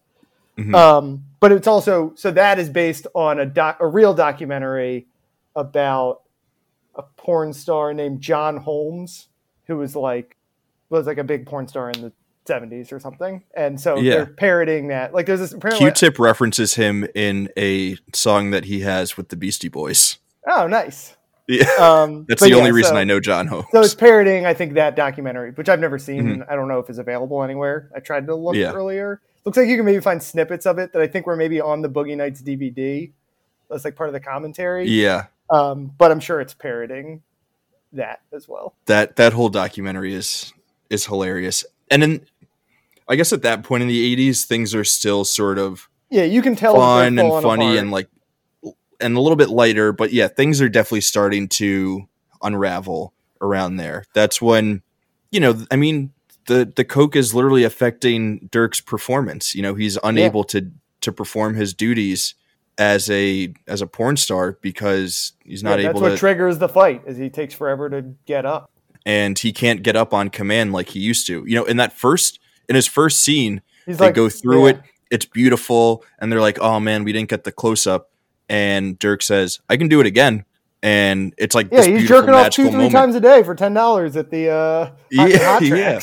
Mhm. 0.67 0.75
Um, 0.75 1.23
but 1.39 1.51
it's 1.51 1.67
also 1.67 2.13
so 2.15 2.31
that 2.31 2.59
is 2.59 2.69
based 2.69 3.07
on 3.15 3.39
a 3.39 3.45
doc, 3.45 3.77
a 3.79 3.87
real 3.87 4.13
documentary 4.13 5.07
about 5.55 6.21
a 6.95 7.03
porn 7.17 7.53
star 7.53 7.93
named 7.93 8.21
John 8.21 8.57
Holmes, 8.57 9.27
who 9.67 9.77
was 9.77 9.95
like 9.95 10.37
was 10.89 11.07
like 11.07 11.17
a 11.17 11.23
big 11.23 11.45
porn 11.45 11.67
star 11.67 11.89
in 11.89 12.01
the 12.01 12.11
'70s 12.45 12.91
or 12.91 12.99
something. 12.99 13.43
And 13.55 13.79
so 13.79 13.97
Yeah. 13.97 14.15
they're 14.15 14.25
parroting 14.25 14.87
that. 14.89 15.13
Like 15.13 15.25
there's 15.25 15.39
this 15.39 15.53
apparently. 15.53 15.85
Q-Tip 15.85 16.19
references 16.19 16.73
him 16.75 17.07
in 17.15 17.49
a 17.57 17.97
song 18.13 18.51
that 18.51 18.65
he 18.65 18.81
has 18.81 19.15
with 19.17 19.29
the 19.29 19.35
Beastie 19.35 19.69
Boys. 19.69 20.17
Oh, 20.47 20.67
nice. 20.67 21.15
Yeah. 21.47 21.65
Um, 21.79 22.25
That's 22.29 22.41
the 22.41 22.49
yeah, 22.49 22.55
only 22.55 22.71
reason 22.71 22.93
so- 22.93 22.99
I 22.99 23.03
know 23.03 23.19
John 23.19 23.47
Holmes. 23.47 23.65
So 23.71 23.81
it's 23.81 23.93
parodying, 23.95 24.45
I 24.45 24.53
think, 24.53 24.73
that 24.75 24.95
documentary, 24.95 25.51
which 25.51 25.69
I've 25.69 25.79
never 25.79 25.97
seen. 25.99 26.37
Mhm. 26.39 26.45
I 26.51 26.55
don't 26.55 26.67
know 26.67 26.79
if 26.79 26.89
it's 26.89 26.97
available 26.99 27.43
anywhere. 27.43 27.89
I 27.95 27.99
tried 27.99 28.27
to 28.27 28.35
look 28.35 28.55
Yeah. 28.55 28.71
earlier. 28.73 29.21
Looks 29.45 29.57
like 29.57 29.67
you 29.67 29.75
can 29.77 29.85
maybe 29.85 29.99
find 30.01 30.21
snippets 30.21 30.65
of 30.65 30.77
it 30.77 30.93
that 30.93 31.01
I 31.01 31.07
think 31.07 31.25
were 31.25 31.35
maybe 31.35 31.59
on 31.59 31.81
the 31.81 31.89
Boogie 31.89 32.15
Nights 32.15 32.41
DVD. 32.41 33.11
That's 33.69 33.85
like 33.85 33.95
part 33.95 34.09
of 34.09 34.13
the 34.13 34.19
commentary. 34.19 34.87
yeah. 34.87 35.25
Um, 35.49 35.91
but 35.97 36.11
I'm 36.11 36.19
sure 36.21 36.39
it's 36.39 36.53
parroting 36.53 37.23
that 37.93 38.21
as 38.31 38.47
well. 38.47 38.73
that 38.85 39.17
that 39.17 39.33
whole 39.33 39.49
documentary 39.49 40.13
is 40.13 40.53
is 40.89 41.05
hilarious. 41.05 41.65
And 41.89 42.01
then 42.01 42.21
I 43.09 43.15
guess 43.17 43.33
at 43.33 43.41
that 43.41 43.63
point 43.63 43.83
in 43.83 43.89
the 43.89 44.15
80s 44.31 44.45
things 44.45 44.73
are 44.73 44.85
still 44.85 45.25
sort 45.25 45.57
of 45.59 45.89
Yeah, 46.09 46.23
you 46.23 46.41
can 46.41 46.55
tell 46.55 46.75
fun 46.75 47.19
and 47.19 47.29
funny 47.43 47.65
apart. 47.65 47.77
and 47.79 47.91
like 47.91 48.07
and 49.01 49.17
a 49.17 49.19
little 49.19 49.35
bit 49.35 49.49
lighter, 49.49 49.91
but 49.91 50.13
yeah, 50.13 50.27
things 50.29 50.61
are 50.61 50.69
definitely 50.69 51.01
starting 51.01 51.47
to 51.49 52.07
unravel 52.41 53.13
around 53.41 53.75
there. 53.77 54.05
That's 54.13 54.41
when 54.41 54.83
you 55.31 55.39
know, 55.41 55.65
I 55.71 55.75
mean, 55.75 56.13
the 56.47 56.71
the 56.75 56.85
coke 56.85 57.15
is 57.15 57.33
literally 57.33 57.63
affecting 57.63 58.47
Dirk's 58.51 58.81
performance. 58.81 59.53
You 59.55 59.61
know, 59.61 59.75
he's 59.75 59.97
unable 60.03 60.43
to 60.45 60.71
to 61.01 61.11
perform 61.11 61.55
his 61.55 61.73
duties 61.73 62.35
as 62.77 63.09
a 63.09 63.53
as 63.67 63.81
a 63.81 63.87
porn 63.87 64.17
star 64.17 64.57
because 64.61 65.33
he's 65.43 65.63
not 65.63 65.79
Yeah, 65.79 65.89
able 65.89 65.99
that's 65.99 66.01
what 66.01 66.09
to 66.11 66.17
triggers 66.17 66.57
the 66.57 66.69
fight. 66.69 67.03
Is 67.05 67.17
he 67.17 67.29
takes 67.29 67.53
forever 67.53 67.89
to 67.89 68.01
get 68.25 68.45
up. 68.45 68.71
and 69.05 69.37
he 69.37 69.51
can't 69.51 69.81
get 69.83 69.95
up 69.95 70.13
on 70.13 70.29
command 70.29 70.71
like 70.73 70.89
he 70.89 70.99
used 70.99 71.25
to. 71.27 71.43
You 71.45 71.55
know, 71.55 71.65
in 71.65 71.77
that 71.77 71.93
first 71.93 72.39
in 72.69 72.75
his 72.75 72.87
first 72.87 73.21
scene, 73.23 73.61
He's 73.85 73.97
they 73.97 74.05
like 74.05 74.15
go 74.15 74.29
through 74.29 74.65
yeah. 74.65 74.69
it. 74.73 74.81
It's 75.11 75.25
beautiful, 75.25 76.03
and 76.19 76.31
they're 76.31 76.39
like, 76.39 76.59
"Oh 76.61 76.79
man, 76.79 77.03
we 77.03 77.11
didn't 77.11 77.29
get 77.29 77.43
the 77.43 77.51
close 77.51 77.85
up." 77.85 78.11
And 78.47 78.97
Dirk 78.99 79.21
says, 79.21 79.59
"I 79.69 79.75
can 79.77 79.87
do 79.89 79.99
it 79.99 80.05
again." 80.05 80.45
And 80.83 81.33
it's 81.37 81.53
like 81.53 81.67
Yeah, 81.71 81.83
he's 81.85 82.07
jerking 82.07 82.33
off 82.33 82.49
two, 82.51 82.63
three 82.63 82.71
moment. 82.73 82.91
times 82.93 83.15
a 83.15 83.19
day 83.19 83.43
for 83.43 83.53
ten 83.55 83.73
dollars 83.73 84.15
at 84.15 84.29
the 84.31 84.49
uh, 84.49 84.85
hot, 84.85 85.29
Yeah, 85.29 85.37
hot 85.37 85.61
yeah. 85.63 85.99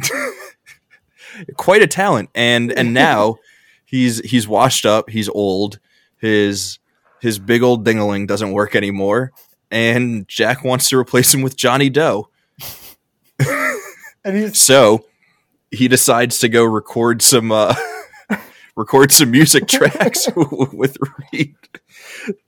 Quite 1.56 1.82
a 1.82 1.86
talent, 1.86 2.30
and 2.34 2.72
and 2.72 2.92
now 2.94 3.36
he's 3.84 4.18
he's 4.28 4.46
washed 4.46 4.84
up. 4.86 5.10
He's 5.10 5.28
old. 5.28 5.78
His 6.18 6.78
his 7.20 7.38
big 7.38 7.62
old 7.62 7.84
dingaling 7.86 8.26
doesn't 8.26 8.52
work 8.52 8.74
anymore, 8.76 9.32
and 9.70 10.26
Jack 10.28 10.62
wants 10.64 10.88
to 10.90 10.98
replace 10.98 11.32
him 11.32 11.42
with 11.42 11.56
Johnny 11.56 11.88
Doe. 11.88 12.28
So 14.52 15.04
he 15.70 15.88
decides 15.88 16.38
to 16.40 16.48
go 16.48 16.64
record 16.64 17.22
some 17.22 17.50
uh, 17.50 17.74
record 18.76 19.10
some 19.10 19.30
music 19.30 19.66
tracks 19.66 20.28
with 20.36 20.96
Reed 21.32 21.54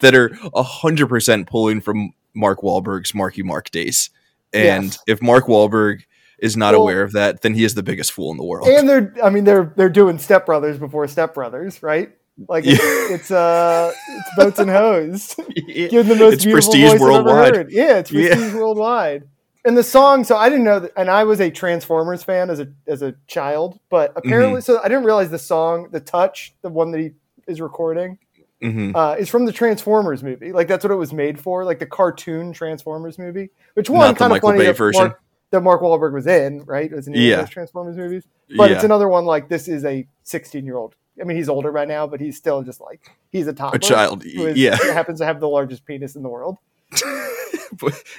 that 0.01 0.14
are 0.14 0.36
a 0.55 0.62
hundred 0.62 1.09
percent 1.09 1.49
pulling 1.49 1.80
from 1.80 2.12
Mark 2.34 2.61
Wahlberg's 2.61 3.14
Marky 3.14 3.42
Mark 3.42 3.70
days. 3.70 4.11
And 4.53 4.84
Yes. 4.84 4.99
if 5.09 5.22
Mark 5.22 5.47
Wahlberg 5.47 6.03
is 6.39 6.57
not 6.57 6.72
Well- 6.74 6.82
aware 6.82 7.03
of 7.03 7.12
that, 7.12 7.43
then 7.43 7.55
he 7.55 7.64
is 7.64 7.74
the 7.74 7.82
biggest 7.82 8.12
fool 8.12 8.30
in 8.30 8.37
the 8.37 8.45
world. 8.45 8.66
and 8.68 8.89
they're 8.89 9.14
I 9.22 9.30
mean 9.30 9.45
they're 9.45 9.72
they're 9.76 9.89
doing 9.89 10.18
Step 10.18 10.47
Brothers 10.47 10.78
before 10.78 11.07
Step 11.09 11.35
Brothers, 11.35 11.82
right? 11.82 12.11
Like 12.49 12.64
it's, 12.66 12.82
Yeah. 12.82 13.07
it's 13.14 13.30
uh 13.30 13.93
it's 14.09 14.30
boats 14.37 14.59
and 14.59 14.70
hose. 14.70 15.37
Yeah. 15.57 15.89
Give 15.89 16.07
the 16.07 16.16
most 16.16 16.35
It's 16.35 16.45
beautiful 16.45 16.72
prestige 16.72 16.91
voice 16.91 16.95
I've 16.95 17.01
ever 17.01 17.24
worldwide. 17.24 17.57
heard. 17.57 17.70
Yeah, 17.72 17.99
it's 17.99 18.11
Yeah. 18.12 18.55
worldwide. 18.57 19.24
And 19.66 19.78
the 19.78 19.82
song, 19.82 20.24
so 20.24 20.37
I 20.37 20.51
didn't 20.51 20.64
know 20.64 20.80
that, 20.80 20.93
and 20.97 21.09
I 21.09 21.24
was 21.24 21.41
a 21.41 21.51
Transformers 21.51 22.22
fan 22.22 22.51
as 22.51 22.61
a 22.61 22.68
as 22.87 23.01
a 23.03 23.14
child, 23.28 23.78
but 23.89 24.12
apparently, 24.16 24.61
Mm-hmm. 24.61 24.72
so 24.72 24.78
I 24.80 24.89
didn't 24.89 25.05
realize 25.05 25.30
the 25.30 25.39
song, 25.39 25.89
the 25.91 26.01
touch, 26.01 26.55
the 26.62 26.68
one 26.68 26.91
that 26.91 27.01
he 27.01 27.12
is 27.47 27.61
recording, 27.62 28.18
Mhm. 28.62 28.95
uh, 28.95 29.16
is 29.18 29.28
from 29.30 29.47
the 29.47 29.53
Transformers 29.53 30.22
movie. 30.22 30.53
Like 30.53 30.68
that's 30.68 30.85
what 30.85 30.91
it 30.91 30.97
was 30.97 31.12
made 31.14 31.41
for, 31.41 31.64
like 31.64 31.78
the 31.78 31.87
cartoon 31.87 32.53
Transformers 32.53 33.18
movie. 33.18 33.51
Which 33.74 33.89
one 33.89 34.12
the 34.12 34.18
kind 34.18 34.32
of 34.32 34.37
Michael 34.37 34.49
funny 34.51 34.59
Bay 34.59 34.66
that 34.66 34.76
version. 34.76 35.03
Mark, 35.03 35.20
that 35.55 35.61
Mark 35.63 35.81
Wahlberg 35.81 36.13
was 36.13 36.27
in, 36.27 36.63
right? 36.65 36.91
It 36.91 36.95
was 36.95 37.09
in 37.09 37.15
Yeah. 37.15 37.37
those 37.37 37.51
Transformers 37.51 37.97
movies. 37.97 38.25
But 38.57 38.69
yeah. 38.71 38.77
it's 38.77 38.85
another 38.85 39.09
one 39.09 39.25
like 39.25 39.49
this 39.49 39.69
is 39.69 39.85
a 39.85 40.07
16 40.25 40.65
year 40.67 40.77
old. 40.77 40.95
I 41.21 41.25
mean, 41.25 41.37
he's 41.37 41.49
older 41.49 41.71
by 41.73 41.85
now, 41.85 42.07
but 42.07 42.21
he's 42.21 42.37
still 42.37 42.63
just 42.63 42.81
like 42.81 43.01
he's 43.31 43.47
a 43.47 43.53
toddler. 43.53 43.77
a 43.77 43.79
child. 43.79 44.23
who 44.25 44.47
is- 44.47 44.59
Yeah. 44.59 44.77
happens 44.77 45.21
to 45.21 45.25
have 45.27 45.41
the 45.41 45.49
largest 45.49 45.87
penis 45.87 46.17
in 46.17 46.23
the 46.23 46.29
world. 46.29 46.59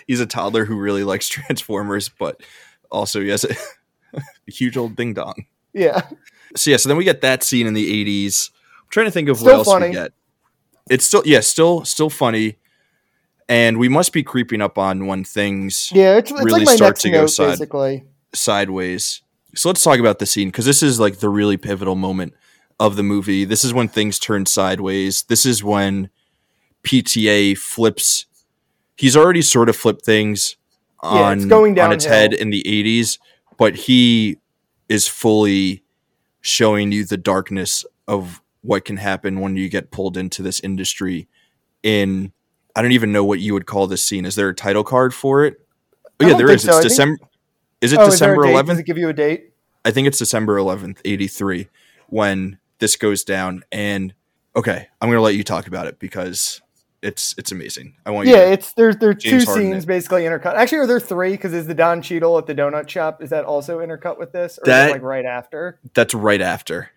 He's 0.08 0.20
a 0.20 0.26
toddler 0.26 0.66
who 0.66 0.78
really 0.78 1.04
likes 1.04 1.28
Transformers, 1.30 2.10
but 2.10 2.42
also 2.92 3.22
he 3.22 3.30
has 3.30 3.44
a, 3.46 3.56
a 4.14 4.22
huge 4.48 4.76
old 4.78 4.96
ding 4.96 5.14
dong. 5.14 5.46
Yeah, 5.74 6.02
So 6.56 6.72
yeah, 6.72 6.78
so 6.78 6.88
then 6.90 6.98
we 6.98 7.04
get 7.04 7.22
that 7.22 7.44
scene 7.44 7.68
in 7.68 7.74
the 7.74 8.06
'80s. 8.06 8.50
I'm 8.82 8.90
trying 8.90 9.08
to 9.08 9.12
think 9.12 9.28
of 9.30 9.38
Still 9.38 9.48
what 9.48 9.54
else 9.56 9.68
funny. 9.68 9.88
we 9.90 9.94
get. 9.94 10.14
It's 10.90 11.06
still 11.06 11.22
yeah, 11.26 11.40
still 11.42 11.84
still 11.86 12.10
funny, 12.10 12.58
and 13.48 13.78
we 13.78 13.90
must 13.90 14.12
be 14.14 14.24
creeping 14.24 14.62
up 14.62 14.78
on 14.78 15.06
when 15.08 15.24
things 15.24 15.92
yeah. 15.94 16.18
It's, 16.18 16.32
it's 16.32 16.42
Really 16.44 16.62
like 16.62 16.66
my 16.68 16.76
start 16.76 16.96
to 16.98 17.10
go 17.12 17.22
note, 17.22 17.28
side. 17.28 17.48
basically. 17.52 18.04
sideways. 18.34 19.22
So 19.56 19.70
let's 19.70 19.84
talk 19.84 20.00
about 20.00 20.20
the 20.20 20.26
scene 20.26 20.50
because 20.50 20.66
this 20.66 20.84
is 20.84 21.00
like 21.00 21.18
the 21.20 21.30
really 21.30 21.58
pivotal 21.58 21.96
moment 21.96 22.34
of 22.80 22.96
the 22.98 23.04
movie. 23.04 23.46
This 23.46 23.64
is 23.64 23.74
when 23.74 23.88
things 23.88 24.20
turn 24.20 24.46
sideways. 24.46 25.24
This 25.24 25.46
is 25.46 25.64
when 25.64 26.10
PTA 26.84 27.58
flips. 27.58 28.26
He's 28.98 29.16
already 29.16 29.42
sort 29.42 29.70
of 29.70 29.76
flipped 29.76 30.06
things 30.06 30.58
Yeah, 31.04 31.10
on 31.10 31.38
it's 31.38 31.46
going 31.46 31.80
on 31.80 31.92
its 31.94 32.06
head 32.06 32.34
in 32.34 32.50
the 32.50 32.64
'80s, 32.66 33.18
but 33.58 33.76
he 33.76 34.38
is 34.90 35.08
fully 35.08 35.84
showing 36.42 36.92
you 36.92 37.06
the 37.06 37.18
darkness 37.18 37.86
of 38.08 38.42
what 38.62 38.86
can 38.86 38.98
happen 38.98 39.40
when 39.40 39.56
you 39.56 39.70
get 39.70 39.92
pulled 39.92 40.18
into 40.18 40.42
this 40.44 40.60
industry. 40.60 41.28
In 41.84 42.32
I 42.76 42.82
don't 42.82 42.92
even 42.92 43.12
know 43.12 43.24
what 43.24 43.40
you 43.40 43.54
would 43.54 43.66
call 43.66 43.88
this 43.88 44.04
scene. 44.04 44.26
Is 44.26 44.36
there 44.36 44.50
a 44.50 44.54
title 44.56 44.84
card 44.84 45.14
for 45.14 45.46
it? 45.46 45.62
Oh 46.20 46.28
yeah, 46.28 46.36
there 46.38 46.50
is. 46.52 46.64
so. 46.64 46.70
It's 46.70 46.78
I 46.78 46.82
think- 46.82 46.90
December. 46.90 47.18
Is 47.82 47.94
it 47.94 48.00
Oh, 48.00 48.06
is 48.08 48.14
December 48.14 48.44
date? 48.44 48.54
11th? 48.56 48.68
Does 48.68 48.80
it 48.80 48.86
give 48.86 48.98
you 48.98 49.10
a 49.10 49.14
date? 49.14 49.52
I 49.84 49.92
think 49.92 50.08
it's 50.08 50.18
December 50.18 50.58
11th, 50.58 50.98
83, 51.06 51.68
when 52.08 52.58
this 52.80 52.96
goes 52.96 53.24
down. 53.24 53.64
And 53.72 54.14
okay, 54.56 54.88
I'm 55.02 55.10
going 55.10 55.18
to 55.18 55.22
let 55.22 55.36
you 55.36 55.44
talk 55.44 55.68
about 55.68 55.86
it 55.88 56.00
because 56.00 56.62
it's 57.04 57.36
it's 57.38 57.52
amazing. 57.52 57.96
I 58.06 58.12
want 58.12 58.28
you 58.28 58.34
Yeah, 58.34 58.46
it's 58.46 58.74
there's 58.74 58.98
there's 58.98 59.22
two 59.22 59.38
Harden 59.46 59.54
scenes 59.54 59.84
it. 59.84 59.88
basically 59.88 60.24
intercut. 60.24 60.56
Actually, 60.56 60.80
are 60.80 60.88
there 60.88 61.00
three? 61.00 61.32
Because 61.32 61.54
is 61.54 61.68
the 61.68 61.76
Don 61.76 62.02
Cheadle 62.02 62.38
at 62.38 62.48
the 62.48 62.56
donut 62.56 62.90
shop 62.90 63.22
is 63.22 63.30
that 63.30 63.46
also 63.46 63.80
intercut 63.80 64.18
with 64.18 64.32
this, 64.32 64.58
or 64.58 64.64
is 64.64 64.66
That- 64.68 64.90
it 64.90 64.94
like 64.94 65.02
right 65.04 65.26
after? 65.26 65.78
that's 65.94 66.14
right 66.16 66.42
after. 66.42 66.90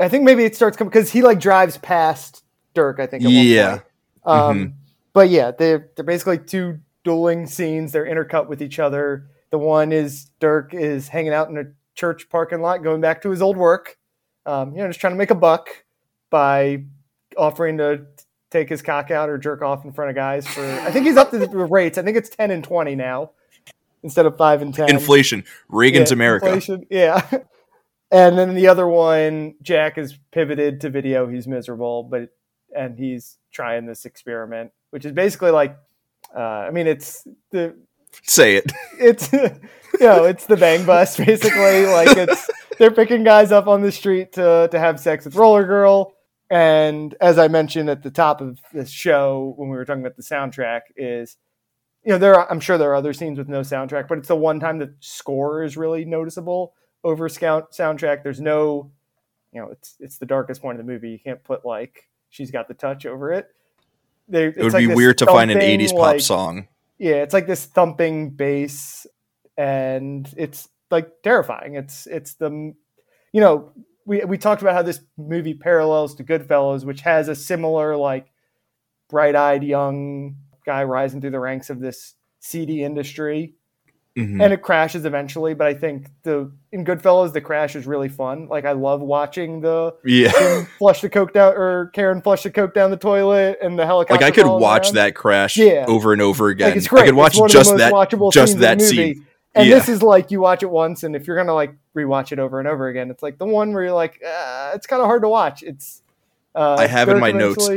I 0.00 0.08
think 0.08 0.24
maybe 0.24 0.44
it 0.44 0.56
starts 0.56 0.76
because 0.76 1.12
he 1.12 1.22
like 1.22 1.38
drives 1.38 1.76
past 1.78 2.42
Dirk. 2.74 2.98
I 2.98 3.06
think. 3.06 3.22
Yeah. 3.26 3.80
Um, 4.24 4.58
Mhm. 4.58 4.72
But 5.12 5.30
yeah, 5.30 5.50
they're 5.50 5.90
they're 5.94 6.04
basically 6.04 6.38
two 6.38 6.80
dueling 7.04 7.46
scenes. 7.46 7.92
They're 7.92 8.06
intercut 8.06 8.48
with 8.48 8.62
each 8.62 8.78
other. 8.78 9.26
The 9.50 9.58
one 9.58 9.92
is 9.92 10.30
Dirk 10.40 10.72
is 10.74 11.08
hanging 11.08 11.32
out 11.32 11.48
in 11.50 11.58
a 11.58 11.64
church 11.94 12.28
parking 12.30 12.60
lot, 12.62 12.82
going 12.82 13.00
back 13.00 13.22
to 13.22 13.30
his 13.30 13.42
old 13.42 13.56
work. 13.56 13.98
Um, 14.46 14.72
you 14.72 14.78
know, 14.78 14.88
just 14.88 15.00
trying 15.00 15.12
to 15.12 15.18
make 15.18 15.30
a 15.30 15.34
buck 15.36 15.68
by 16.30 16.84
offering 17.36 17.78
to 17.78 18.06
take 18.50 18.68
his 18.68 18.82
cock 18.82 19.10
out 19.10 19.28
or 19.28 19.38
jerk 19.38 19.62
off 19.62 19.84
in 19.84 19.92
front 19.92 20.10
of 20.10 20.14
guys 20.16 20.46
for. 20.46 20.64
I 20.64 20.90
think 20.90 21.06
he's 21.06 21.16
up 21.16 21.30
to 21.30 21.38
the 21.38 21.48
rates. 21.48 21.98
I 21.98 22.02
think 22.02 22.16
it's 22.16 22.30
ten 22.30 22.50
and 22.50 22.64
twenty 22.64 22.94
now 22.94 23.32
instead 24.02 24.26
of 24.26 24.36
five 24.36 24.62
and 24.62 24.74
ten. 24.74 24.90
Inflation. 24.90 25.44
Reagan's 25.68 26.10
Yeah, 26.10 26.14
America. 26.14 26.46
inflation, 26.46 26.86
Yeah. 26.90 27.28
And 28.10 28.36
then 28.38 28.54
the 28.54 28.66
other 28.68 28.86
one, 28.86 29.54
Jack 29.62 29.96
is 29.96 30.18
pivoted 30.32 30.82
to 30.82 30.90
video. 30.90 31.26
He's 31.28 31.48
miserable, 31.48 32.02
but 32.02 32.28
and 32.76 32.98
he's 32.98 33.38
trying 33.50 33.86
this 33.86 34.04
experiment, 34.04 34.70
which 34.92 35.04
is 35.04 35.12
basically 35.12 35.50
like, 35.50 35.76
uh, 36.34 36.40
I 36.40 36.70
mean, 36.70 36.86
it's 36.86 37.26
the 37.50 37.74
Say 38.22 38.56
it. 38.56 38.70
it's 38.98 39.32
you 39.32 40.06
know 40.06 40.24
it's 40.24 40.46
the 40.46 40.56
bang 40.56 40.84
bus 40.84 41.16
basically. 41.16 41.86
Like 41.86 42.16
it's 42.16 42.50
they're 42.78 42.90
picking 42.90 43.24
guys 43.24 43.52
up 43.52 43.66
on 43.66 43.82
the 43.82 43.92
street 43.92 44.32
to 44.32 44.68
to 44.70 44.78
have 44.78 45.00
sex 45.00 45.24
with 45.24 45.34
Roller 45.34 45.64
Girl. 45.64 46.14
And 46.50 47.14
as 47.20 47.38
I 47.38 47.48
mentioned 47.48 47.88
at 47.88 48.02
the 48.02 48.10
top 48.10 48.40
of 48.40 48.60
this 48.74 48.90
show 48.90 49.54
when 49.56 49.70
we 49.70 49.76
were 49.76 49.84
talking 49.84 50.02
about 50.02 50.16
the 50.16 50.22
soundtrack, 50.22 50.82
is 50.96 51.36
you 52.04 52.12
know 52.12 52.18
there 52.18 52.34
are, 52.34 52.50
I'm 52.50 52.60
sure 52.60 52.76
there 52.76 52.90
are 52.90 52.96
other 52.96 53.14
scenes 53.14 53.38
with 53.38 53.48
no 53.48 53.60
soundtrack, 53.60 54.08
but 54.08 54.18
it's 54.18 54.28
the 54.28 54.36
one 54.36 54.60
time 54.60 54.78
the 54.78 54.94
score 55.00 55.62
is 55.62 55.76
really 55.76 56.04
noticeable 56.04 56.74
over 57.02 57.28
scout 57.28 57.72
soundtrack. 57.72 58.22
There's 58.22 58.40
no 58.40 58.90
you 59.52 59.60
know 59.60 59.68
it's 59.68 59.96
it's 59.98 60.18
the 60.18 60.26
darkest 60.26 60.60
point 60.60 60.78
of 60.78 60.86
the 60.86 60.92
movie. 60.92 61.10
You 61.10 61.18
can't 61.18 61.42
put 61.42 61.64
like 61.64 62.08
she's 62.28 62.50
got 62.50 62.68
the 62.68 62.74
touch 62.74 63.06
over 63.06 63.32
it. 63.32 63.48
They, 64.32 64.46
It 64.46 64.62
would 64.62 64.72
be 64.72 64.86
weird 64.86 65.18
to 65.18 65.26
find 65.26 65.50
an 65.50 65.58
80s 65.58 65.92
pop 65.92 66.20
song. 66.20 66.68
yeah, 66.98 67.16
it's 67.16 67.34
like 67.34 67.46
this 67.46 67.66
thumping 67.66 68.30
bass, 68.30 69.06
and 69.56 70.28
it's 70.36 70.68
like 70.90 71.22
terrifying. 71.22 71.74
It's 71.74 72.06
it's 72.06 72.34
the, 72.34 72.50
you 73.32 73.40
know, 73.40 73.72
we 74.06 74.24
we 74.24 74.38
talked 74.38 74.62
about 74.62 74.74
how 74.74 74.82
this 74.82 75.00
movie 75.18 75.54
parallels 75.54 76.14
to 76.16 76.24
Goodfellas, 76.24 76.84
which 76.84 77.02
has 77.02 77.28
a 77.28 77.34
similar 77.34 77.96
like 77.96 78.26
bright-eyed 79.10 79.62
young 79.62 80.36
guy 80.64 80.84
rising 80.84 81.20
through 81.20 81.30
the 81.30 81.38
ranks 81.40 81.68
of 81.68 81.80
this 81.80 82.14
seedy 82.40 82.82
industry, 82.82 83.54
Mhm. 84.18 84.42
and 84.42 84.52
it 84.52 84.60
crashes 84.62 85.04
eventually. 85.06 85.54
But 85.54 85.66
I 85.68 85.74
think 85.74 86.06
the 86.22 86.50
in 86.70 86.84
Goodfellas, 86.84 87.32
the 87.32 87.40
crash 87.40 87.74
is 87.76 87.86
really 87.86 88.08
fun. 88.10 88.46
Like 88.48 88.64
I 88.66 88.72
love 88.72 89.00
watching 89.00 89.60
the 89.62 89.94
yeah. 90.04 90.64
flush 90.78 91.00
the 91.00 91.08
coke 91.08 91.32
down 91.32 91.54
or 91.54 91.86
Karen 91.94 92.20
flush 92.20 92.42
the 92.42 92.50
coke 92.50 92.74
down 92.74 92.90
the 92.90 92.96
toilet 92.96 93.58
and 93.62 93.78
the 93.78 93.86
helicopter. 93.86 94.22
Like 94.22 94.32
I 94.32 94.34
could 94.34 94.46
watch 94.46 94.88
around. 94.88 94.94
that 94.96 95.14
crash 95.14 95.56
Yeah. 95.56 95.86
over 95.88 96.12
and 96.12 96.20
over 96.20 96.48
again. 96.48 96.68
Like 96.68 96.76
it's 96.76 96.88
great. 96.88 97.02
I 97.04 97.06
could 97.06 97.14
watch 97.14 97.38
just 97.48 97.76
that 97.78 97.92
watchable 97.92 98.32
just 98.32 98.58
that 98.58 98.80
scene. 98.82 99.26
And 99.54 99.66
Yeah. 99.68 99.74
this 99.76 99.88
is 99.88 100.02
like 100.02 100.30
you 100.30 100.40
watch 100.40 100.62
it 100.62 100.70
once, 100.70 101.02
and 101.02 101.14
if 101.16 101.26
you're 101.26 101.36
gonna 101.36 101.54
like 101.54 101.74
rewatch 101.96 102.32
it 102.32 102.38
over 102.38 102.58
and 102.58 102.66
over 102.68 102.88
again, 102.88 103.10
it's 103.10 103.22
like 103.22 103.38
the 103.38 103.44
one 103.46 103.72
where 103.74 103.82
you're 103.84 103.92
like, 103.92 104.18
uh, 104.26 104.72
it's 104.74 104.86
kind 104.86 105.00
of 105.02 105.06
hard 105.06 105.22
to 105.22 105.28
watch. 105.28 105.62
It's 105.62 106.02
uh, 106.54 106.76
I 106.78 106.86
have 106.86 107.08
in 107.10 107.18
my 107.18 107.32
notes- 107.32 107.68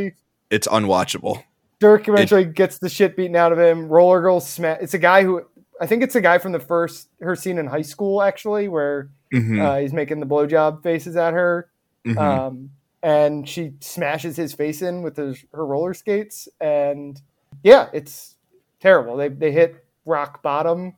It's 0.50 0.68
unwatchable. 0.68 1.44
Dirk 1.80 2.08
eventually 2.08 2.46
gets 2.46 2.78
the 2.78 2.88
shit 2.90 3.18
beaten 3.18 3.36
out 3.36 3.52
of 3.52 3.60
him. 3.60 3.90
Roller 3.90 4.22
Girl 4.22 4.40
smash. 4.40 4.78
It's 4.82 4.94
a 4.94 4.98
guy 4.98 5.24
who 5.24 5.44
I 5.82 5.88
think 5.88 6.04
it's 6.04 6.16
a 6.16 6.22
guy 6.22 6.38
from 6.38 6.52
the 6.52 6.60
first 6.60 7.10
her 7.22 7.36
scene 7.36 7.58
in 7.58 7.68
high 7.68 7.82
school 7.82 8.22
actually, 8.22 8.68
where 8.68 9.10
Mhm, 9.36 9.62
uh, 9.62 9.80
he's 9.80 9.94
making 9.94 10.20
the 10.20 10.26
blowjob 10.26 10.82
faces 10.84 11.16
at 11.16 11.34
her, 11.34 11.70
mhm. 12.06 12.18
um, 12.18 12.70
and 13.04 13.48
she 13.48 13.74
smashes 13.82 14.38
his 14.38 14.54
face 14.54 14.82
in 14.82 15.02
with 15.02 15.18
his, 15.18 15.44
her 15.54 15.66
roller 15.66 15.94
skates, 15.94 16.48
and 16.62 17.22
yeah, 17.64 17.90
it's 17.94 18.36
terrible. 18.80 19.18
They 19.18 19.30
they 19.30 19.52
hit 19.52 19.84
rock 20.06 20.42
bottom, 20.42 20.96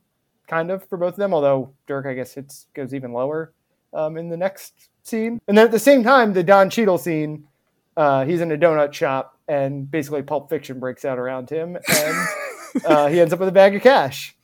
kind 0.47 0.69
of 0.69 0.87
for 0.87 0.97
both 0.97 1.13
of 1.13 1.17
them. 1.17 1.33
Although 1.33 1.73
Dirk, 1.87 2.05
I 2.05 2.13
guess, 2.13 2.33
hits 2.33 2.67
goes 2.73 2.93
even 2.93 3.11
lower 3.11 3.53
um, 3.93 4.17
in 4.17 4.29
the 4.29 4.37
next 4.37 4.89
scene, 5.03 5.39
and 5.47 5.57
then 5.57 5.65
at 5.65 5.71
the 5.71 5.79
same 5.79 6.03
time, 6.03 6.33
the 6.33 6.43
Don 6.43 6.69
Cheadle 6.69 6.99
scene, 6.99 7.47
uh, 7.95 8.25
he's 8.25 8.41
in 8.41 8.51
a 8.51 8.57
donut 8.57 8.93
shop, 8.93 9.39
and 9.47 9.89
basically 9.89 10.21
Pulp 10.21 10.49
Fiction 10.49 10.79
breaks 10.79 11.05
out 11.05 11.17
around 11.17 11.49
him, 11.49 11.75
and 11.75 12.27
uh, 12.85 13.07
he 13.07 13.19
ends 13.19 13.33
up 13.33 13.39
with 13.39 13.49
a 13.49 13.53
bag 13.53 13.75
of 13.75 13.81
cash, 13.81 14.35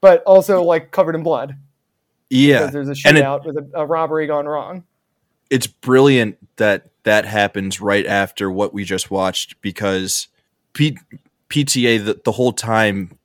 but 0.00 0.22
also 0.24 0.62
like 0.62 0.90
covered 0.90 1.14
in 1.14 1.22
blood 1.22 1.56
yeah. 2.28 2.58
because 2.58 2.72
there's 2.72 2.88
a 2.88 2.92
it- 2.92 3.16
shootout 3.16 3.44
with 3.44 3.56
a, 3.56 3.68
a 3.74 3.86
robbery 3.86 4.26
gone 4.26 4.46
wrong. 4.46 4.84
it's 5.50 5.66
brilliant 5.66 6.38
that 6.56 6.86
that 7.02 7.24
happens 7.24 7.80
right 7.80 8.06
after 8.06 8.50
what 8.50 8.74
we 8.74 8.84
just 8.84 9.10
watched 9.10 9.60
because 9.62 10.28
P- 10.74 10.98
PTA 11.48 12.04
the, 12.04 12.20
the 12.24 12.32
whole 12.32 12.52
time, 12.52 13.18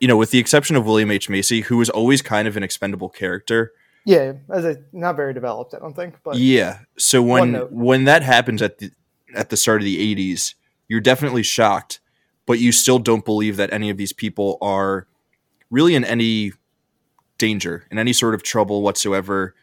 you 0.00 0.08
know, 0.08 0.16
with 0.16 0.30
the 0.30 0.38
exception 0.38 0.76
of 0.76 0.84
William 0.84 1.10
H 1.10 1.28
Macy, 1.28 1.62
who 1.62 1.76
was 1.76 1.88
always 1.88 2.22
kind 2.22 2.48
of 2.48 2.56
an 2.56 2.62
expendable 2.62 3.08
character. 3.08 3.72
Yeah, 4.04 4.32
as 4.50 4.64
a 4.64 4.76
not 4.92 5.16
very 5.16 5.32
developed, 5.32 5.74
I 5.74 5.78
don't 5.78 5.94
think. 5.94 6.16
But 6.24 6.36
yeah. 6.36 6.80
So 6.98 7.22
when 7.22 7.54
when 7.70 8.04
that 8.04 8.22
happens 8.22 8.62
at 8.62 8.78
the 8.78 8.90
at 9.34 9.50
the 9.50 9.56
start 9.56 9.80
of 9.80 9.84
the 9.84 10.14
'80s, 10.16 10.54
you're 10.88 11.00
definitely 11.00 11.42
shocked, 11.42 12.00
but 12.46 12.58
you 12.58 12.72
still 12.72 12.98
don't 12.98 13.24
believe 13.24 13.56
that 13.58 13.72
any 13.72 13.90
of 13.90 13.96
these 13.96 14.12
people 14.12 14.58
are 14.60 15.06
really 15.70 15.94
in 15.94 16.04
any 16.04 16.52
danger, 17.38 17.86
in 17.90 17.98
any 17.98 18.12
sort 18.12 18.34
of 18.34 18.42
trouble 18.42 18.82
whatsoever. 18.82 19.54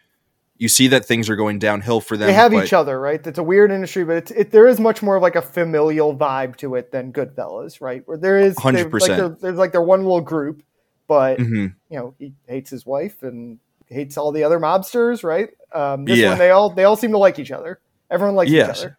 You 0.60 0.70
see 0.70 0.88
that 0.88 1.06
things 1.06 1.30
are 1.30 1.36
going 1.36 1.60
downhill 1.60 2.02
for 2.02 2.18
them. 2.18 2.28
they 2.28 2.34
have 2.34 2.52
but- 2.52 2.66
each 2.66 2.74
other, 2.74 3.00
right? 3.00 3.26
It's 3.26 3.38
a 3.38 3.44
weird 3.44 3.72
industry, 3.72 4.04
but 4.04 4.18
it's 4.18 4.32
it, 4.32 4.52
there 4.52 4.68
is 4.68 4.80
much 4.80 5.04
more 5.04 5.16
of 5.16 5.22
like 5.22 5.36
a 5.36 5.42
familial 5.42 6.18
vibe 6.18 6.56
to 6.58 6.74
it 6.76 6.92
than 6.92 7.14
Goodfellas, 7.14 7.80
right? 7.80 8.02
Where 8.08 8.18
there 8.18 8.40
is 8.40 8.56
100%. 8.56 8.92
Like 9.30 9.40
there's 9.40 9.58
like 9.58 9.72
their 9.72 9.84
one 9.84 10.02
little 10.02 10.22
group, 10.22 10.64
but 11.08 11.38
Mhm. 11.38 11.76
you 11.90 11.98
know 12.00 12.16
he 12.18 12.34
hates 12.48 12.72
his 12.72 12.86
wife 12.88 13.22
and 13.22 13.60
hates 13.86 14.18
all 14.18 14.32
the 14.32 14.44
other 14.44 14.60
mobsters, 14.60 15.24
right? 15.24 15.50
Um, 15.74 16.06
this 16.06 16.18
Yeah. 16.18 16.30
one 16.30 16.38
they 16.40 16.50
all 16.50 16.72
they 16.72 16.86
all 16.86 16.96
seem 16.96 17.12
to 17.12 17.20
like 17.20 17.38
each 17.38 17.52
other. 17.52 17.80
Everyone 18.10 18.36
likes 18.36 18.50
Yes. 18.50 18.80
each 18.80 18.86
other. 18.86 18.98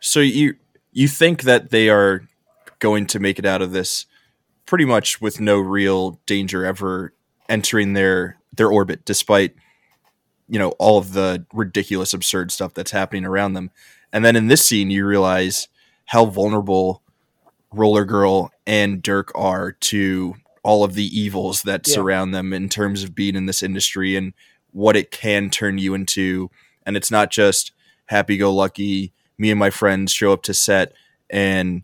So 0.00 0.18
you 0.18 0.56
you 0.92 1.06
think 1.06 1.42
that 1.42 1.70
they 1.70 1.88
are 1.88 2.22
going 2.80 3.06
to 3.06 3.20
make 3.20 3.38
it 3.38 3.46
out 3.46 3.62
of 3.62 3.70
this 3.70 4.06
pretty 4.66 4.84
much 4.84 5.20
with 5.20 5.40
no 5.40 5.58
real 5.58 6.20
danger 6.26 6.64
ever 6.64 7.12
entering 7.48 7.92
their 7.92 8.38
their 8.52 8.68
orbit, 8.70 9.04
despite 9.04 9.54
you 10.48 10.58
know 10.58 10.70
all 10.78 10.98
of 10.98 11.12
the 11.12 11.44
ridiculous, 11.52 12.12
absurd 12.12 12.52
stuff 12.52 12.74
that's 12.74 12.90
happening 12.90 13.24
around 13.24 13.54
them. 13.54 13.70
And 14.12 14.24
then 14.24 14.36
in 14.36 14.48
this 14.48 14.64
scene, 14.64 14.90
you 14.90 15.04
realize 15.06 15.68
how 16.06 16.26
vulnerable 16.26 17.02
Roller 17.72 18.04
Girl 18.04 18.50
and 18.66 19.02
Dirk 19.02 19.32
are 19.34 19.72
to 19.72 20.34
all 20.62 20.84
of 20.84 20.94
the 20.94 21.04
evils 21.18 21.62
that 21.62 21.86
Yeah. 21.86 21.94
surround 21.94 22.34
them 22.34 22.52
in 22.52 22.68
terms 22.68 23.02
of 23.02 23.14
being 23.14 23.36
in 23.36 23.46
this 23.46 23.62
industry 23.62 24.16
and 24.16 24.32
what 24.72 24.96
it 24.96 25.10
can 25.10 25.50
turn 25.50 25.78
you 25.78 25.94
into. 25.94 26.50
And 26.84 26.96
it's 26.96 27.10
not 27.10 27.30
just 27.30 27.72
happy 28.06 28.36
go 28.36 28.52
lucky. 28.54 29.12
Me 29.38 29.50
and 29.50 29.58
my 29.58 29.70
friends 29.70 30.12
show 30.12 30.32
up 30.32 30.42
to 30.44 30.54
set 30.54 30.92
and 31.28 31.82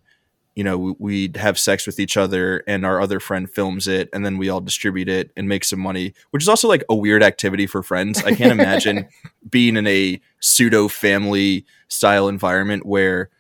you 0.55 0.63
know 0.65 0.77
we- 0.79 0.95
we'd 0.99 1.37
have 1.37 1.59
sex 1.59 1.87
with 1.87 1.99
each 1.99 2.17
other 2.17 2.63
and 2.67 2.85
our 2.85 3.01
other 3.01 3.19
friend 3.21 3.49
films 3.51 3.89
it 3.89 4.09
and 4.13 4.25
then 4.27 4.37
we 4.39 4.49
all 4.49 4.61
distribute 4.61 5.09
it 5.09 5.31
and 5.37 5.49
make 5.49 5.65
some 5.65 5.81
money 5.81 6.13
which 6.31 6.43
is 6.43 6.49
also 6.49 6.69
like 6.69 6.85
a 6.91 6.95
weird 6.95 7.23
activity 7.23 7.67
for 7.67 7.83
friends 7.83 8.23
i 8.25 8.35
can't 8.35 8.53
imagine 8.53 9.09
being 9.51 9.77
in 9.77 9.87
a 9.87 10.21
pseudo 10.41 10.89
family 10.89 11.65
style 11.89 12.29
environment 12.29 12.85
where 12.85 13.31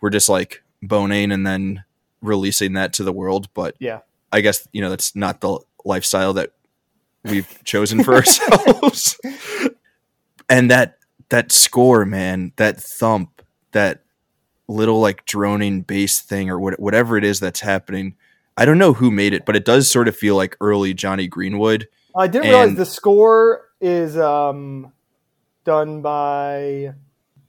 we're 0.00 0.10
just 0.10 0.28
like 0.28 0.62
boning 0.82 1.30
and 1.30 1.46
then 1.46 1.84
releasing 2.22 2.72
that 2.72 2.92
to 2.94 3.04
the 3.04 3.12
world 3.12 3.48
but 3.54 3.74
Yeah. 3.78 4.00
i 4.32 4.40
guess 4.40 4.66
you 4.72 4.80
know 4.80 4.88
that's 4.90 5.14
not 5.14 5.40
the 5.42 5.58
lifestyle 5.84 6.32
that 6.34 6.52
we've 7.24 7.48
chosen 7.64 8.02
for 8.02 8.14
ourselves 8.14 9.18
and 10.48 10.70
that 10.70 10.96
that 11.28 11.52
score 11.52 12.04
man 12.04 12.52
that 12.56 12.80
thump 12.80 13.42
that 13.72 14.01
little 14.72 15.00
like 15.00 15.24
droning 15.26 15.82
bass 15.82 16.20
thing 16.20 16.50
or 16.50 16.58
what, 16.58 16.78
whatever 16.80 17.16
it 17.16 17.24
is 17.24 17.38
that's 17.40 17.60
happening 17.60 18.14
i 18.56 18.64
don't 18.64 18.78
know 18.78 18.92
who 18.94 19.10
made 19.10 19.32
it 19.34 19.44
but 19.46 19.54
it 19.56 19.64
does 19.64 19.90
sort 19.90 20.08
of 20.08 20.16
feel 20.16 20.34
like 20.36 20.56
early 20.60 20.92
jonny 20.94 21.26
greenwood 21.28 21.86
I 22.14 22.26
didn't 22.26 22.50
realize 22.50 22.74
the 22.76 22.84
score 22.84 23.70
is 23.80 24.18
um, 24.18 24.92
done 25.64 26.02
by 26.02 26.94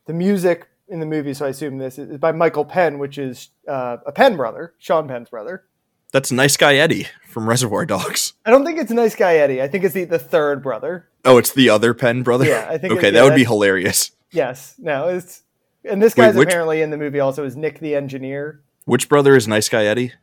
the 0.06 0.14
music 0.14 0.68
in 0.88 1.02
the 1.02 1.06
movie. 1.06 1.34
So 1.34 1.46
I 1.46 1.50
assume 1.50 1.78
this 1.80 1.98
is 2.00 2.18
by 2.18 2.32
Michael 2.32 2.64
Penn, 2.64 2.98
which 2.98 3.18
is 3.18 3.50
uh, 3.68 3.98
a 4.06 4.12
Penn 4.14 4.38
brother, 4.38 4.74
Sean 4.80 5.08
Penn's 5.08 5.30
brother. 5.30 5.66
that's 6.14 6.32
nice 6.32 6.56
guy 6.56 6.76
eddie 6.76 7.08
from 7.28 7.50
reservoir 7.50 7.86
dogs 7.86 8.34
I 8.46 8.52
don't 8.52 8.64
think 8.66 8.80
it's 8.80 8.92
Nice 8.92 9.16
Guy 9.16 9.36
Eddie. 9.36 9.62
I 9.62 9.68
think 9.68 9.84
it's 9.84 9.94
the, 9.96 10.06
the 10.06 10.20
third 10.20 10.64
brother. 10.64 11.10
oh 11.26 11.38
it's 11.38 11.52
the 11.52 11.70
other 11.70 11.94
penn 11.94 12.24
brother 12.24 12.46
Yeah, 12.46 12.68
I 12.70 12.78
think 12.78 12.94
okay 12.98 13.08
yeah, 13.08 13.12
that 13.12 13.24
would 13.26 13.36
be 13.36 13.44
hilarious 13.44 14.12
Yes, 14.32 14.76
no, 14.80 15.10
it's 15.10 15.43
and 15.86 16.02
this 16.02 16.16
Wait, 16.16 16.26
guy's 16.26 16.36
which- 16.36 16.48
apparently 16.48 16.82
in 16.82 16.90
the 16.90 16.98
movie 16.98 17.20
also 17.20 17.44
is 17.46 17.56
Nick 17.56 17.80
the 17.80 17.96
engineer. 17.96 18.62
which 18.86 19.08
brother 19.10 19.36
is 19.36 19.48
nice 19.48 19.70
guy 19.70 19.86
eddie 19.86 20.14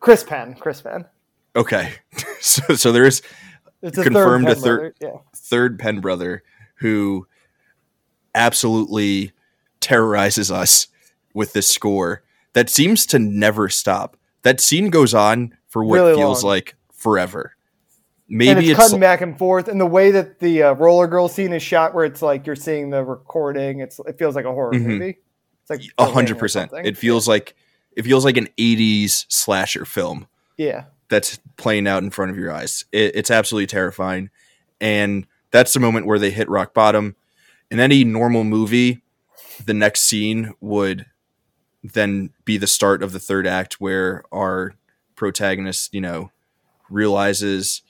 Chris 0.00 0.24
Penn, 0.24 0.54
Chris 0.58 0.80
Penn. 0.82 1.04
okay 1.56 1.92
so 2.40 2.74
so 2.74 2.90
there 2.92 3.04
is 3.04 3.22
It's 3.82 3.98
a 3.98 4.02
Confirmed 4.02 4.46
third 4.46 4.56
a 4.56 4.60
third- 4.60 4.94
Yeah, 5.00 5.16
third 5.34 5.78
Penn 5.78 6.00
brother 6.00 6.42
who 6.76 7.26
absolutely 8.34 9.32
terrorizes 9.80 10.50
us 10.50 10.88
with 11.34 11.52
this 11.52 11.68
score 11.68 12.22
that 12.54 12.68
seems 12.68 13.06
to 13.06 13.18
never 13.18 13.68
stop. 13.68 14.16
That 14.42 14.60
scene 14.60 14.90
goes 14.90 15.14
on 15.14 15.56
for 15.68 15.84
what 15.84 15.96
Really 15.96 16.14
feels 16.14 16.42
long. 16.44 16.50
like 16.52 16.74
forever. 16.92 17.56
And 18.32 18.38
Maybe 18.38 18.60
it's, 18.60 18.70
it's, 18.70 18.78
cutting 18.80 18.98
back 18.98 19.20
and 19.20 19.36
forth, 19.36 19.68
and 19.68 19.78
the 19.78 19.84
way 19.84 20.10
that 20.10 20.40
the 20.40 20.62
uh, 20.62 20.72
roller 20.72 21.06
girl 21.06 21.28
scene 21.28 21.52
is 21.52 21.62
shot, 21.62 21.94
where 21.94 22.06
it's 22.06 22.22
like 22.22 22.46
you're 22.46 22.56
seeing 22.56 22.88
the 22.88 23.04
recording, 23.04 23.80
it's 23.80 24.00
it 24.06 24.18
feels 24.18 24.34
like 24.34 24.46
a 24.46 24.52
horror 24.52 24.72
Mhm. 24.72 24.84
movie. 24.86 25.18
It's 25.60 25.68
like 25.68 25.82
a 25.98 26.06
hundred 26.06 26.38
percent. 26.38 26.72
It 26.72 26.96
feels 26.96 27.28
like 27.28 27.54
it 27.94 28.04
feels 28.04 28.24
like 28.24 28.38
an 28.38 28.48
'80s 28.56 29.26
slasher 29.28 29.84
film 29.84 30.28
yeah. 30.56 30.84
that's 31.10 31.40
playing 31.58 31.86
out 31.86 32.02
in 32.02 32.08
front 32.08 32.30
of 32.30 32.38
your 32.38 32.50
eyes. 32.50 32.86
It, 32.90 33.14
it's 33.14 33.30
absolutely 33.30 33.66
terrifying, 33.66 34.30
and 34.80 35.26
that's 35.50 35.74
the 35.74 35.80
moment 35.80 36.06
where 36.06 36.18
they 36.18 36.30
hit 36.30 36.48
rock 36.48 36.72
bottom. 36.72 37.16
In 37.70 37.80
any 37.80 38.02
normal 38.02 38.44
movie, 38.44 39.02
the 39.62 39.74
next 39.74 40.02
scene 40.02 40.54
would 40.62 41.04
then 41.84 42.30
be 42.46 42.56
the 42.56 42.66
start 42.66 43.02
of 43.02 43.12
the 43.12 43.20
third 43.20 43.46
act, 43.46 43.74
where 43.74 44.24
our 44.32 44.72
protagonist, 45.16 45.92
you 45.92 46.00
know, 46.00 46.30
realizes 46.88 47.82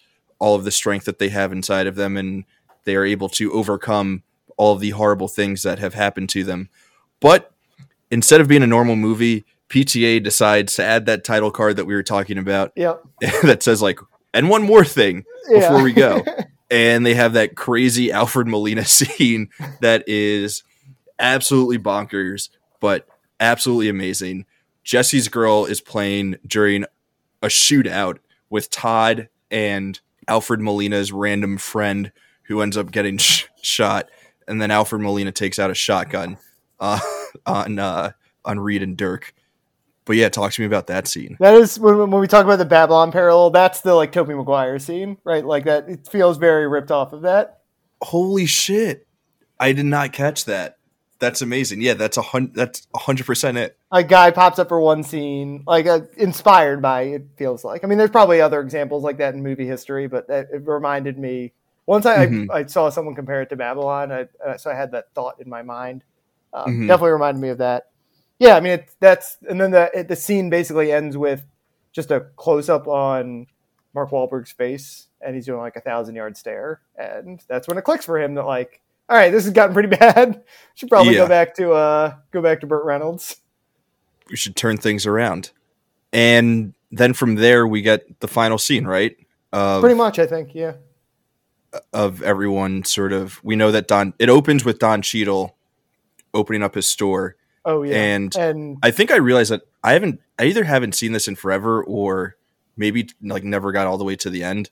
all 0.42 0.56
of 0.56 0.64
the 0.64 0.70
strength 0.72 1.04
that 1.06 1.18
they 1.20 1.28
have 1.28 1.52
inside 1.52 1.86
of 1.86 1.94
them, 1.94 2.16
and 2.16 2.44
they 2.84 2.96
are 2.96 3.04
able 3.04 3.28
to 3.28 3.52
overcome 3.52 4.22
all 4.56 4.74
of 4.74 4.80
the 4.80 4.90
horrible 4.90 5.28
things 5.28 5.62
that 5.62 5.78
have 5.78 5.94
happened 5.94 6.28
to 6.30 6.42
them. 6.42 6.68
But 7.20 7.52
instead 8.10 8.40
of 8.40 8.48
being 8.48 8.62
a 8.64 8.66
normal 8.66 8.96
movie, 8.96 9.44
PTA 9.68 10.22
decides 10.22 10.74
to 10.74 10.84
add 10.84 11.06
that 11.06 11.22
title 11.24 11.50
card 11.52 11.76
that 11.76 11.84
we 11.86 11.94
were 11.94 12.02
talking 12.02 12.38
about 12.38 12.72
Yep. 12.76 13.02
that 13.44 13.62
says 13.62 13.80
like 13.80 14.00
and 14.34 14.48
one 14.50 14.62
more 14.62 14.84
thing 14.84 15.24
Yeah. 15.48 15.60
before 15.60 15.82
we 15.82 15.92
go 15.92 16.22
and 16.70 17.06
they 17.06 17.14
have 17.14 17.32
that 17.34 17.54
crazy 17.56 18.10
alfred 18.12 18.46
molina 18.48 18.84
scene 18.98 19.48
that 19.80 20.04
is 20.08 20.62
absolutely 21.18 21.78
bonkers 21.78 22.50
but 22.80 23.06
absolutely 23.40 23.88
amazing 23.88 24.44
jessie's 24.84 25.28
girl 25.28 25.64
is 25.64 25.80
playing 25.80 26.36
during 26.46 26.84
a 27.42 27.46
shootout 27.46 28.18
with 28.50 28.68
todd 28.68 29.28
and 29.50 30.00
alfred 30.28 30.60
molina's 30.60 31.12
random 31.12 31.58
friend 31.58 32.12
who 32.44 32.60
ends 32.60 32.76
up 32.76 32.90
getting 32.90 33.16
sh- 33.18 33.46
shot 33.60 34.08
and 34.46 34.60
then 34.60 34.70
alfred 34.70 35.00
molina 35.00 35.32
takes 35.32 35.58
out 35.58 35.70
a 35.70 35.74
shotgun 35.74 36.38
uh, 36.80 37.00
on 37.46 37.78
uh, 37.78 38.12
on 38.44 38.58
reed 38.60 38.82
and 38.82 38.96
dirk 38.96 39.34
but 40.04 40.16
yeah, 40.16 40.28
talk 40.28 40.52
to 40.52 40.60
me 40.60 40.66
about 40.66 40.88
that 40.88 41.06
scene. 41.06 41.36
That 41.38 41.54
is 41.54 41.78
when, 41.78 41.96
when 41.96 42.20
we 42.20 42.26
talk 42.26 42.44
about 42.44 42.58
the 42.58 42.64
Babylon 42.64 43.12
parallel. 43.12 43.50
That's 43.50 43.82
the 43.82 43.94
like 43.94 44.12
Tobey 44.12 44.34
Maguire 44.34 44.78
scene, 44.78 45.18
right? 45.24 45.44
Like 45.44 45.64
that. 45.64 45.88
It 45.88 46.08
feels 46.08 46.38
very 46.38 46.66
ripped 46.66 46.90
off 46.90 47.12
of 47.12 47.22
that. 47.22 47.60
Holy 48.02 48.46
shit! 48.46 49.06
I 49.60 49.72
did 49.72 49.86
not 49.86 50.12
catch 50.12 50.46
that. 50.46 50.78
That's 51.20 51.40
amazing. 51.40 51.82
Yeah, 51.82 51.94
that's 51.94 52.16
a 52.16 52.22
hundred. 52.22 52.54
That's 52.54 52.86
a 52.94 52.98
hundred 52.98 53.26
percent 53.26 53.58
it. 53.58 53.78
A 53.94 54.02
guy 54.02 54.30
pops 54.30 54.58
up 54.58 54.68
for 54.68 54.80
one 54.80 55.02
scene, 55.02 55.64
like 55.66 55.86
uh, 55.86 56.00
inspired 56.16 56.80
by 56.80 57.02
it 57.02 57.26
feels 57.36 57.62
like. 57.62 57.84
I 57.84 57.86
mean, 57.86 57.98
there's 57.98 58.10
probably 58.10 58.40
other 58.40 58.60
examples 58.60 59.04
like 59.04 59.18
that 59.18 59.34
in 59.34 59.42
movie 59.42 59.66
history, 59.66 60.06
but 60.06 60.24
it, 60.30 60.48
it 60.52 60.62
reminded 60.66 61.18
me. 61.18 61.52
Once 61.84 62.06
I, 62.06 62.26
Mhm. 62.26 62.48
I, 62.50 62.60
I 62.60 62.64
saw 62.66 62.88
someone 62.88 63.14
compare 63.14 63.42
it 63.42 63.50
to 63.50 63.56
Babylon, 63.56 64.10
I, 64.10 64.28
uh, 64.44 64.56
so 64.56 64.70
I 64.70 64.74
had 64.74 64.92
that 64.92 65.12
thought 65.14 65.40
in 65.40 65.48
my 65.50 65.60
mind. 65.62 66.04
Um, 66.54 66.64
Mhm. 66.84 66.88
Definitely 66.88 67.10
reminded 67.12 67.40
me 67.40 67.48
of 67.50 67.58
that. 67.58 67.90
Yeah, 68.38 68.56
I 68.56 68.60
mean, 68.60 68.72
it's 68.72 68.94
that's 68.98 69.36
and 69.48 69.60
then 69.60 69.72
the 69.72 69.90
it, 69.92 70.08
the 70.08 70.16
scene 70.16 70.48
basically 70.48 70.90
ends 70.90 71.16
with 71.18 71.44
just 71.92 72.10
a 72.10 72.20
close 72.36 72.68
up 72.70 72.88
on 72.88 73.46
Mark 73.94 74.10
Wahlberg's 74.10 74.52
face, 74.52 75.08
and 75.20 75.34
he's 75.34 75.44
doing 75.44 75.60
like 75.60 75.76
a 75.76 75.80
thousand 75.82 76.14
yard 76.14 76.36
stare, 76.38 76.80
and 76.96 77.42
that's 77.46 77.68
when 77.68 77.76
it 77.76 77.82
clicks 77.84 78.06
for 78.06 78.18
him 78.18 78.34
that 78.36 78.46
like, 78.46 78.80
all 79.10 79.16
right, 79.18 79.30
this 79.30 79.44
has 79.44 79.52
gotten 79.52 79.74
pretty 79.74 79.88
bad. 79.96 80.42
Should 80.76 80.88
probably 80.88 81.12
Yeah. 81.12 81.18
go 81.24 81.28
back 81.28 81.54
to 81.56 81.72
uh 81.72 82.14
go 82.30 82.40
back 82.40 82.60
to 82.60 82.66
Burt 82.66 82.84
Reynolds. 82.86 83.36
We 84.32 84.36
should 84.36 84.56
turn 84.56 84.78
things 84.78 85.06
around. 85.06 85.52
And 86.12 86.74
then 86.90 87.12
from 87.12 87.36
there, 87.36 87.66
we 87.68 87.82
get 87.82 88.18
the 88.20 88.26
final 88.28 88.58
scene, 88.58 88.86
right? 88.86 89.14
Of, 89.52 89.82
Pretty 89.82 89.94
much, 89.94 90.18
I 90.18 90.26
think. 90.26 90.54
Yeah. 90.54 90.72
of 91.92 92.22
everyone 92.22 92.84
sort 92.84 93.12
of. 93.12 93.42
We 93.44 93.54
know 93.56 93.70
that 93.70 93.86
Don. 93.88 94.14
It 94.18 94.28
opens 94.28 94.64
with 94.64 94.78
Don 94.78 95.02
Cheadle 95.02 95.56
opening 96.34 96.62
up 96.62 96.74
his 96.74 96.86
store, 96.86 97.36
Oh 97.64 97.82
yeah. 97.82 97.94
and 97.96 98.34
and 98.36 98.78
I 98.82 98.90
think 98.90 99.10
I 99.10 99.16
realized 99.16 99.50
that 99.52 99.62
I 99.84 99.92
haven't. 99.92 100.20
I 100.38 100.44
either 100.44 100.64
haven't 100.64 100.94
seen 100.94 101.12
this 101.12 101.28
in 101.28 101.36
forever, 101.36 101.84
or 101.84 102.36
maybe 102.76 103.08
like 103.22 103.44
never 103.44 103.70
got 103.72 103.86
all 103.86 103.98
the 103.98 104.04
way 104.04 104.16
to 104.16 104.30
the 104.30 104.42
end. 104.42 104.70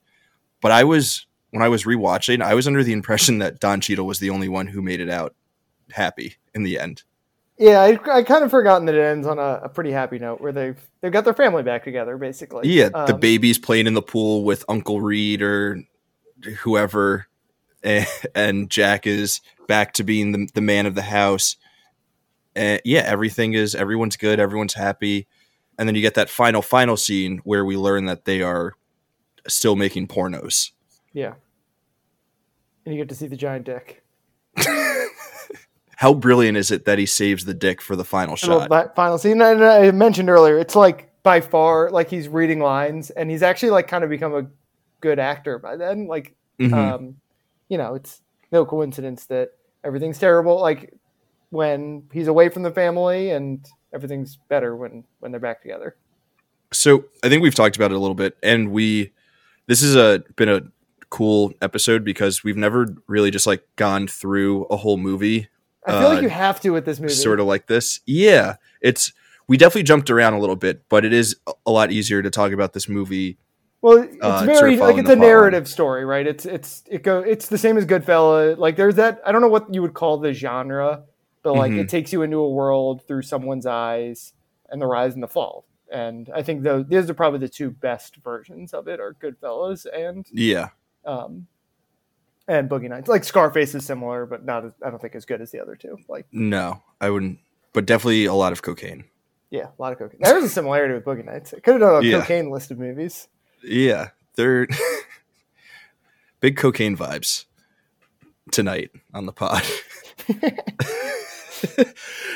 But 0.62 0.72
I 0.72 0.84
was 0.84 1.26
when 1.50 1.62
I 1.62 1.68
was 1.68 1.84
rewatching, 1.84 2.42
I 2.42 2.54
was 2.54 2.66
under 2.66 2.82
the 2.82 2.92
impression 2.94 3.38
that 3.38 3.60
Don 3.60 3.80
Cheadle 3.82 4.06
was 4.06 4.18
the 4.20 4.30
only 4.30 4.48
one 4.48 4.66
who 4.68 4.80
made 4.82 5.00
it 5.00 5.10
out 5.10 5.34
happy 5.90 6.36
in 6.54 6.62
the 6.62 6.78
end. 6.78 7.02
Yeah, 7.60 7.82
I, 7.82 7.98
I 8.10 8.22
kind 8.22 8.42
of 8.42 8.50
forgotten 8.50 8.86
that 8.86 8.94
it 8.94 9.02
ends 9.02 9.26
on 9.26 9.38
a, 9.38 9.60
a 9.64 9.68
pretty 9.68 9.90
happy 9.92 10.18
note 10.18 10.40
where 10.40 10.50
they've 10.50 10.78
they've 11.02 11.12
got 11.12 11.26
their 11.26 11.34
family 11.34 11.62
back 11.62 11.84
together, 11.84 12.16
basically. 12.16 12.66
Yeah, 12.68 12.88
the 12.88 13.14
Um, 13.14 13.20
baby's 13.20 13.58
playing 13.58 13.86
in 13.86 13.92
the 13.92 14.00
pool 14.00 14.44
with 14.44 14.64
Uncle 14.66 15.02
Reed 15.02 15.42
or 15.42 15.82
whoever, 16.60 17.26
and, 17.82 18.06
and 18.34 18.70
Jack 18.70 19.06
is 19.06 19.42
back 19.68 19.92
to 19.94 20.04
being 20.04 20.32
the, 20.32 20.48
the 20.54 20.62
man 20.62 20.86
of 20.86 20.94
the 20.94 21.02
house. 21.02 21.56
And 22.56 22.80
yeah, 22.82 23.02
everything 23.04 23.52
is 23.52 23.74
everyone's 23.74 24.16
good, 24.16 24.40
everyone's 24.40 24.74
happy, 24.74 25.28
and 25.78 25.86
then 25.86 25.94
you 25.94 26.00
get 26.00 26.14
that 26.14 26.30
final 26.30 26.62
final 26.62 26.96
scene 26.96 27.42
where 27.44 27.64
we 27.66 27.76
learn 27.76 28.06
that 28.06 28.24
they 28.24 28.40
are 28.40 28.72
still 29.46 29.76
making 29.76 30.08
pornos. 30.08 30.70
Yeah. 31.12 31.34
And 32.86 32.94
you 32.94 33.00
get 33.02 33.10
to 33.10 33.14
see 33.14 33.26
the 33.26 33.36
giant 33.36 33.66
dick. 33.66 34.02
How 36.00 36.14
brilliant 36.14 36.56
is 36.56 36.70
it 36.70 36.86
that 36.86 36.98
he 36.98 37.04
saves 37.04 37.44
the 37.44 37.52
dick 37.52 37.82
for 37.82 37.94
the 37.94 38.06
final 38.06 38.34
shot? 38.34 38.70
fi- 38.70 38.88
final 38.96 39.18
scene. 39.18 39.42
And 39.42 39.62
I 39.62 39.90
mentioned 39.90 40.30
earlier, 40.30 40.58
it's 40.58 40.74
like 40.74 41.10
by 41.22 41.42
far 41.42 41.90
like 41.90 42.08
he's 42.08 42.26
reading 42.26 42.58
lines, 42.60 43.10
and 43.10 43.30
he's 43.30 43.42
actually 43.42 43.68
like 43.68 43.86
kind 43.86 44.02
of 44.02 44.08
become 44.08 44.34
a 44.34 44.46
good 45.02 45.18
actor 45.18 45.58
by 45.58 45.76
then. 45.76 46.06
Like, 46.06 46.34
Mhm. 46.58 46.72
um, 46.72 47.16
you 47.68 47.76
know, 47.76 47.96
it's 47.96 48.22
no 48.50 48.64
coincidence 48.64 49.26
that 49.26 49.50
everything's 49.84 50.18
terrible. 50.18 50.58
Like 50.58 50.94
when 51.50 52.04
he's 52.14 52.28
away 52.28 52.48
from 52.48 52.62
the 52.62 52.70
family, 52.70 53.28
and 53.30 53.62
everything's 53.92 54.38
better 54.48 54.74
when 54.76 55.04
when 55.18 55.32
they're 55.32 55.38
back 55.40 55.60
together. 55.60 55.96
so 56.72 57.04
I 57.22 57.28
think 57.28 57.42
we've 57.42 57.54
talked 57.54 57.76
about 57.76 57.90
it 57.90 57.96
a 57.96 57.98
little 57.98 58.14
bit, 58.14 58.38
and 58.42 58.70
we 58.70 59.12
this 59.66 59.82
has 59.82 59.96
a 59.96 60.24
been 60.36 60.48
a 60.48 60.62
cool 61.10 61.52
episode 61.60 62.04
because 62.04 62.42
we've 62.42 62.56
never 62.56 62.86
really 63.06 63.30
just 63.30 63.46
like 63.46 63.66
gone 63.76 64.06
through 64.06 64.64
a 64.70 64.76
whole 64.78 64.96
movie 64.96 65.48
I 65.86 65.92
feel 65.92 66.06
Uh, 66.08 66.14
like 66.14 66.22
you 66.22 66.28
have 66.28 66.60
to 66.60 66.70
with 66.70 66.84
this 66.84 67.00
movie. 67.00 67.12
sort 67.14 67.40
of 67.40 67.46
like 67.46 67.66
this. 67.66 68.00
Yeah, 68.06 68.56
it's 68.80 69.12
we 69.48 69.56
definitely 69.56 69.82
jumped 69.84 70.10
around 70.10 70.34
a 70.34 70.38
little 70.38 70.56
bit, 70.56 70.82
but 70.88 71.04
it 71.04 71.12
is 71.12 71.36
a- 71.66 71.70
lot 71.70 71.90
easier 71.90 72.22
to 72.22 72.30
talk 72.30 72.52
about 72.52 72.72
this 72.72 72.88
movie. 72.88 73.36
Well, 73.82 73.96
it's 74.02 74.16
uh, 74.20 74.40
sort 74.40 74.50
of 74.50 74.56
very 74.60 74.76
like 74.76 74.90
it's 74.96 75.00
a 75.00 75.02
plot 75.04 75.18
line. 75.18 75.20
narrative 75.20 75.66
story, 75.68 76.04
right? 76.04 76.26
It's 76.26 76.44
it's 76.44 76.82
it 76.86 77.02
go 77.02 77.20
it's 77.20 77.48
the 77.48 77.56
same 77.58 77.78
as 77.78 77.86
Goodfella. 77.86 78.58
Like 78.58 78.76
there's 78.76 78.96
that 78.96 79.20
I 79.24 79.32
don't 79.32 79.40
know 79.40 79.48
what 79.48 79.72
you 79.74 79.80
would 79.82 79.94
call 79.94 80.18
the 80.18 80.34
genre, 80.34 81.04
but 81.42 81.54
like 81.54 81.72
Mhm. 81.72 81.78
it 81.80 81.88
takes 81.88 82.12
you 82.12 82.20
into 82.22 82.36
a 82.38 82.48
world 82.50 83.02
through 83.08 83.22
someone's 83.22 83.64
eyes 83.64 84.34
and 84.68 84.82
the 84.82 84.86
rise 84.86 85.14
and 85.14 85.22
the 85.22 85.28
fall. 85.28 85.64
And 85.90 86.28
I 86.34 86.42
think 86.42 86.62
those 86.62 86.84
these 86.88 87.08
are 87.08 87.14
probably 87.14 87.38
the 87.40 87.48
two 87.48 87.70
best 87.70 88.16
versions 88.16 88.74
of 88.74 88.86
it 88.86 89.00
are 89.00 89.14
Goodfellas 89.14 89.86
and 89.92 90.26
Yeah, 90.30 90.68
um 91.06 91.46
and 92.50 92.68
Boogie 92.68 92.88
Nights. 92.88 93.08
Like 93.08 93.24
Scarface 93.24 93.74
is 93.74 93.84
similar, 93.86 94.26
but 94.26 94.44
not 94.44 94.64
as, 94.64 94.72
I 94.84 94.90
don't 94.90 95.00
think 95.00 95.14
as 95.14 95.24
good 95.24 95.40
as 95.40 95.50
the 95.50 95.60
other 95.60 95.76
two. 95.76 95.98
Like 96.08 96.26
no, 96.32 96.82
I 97.00 97.10
wouldn't, 97.10 97.38
but 97.72 97.86
definitely 97.86 98.24
a 98.26 98.34
lot 98.34 98.52
of 98.52 98.62
cocaine. 98.62 99.04
yeah, 99.50 99.66
a 99.78 99.82
lot 99.82 99.92
of 99.92 99.98
cocaine. 99.98 100.20
There's 100.22 100.44
a 100.44 100.48
similarity 100.48 100.94
with 100.94 101.04
Boogie 101.04 101.24
Nights. 101.24 101.54
I 101.56 101.60
could 101.60 101.72
have 101.74 101.80
done 101.80 102.04
a 102.04 102.06
Yeah. 102.06 102.20
cocaine 102.20 102.50
list 102.50 102.70
of 102.70 102.78
movies. 102.78 103.28
Yeah, 103.62 104.08
they're 104.36 104.66
big 106.40 106.56
cocaine 106.56 106.96
vibes 106.96 107.44
tonight 108.50 108.90
on 109.14 109.26
the 109.26 109.32
pod. 109.32 109.62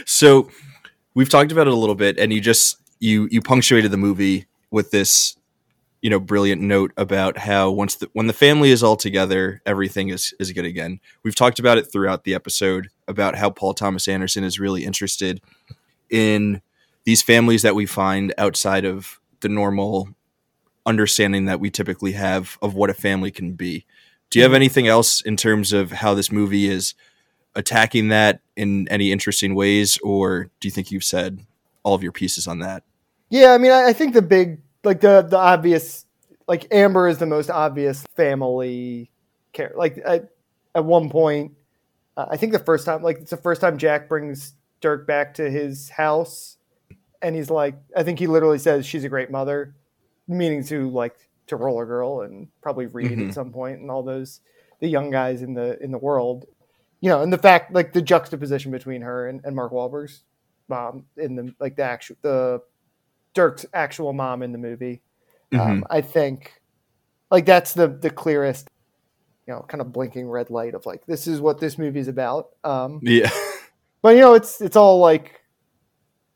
so 0.04 0.48
we've 1.14 1.28
talked 1.28 1.52
about 1.52 1.66
it 1.66 1.72
a 1.72 1.76
little 1.76 1.94
bit, 1.94 2.18
and 2.18 2.32
you 2.32 2.40
just 2.40 2.76
you 3.00 3.28
you 3.30 3.40
punctuated 3.40 3.90
the 3.90 3.96
movie 3.96 4.46
with 4.70 4.90
this 4.90 5.36
you 6.04 6.10
know 6.10 6.20
brilliant 6.20 6.60
note 6.60 6.92
about 6.98 7.38
how 7.38 7.70
once 7.70 7.94
the 7.94 8.10
when 8.12 8.26
the 8.26 8.34
family 8.34 8.70
is 8.70 8.82
all 8.82 8.94
together 8.94 9.62
everything 9.64 10.10
is 10.10 10.34
is 10.38 10.52
good 10.52 10.66
again. 10.66 11.00
We've 11.22 11.34
talked 11.34 11.58
about 11.58 11.78
it 11.78 11.90
throughout 11.90 12.24
the 12.24 12.34
episode 12.34 12.90
about 13.08 13.36
how 13.36 13.48
paul 13.48 13.72
thomas 13.72 14.06
anderson 14.06 14.44
is 14.44 14.60
really 14.60 14.84
interested 14.84 15.40
in 16.10 16.60
these 17.04 17.22
families 17.22 17.62
that 17.62 17.74
we 17.74 17.86
find 17.86 18.34
outside 18.36 18.84
of 18.84 19.18
the 19.40 19.48
normal 19.48 20.10
understanding 20.84 21.46
that 21.46 21.58
we 21.58 21.70
typically 21.70 22.12
have 22.12 22.58
of 22.60 22.74
what 22.74 22.90
a 22.90 22.94
family 22.94 23.30
can 23.30 23.52
be. 23.52 23.86
Do 24.28 24.38
you 24.38 24.42
have 24.42 24.50
mm-hmm. 24.50 24.56
anything 24.56 24.86
else 24.86 25.22
in 25.22 25.36
terms 25.38 25.72
of 25.72 25.90
how 25.90 26.12
this 26.12 26.30
movie 26.30 26.66
is 26.66 26.92
attacking 27.54 28.08
that 28.08 28.40
in 28.56 28.88
any 28.88 29.10
interesting 29.10 29.54
ways 29.54 29.98
or 30.02 30.50
do 30.60 30.68
you 30.68 30.70
think 30.70 30.90
you've 30.90 31.04
said 31.04 31.40
all 31.82 31.94
of 31.94 32.02
your 32.02 32.12
pieces 32.12 32.46
on 32.46 32.58
that? 32.58 32.82
Yeah, 33.30 33.52
I 33.52 33.58
mean, 33.58 33.72
I, 33.72 33.88
I 33.88 33.92
think 33.94 34.12
the 34.12 34.22
big, 34.22 34.60
like 34.84 35.00
the 35.00 35.22
the 35.22 35.38
obvious, 35.38 36.06
like 36.46 36.66
Amber 36.72 37.08
is 37.08 37.18
the 37.18 37.26
most 37.26 37.50
obvious 37.50 38.04
family 38.16 39.10
care. 39.52 39.72
Like 39.76 39.98
at, 40.04 40.30
at 40.74 40.84
one 40.84 41.10
point, 41.10 41.52
uh, 42.16 42.26
I 42.30 42.36
think 42.36 42.52
the 42.52 42.58
first 42.58 42.84
time, 42.86 43.02
like 43.02 43.18
it's 43.18 43.30
the 43.30 43.36
first 43.36 43.60
time 43.60 43.78
Jack 43.78 44.08
brings 44.08 44.54
Dirk 44.80 45.06
back 45.06 45.34
to 45.34 45.50
his 45.50 45.88
house, 45.88 46.58
and 47.22 47.34
he's 47.34 47.50
like, 47.50 47.74
I 47.96 48.02
think 48.02 48.18
he 48.18 48.26
literally 48.26 48.58
says 48.58 48.86
she's 48.86 49.04
a 49.04 49.08
great 49.08 49.30
mother, 49.30 49.74
meaning 50.28 50.64
to 50.64 50.90
like 50.90 51.16
to 51.46 51.56
Roller 51.56 51.86
Girl 51.86 52.22
and 52.22 52.48
probably 52.62 52.86
Reed 52.86 53.12
Mhm. 53.12 53.28
at 53.28 53.34
some 53.34 53.50
point, 53.52 53.80
and 53.80 53.90
all 53.90 54.02
those 54.02 54.40
the 54.80 54.88
young 54.88 55.10
guys 55.10 55.40
in 55.42 55.54
the 55.54 55.82
in 55.82 55.90
the 55.90 55.98
world, 55.98 56.46
you 57.00 57.08
know, 57.08 57.22
and 57.22 57.32
the 57.32 57.38
fact 57.38 57.72
like 57.72 57.92
the 57.92 58.02
juxtaposition 58.02 58.70
between 58.70 59.02
her 59.02 59.28
and, 59.28 59.40
and 59.44 59.54
Mark 59.56 59.72
Wahlberg's 59.72 60.24
mom 60.68 61.04
in 61.16 61.36
the 61.36 61.54
like 61.60 61.76
the 61.76 61.82
actual 61.82 62.16
the 62.22 62.60
Dirk's 63.34 63.66
actual 63.74 64.12
mom 64.12 64.42
in 64.42 64.52
the 64.52 64.58
movie. 64.58 65.02
Mm-hmm. 65.52 65.60
Um, 65.60 65.84
I 65.90 66.00
think 66.00 66.60
like 67.30 67.46
that's 67.46 67.74
the 67.74 67.88
the 67.88 68.10
clearest, 68.10 68.68
you 69.46 69.54
know, 69.54 69.64
kind 69.68 69.80
of 69.80 69.92
blinking 69.92 70.28
red 70.28 70.50
light 70.50 70.74
of 70.74 70.86
like 70.86 71.04
this 71.06 71.26
is 71.26 71.40
what 71.40 71.60
this 71.60 71.78
movie's 71.78 72.08
about. 72.08 72.50
Um, 72.62 73.00
yeah 73.02 73.30
but 74.04 74.16
you 74.16 74.20
know, 74.20 74.34
it's 74.34 74.60
it's 74.60 74.76
all 74.76 74.98
like, 74.98 75.40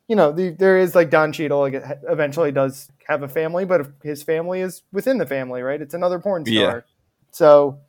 you 0.09 0.16
know, 0.16 0.33
the, 0.33 0.51
there 0.51 0.79
is 0.79 0.95
like 0.95 1.11
Don 1.11 1.33
Cheadle 1.33 1.61
like 1.61 1.75
eventually 2.09 2.51
does 2.51 2.91
have 3.07 3.23
a 3.23 3.29
family, 3.29 3.66
but 3.66 3.93
his 4.03 4.23
family 4.23 4.62
is 4.62 4.83
within 4.91 5.19
the 5.19 5.27
family, 5.27 5.61
right? 5.61 5.81
It's 5.81 5.93
another 5.93 6.19
porn 6.19 6.47
star. 6.47 6.55
Yeah. 6.55 6.81
So, 7.31 7.81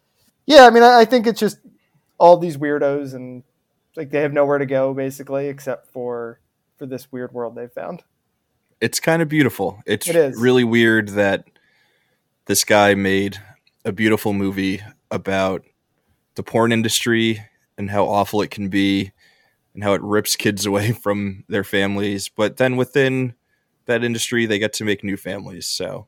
yeah, 0.46 0.66
I 0.66 0.70
mean, 0.70 0.84
I, 0.84 1.00
I 1.00 1.06
think 1.06 1.28
it's 1.28 1.40
just 1.40 1.60
all 2.18 2.36
these 2.36 2.58
weirdos 2.58 3.14
and 3.14 3.44
like 3.96 4.12
they 4.12 4.22
have 4.22 4.34
nowhere 4.34 4.58
to 4.58 4.66
go 4.66 4.94
basically, 4.94 5.48
except 5.48 5.88
for 5.88 6.42
for 6.78 6.86
this 6.86 7.10
weird 7.10 7.32
world 7.34 7.56
they've 7.56 7.72
found. 7.72 8.04
It's 8.82 9.00
kind 9.00 9.22
of 9.22 9.30
beautiful. 9.30 9.82
It's 9.86 10.08
It 10.08 10.36
really 10.36 10.64
weird 10.64 11.10
that 11.10 11.46
this 12.46 12.64
guy 12.64 12.96
made 12.96 13.38
a 13.86 13.92
beautiful 13.92 14.34
movie 14.34 14.82
about 15.12 15.64
the 16.36 16.44
porn 16.44 16.72
industry 16.72 17.42
and 17.78 17.90
how 17.90 18.06
awful 18.06 18.42
it 18.42 18.52
can 18.52 18.70
be 18.70 19.12
and 19.74 19.84
how 19.84 19.94
it 19.94 20.02
rips 20.02 20.36
kids 20.36 20.66
away 20.66 20.92
from 20.92 21.44
their 21.48 21.64
families. 21.64 22.30
But 22.30 22.58
then 22.58 22.76
within 22.78 23.34
that 23.86 24.04
industry, 24.04 24.46
they 24.46 24.60
get 24.60 24.74
to 24.74 24.86
make 24.86 25.04
new 25.04 25.18
families. 25.18 25.66
So 25.68 26.08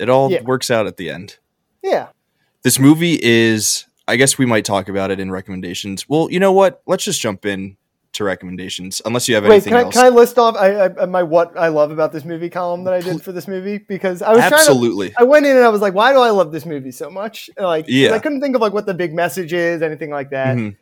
it 0.00 0.08
all 0.08 0.30
Yeah. 0.30 0.42
works 0.42 0.70
out 0.70 0.86
at 0.86 0.96
the 0.96 1.10
end. 1.10 1.38
Yeah, 1.82 2.08
This 2.62 2.78
movie 2.78 3.18
is, 3.20 3.86
I 4.06 4.14
guess 4.14 4.38
we 4.38 4.46
might 4.46 4.64
talk 4.64 4.88
about 4.88 5.10
it 5.10 5.18
in 5.18 5.32
recommendations. 5.32 6.08
Well, 6.08 6.30
you 6.30 6.38
know 6.38 6.52
what? 6.52 6.80
Let's 6.86 7.04
just 7.04 7.20
jump 7.20 7.44
in 7.44 7.76
to 8.12 8.24
recommendations, 8.24 9.00
unless 9.06 9.28
you 9.28 9.34
have 9.34 9.44
Wait, 9.44 9.50
anything 9.52 9.70
can 9.72 9.78
I, 9.80 9.82
else. 9.84 9.94
can 9.94 10.04
I 10.04 10.08
list 10.10 10.38
off 10.38 10.54
I, 10.56 10.84
I, 10.84 11.06
my 11.06 11.22
what 11.22 11.56
I 11.56 11.68
love 11.68 11.90
about 11.90 12.12
this 12.12 12.24
movie 12.24 12.50
column 12.50 12.84
that 12.84 12.92
I 12.94 13.00
did 13.00 13.22
for 13.22 13.32
this 13.32 13.48
movie? 13.48 13.78
Because 13.78 14.20
I 14.22 14.30
was 14.30 14.38
trying 14.40 14.50
to 14.50 14.56
Absolutely. 14.56 15.14
I 15.16 15.22
went 15.22 15.46
in 15.46 15.56
and 15.56 15.64
I 15.64 15.68
was 15.68 15.80
like, 15.80 15.94
why 15.94 16.12
do 16.12 16.18
I 16.18 16.30
love 16.30 16.52
this 16.52 16.66
movie 16.66 16.92
so 16.92 17.10
much? 17.10 17.48
And, 17.56 17.66
Like, 17.66 17.86
Yeah. 17.88 18.12
I 18.12 18.18
couldn't 18.18 18.40
think 18.40 18.54
of 18.54 18.60
like 18.60 18.72
what 18.74 18.86
the 18.86 18.94
big 18.94 19.14
message 19.14 19.52
is, 19.52 19.80
anything 19.82 20.10
like 20.10 20.30
that. 20.30 20.56
Mhm. 20.56 20.76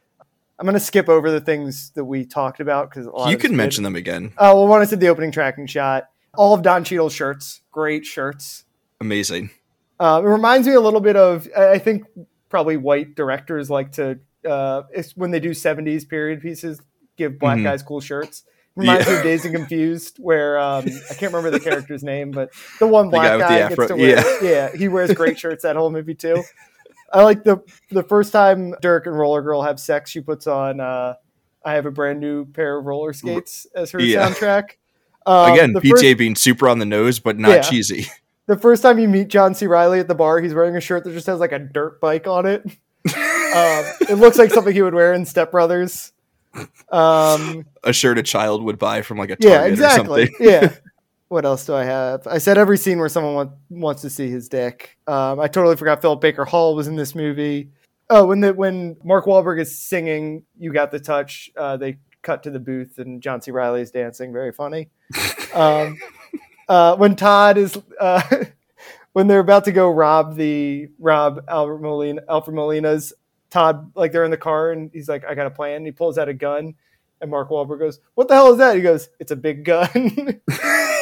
I'm 0.59 0.67
gonna 0.67 0.81
skip 0.81 1.09
over 1.09 1.31
the 1.31 1.41
things 1.41 1.91
that 1.95 2.05
we 2.05 2.25
talked 2.27 2.61
about 2.61 2.91
because 2.91 3.09
You 3.31 3.39
can 3.39 3.57
mention 3.57 3.83
them 3.85 3.97
again. 3.97 4.33
Oh 4.37 4.57
well, 4.57 4.69
one 4.69 4.83
I 4.83 4.85
said 4.85 5.01
the 5.01 5.09
opening 5.09 5.31
tracking 5.33 5.67
shot. 5.67 6.09
All 6.37 6.53
of 6.55 6.63
Don 6.63 6.85
Cheadle's 6.85 7.15
shirts, 7.15 7.63
great 7.73 8.05
shirts. 8.05 8.65
Amazing. 9.01 9.51
Uh, 9.99 10.21
it 10.23 10.27
reminds 10.29 10.67
me 10.69 10.75
a 10.75 10.81
little 10.81 11.01
bit 11.01 11.17
of 11.17 11.49
I 11.57 11.79
think 11.79 12.05
probably 12.51 12.77
white 12.77 13.15
directors 13.15 13.71
like 13.71 13.93
to 13.93 14.19
uh, 14.47 14.83
it's 14.93 15.17
when 15.17 15.31
they 15.31 15.41
do 15.41 15.51
70s 15.51 16.09
period 16.09 16.41
pieces 16.43 16.81
give 17.21 17.39
black 17.39 17.59
Mhm. 17.59 17.65
guys 17.65 17.83
cool 17.83 18.01
shirts. 18.01 18.45
Reminds 18.77 19.07
me 19.09 19.17
of 19.17 19.23
Dazed 19.25 19.45
and 19.47 19.55
Confused, 19.57 20.19
where 20.19 20.57
um, 20.59 20.85
I 21.11 21.15
can't 21.15 21.33
remember 21.33 21.51
the 21.51 21.59
character's 21.61 22.03
name, 22.05 22.31
but 22.31 22.51
the 22.79 22.87
one 22.87 23.07
The 23.07 23.11
black 23.11 23.39
guy 23.41 23.59
guy, 23.61 23.69
gets 23.75 23.87
to 23.89 23.97
wear. 23.97 24.45
Yeah. 24.45 24.71
he 24.77 24.87
wears 24.89 25.13
great 25.13 25.39
shirts 25.41 25.65
that 25.65 25.75
whole 25.77 25.91
movie 25.91 26.15
too. 26.15 26.43
I 27.13 27.25
like 27.25 27.43
the 27.43 27.59
the 27.91 28.05
first 28.05 28.33
time 28.33 28.75
Dirk 28.81 29.07
and 29.07 29.19
Roller 29.19 29.43
Girl 29.43 29.63
have 29.63 29.81
sex, 29.81 30.09
she 30.11 30.21
puts 30.21 30.47
on 30.47 30.79
uh, 30.81 31.15
"I 31.65 31.75
have 31.75 31.85
a 31.85 31.91
brand 31.91 32.21
new 32.21 32.45
pair 32.47 32.79
of 32.79 32.85
roller 32.87 33.13
skates" 33.13 33.67
as 33.75 33.91
her 33.91 34.01
Yeah. 34.01 34.29
soundtrack. 34.29 34.77
Um, 35.27 35.53
Again, 35.53 35.75
PJ 35.75 35.91
first- 35.91 36.19
being 36.19 36.37
super 36.37 36.69
on 36.69 36.79
the 36.79 36.87
nose, 36.87 37.19
but 37.19 37.39
not 37.39 37.51
Yeah. 37.51 37.61
cheesy. 37.63 38.07
the 38.47 38.57
first 38.57 38.83
time 38.83 38.99
you 39.01 39.09
meet 39.09 39.27
John 39.29 39.55
C. 39.55 39.67
Reilly 39.67 39.99
at 39.99 40.07
the 40.09 40.15
bar, 40.15 40.41
he's 40.41 40.55
wearing 40.55 40.77
a 40.77 40.81
shirt 40.81 41.03
that 41.05 41.13
just 41.13 41.27
has 41.27 41.41
like 41.41 41.53
a 41.53 41.59
dirt 41.59 42.01
bike 42.01 42.29
on 42.29 42.47
it. 42.47 42.63
um, 43.05 43.85
it 44.09 44.17
looks 44.19 44.39
like 44.39 44.51
something 44.53 44.73
he 44.73 44.81
would 44.83 44.95
wear 44.95 45.13
in 45.13 45.27
Step 45.27 45.51
Brothers. 45.51 46.13
Um, 46.91 47.65
A 47.85 47.93
shirt 47.93 48.19
a 48.19 48.23
child 48.23 48.65
would 48.65 48.79
buy 48.79 49.03
from 49.03 49.19
like 49.19 49.31
a 49.31 49.37
yeah, 49.39 49.59
Target 49.59 49.69
or 49.69 49.73
exactly. 49.73 50.27
something. 50.27 50.47
yeah. 50.47 50.75
What 51.29 51.45
else 51.45 51.65
do 51.65 51.77
I 51.77 51.85
have? 51.85 52.27
I 52.27 52.39
said 52.39 52.59
every 52.59 52.77
scene 52.77 52.99
where 52.99 53.09
someone 53.09 53.35
want, 53.35 53.53
wants 53.71 54.03
to 54.03 54.11
see 54.11 54.29
his 54.29 54.49
dick. 54.49 54.99
Um, 55.07 55.39
I 55.39 55.47
totally 55.47 55.77
forgot 55.77 56.03
Philip 56.03 56.21
Baker 56.21 56.45
Hall 56.45 56.75
was 56.75 56.89
in 56.89 56.97
this 56.97 57.15
movie. 57.15 57.71
Oh, 58.11 58.27
when 58.27 58.41
the 58.41 58.53
when 58.53 58.97
Mark 59.05 59.27
Wahlberg 59.27 59.61
is 59.61 59.79
singing 59.79 60.43
"You 60.59 60.73
Got 60.73 60.91
the 60.91 60.99
Touch," 60.99 61.49
uh, 61.57 61.77
they 61.77 61.99
cut 62.23 62.43
to 62.43 62.51
the 62.51 62.59
booth 62.59 62.99
and 62.99 63.23
John 63.23 63.41
C. 63.41 63.53
Reilly 63.53 63.81
is 63.81 63.93
dancing. 63.93 64.33
Very 64.33 64.51
funny. 64.51 64.89
Um, 65.55 65.97
uh, 66.69 66.97
when 66.97 67.15
Todd 67.15 67.59
is 67.59 67.79
uh, 68.01 68.23
when 69.13 69.29
they're 69.29 69.39
about 69.39 69.65
to 69.67 69.73
go 69.73 69.89
rob 69.89 70.35
the 70.35 70.89
rob 70.99 71.45
Albert 71.47 71.79
Molina, 71.79 72.23
Alfred 72.29 72.57
Molina's 72.57 73.13
Todd, 73.51 73.91
like 73.95 74.13
they're 74.13 74.25
in 74.25 74.31
the 74.31 74.37
car 74.37 74.73
and 74.73 74.91
he's 74.93 75.09
like, 75.09 75.25
"I 75.25 75.35
got 75.35 75.47
a 75.47 75.51
plan." 75.51 75.85
He 75.85 75.91
pulls 75.93 76.19
out 76.19 76.29
a 76.29 76.35
gun, 76.35 76.75
and 77.21 77.31
Mark 77.31 77.51
Wahlberg 77.51 77.79
goes, 77.81 78.01
"What 78.15 78.29
the 78.29 78.35
hell 78.35 78.53
is 78.53 78.59
that?" 78.59 78.77
He 78.77 78.83
goes, 78.83 79.09
"It's 79.19 79.33
a 79.33 79.37
big 79.37 79.65
gun." 79.65 80.41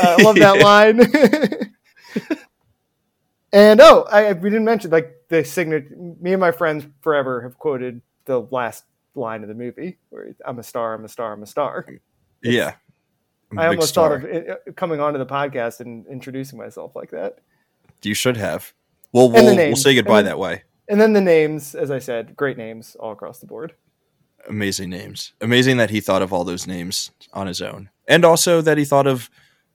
Uh, 0.00 0.14
I 0.16 0.22
love 0.22 0.36
that 0.36 0.60
line. 0.62 1.00
and 3.52 3.80
oh, 3.80 4.06
I, 4.10 4.32
we 4.32 4.48
didn't 4.50 4.64
mention 4.64 4.90
like 4.92 5.24
the 5.28 5.44
signature. 5.44 5.92
Me 6.20 6.32
and 6.32 6.40
my 6.40 6.52
friends 6.52 6.86
forever 7.00 7.42
have 7.42 7.58
quoted 7.58 8.00
the 8.24 8.40
last 8.40 8.84
line 9.16 9.42
of 9.42 9.48
the 9.48 9.54
movie, 9.56 9.98
where 10.10 10.34
"I'm 10.44 10.58
a 10.58 10.62
star, 10.62 10.94
I'm 10.94 11.04
a 11.04 11.08
star, 11.08 11.32
I'm 11.32 11.42
a 11.42 11.46
star." 11.46 11.84
Yeah. 12.44 12.74
I'm 13.50 13.58
a 13.58 13.62
I 13.62 13.66
almost 13.68 13.88
star. 13.88 14.20
thought 14.20 14.28
of 14.28 14.30
it, 14.32 14.48
uh, 14.50 14.72
coming 14.76 15.00
onto 15.00 15.18
the 15.18 15.26
podcast 15.26 15.80
and 15.80 16.06
introducing 16.06 16.58
myself 16.58 16.94
like 16.94 17.10
that. 17.10 17.38
You 18.02 18.14
should 18.14 18.36
have. 18.36 18.72
Well, 19.12 19.30
we'll, 19.32 19.56
we'll 19.56 19.74
say 19.76 19.94
goodbye 19.94 20.18
And- 20.20 20.28
that 20.28 20.38
way. 20.38 20.62
And 20.88 21.00
then 21.00 21.12
the 21.12 21.20
names, 21.20 21.74
as 21.74 21.90
I 21.90 21.98
said, 21.98 22.34
great 22.36 22.56
names 22.56 22.96
all 22.98 23.12
across 23.12 23.40
the 23.40 23.46
board. 23.46 23.74
Amazing 24.48 24.88
names. 24.90 25.32
Amazing 25.40 25.76
that 25.76 25.90
he 25.90 26.00
thought 26.00 26.22
of 26.22 26.32
all 26.32 26.44
those 26.44 26.66
names 26.66 27.10
on 27.34 27.46
his 27.46 27.60
own, 27.60 27.90
and 28.06 28.24
also 28.24 28.60
that 28.62 28.78
he 28.78 28.84
thought 28.84 29.06
of 29.06 29.28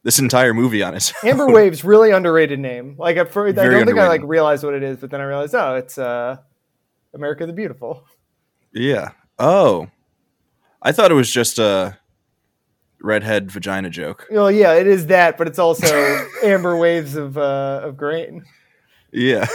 this 0.04 0.18
entire 0.20 0.54
movie 0.54 0.82
on 0.82 0.94
his 0.96 1.14
own. 1.24 1.30
Amber 1.30 1.52
Waves, 1.52 1.84
really 1.84 2.12
underrated 2.12 2.60
name. 2.60 2.96
Like 2.98 3.18
at 3.18 3.32
first, 3.32 3.58
I 3.60 3.66
don't 3.70 3.86
think 3.86 3.98
I 4.00 4.08
like 4.08 4.22
underrated. 4.22 4.30
realized 4.30 4.64
what 4.64 4.74
it 4.74 4.82
is, 4.84 4.98
but 4.98 5.12
then 5.12 5.22
I 5.22 5.26
realized, 5.26 5.54
oh, 5.54 5.76
it's 5.76 5.98
uh, 5.98 6.38
America 7.14 7.46
the 7.46 7.54
Beautiful. 7.54 8.04
yeah. 8.74 9.12
Oh, 9.38 9.88
I 10.82 10.92
thought 10.92 11.12
it 11.12 11.16
was 11.16 11.32
just 11.32 11.60
a 11.60 11.98
redhead 13.02 13.52
vagina 13.52 13.90
joke. 13.90 14.28
Well, 14.32 14.50
yeah, 14.52 14.74
it 14.74 14.88
is 14.88 15.08
that, 15.08 15.38
but 15.38 15.48
it's 15.48 15.60
also 15.60 15.88
Amber 16.44 16.76
Waves 16.78 17.16
of 17.16 17.38
uh, 17.38 17.82
of 17.84 17.98
grain. 17.98 18.44
Yeah. 19.12 19.46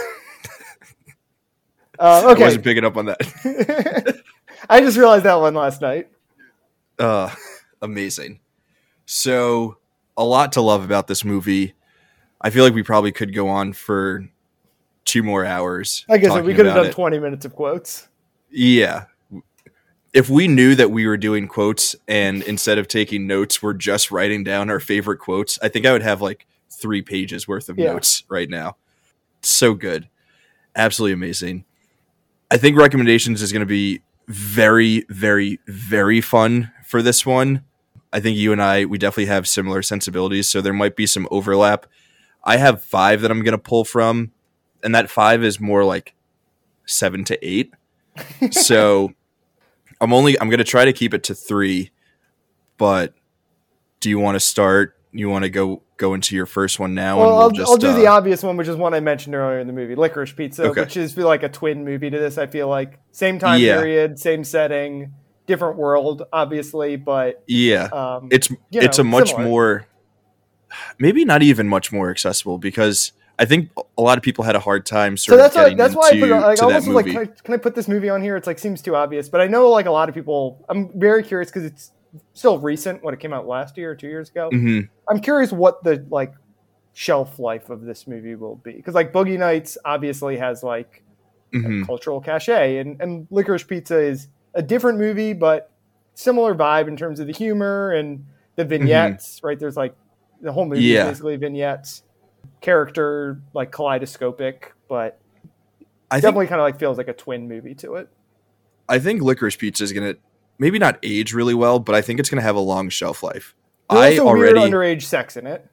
Uh, 1.99 2.23
I 2.27 2.31
okay, 2.31 2.43
wasn't 2.43 2.63
picking 2.63 2.85
up 2.85 2.95
on 2.97 3.05
that. 3.05 4.23
I 4.69 4.79
just 4.81 4.97
realized 4.97 5.25
that 5.25 5.35
one 5.35 5.53
last 5.53 5.81
night. 5.81 6.09
Uh, 6.97 7.33
amazing. 7.81 8.39
So, 9.05 9.77
a 10.15 10.23
lot 10.23 10.53
to 10.53 10.61
love 10.61 10.83
about 10.83 11.07
this 11.07 11.25
movie. 11.25 11.73
I 12.41 12.49
feel 12.51 12.63
like 12.63 12.73
we 12.73 12.83
probably 12.83 13.11
could 13.11 13.33
go 13.33 13.49
on 13.49 13.73
for 13.73 14.29
two 15.03 15.23
more 15.23 15.43
hours. 15.45 16.05
I 16.09 16.17
guess 16.17 16.41
we 16.43 16.53
could 16.53 16.65
have 16.67 16.75
done 16.75 16.85
it. 16.87 16.93
20 16.93 17.19
minutes 17.19 17.43
of 17.45 17.55
quotes. 17.55 18.07
Yeah. 18.49 19.05
If 20.13 20.29
we 20.29 20.47
knew 20.47 20.75
that 20.75 20.91
we 20.91 21.05
were 21.05 21.17
doing 21.17 21.47
quotes 21.47 21.95
and 22.07 22.41
instead 22.43 22.77
of 22.77 22.87
taking 22.87 23.27
notes, 23.27 23.61
we're 23.61 23.73
just 23.73 24.09
writing 24.11 24.43
down 24.43 24.69
our 24.69 24.79
favorite 24.79 25.17
quotes, 25.19 25.59
I 25.61 25.67
think 25.69 25.85
I 25.85 25.91
would 25.91 26.01
have 26.01 26.21
like 26.21 26.47
three 26.69 27.01
pages 27.01 27.47
worth 27.47 27.69
of 27.69 27.77
Yeah. 27.77 27.93
notes 27.93 28.23
right 28.29 28.49
now. 28.49 28.77
So 29.41 29.73
good. 29.73 30.09
Absolutely 30.75 31.13
amazing. 31.13 31.65
I 32.51 32.57
think 32.57 32.77
recommendations 32.77 33.41
is 33.41 33.51
going 33.51 33.61
to 33.61 33.65
be 33.65 34.01
very, 34.27 35.05
very, 35.09 35.59
very 35.67 36.21
fun 36.21 36.71
for 36.85 37.01
this 37.01 37.25
one. 37.25 37.63
I 38.11 38.19
think 38.19 38.37
you 38.37 38.51
and 38.51 38.61
I, 38.61 38.85
we 38.85 38.97
definitely 38.97 39.27
have 39.27 39.47
similar 39.47 39.81
sensibilities. 39.81 40.49
So 40.49 40.61
there 40.61 40.73
might 40.73 40.95
be 40.95 41.05
some 41.05 41.27
overlap. 41.29 41.85
I 42.43 42.57
have 42.57 42.83
five 42.83 43.21
that 43.21 43.31
I'm 43.31 43.43
going 43.43 43.51
to 43.51 43.57
pull 43.57 43.85
from, 43.85 44.31
and 44.83 44.95
that 44.95 45.09
five 45.09 45.43
is 45.43 45.59
more 45.59 45.83
like 45.83 46.15
seven 46.85 47.23
to 47.25 47.47
eight 47.47 47.71
so 48.51 49.13
I'm 50.01 50.13
only 50.13 50.39
I'm 50.39 50.49
gonna 50.49 50.63
try 50.63 50.85
to 50.85 50.93
keep 50.93 51.13
it 51.13 51.23
to 51.23 51.35
three, 51.35 51.91
but 52.77 53.13
do 53.99 54.09
you 54.09 54.19
want 54.19 54.35
to 54.35 54.39
start? 54.39 54.95
You 55.11 55.27
want 55.29 55.43
to 55.43 55.49
go 55.49 55.81
go 55.97 56.13
into 56.13 56.35
your 56.35 56.45
first 56.45 56.79
one 56.79 56.93
now, 56.93 57.17
Well, 57.17 57.25
and 57.27 57.33
we'll 57.35 57.43
I'll, 57.43 57.51
just 57.51 57.71
I'll 57.71 57.77
do 57.77 57.93
the 57.93 58.07
uh, 58.07 58.13
obvious 58.13 58.43
one, 58.43 58.57
which 58.57 58.67
is 58.67 58.75
one 58.75 58.93
I 58.93 58.99
mentioned 58.99 59.33
earlier 59.33 59.59
in 59.59 59.65
the 59.67 59.73
movie, 59.73 59.95
Licorice 59.95 60.33
Pizza, 60.35 60.65
Okay. 60.65 60.81
which 60.81 60.95
is 60.97 61.17
like 61.17 61.41
a 61.41 61.49
twin 61.49 61.83
movie 61.83 62.09
to 62.11 62.19
this. 62.19 62.37
I 62.37 62.45
feel 62.45 62.67
like 62.67 62.99
same 63.11 63.39
time 63.39 63.59
Yeah. 63.59 63.77
period, 63.77 64.19
same 64.19 64.43
setting, 64.43 65.13
different 65.47 65.77
world, 65.77 66.23
obviously, 66.31 66.95
but 66.95 67.43
yeah. 67.47 67.85
um, 67.85 68.27
It's 68.31 68.51
you 68.51 68.57
it's 68.71 68.99
know, 68.99 69.01
a 69.01 69.05
much 69.05 69.29
similar. 69.29 69.47
more, 69.47 69.87
maybe 70.99 71.25
not 71.25 71.41
even 71.41 71.67
much 71.67 71.91
more 71.91 72.11
accessible 72.11 72.59
because 72.59 73.11
I 73.39 73.45
think 73.45 73.71
a 73.97 74.01
lot 74.01 74.17
of 74.17 74.23
people 74.23 74.43
had 74.43 74.55
a 74.55 74.59
hard 74.59 74.85
time 74.85 75.17
so 75.17 75.35
that's 75.37 75.55
of 75.55 75.59
why 75.59 75.63
getting 75.63 75.77
that's 75.77 75.95
why 75.95 76.09
I 76.09 76.19
put 76.19 76.29
it, 76.29 76.31
like 76.33 76.57
to 76.59 76.65
I 76.65 76.67
that 76.67 76.75
almost 76.75 76.87
like, 76.87 77.05
can 77.07 77.17
I, 77.17 77.25
can 77.25 77.53
I 77.53 77.57
put 77.57 77.73
this 77.73 77.87
movie 77.87 78.09
on 78.09 78.21
here? 78.21 78.35
It's 78.35 78.45
like 78.45 78.59
seems 78.59 78.81
too 78.81 78.95
obvious, 78.95 79.27
but 79.29 79.41
I 79.41 79.47
know 79.47 79.69
like 79.69 79.85
a 79.87 79.91
lot 79.91 80.07
of 80.09 80.13
people. 80.13 80.63
I'm 80.69 80.91
very 80.99 81.23
curious 81.23 81.49
because 81.49 81.63
it's 81.65 81.91
still 82.33 82.57
recent 82.57 83.03
when 83.03 83.13
it 83.13 83.19
came 83.19 83.33
out 83.33 83.47
last 83.47 83.77
year 83.77 83.91
or 83.91 83.95
two 83.95 84.07
years 84.07 84.29
ago. 84.29 84.49
Mhm. 84.51 84.89
I'm 85.07 85.19
curious 85.19 85.51
what 85.51 85.83
the 85.83 86.05
like 86.09 86.33
shelf 86.93 87.37
life 87.39 87.69
of 87.69 87.81
this 87.83 88.07
movie 88.07 88.35
will 88.35 88.55
be 88.57 88.73
because 88.73 88.95
like 88.95 89.13
Boogie 89.13 89.37
Nights 89.37 89.77
obviously 89.85 90.37
has 90.37 90.63
like 90.63 91.03
Mhm. 91.53 91.85
cultural 91.85 92.19
cachet 92.21 92.77
and 92.77 92.99
and 93.01 93.27
Licorice 93.31 93.63
Pizza 93.67 93.97
is 93.99 94.27
a 94.53 94.61
different 94.61 94.97
movie 94.97 95.33
but 95.33 95.71
similar 96.15 96.53
vibe 96.55 96.87
in 96.87 96.97
terms 96.97 97.19
of 97.19 97.27
the 97.27 97.33
humor 97.33 97.91
and 97.91 98.25
the 98.55 98.65
vignettes. 98.65 99.39
Right, 99.43 99.57
there's 99.59 99.77
like 99.77 99.95
the 100.41 100.51
whole 100.51 100.65
movie 100.65 100.81
Mm-hmm. 100.81 100.93
Yeah. 100.93 101.03
is 101.05 101.09
basically 101.11 101.35
vignettes, 101.37 102.03
character 102.61 103.39
like 103.53 103.71
kaleidoscopic, 103.71 104.73
but 104.87 105.19
I 106.11 106.19
definitely 106.19 106.47
kind 106.47 106.59
of 106.59 106.65
like 106.65 106.79
feels 106.79 106.97
like 106.97 107.07
a 107.07 107.13
twin 107.13 107.47
movie 107.47 107.75
to 107.75 107.95
it. 107.95 108.09
I 108.87 108.97
think 108.99 109.21
licorice 109.21 109.57
pizza 109.57 109.83
is 109.83 109.93
gonna 109.93 110.15
maybe 110.59 110.77
not 110.79 110.99
age 111.01 111.33
really 111.33 111.53
well, 111.55 111.79
but 111.79 111.95
I 111.95 112.01
think 112.01 112.19
it's 112.19 112.29
gonna 112.29 112.41
have 112.43 112.55
a 112.55 112.59
long 112.61 112.89
shelf 112.89 113.23
life. 113.23 113.55
There's 113.89 114.19
I 114.19 114.21
already 114.21 114.59
weird 114.59 114.71
underage 114.71 115.01
sex 115.03 115.35
in 115.35 115.47
it. 115.47 115.65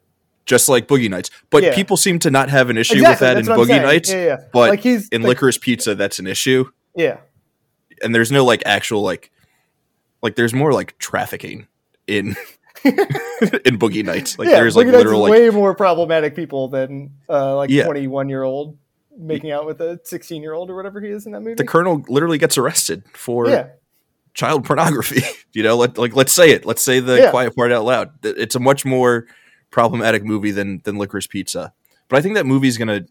just 0.46 0.68
like 0.70 0.88
Boogie 0.88 1.10
Nights, 1.10 1.30
but 1.50 1.62
Yeah. 1.62 1.74
people 1.74 1.96
seem 1.98 2.18
to 2.20 2.30
not 2.30 2.48
have 2.48 2.70
an 2.70 2.78
issue 2.78 2.94
Exactly, 2.94 3.10
with 3.12 3.18
that 3.20 3.30
in 3.38 3.44
that's 3.44 3.48
what 3.58 3.70
I'm 3.70 3.78
Boogie. 3.78 3.82
Nights. 3.82 4.10
Yeah, 4.12 4.24
yeah. 4.24 4.36
But 4.52 4.70
like 4.70 4.80
he's 4.80 5.08
in 5.10 5.22
like, 5.22 5.30
licorice 5.36 5.58
pizza, 5.58 5.94
that's 5.94 6.18
an 6.18 6.26
issue, 6.26 6.70
Yeah, 6.94 7.18
and 8.02 8.14
there's 8.14 8.32
no 8.32 8.44
like 8.44 8.62
actual 8.64 9.02
like 9.02 9.30
like 10.22 10.34
there's 10.36 10.54
more 10.54 10.72
like 10.72 10.96
trafficking 10.98 11.66
in 12.06 12.36
in 12.84 13.78
Boogie 13.78 14.04
Nights. 14.04 14.38
Like 14.38 14.48
yeah. 14.48 14.54
there's 14.60 14.76
like 14.76 14.86
Boogie 14.86 14.92
literal 14.92 15.20
like 15.22 15.32
way 15.32 15.50
more 15.50 15.74
problematic 15.74 16.34
people 16.36 16.68
than 16.68 17.10
uh, 17.28 17.56
like 17.56 17.70
Yeah. 17.70 17.84
21 17.84 18.28
year 18.28 18.42
old 18.42 18.78
making 19.18 19.50
out 19.50 19.66
with 19.66 19.80
a 19.80 19.98
16 20.04 20.42
year 20.42 20.52
old 20.52 20.70
or 20.70 20.76
whatever 20.76 21.00
he 21.00 21.08
is 21.08 21.24
in 21.26 21.32
that 21.32 21.40
movie. 21.40 21.54
the 21.54 21.64
colonel 21.64 22.04
literally 22.08 22.36
gets 22.38 22.56
arrested 22.58 23.02
for 23.14 23.48
yeah, 23.48 23.68
child 24.36 24.64
pornography. 24.64 25.22
you 25.52 25.62
know, 25.64 25.76
let, 25.76 25.98
like 25.98 26.14
let's 26.14 26.32
say 26.32 26.50
it. 26.50 26.64
Let's 26.64 26.82
say 26.82 27.00
the 27.00 27.16
Yeah. 27.18 27.30
quiet 27.30 27.56
part 27.56 27.72
out 27.72 27.84
loud. 27.84 28.10
It's 28.22 28.54
a 28.54 28.60
much 28.60 28.84
more 28.84 29.26
problematic 29.70 30.24
movie 30.24 30.52
than 30.52 30.80
than 30.84 30.96
Licorice 30.96 31.28
Pizza. 31.28 31.72
But 32.08 32.18
I 32.18 32.20
think 32.22 32.34
that 32.36 32.46
movie's 32.46 32.78
gonna. 32.78 33.02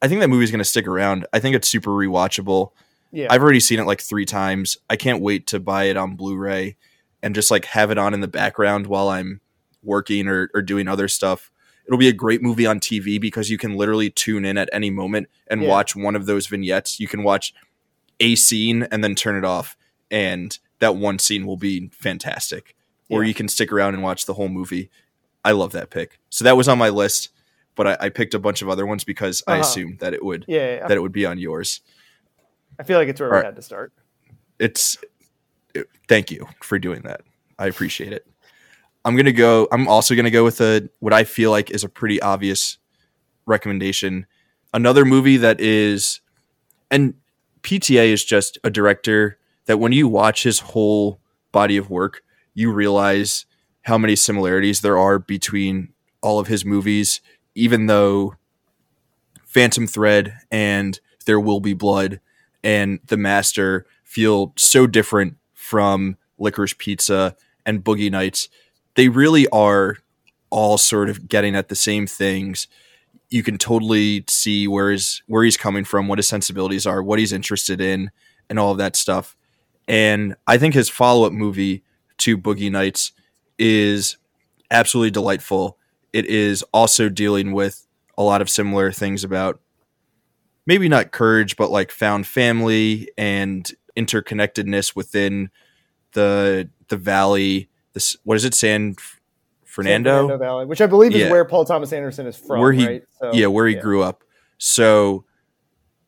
I 0.00 0.08
think 0.08 0.20
that 0.20 0.28
movie's 0.28 0.50
gonna 0.52 0.64
stick 0.64 0.86
around. 0.86 1.26
I 1.32 1.40
think 1.40 1.56
it's 1.56 1.68
super 1.68 1.90
rewatchable. 1.90 2.70
yeah. 3.12 3.26
I've 3.28 3.42
already 3.42 3.60
seen 3.60 3.80
it 3.80 3.86
like 3.86 4.00
three 4.00 4.24
times. 4.24 4.76
I 4.88 4.96
can't 4.96 5.20
wait 5.20 5.46
to 5.48 5.58
buy 5.60 5.84
it 5.84 5.96
on 5.96 6.14
Blu-ray 6.16 6.76
and 7.22 7.34
just 7.34 7.50
like 7.50 7.64
have 7.66 7.90
it 7.90 7.98
on 7.98 8.14
in 8.14 8.20
the 8.20 8.28
background 8.28 8.86
while 8.86 9.08
I'm 9.08 9.40
working 9.82 10.28
or, 10.28 10.48
or 10.54 10.62
doing 10.62 10.86
other 10.88 11.08
stuff. 11.08 11.50
It'll 11.86 11.98
be 11.98 12.08
a 12.08 12.12
great 12.14 12.40
movie 12.40 12.66
on 12.66 12.78
TV 12.80 13.20
because 13.20 13.50
you 13.50 13.58
can 13.58 13.76
literally 13.76 14.10
tune 14.10 14.44
in 14.44 14.56
at 14.56 14.70
any 14.72 14.90
moment 14.90 15.28
and 15.48 15.60
Yeah. 15.62 15.68
watch 15.68 15.96
one 15.96 16.14
of 16.16 16.24
those 16.26 16.46
vignettes. 16.46 17.00
You 17.00 17.08
can 17.08 17.22
watch 17.24 17.52
a 18.20 18.36
scene 18.36 18.84
and 18.84 19.02
then 19.02 19.14
turn 19.14 19.36
it 19.36 19.44
off, 19.44 19.76
and 20.10 20.58
that 20.80 20.96
one 20.96 21.18
scene 21.18 21.46
will 21.46 21.56
be 21.56 21.88
fantastic. 21.88 22.74
Or 23.08 23.24
you 23.24 23.34
can 23.34 23.48
stick 23.48 23.72
around 23.72 23.94
and 23.94 24.02
watch 24.04 24.26
the 24.26 24.34
whole 24.34 24.48
movie. 24.48 24.88
I 25.44 25.50
love 25.52 25.72
that 25.72 25.90
pick. 25.90 26.20
So 26.30 26.44
that 26.44 26.56
was 26.56 26.68
on 26.68 26.78
my 26.78 26.90
list, 26.90 27.30
but 27.74 27.86
I, 27.88 27.96
I 28.02 28.08
picked 28.08 28.34
a 28.34 28.38
bunch 28.38 28.62
of 28.62 28.68
other 28.68 28.86
ones 28.86 29.02
because 29.02 29.42
I 29.48 29.54
Uh-huh. 29.54 29.60
assumed 29.62 29.98
that 29.98 30.14
it 30.14 30.24
would 30.24 30.44
Yeah, 30.46 30.76
yeah. 30.76 30.86
that 30.86 30.96
it 30.96 31.00
would 31.00 31.10
be 31.12 31.26
on 31.26 31.36
yours. 31.38 31.80
I 32.78 32.84
feel 32.84 32.98
like 32.98 33.08
it's 33.08 33.18
where 33.20 33.28
we 33.30 33.32
Alright. 33.36 33.46
had 33.46 33.56
to 33.56 33.62
start. 33.62 33.92
It's 34.60 34.96
it- 35.74 35.88
thank 36.08 36.30
you 36.30 36.46
for 36.62 36.78
doing 36.78 37.02
that. 37.02 37.22
I 37.58 37.66
appreciate 37.66 38.12
it. 38.12 38.26
I'm 39.04 39.16
gonna 39.16 39.32
go. 39.32 39.66
I'm 39.72 39.88
also 39.88 40.14
gonna 40.14 40.30
go 40.30 40.44
with 40.44 40.60
a 40.60 40.88
what 41.00 41.12
I 41.12 41.24
feel 41.24 41.50
like 41.50 41.70
is 41.72 41.82
a 41.82 41.88
pretty 41.88 42.20
obvious 42.22 42.78
recommendation. 43.46 44.26
Another 44.72 45.04
movie 45.04 45.36
that 45.38 45.60
is, 45.60 46.20
and 46.90 47.14
PTA 47.62 48.12
is 48.12 48.24
just 48.24 48.58
a 48.62 48.70
director 48.70 49.38
that 49.66 49.78
when 49.78 49.92
you 49.92 50.08
watch 50.08 50.42
his 50.42 50.60
whole 50.60 51.20
body 51.52 51.76
of 51.76 51.90
work, 51.90 52.22
you 52.54 52.72
realize 52.72 53.46
how 53.82 53.96
many 53.96 54.16
similarities 54.16 54.80
there 54.80 54.98
are 54.98 55.18
between 55.18 55.92
all 56.22 56.38
of 56.38 56.48
his 56.48 56.64
movies, 56.64 57.20
even 57.54 57.86
though 57.86 58.34
Phantom 59.44 59.86
Thread 59.86 60.34
and 60.50 61.00
There 61.26 61.40
Will 61.40 61.60
Be 61.60 61.74
Blood 61.74 62.20
and 62.62 63.00
The 63.06 63.16
Master 63.16 63.86
feel 64.04 64.52
so 64.56 64.86
different 64.86 65.36
from 65.54 66.16
Licorice 66.38 66.76
Pizza 66.78 67.36
and 67.64 67.84
Boogie 67.84 68.10
Nights. 68.10 68.48
They 68.94 69.08
really 69.08 69.48
are 69.48 69.98
all 70.50 70.78
sort 70.78 71.08
of 71.08 71.28
getting 71.28 71.54
at 71.54 71.68
the 71.68 71.76
same 71.76 72.06
things. 72.06 72.66
You 73.28 73.42
can 73.42 73.56
totally 73.56 74.24
see 74.28 74.66
where 74.66 74.90
his 74.90 75.22
where 75.26 75.44
he's 75.44 75.56
coming 75.56 75.84
from, 75.84 76.08
what 76.08 76.18
his 76.18 76.28
sensibilities 76.28 76.86
are, 76.86 77.02
what 77.02 77.18
he's 77.18 77.32
interested 77.32 77.80
in, 77.80 78.10
and 78.48 78.58
all 78.58 78.72
of 78.72 78.78
that 78.78 78.96
stuff. 78.96 79.36
And 79.90 80.36
I 80.46 80.56
think 80.56 80.74
his 80.74 80.88
follow 80.88 81.26
up 81.26 81.32
movie 81.32 81.82
to 82.18 82.38
Boogie 82.38 82.70
Nights 82.70 83.10
is 83.58 84.16
absolutely 84.70 85.10
delightful. 85.10 85.78
It 86.12 86.26
is 86.26 86.62
also 86.72 87.08
dealing 87.08 87.50
with 87.52 87.86
a 88.16 88.22
lot 88.22 88.40
of 88.40 88.48
similar 88.48 88.92
things 88.92 89.24
about 89.24 89.60
maybe 90.64 90.88
not 90.88 91.10
courage, 91.10 91.56
but 91.56 91.72
like 91.72 91.90
found 91.90 92.28
family 92.28 93.10
and 93.18 93.68
interconnectedness 93.96 94.94
within 94.94 95.50
the 96.12 96.70
the 96.86 96.96
valley. 96.96 97.68
This 97.92 98.16
what 98.22 98.36
is 98.36 98.44
it, 98.44 98.54
San 98.54 98.94
F- 98.96 99.20
San 99.64 99.66
Fernando? 99.66 100.38
Valley, 100.38 100.66
which 100.66 100.80
I 100.80 100.86
believe 100.86 101.12
is 101.14 101.22
Yeah. 101.22 101.30
where 101.30 101.44
Paul 101.44 101.64
Thomas 101.64 101.92
Anderson 101.92 102.26
is 102.28 102.36
from, 102.36 102.60
Where 102.60 102.72
he- 102.72 102.86
right? 102.86 103.02
So, 103.18 103.32
yeah, 103.32 103.46
where 103.48 103.66
he 103.66 103.74
grew 103.74 104.02
up. 104.02 104.22
So, 104.58 105.24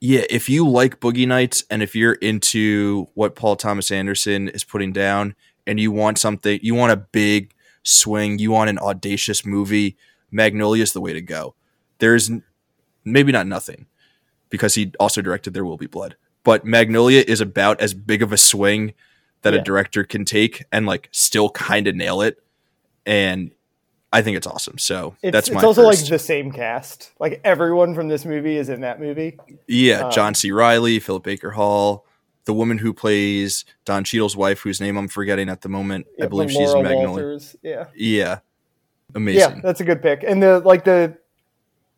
yeah, 0.05 0.23
if 0.29 0.49
you 0.49 0.69
like 0.69 0.99
Boogie 0.99 1.29
Nights 1.29 1.63
and 1.71 1.81
if 1.81 1.95
you're 1.95 2.15
into 2.15 3.07
what 3.15 3.37
Paul 3.37 3.55
Thomas 3.55 3.93
Anderson 3.93 4.49
is 4.49 4.65
putting 4.65 4.93
down, 4.93 5.37
and 5.65 5.79
you 5.79 5.93
want 5.93 6.19
something, 6.19 6.59
you 6.61 6.75
want 6.75 6.91
a 6.91 6.97
big 6.97 7.55
swing, 7.85 8.41
you 8.41 8.51
want 8.51 8.69
an 8.69 8.81
audacious 8.81 9.47
movie, 9.47 9.97
Magnolia 10.33 10.83
is 10.83 10.93
the 10.93 11.01
way 11.01 11.13
to 11.13 11.21
go. 11.21 11.55
There's 11.99 12.33
maybe 13.05 13.31
not 13.31 13.47
nothing 13.47 13.87
because 14.51 14.75
he 14.75 14.91
also 14.99 15.23
directed 15.23 15.55
There 15.55 15.65
Will 15.65 15.77
Be 15.77 15.87
Blood, 15.87 16.17
but 16.43 16.65
Magnolia 16.65 17.23
is 17.29 17.41
about 17.41 17.81
as 17.81 17.95
big 17.95 18.23
of 18.23 18.33
a 18.33 18.37
swing 18.37 18.93
that 19.43 19.55
Yeah. 19.55 19.61
a 19.61 19.63
director 19.63 20.03
can 20.03 20.25
take 20.25 20.65
and 20.73 20.85
like 20.85 21.09
still 21.13 21.49
kind 21.51 21.87
of 21.87 21.95
nail 21.95 22.23
it. 22.23 22.43
And 23.07 23.53
I 24.13 24.21
think 24.23 24.37
it's 24.37 24.47
awesome. 24.47 24.77
So 24.79 25.17
It's, 25.23 25.33
that's 25.33 25.49
it's 25.49 25.55
my 25.55 25.63
also 25.63 25.85
first. 25.89 26.03
like 26.03 26.11
the 26.11 26.19
same 26.19 26.53
cast. 26.53 27.13
Like 27.19 27.41
everyone 27.45 27.95
from 27.95 28.09
this 28.09 28.25
movie 28.25 28.57
is 28.57 28.69
in 28.69 28.83
that 28.83 29.01
movie. 29.01 29.39
Yeah, 29.67 30.07
Um, 30.07 30.13
John 30.13 30.35
C. 30.35 30.51
Reilly, 30.53 30.99
Philip 31.01 31.23
Baker 31.23 31.51
Hall, 31.53 32.05
the 32.45 32.53
woman 32.53 32.77
who 32.79 32.93
plays 32.93 33.65
Don 33.85 34.05
Cheadle's 34.05 34.37
wife, 34.37 34.61
whose 34.61 34.81
name 34.81 34.97
I'm 34.99 35.09
forgetting 35.09 35.49
at 35.49 35.63
the 35.63 35.69
moment. 35.69 36.07
I 36.21 36.27
believe 36.27 36.51
she's 36.51 36.73
in 36.75 36.83
Magnolia. 36.83 37.09
Walters. 37.09 37.57
Yeah. 37.63 37.87
Yeah, 37.97 38.39
Amazing. 39.15 39.41
Yeah, 39.57 39.61
that's 39.63 39.81
a 39.81 39.85
good 39.85 40.03
pick. 40.03 40.23
And 40.27 40.43
the 40.43 40.61
like 40.61 40.85
the 40.85 41.17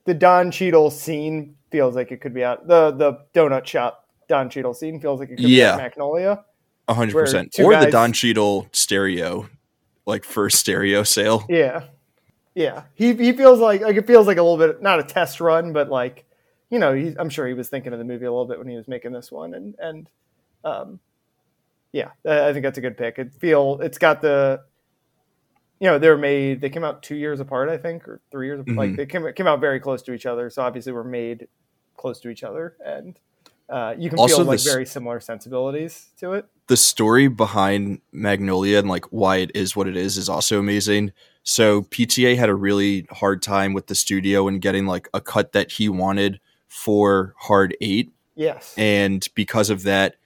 the 0.04 0.14
Don 0.14 0.50
Cheadle 0.50 0.90
scene 0.90 1.56
feels 1.70 1.94
like 1.96 2.12
it 2.12 2.20
could 2.20 2.34
be 2.34 2.44
out. 2.44 2.66
The 2.68 2.90
the 2.92 3.18
donut 3.34 3.66
shop 3.66 4.06
Don 4.28 4.48
Cheadle 4.50 4.74
scene 4.74 5.00
feels 5.00 5.18
like 5.20 5.30
it 5.30 5.36
could 5.36 5.48
Yeah. 5.48 5.76
be 5.76 5.82
out 5.82 5.84
Magnolia. 5.84 6.44
A 6.88 6.94
hundred 6.94 7.14
percent. 7.14 7.54
Or 7.58 7.74
the 7.76 7.90
Don 7.90 8.12
Cheadle 8.12 8.68
stereo, 8.72 9.48
like 10.06 10.22
first 10.24 10.58
stereo 10.58 11.02
sale. 11.02 11.44
Yeah. 11.48 11.84
Yeah. 12.54 12.84
He 12.94 13.14
he 13.14 13.32
feels 13.32 13.58
like 13.60 13.80
like 13.80 13.96
it 13.96 14.06
feels 14.06 14.26
like 14.26 14.36
a 14.38 14.42
little 14.42 14.58
bit 14.58 14.80
not 14.82 15.00
a 15.00 15.02
test 15.04 15.40
run, 15.40 15.72
but 15.72 15.88
like 15.90 16.24
you 16.70 16.78
know, 16.78 16.92
he, 16.94 17.14
I'm 17.18 17.28
sure 17.28 17.46
he 17.46 17.54
was 17.54 17.68
thinking 17.68 17.92
of 17.92 17.98
the 17.98 18.04
movie 18.04 18.24
a 18.24 18.30
little 18.32 18.46
bit 18.46 18.58
when 18.58 18.68
he 18.68 18.76
was 18.76 18.88
making 18.88 19.12
this 19.12 19.30
one 19.32 19.54
and 19.54 19.74
and 19.78 20.08
um 20.64 21.00
yeah, 21.92 22.10
I 22.28 22.52
think 22.52 22.64
that's 22.64 22.78
a 22.78 22.80
good 22.80 22.96
pick. 22.96 23.18
It 23.18 23.32
feel 23.34 23.78
it's 23.80 23.98
got 23.98 24.20
the 24.22 24.62
you 25.80 25.88
know, 25.88 25.98
they're 25.98 26.16
made 26.16 26.60
they 26.60 26.70
came 26.70 26.84
out 26.84 27.02
2 27.02 27.16
years 27.16 27.40
apart, 27.40 27.68
I 27.68 27.76
think, 27.78 28.08
or 28.08 28.20
3 28.30 28.46
years 28.46 28.64
like 28.68 28.90
Mhm. 28.90 28.96
they 28.96 29.06
came 29.06 29.32
came 29.34 29.46
out 29.46 29.60
very 29.60 29.80
close 29.80 30.02
to 30.02 30.12
each 30.12 30.26
other, 30.26 30.48
so 30.50 30.62
obviously 30.62 30.92
were 30.92 31.04
made 31.04 31.48
close 31.96 32.20
to 32.20 32.28
each 32.28 32.42
other 32.44 32.76
and 32.84 33.18
uh, 33.68 33.94
you 33.96 34.10
can 34.10 34.18
Also 34.18 34.36
feel 34.38 34.44
like 34.44 34.56
this- 34.58 34.70
very 34.70 34.84
similar 34.84 35.20
sensibilities 35.20 36.10
to 36.18 36.34
it. 36.34 36.44
The 36.66 36.76
story 36.76 37.28
behind 37.28 38.00
Magnolia 38.12 38.78
and 38.78 38.88
like 38.88 39.06
why 39.06 39.36
it 39.38 39.50
is 39.54 39.74
what 39.74 39.88
it 39.88 39.96
is 39.96 40.16
is 40.18 40.28
also 40.28 40.58
amazing. 40.58 41.12
So 41.44 41.82
PTA 41.82 42.36
had 42.36 42.48
a 42.48 42.54
really 42.54 43.06
hard 43.10 43.42
time 43.42 43.74
with 43.74 43.86
the 43.86 43.94
studio 43.94 44.48
and 44.48 44.60
getting 44.60 44.86
like 44.86 45.08
a 45.14 45.20
cut 45.20 45.52
that 45.52 45.70
he 45.70 45.88
wanted 45.88 46.40
for 46.68 47.34
Hard 47.38 47.76
Eight. 47.80 48.10
Yes. 48.36 48.74
and 48.76 49.24
because 49.36 49.70
of 49.70 49.84
that, 49.84 50.16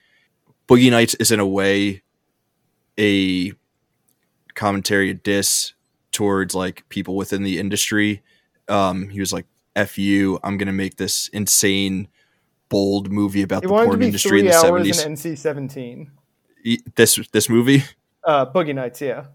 Boogie 0.66 0.90
Nights 0.90 1.14
is 1.16 1.30
in 1.30 1.40
a 1.40 1.46
way 1.46 2.02
a 2.98 3.52
commentary, 4.54 5.10
a 5.10 5.14
diss 5.14 5.74
towards 6.12 6.54
like 6.54 6.88
people 6.88 7.16
within 7.16 7.42
the 7.42 7.58
industry. 7.58 8.22
Um, 8.68 9.08
he 9.10 9.20
was 9.20 9.32
like, 9.32 9.46
"F 9.76 9.98
you, 9.98 10.38
I'm 10.42 10.56
gonna 10.56 10.72
make 10.72 10.96
this 10.96 11.28
insane, 11.28 12.08
bold 12.70 13.12
movie 13.12 13.42
about 13.42 13.58
it 13.64 13.68
the 13.68 13.68
porn 13.68 14.02
industry 14.02 14.40
in 14.40 14.46
3 14.46 14.50
the 14.52 14.56
hours 14.56 14.86
'70s." 14.86 15.04
and 15.04 15.16
NC-17. 15.16 16.10
This 16.96 17.18
this 17.32 17.48
movie, 17.48 17.84
Uh, 18.24 18.50
Boogie 18.50 18.74
Nights, 18.74 19.00
yeah. 19.00 19.26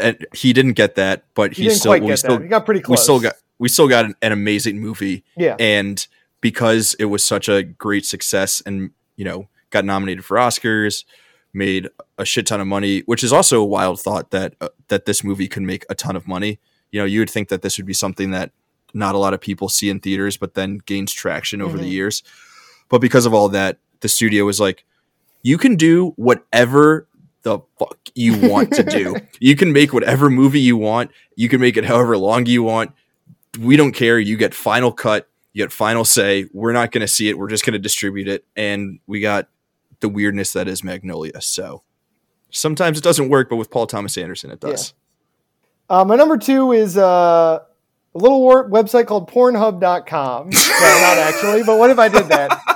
And 0.00 0.26
he 0.34 0.52
didn't 0.52 0.72
get 0.74 0.94
that, 0.96 1.24
but 1.34 1.52
He 1.54 1.64
he 1.64 1.70
still 1.70 1.98
we 2.00 2.16
still 2.16 2.36
that. 2.36 2.42
He 2.42 2.48
got 2.48 2.64
pretty 2.64 2.82
we 2.88 2.96
still 2.96 3.20
got 3.20 3.34
we 3.58 3.68
still 3.68 3.88
got 3.88 4.04
an, 4.06 4.14
an 4.22 4.32
amazing 4.32 4.80
movie. 4.80 5.24
yeah. 5.36 5.56
and 5.60 6.06
because 6.40 6.94
it 6.98 7.04
was 7.06 7.24
such 7.24 7.48
a 7.48 7.62
great 7.62 8.04
success 8.04 8.60
and 8.66 8.90
you 9.16 9.24
know 9.24 9.48
got 9.70 9.84
nominated 9.84 10.24
for 10.24 10.36
oscars 10.36 11.04
made 11.54 11.88
a 12.18 12.24
shit 12.24 12.46
ton 12.46 12.60
of 12.60 12.66
money 12.66 13.00
which 13.06 13.22
is 13.22 13.32
also 13.32 13.60
a 13.60 13.64
wild 13.64 14.00
thought 14.00 14.30
that 14.32 14.54
uh, 14.60 14.68
that 14.88 15.04
this 15.04 15.22
movie 15.22 15.46
could 15.46 15.62
make 15.62 15.84
a 15.88 15.94
ton 15.94 16.16
of 16.16 16.26
money 16.26 16.58
you 16.90 16.98
know 16.98 17.04
you 17.04 17.20
would 17.20 17.30
think 17.30 17.48
that 17.48 17.62
this 17.62 17.76
would 17.78 17.86
be 17.86 17.92
something 17.92 18.32
that 18.32 18.50
not 18.94 19.14
a 19.14 19.18
lot 19.18 19.32
of 19.34 19.40
people 19.40 19.68
see 19.68 19.88
in 19.88 20.00
theaters 20.00 20.36
but 20.36 20.54
then 20.54 20.78
gains 20.84 21.12
traction 21.12 21.62
over 21.62 21.76
the 21.78 21.84
Mhm. 21.84 21.90
years 21.92 22.22
but 22.88 23.00
because 23.00 23.24
of 23.26 23.32
all 23.32 23.48
that 23.50 23.78
the 24.00 24.08
studio 24.08 24.44
was 24.44 24.58
like 24.58 24.84
you 25.42 25.56
can 25.58 25.76
do 25.76 26.12
whatever 26.16 27.06
the 27.42 27.58
fuck 27.78 27.98
you 28.14 28.48
want 28.48 28.72
to 28.72 28.82
do 28.82 29.16
you 29.40 29.56
can 29.56 29.72
make 29.72 29.92
whatever 29.92 30.30
movie 30.30 30.60
you 30.60 30.76
want 30.76 31.10
you 31.34 31.48
can 31.48 31.60
make 31.60 31.76
it 31.76 31.84
however 31.84 32.16
long 32.16 32.46
you 32.46 32.62
want 32.62 32.92
we 33.58 33.76
don't 33.76 33.92
care. 33.92 34.18
You 34.18 34.36
get 34.36 34.54
final 34.54 34.92
cut, 34.92 35.28
you 35.52 35.64
get 35.64 35.72
final 35.72 36.04
say. 36.04 36.46
We're 36.52 36.72
not 36.72 36.92
going 36.92 37.02
to 37.02 37.08
see 37.08 37.28
it. 37.28 37.38
We're 37.38 37.48
just 37.48 37.64
going 37.64 37.74
to 37.74 37.78
distribute 37.78 38.28
it. 38.28 38.44
And 38.56 39.00
we 39.06 39.20
got 39.20 39.48
the 40.00 40.08
weirdness 40.08 40.52
that 40.52 40.68
is 40.68 40.82
Magnolia. 40.82 41.40
So 41.40 41.82
sometimes 42.50 42.98
it 42.98 43.04
doesn't 43.04 43.28
work, 43.28 43.48
but 43.48 43.56
with 43.56 43.70
Paul 43.70 43.86
Thomas 43.86 44.16
Anderson, 44.16 44.50
it 44.50 44.60
does. 44.60 44.94
Uh, 45.88 46.04
my 46.04 46.16
number 46.16 46.38
two 46.38 46.72
is 46.72 46.96
uh, 46.96 47.58
a 48.14 48.18
little 48.18 48.40
website 48.42 49.06
called 49.06 49.30
Pornhub.com. 49.30 50.50
no, 50.50 50.50
not 50.50 51.18
actually, 51.18 51.62
but 51.64 51.78
what 51.78 51.90
if 51.90 51.98
I 51.98 52.08
did 52.08 52.26
that? 52.28 52.60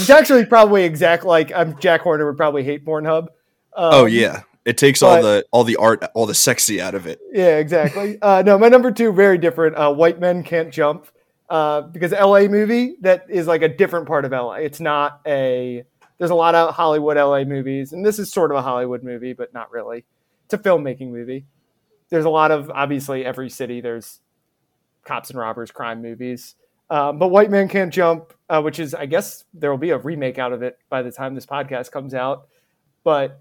it's 0.00 0.10
actually 0.10 0.46
probably 0.46 0.84
exact 0.84 1.24
like 1.24 1.52
I'm 1.52 1.78
Jack 1.78 2.02
Horner 2.02 2.26
would 2.26 2.36
probably 2.36 2.64
hate 2.64 2.84
Pornhub. 2.84 3.28
Um, 3.76 3.90
oh 3.92 4.04
yeah, 4.06 4.42
it 4.64 4.78
takes 4.78 5.02
all 5.02 5.20
the 5.22 5.44
all 5.50 5.64
the 5.64 5.76
art, 5.76 6.04
all 6.14 6.26
the 6.26 6.34
sexy 6.34 6.80
out 6.80 6.94
of 6.94 7.06
it. 7.06 7.20
Yeah, 7.32 7.58
exactly. 7.58 8.18
Uh, 8.22 8.42
no, 8.44 8.58
my 8.58 8.68
number 8.68 8.90
two, 8.90 9.12
very 9.12 9.38
different. 9.38 9.76
Uh, 9.76 9.92
White 9.92 10.18
Men 10.18 10.42
Can't 10.42 10.72
Jump. 10.72 11.06
Uh, 11.50 11.82
because 11.82 12.12
LA 12.12 12.46
movie 12.48 12.96
that 13.02 13.26
is 13.28 13.46
like 13.46 13.60
a 13.60 13.68
different 13.68 14.06
part 14.06 14.24
of 14.24 14.32
LA. 14.32 14.54
It's 14.54 14.80
not 14.80 15.20
a. 15.26 15.84
There's 16.18 16.30
a 16.30 16.34
lot 16.34 16.54
of 16.54 16.74
Hollywood 16.74 17.16
LA 17.16 17.44
movies, 17.44 17.92
and 17.92 18.04
this 18.04 18.18
is 18.18 18.32
sort 18.32 18.50
of 18.50 18.56
a 18.56 18.62
Hollywood 18.62 19.02
movie, 19.02 19.34
but 19.34 19.52
not 19.52 19.70
really. 19.70 20.04
It's 20.46 20.54
a 20.54 20.58
filmmaking 20.58 21.10
movie. 21.10 21.44
There's 22.08 22.24
a 22.24 22.30
lot 22.30 22.50
of 22.50 22.70
obviously 22.70 23.24
every 23.24 23.50
city. 23.50 23.80
There's 23.80 24.20
cops 25.04 25.30
and 25.30 25.38
robbers, 25.38 25.70
crime 25.70 26.00
movies. 26.00 26.54
Um, 26.90 27.18
but 27.18 27.28
White 27.28 27.50
Man 27.50 27.68
Can't 27.68 27.92
Jump, 27.92 28.32
uh, 28.48 28.60
which 28.60 28.78
is 28.78 28.94
I 28.94 29.06
guess 29.06 29.44
there 29.54 29.70
will 29.70 29.78
be 29.78 29.90
a 29.90 29.98
remake 29.98 30.38
out 30.38 30.52
of 30.52 30.62
it 30.62 30.78
by 30.88 31.02
the 31.02 31.10
time 31.10 31.34
this 31.34 31.46
podcast 31.46 31.90
comes 31.90 32.14
out. 32.14 32.48
but 33.02 33.40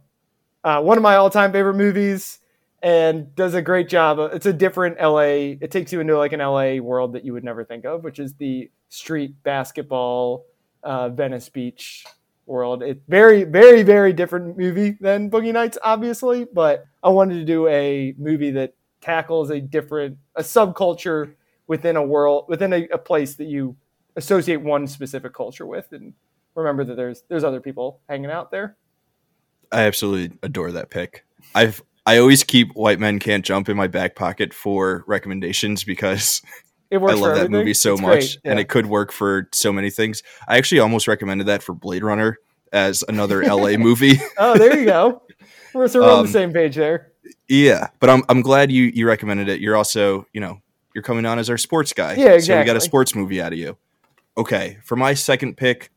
uh, 0.63 0.81
one 0.81 0.97
of 0.97 1.03
my 1.03 1.15
all-time 1.15 1.51
favorite 1.51 1.73
movies, 1.73 2.39
and 2.83 3.33
does 3.33 3.53
a 3.53 3.61
great 3.61 3.87
job. 3.87 4.19
It's 4.33 4.45
a 4.45 4.53
different 4.53 4.99
LA. 5.01 5.55
It 5.61 5.71
takes 5.71 5.93
you 5.93 6.01
into 6.01 6.17
like 6.17 6.33
an 6.33 6.41
LA 6.41 6.75
world 6.75 7.13
that 7.13 7.23
you 7.23 7.31
would 7.31 7.43
never 7.43 7.63
think 7.63 7.85
of, 7.85 8.03
which 8.03 8.19
is 8.19 8.33
the 8.33 8.69
street 8.89 9.41
basketball, 9.43 10.45
uh, 10.83 11.07
Venice 11.09 11.47
Beach 11.47 12.05
world. 12.45 12.83
It's 12.83 12.99
very, 13.07 13.45
very, 13.45 13.83
very 13.83 14.11
different 14.11 14.57
movie 14.57 14.97
than 14.99 15.31
Boogie 15.31 15.53
Nights, 15.53 15.77
obviously, 15.81 16.45
but 16.53 16.83
I 17.01 17.07
wanted 17.09 17.35
to 17.35 17.45
do 17.45 17.69
a 17.69 18.13
movie 18.17 18.51
that 18.51 18.73
tackles 18.99 19.49
a 19.49 19.61
different 19.61 20.17
a 20.35 20.41
subculture 20.43 21.35
within 21.67 21.95
a 21.95 22.03
world 22.03 22.45
within 22.47 22.73
a, 22.73 22.87
a 22.93 22.97
place 22.97 23.35
that 23.35 23.45
you 23.45 23.75
associate 24.15 24.57
one 24.57 24.85
specific 24.87 25.33
culture 25.33 25.65
with 25.65 25.91
and 25.91 26.13
remember 26.55 26.83
that 26.83 26.95
there's 26.95 27.23
there's 27.29 27.43
other 27.43 27.61
people 27.61 27.99
hanging 28.09 28.29
out 28.31 28.51
there. 28.51 28.75
I 29.71 29.83
absolutely 29.83 30.37
adore 30.43 30.71
that 30.73 30.89
pick. 30.89 31.25
I've 31.55 31.81
I 32.05 32.17
always 32.17 32.43
keep 32.43 32.73
White 32.75 32.99
Men 32.99 33.17
Can't 33.19 33.45
Jump 33.45 33.69
in 33.69 33.77
my 33.77 33.87
back 33.87 34.15
pocket 34.15 34.53
for 34.53 35.03
recommendations 35.07 35.83
because 35.83 36.41
It 36.91 36.97
I 36.97 36.99
love 36.99 37.21
that 37.21 37.29
everything. 37.29 37.51
movie 37.51 37.73
so 37.73 37.93
It's 37.93 38.01
much 38.01 38.09
great, 38.19 38.37
and 38.43 38.59
it 38.59 38.69
could 38.69 38.85
work 38.85 39.11
for 39.11 39.47
so 39.53 39.71
many 39.73 39.89
things. 39.89 40.21
I 40.47 40.57
actually 40.57 40.79
almost 40.79 41.07
recommended 41.07 41.47
that 41.47 41.63
for 41.63 41.73
Blade 41.73 42.03
Runner 42.03 42.37
as 42.71 43.03
another 43.07 43.41
LA 43.43 43.77
movie. 43.77 44.19
Oh, 44.37 44.57
there 44.57 44.77
you 44.77 44.85
go. 44.85 45.23
We're, 45.73 45.87
so 45.87 46.01
we're 46.01 46.11
on 46.11 46.19
Um, 46.19 46.25
the 46.27 46.31
same 46.31 46.51
page 46.53 46.75
there. 46.75 47.13
Yeah, 47.47 47.87
but 47.99 48.09
I'm 48.09 48.21
I'm 48.29 48.41
glad 48.41 48.71
you 48.71 48.91
you 48.93 49.07
recommended 49.07 49.47
it. 49.49 49.59
You're 49.61 49.75
also, 49.77 50.27
you 50.33 50.41
know, 50.41 50.59
you're 50.93 51.01
coming 51.03 51.25
on 51.25 51.39
as 51.39 51.49
our 51.49 51.57
sports 51.57 51.93
guy. 51.93 52.13
Yeah, 52.15 52.29
exactly. 52.31 52.41
So 52.45 52.59
we 52.59 52.65
got 52.65 52.75
a 52.75 52.81
sports 52.81 53.15
movie 53.15 53.41
out 53.41 53.53
of 53.53 53.59
you. 53.59 53.77
Okay, 54.37 54.77
for 54.83 54.95
my 54.95 55.13
second 55.13 55.57
pick 55.57 55.91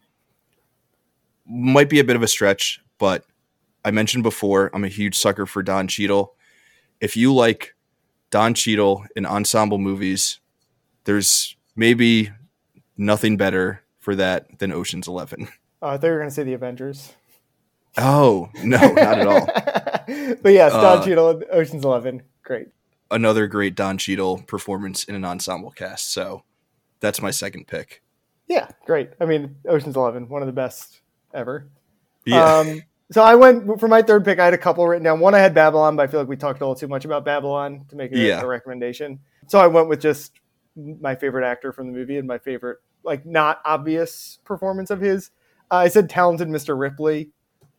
might 1.47 1.89
be 1.89 2.01
a 2.01 2.05
bit 2.05 2.17
of 2.17 2.23
a 2.23 2.29
stretch, 2.29 2.81
but 2.99 3.25
I 3.85 3.91
mentioned 3.91 4.23
before 4.25 4.71
I'm 4.75 4.85
a 4.85 4.89
huge 4.89 5.17
sucker 5.17 5.47
for 5.47 5.63
Don 5.63 5.87
Cheadle. 5.89 6.35
If 7.01 7.17
you 7.17 7.33
like 7.35 7.75
Don 8.31 8.53
Cheadle 8.55 9.05
in 9.15 9.25
ensemble 9.27 9.79
movies, 9.79 10.41
there's 11.05 11.57
maybe 11.77 12.31
nothing 12.97 13.37
better 13.37 13.83
for 14.01 14.17
that 14.17 14.59
than 14.59 14.73
Ocean's 14.73 15.09
11. 15.09 15.49
Oh, 15.83 15.89
I 15.89 15.99
thought 15.99 16.07
you 16.07 16.13
were 16.15 16.19
going 16.21 16.31
to 16.31 16.35
say 16.35 16.43
the 16.43 16.55
Avengers. 16.55 17.13
Oh, 17.99 18.49
no, 18.65 18.79
not 18.79 19.19
at 19.19 19.27
all. 19.27 19.47
but 20.43 20.53
yes, 20.55 20.73
Don 20.73 20.99
Uh, 20.99 21.05
Cheadle, 21.05 21.43
Ocean's 21.53 21.85
Eleven, 21.85 22.23
great. 22.43 22.69
Another 23.11 23.47
great 23.47 23.75
Don 23.77 23.99
Cheadle 23.99 24.39
performance 24.47 25.05
in 25.05 25.15
an 25.15 25.25
ensemble 25.25 25.71
cast. 25.71 26.13
So 26.13 26.43
that's 27.01 27.23
my 27.23 27.31
second 27.31 27.67
pick. 27.69 28.03
Yeah, 28.49 28.69
great. 28.85 29.11
I 29.21 29.27
mean, 29.27 29.57
Ocean's 29.69 29.97
Eleven, 29.97 30.29
one 30.29 30.43
of 30.43 30.47
the 30.47 30.53
best 30.53 31.01
ever. 31.35 31.69
Yeah. 32.25 32.43
Um, 32.59 32.83
so 33.13 33.23
I 33.23 33.37
went 33.37 33.79
for 33.79 33.87
my 33.89 34.03
third 34.03 34.25
pick. 34.25 34.39
I 34.41 34.45
had 34.45 34.55
a 34.55 34.59
couple 34.59 34.87
written 34.87 35.05
down. 35.05 35.21
One 35.21 35.35
I 35.35 35.39
had 35.39 35.55
Babylon, 35.55 35.95
but 35.97 36.03
I 36.03 36.07
feel 36.11 36.19
like 36.21 36.29
we 36.29 36.37
talked 36.37 36.61
a 36.61 36.65
little 36.65 36.75
too 36.75 36.89
much 36.89 37.05
about 37.05 37.25
Babylon 37.25 37.85
to 37.91 37.97
make 37.97 38.11
it 38.13 38.19
a- 38.19 38.27
Yeah. 38.27 38.41
a 38.43 38.47
recommendation. 38.47 39.21
So 39.47 39.61
I 39.61 39.69
went 39.69 39.89
with 39.89 40.01
just 40.01 40.33
my 40.77 41.15
favorite 41.15 41.47
actor 41.47 41.73
from 41.73 41.87
the 41.87 41.93
movie 41.93 42.19
and 42.19 42.27
my 42.27 42.39
favorite, 42.39 42.79
like, 43.05 43.25
not 43.25 43.61
obvious 43.65 44.39
performance 44.45 44.91
of 44.91 45.01
his. 45.01 45.31
Uh, 45.71 45.77
I 45.77 45.89
said 45.89 46.11
talented 46.11 46.49
Mr. 46.49 46.79
Ripley 46.79 47.31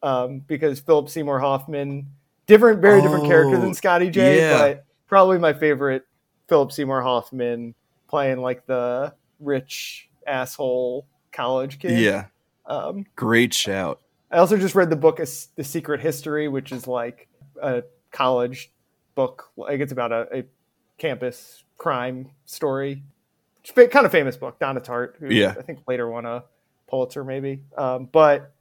um, 0.01 0.39
because 0.47 0.79
Philip 0.79 1.09
Seymour 1.09 1.39
Hoffman, 1.39 2.07
different, 2.45 2.81
very 2.81 3.01
different 3.01 3.25
character 3.25 3.57
Oh, 3.57 3.61
than 3.61 3.73
Scotty 3.73 4.09
J, 4.09 4.39
yeah. 4.39 4.57
but 4.57 4.85
probably 5.07 5.37
my 5.39 5.53
favorite 5.53 6.05
Philip 6.47 6.71
Seymour 6.71 7.01
Hoffman 7.01 7.73
playing 8.07 8.39
like 8.41 8.65
the 8.65 9.13
rich 9.39 10.09
asshole 10.25 11.05
college 11.31 11.79
kid. 11.79 11.99
yeah. 11.99 12.25
Um, 12.65 13.05
Great 13.15 13.53
shout. 13.53 14.01
I 14.31 14.37
also 14.39 14.57
just 14.57 14.75
read 14.75 14.89
the 14.89 14.95
book 14.97 15.19
The 15.55 15.63
Secret 15.63 16.01
History, 16.01 16.47
which 16.49 16.71
is 16.71 16.85
like 16.87 17.27
a 17.61 17.83
college 18.11 18.71
book. 19.15 19.49
Like 19.55 19.79
it's 19.79 19.91
about 19.93 20.11
a, 20.11 20.27
a 20.39 20.43
campus 20.97 21.63
crime 21.77 22.29
story. 22.45 23.03
It's 23.63 23.71
kind 23.71 24.05
of 24.05 24.11
famous 24.11 24.35
book. 24.35 24.59
Donna 24.59 24.81
Tartt, 24.81 25.15
who 25.17 25.27
Yeah. 25.33 25.53
I 25.57 25.61
think 25.61 25.79
later 25.87 26.09
won 26.09 26.25
a 26.25 26.43
Pulitzer, 26.89 27.23
maybe. 27.23 27.61
Um, 27.77 28.09
but 28.11 28.53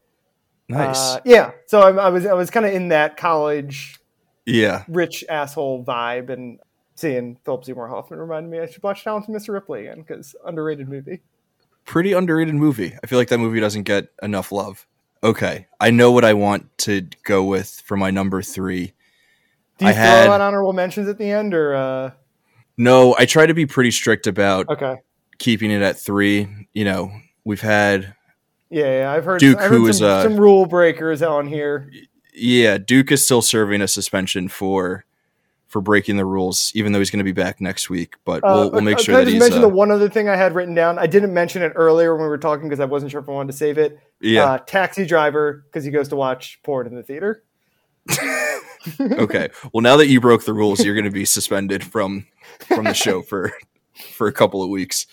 Nice. 0.69 0.97
uh, 0.99 1.21
yeah, 1.25 1.53
so 1.67 1.81
I, 1.81 2.07
I 2.07 2.09
was 2.11 2.27
I 2.27 2.33
was 2.35 2.51
kind 2.51 2.67
of 2.67 2.73
in 2.73 2.89
that 2.89 3.17
college 3.17 4.01
yeah. 4.47 4.85
rich 4.89 5.25
asshole 5.29 5.85
vibe, 5.85 6.31
and 6.31 6.59
seeing 6.95 7.37
Philip 7.45 7.65
Seymour 7.65 7.89
Hoffman 7.89 8.19
reminded 8.19 8.51
me 8.51 8.59
I 8.61 8.67
should 8.67 8.83
watch 8.83 9.05
Talented 9.05 9.35
Mr. 9.35 9.53
Ripley 9.53 9.87
again 9.87 10.01
because 10.03 10.35
underrated 10.47 10.89
movie. 10.89 11.21
Pretty 11.85 12.13
underrated 12.15 12.55
movie. 12.55 12.97
I 13.03 13.07
feel 13.07 13.19
like 13.19 13.29
that 13.29 13.39
movie 13.39 13.61
doesn't 13.61 13.83
get 13.85 14.09
enough 14.23 14.51
love. 14.51 14.87
Okay. 15.23 15.67
I 15.81 15.91
know 15.91 16.11
what 16.11 16.25
I 16.25 16.33
want 16.35 16.77
to 16.79 17.07
go 17.25 17.45
with 17.45 17.83
for 17.85 17.97
my 17.97 18.11
number 18.11 18.43
three. 18.43 18.93
Do 19.79 19.85
you 19.85 19.91
I 19.91 19.93
throw 19.93 20.03
had- 20.03 20.31
out 20.31 20.41
honorable 20.41 20.73
mentions 20.73 21.09
at 21.09 21.19
the 21.19 21.31
end, 21.31 21.53
or 21.55 21.75
uh, 21.75 22.11
No, 22.77 23.15
I 23.19 23.27
try 23.27 23.47
to 23.47 23.55
be 23.55 23.67
pretty 23.67 23.91
strict 23.91 24.27
about 24.27 24.69
okay? 24.69 24.97
keeping 25.39 25.71
it 25.71 25.83
at 25.83 25.99
three. 25.99 26.49
You 26.73 26.85
know, 26.85 27.13
we've 27.45 27.61
had 27.61 28.15
Yeah, 28.71 29.01
yeah, 29.01 29.13
I've 29.13 29.25
heard. 29.25 29.39
Duke, 29.41 29.59
I've 29.59 29.71
heard 29.71 29.77
who 29.77 29.85
some, 29.85 29.91
is, 29.91 30.03
uh, 30.03 30.23
some 30.23 30.37
rule 30.39 30.67
breakers 30.67 31.23
on 31.23 31.47
here. 31.47 31.91
Yeah, 32.37 32.79
Duke 32.79 33.11
is 33.11 33.25
still 33.25 33.43
serving 33.43 33.83
a 33.83 33.89
suspension 33.89 34.49
for 34.49 35.05
for 35.69 35.81
breaking 35.81 36.17
the 36.17 36.25
rules, 36.25 36.71
even 36.75 36.93
though 36.93 37.01
he's 37.01 37.11
going 37.11 37.19
to 37.19 37.25
be 37.25 37.33
back 37.33 37.61
next 37.61 37.91
week. 37.91 38.15
But 38.25 38.45
Uh, 38.45 38.53
we'll, 38.55 38.71
we'll 38.71 38.81
make 38.83 38.99
uh, 38.99 39.03
sure 39.03 39.15
can 39.15 39.23
I 39.23 39.25
that 39.25 39.31
just 39.31 39.41
mention 39.41 39.59
uh, 39.59 39.69
the 39.69 39.75
one 39.75 39.91
other 39.91 40.09
thing 40.09 40.29
I 40.29 40.37
had 40.37 40.55
written 40.55 40.75
down? 40.75 40.99
I 40.99 41.07
didn't 41.07 41.35
mention 41.35 41.63
it 41.63 41.73
earlier 41.75 42.15
when 42.15 42.23
we 42.23 42.29
were 42.29 42.39
talking 42.39 42.69
because 42.69 42.81
I 42.81 42.85
wasn't 42.85 43.11
sure 43.11 43.21
if 43.21 43.29
I 43.29 43.33
wanted 43.33 43.53
to 43.53 43.59
save 43.59 43.79
it. 43.79 43.99
yeah. 44.21 44.45
Uh, 44.45 44.59
taxi 44.59 45.05
driver 45.05 45.65
because 45.67 45.85
he 45.85 45.91
goes 45.91 46.09
to 46.09 46.17
watch 46.17 46.61
porn 46.63 46.87
in 46.87 46.95
the 46.95 47.03
theater. 47.03 47.43
okay. 49.01 49.49
Well, 49.73 49.83
now 49.83 49.97
that 49.97 50.07
you 50.07 50.21
broke 50.21 50.45
the 50.45 50.55
rules, 50.55 50.85
you're 50.85 50.95
going 50.95 51.05
to 51.05 51.11
be 51.11 51.25
suspended 51.25 51.83
from 51.83 52.27
from 52.61 52.85
the 52.85 52.95
show 52.95 53.23
for 53.23 53.53
for 54.13 54.29
a 54.29 54.33
couple 54.33 54.63
of 54.63 54.71
weeks. 54.71 55.07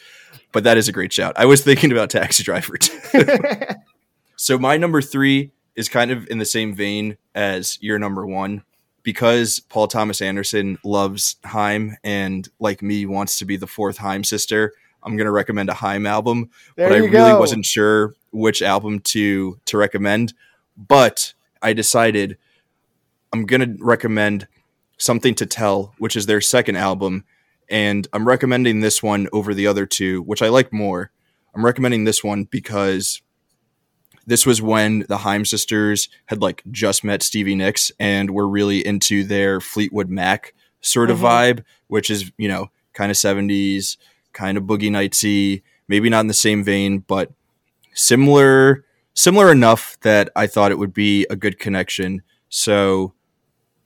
But 0.52 0.64
that 0.66 0.78
is 0.78 0.88
a 0.88 0.91
great 0.91 1.12
shout. 1.12 1.34
I 1.36 1.45
was 1.45 1.64
thinking 1.64 1.91
about 1.91 2.10
Taxi 2.12 2.44
Driver. 2.44 2.78
too. 2.78 3.00
so 4.36 4.60
my 4.60 4.78
number 4.78 5.02
three 5.02 5.52
is 5.76 5.90
kind 5.90 6.12
of 6.12 6.28
in 6.30 6.38
the 6.38 6.45
same 6.45 6.76
vein 6.76 7.18
as 7.36 7.78
your 7.82 8.00
number 8.00 8.26
one 8.26 8.64
because 9.02 9.60
Paul 9.60 9.88
Thomas 9.88 10.22
Anderson 10.22 10.78
loves 10.84 11.36
Haim 11.44 11.98
and 12.04 12.48
like 12.60 12.82
me 12.82 13.06
wants 13.06 13.38
to 13.40 13.45
be 13.45 13.58
the 13.58 13.68
fourth 13.68 13.98
Haim 13.98 14.24
sister. 14.24 14.74
I'm 15.04 15.18
going 15.18 15.26
to 15.26 15.32
recommend 15.32 15.70
a 15.70 15.74
Haim 15.74 16.06
album 16.06 16.50
there 16.76 16.90
but 16.90 16.95
I 16.95 17.00
really 17.00 17.12
go. 17.32 17.40
wasn't 17.40 17.66
sure 17.66 18.16
which 18.32 18.62
album 18.62 19.00
to 19.00 19.60
to 19.66 19.78
recommend. 19.78 20.34
But 20.76 21.34
I 21.62 21.74
decided 21.74 22.38
I'm 23.32 23.45
gonna 23.45 23.76
recommend 23.80 24.48
something 24.98 25.34
to 25.36 25.45
tell, 25.45 25.95
which 25.98 26.16
is 26.16 26.26
their 26.26 26.41
second 26.41 26.76
album, 26.76 27.26
and 27.68 28.08
I'm 28.14 28.28
recommending 28.28 28.82
this 28.82 29.02
one 29.02 29.28
over 29.34 29.54
the 29.54 29.68
other 29.68 29.86
two, 29.86 30.22
which 30.24 30.41
I 30.41 30.50
like 30.50 30.72
more. 30.72 31.12
I'm 31.56 31.66
recommending 31.66 32.04
this 32.04 32.24
one 32.24 32.44
because 32.45 33.22
this 34.26 34.45
was 34.45 34.62
when 34.62 35.06
the 35.10 35.18
Haim 35.20 35.45
sisters 35.45 36.10
had 36.28 36.41
like 36.41 36.64
just 36.72 37.04
met 37.04 37.22
Stevie 37.24 37.56
Nicks 37.56 37.91
and 38.00 38.32
were 38.32 38.48
really 38.48 38.86
into 38.86 39.24
their 39.24 39.60
Fleetwood 39.60 40.10
Mac 40.10 40.54
sort 40.82 41.10
of 41.12 41.20
Mhm. 41.20 41.24
vibe, 41.24 41.64
which 41.88 42.10
is, 42.10 42.32
you 42.38 42.48
know, 42.48 42.70
kind 42.94 43.12
of 43.12 43.18
70s, 43.18 43.98
kind 44.34 44.58
of 44.58 44.64
boogie 44.66 44.90
nightsy, 44.90 45.62
maybe 45.88 46.10
not 46.10 46.22
in 46.22 46.28
the 46.28 46.34
same 46.34 46.64
vein, 46.64 47.00
but 47.00 47.32
similar 47.94 48.86
similar 49.16 49.52
enough 49.52 49.95
that 50.02 50.30
I 50.36 50.48
thought 50.48 50.72
it 50.72 50.80
would 50.80 50.94
be 50.94 51.28
a 51.30 51.36
good 51.36 51.60
connection. 51.60 52.24
So 52.50 53.14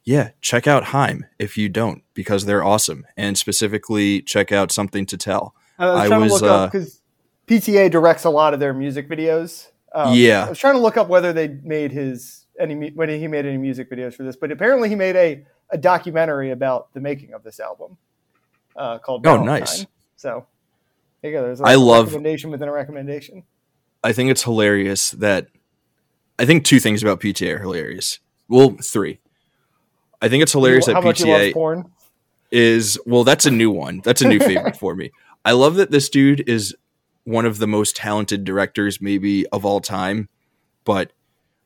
yeah, 0.06 0.30
check 0.40 0.68
out 0.68 0.86
Haim 0.86 1.26
if 1.38 1.58
you 1.58 1.68
don't, 1.68 2.02
because 2.14 2.46
they're 2.46 2.64
awesome. 2.64 3.06
And 3.18 3.38
specifically 3.38 4.22
check 4.22 4.54
out 4.54 4.72
something 4.72 5.06
to 5.08 5.18
tell. 5.18 5.54
I 5.78 5.86
was 5.90 6.12
I 6.12 6.18
was, 6.18 6.28
to 6.28 6.34
look 6.36 6.44
up 6.44 6.62
uh, 6.62 6.66
because 6.68 7.02
PTA 7.48 7.92
directs 7.92 8.24
a 8.24 8.30
lot 8.30 8.54
of 8.54 8.60
their 8.62 8.74
music 8.74 9.10
videos. 9.10 9.68
Um, 9.94 10.14
Yeah. 10.14 10.46
I 10.46 10.50
was 10.50 10.60
trying 10.60 10.74
to 10.76 10.80
look 10.82 10.98
up 10.98 11.08
whether 11.08 11.34
they 11.34 11.48
made 11.48 11.92
his 11.92 12.46
any 12.60 12.90
when 12.92 13.10
he 13.10 13.28
made 13.28 13.46
any 13.46 13.58
music 13.58 13.90
videos 13.90 14.14
for 14.14 14.24
this, 14.24 14.36
but 14.36 14.52
apparently 14.52 14.90
he 14.90 14.96
made 14.96 15.16
a 15.16 15.46
a 15.70 15.78
documentary 15.78 16.52
about 16.52 16.94
the 16.94 17.00
making 17.00 17.34
of 17.34 17.44
this 17.44 17.60
album 17.60 17.98
uh, 18.76 18.98
called. 19.00 19.26
Oh, 19.28 19.32
Valentine. 19.32 19.60
nice. 19.60 19.86
So 20.16 20.46
there 21.22 21.32
you 21.32 21.38
go. 21.38 21.44
There's 21.44 21.62
a 21.62 21.66
I 21.66 21.76
love- 21.76 22.06
recommendation 22.08 22.52
within 22.52 22.68
a 22.68 22.72
recommendation. 22.72 23.44
I 24.04 24.14
think 24.14 24.30
it's 24.32 24.44
hilarious 24.44 25.12
that 25.12 25.48
I 26.40 26.46
think 26.46 26.64
two 26.64 26.80
things 26.80 27.02
about 27.04 27.20
PTA 27.20 27.56
are 27.56 27.60
hilarious. 27.60 28.20
Well, 28.48 28.78
three. 28.82 29.20
I 30.22 30.30
think 30.30 30.42
it's 30.44 30.52
hilarious 30.54 30.88
You- 30.88 30.94
that 30.94 31.02
how 31.02 31.08
much 31.08 31.22
he 31.22 31.30
loves 31.32 31.46
PTA 31.46 31.54
porn. 31.54 31.92
is 32.52 32.98
well, 33.06 33.24
that's 33.24 33.46
a 33.46 33.52
new 33.52 33.70
one. 33.72 34.02
That's 34.04 34.22
a 34.22 34.28
new 34.28 34.40
favorite 34.52 34.78
for 34.78 34.96
me. 34.96 35.12
I 35.46 35.52
love 35.52 35.76
that 35.76 35.92
this 35.92 36.10
dude 36.10 36.48
is 36.50 36.76
one 37.28 37.46
of 37.46 37.58
the 37.58 37.68
most 37.68 37.98
talented 37.98 38.46
directors 38.46 39.02
maybe 39.02 39.46
of 39.48 39.66
all 39.66 39.82
time, 39.82 40.30
but 40.86 41.12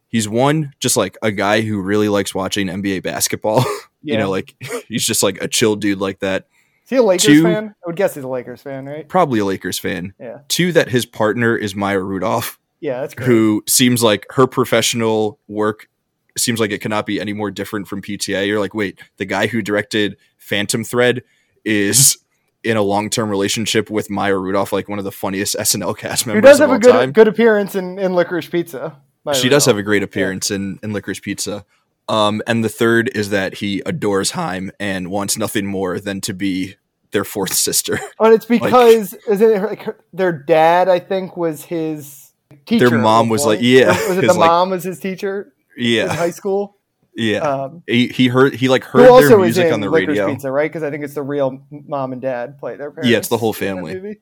he's 0.08 0.28
one 0.28 0.74
just 0.80 0.98
like 0.98 1.18
a 1.22 1.32
guy 1.32 1.62
who 1.62 1.80
really 1.80 2.10
likes 2.10 2.34
watching 2.34 2.66
NBA 2.66 3.04
basketball. 3.04 3.64
you 4.02 4.18
know, 4.18 4.32
like 4.32 4.56
he's 4.88 5.06
just 5.06 5.22
like 5.22 5.40
a 5.40 5.48
chill 5.48 5.76
dude 5.76 6.00
like 6.00 6.20
that. 6.20 6.48
Is 6.86 6.90
he 6.90 6.96
a 6.96 7.04
Lakers 7.04 7.26
two- 7.26 7.44
fan? 7.44 7.76
I 7.84 7.88
would 7.88 7.96
guess 7.96 8.16
he's 8.16 8.24
a 8.24 8.28
Lakers 8.28 8.64
fan, 8.64 8.88
right? 8.88 9.08
Probably 9.08 9.40
a 9.40 9.46
Lakers 9.46 9.78
fan. 9.78 10.16
Yeah. 10.20 10.40
Two 10.48 10.72
that 10.72 10.90
his 10.90 11.06
partner 11.06 11.56
is 11.56 11.76
Maya 11.76 12.00
Rudolph. 12.00 12.58
Yeah, 12.80 13.02
that's 13.02 13.14
great. 13.14 13.28
who 13.28 13.64
seems 13.68 14.02
like 14.02 14.26
her 14.32 14.48
professional 14.48 15.38
work 15.48 15.88
seems 16.36 16.60
like 16.60 16.72
it 16.72 16.82
cannot 16.82 17.06
be 17.06 17.22
any 17.22 17.34
more 17.34 17.52
different 17.52 17.88
from 17.88 18.02
PTA. 18.02 18.48
You're 18.48 18.60
like, 18.60 18.74
wait, 18.74 19.00
the 19.18 19.26
guy 19.26 19.46
who 19.46 19.62
directed 19.62 20.18
Phantom 20.40 20.84
Thread 20.84 21.22
is 21.64 22.18
in 22.64 22.78
a 22.78 22.82
long 22.82 23.10
term 23.10 23.30
relationship 23.30 23.90
with 23.90 24.10
Maya 24.10 24.38
Rudolph, 24.38 24.72
like 24.74 24.88
one 24.90 25.00
of 25.00 25.06
the 25.06 25.12
funniest 25.12 25.56
SNL 25.60 25.98
cast 25.98 26.28
members 26.28 26.40
Who 26.44 26.48
does 26.48 26.60
have 26.60 26.72
a 26.72 26.80
good 26.80 26.92
time. 26.92 27.12
good 27.12 27.28
appearance 27.28 27.76
in, 27.76 27.98
in 28.00 28.14
Licorice 28.14 28.50
Pizza. 28.50 28.98
Maya 29.24 29.36
she 29.36 29.50
does 29.50 29.66
have 29.66 29.78
a 29.78 29.84
great 29.84 30.04
appearance 30.04 30.50
in, 30.52 30.80
in 30.84 30.94
Licorice 30.94 31.22
Pizza. 31.22 31.66
Um, 32.10 32.42
and 32.48 32.64
the 32.64 32.70
third 32.70 33.10
is 33.16 33.30
that 33.30 33.56
he 33.56 33.82
adores 33.86 34.32
Haim 34.32 34.72
and 34.80 35.10
wants 35.12 35.38
nothing 35.38 35.66
more 35.68 36.00
than 36.00 36.20
to 36.22 36.34
be 36.34 36.76
their 37.12 37.24
fourth 37.24 37.54
sister. 37.68 38.00
And 38.20 38.34
it's 38.34 38.46
because 38.46 39.14
is 39.14 39.42
it 39.42 39.62
like 39.62 39.84
her- 39.84 40.00
their 40.12 40.32
dad? 40.34 40.90
I 40.90 41.00
think 41.00 41.38
was 41.38 41.64
his 41.64 42.32
teacher. 42.66 42.90
Their 42.90 43.00
mom 43.00 43.30
was 43.30 43.46
like- 43.46 43.60
yeah, 43.62 43.90
Was, 43.90 44.08
was 44.10 44.18
it 44.18 44.22
the 44.28 44.34
like- 44.34 44.50
mom 44.50 44.70
was 44.72 44.84
his 44.84 45.00
teacher 45.00 45.54
in 45.78 45.86
yeah, 45.86 46.14
high 46.14 46.32
school? 46.32 46.78
Yeah. 47.14 47.40
Um, 47.40 47.84
he, 47.88 48.08
he 48.08 48.28
heard 48.28 48.54
he 48.54 48.70
like 48.70 48.84
heard 48.84 49.06
their 49.06 49.38
music 49.38 49.72
on 49.72 49.82
the 49.82 49.88
Licorice 49.88 50.08
radio. 50.08 50.28
Pizza, 50.34 50.52
right? 50.52 50.70
Because 50.70 50.84
I 50.84 50.90
think 50.90 51.04
it's 51.04 51.14
the 51.14 51.24
real 51.24 51.62
mom 51.70 52.14
and 52.14 52.22
dad 52.22 52.58
play 52.58 52.78
their 52.78 52.92
parents. 52.92 53.10
Yeah, 53.10 53.18
it's 53.18 53.28
the 53.28 53.38
whole 53.38 53.54
family. 53.54 54.18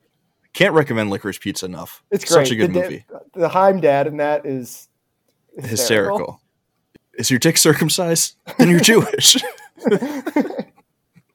Can't 0.52 0.74
recommend 0.74 1.10
Licorice 1.10 1.38
Pizza 1.38 1.66
enough. 1.66 2.02
It's 2.10 2.24
great. 2.24 2.46
Such 2.46 2.52
a 2.52 2.56
good 2.56 2.74
the, 2.74 2.80
movie. 2.80 3.04
The 3.34 3.48
Haim 3.48 3.80
dad 3.80 4.08
in 4.08 4.16
that 4.16 4.44
is 4.44 4.88
hysterical. 5.56 5.68
Hysterical. 5.68 6.40
Is 7.14 7.30
your 7.30 7.38
dick 7.38 7.56
circumcised? 7.56 8.36
Then 8.58 8.70
you're 8.70 8.80
Jewish. 8.80 9.36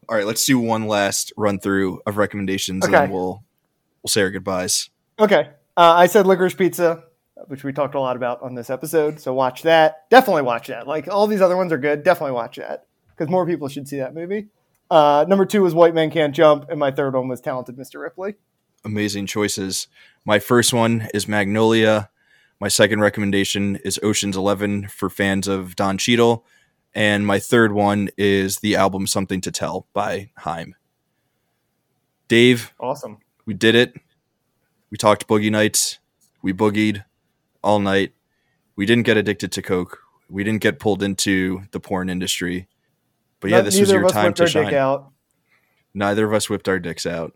All 0.08 0.16
right, 0.16 0.26
let's 0.26 0.46
do 0.46 0.60
one 0.60 0.88
last 0.88 1.34
run 1.38 1.60
through 1.60 2.02
of 2.06 2.18
recommendations, 2.18 2.86
and 2.86 2.94
then 2.94 3.10
we'll 3.10 3.44
we'll 4.04 4.10
say 4.10 4.22
our 4.22 4.30
goodbyes. 4.32 4.90
Okay. 5.18 5.50
Uh, 5.78 5.94
I 5.94 6.08
said 6.08 6.26
Licorice 6.26 6.56
Pizza, 6.56 7.05
which 7.48 7.64
we 7.64 7.74
talked 7.74 7.96
a 7.96 8.00
lot 8.00 8.16
about 8.16 8.42
on 8.42 8.56
this 8.56 8.70
episode. 8.70 9.20
So 9.20 9.34
watch 9.34 9.64
that. 9.64 10.10
Definitely 10.10 10.44
watch 10.44 10.68
that. 10.68 10.88
Like 10.88 11.08
all 11.08 11.28
these 11.28 11.42
other 11.42 11.58
ones 11.58 11.72
are 11.72 11.78
good. 11.78 12.04
Definitely 12.04 12.34
watch 12.34 12.58
that 12.58 12.86
because 13.10 13.30
more 13.30 13.46
people 13.46 13.68
should 13.68 13.88
see 13.88 13.98
that 13.98 14.14
movie. 14.14 14.48
Uh, 14.90 15.26
number 15.28 15.46
two 15.46 15.62
was 15.64 15.74
White 15.74 15.96
Man 15.96 16.12
Can't 16.12 16.34
Jump, 16.36 16.70
and 16.70 16.80
my 16.80 16.92
third 16.92 17.16
one 17.16 17.28
was 17.28 17.42
Talented 17.42 17.76
Mr. 17.76 18.00
Ripley. 18.02 18.36
Amazing 18.84 19.26
choices. 19.26 19.88
My 20.26 20.38
first 20.40 20.74
one 20.74 21.08
is 21.14 21.28
Magnolia. 21.28 22.10
My 22.60 22.68
second 22.68 23.00
recommendation 23.02 23.78
is 23.78 24.00
Ocean's 24.04 24.38
Eleven 24.38 24.88
for 24.88 25.10
fans 25.10 25.48
of 25.48 25.76
Don 25.76 25.98
Cheadle. 25.98 26.46
And 26.94 27.26
my 27.28 27.40
third 27.40 27.74
one 27.74 28.10
is 28.18 28.60
the 28.60 28.76
album 28.76 29.08
Something 29.08 29.42
to 29.42 29.52
Tell 29.52 29.88
by 29.92 30.30
Haim. 30.38 30.76
Dave, 32.28 32.74
Awesome. 32.80 33.18
we 33.46 33.54
did 33.54 33.76
it. 33.76 33.94
We 34.90 34.98
talked 34.98 35.28
boogie 35.28 35.52
nights. 35.52 36.00
We 36.42 36.54
boogied 36.54 37.04
all 37.66 37.80
night. 37.80 38.14
We 38.78 38.86
didn't 38.86 39.04
get 39.04 39.18
addicted 39.18 39.52
to 39.54 39.62
coke. 39.62 40.00
We 40.30 40.44
didn't 40.44 40.62
get 40.62 40.80
pulled 40.80 41.04
into 41.04 41.64
the 41.72 41.80
porn 41.82 42.10
industry. 42.10 42.68
But 43.42 43.50
yeah, 43.52 43.58
Not- 43.58 43.66
this 43.66 43.80
was 43.80 43.92
your 43.92 44.08
time 44.08 44.34
to 44.36 44.48
shine. 44.48 44.74
out. 44.74 45.12
Neither 45.94 46.26
of 46.26 46.34
us 46.34 46.50
whipped 46.50 46.70
our 46.70 46.80
dicks 46.80 47.06
out. 47.06 47.34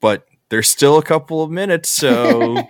But 0.00 0.26
there's 0.48 0.68
still 0.68 0.98
a 0.98 1.02
couple 1.02 1.42
of 1.42 1.50
minutes, 1.50 1.88
so 1.90 2.56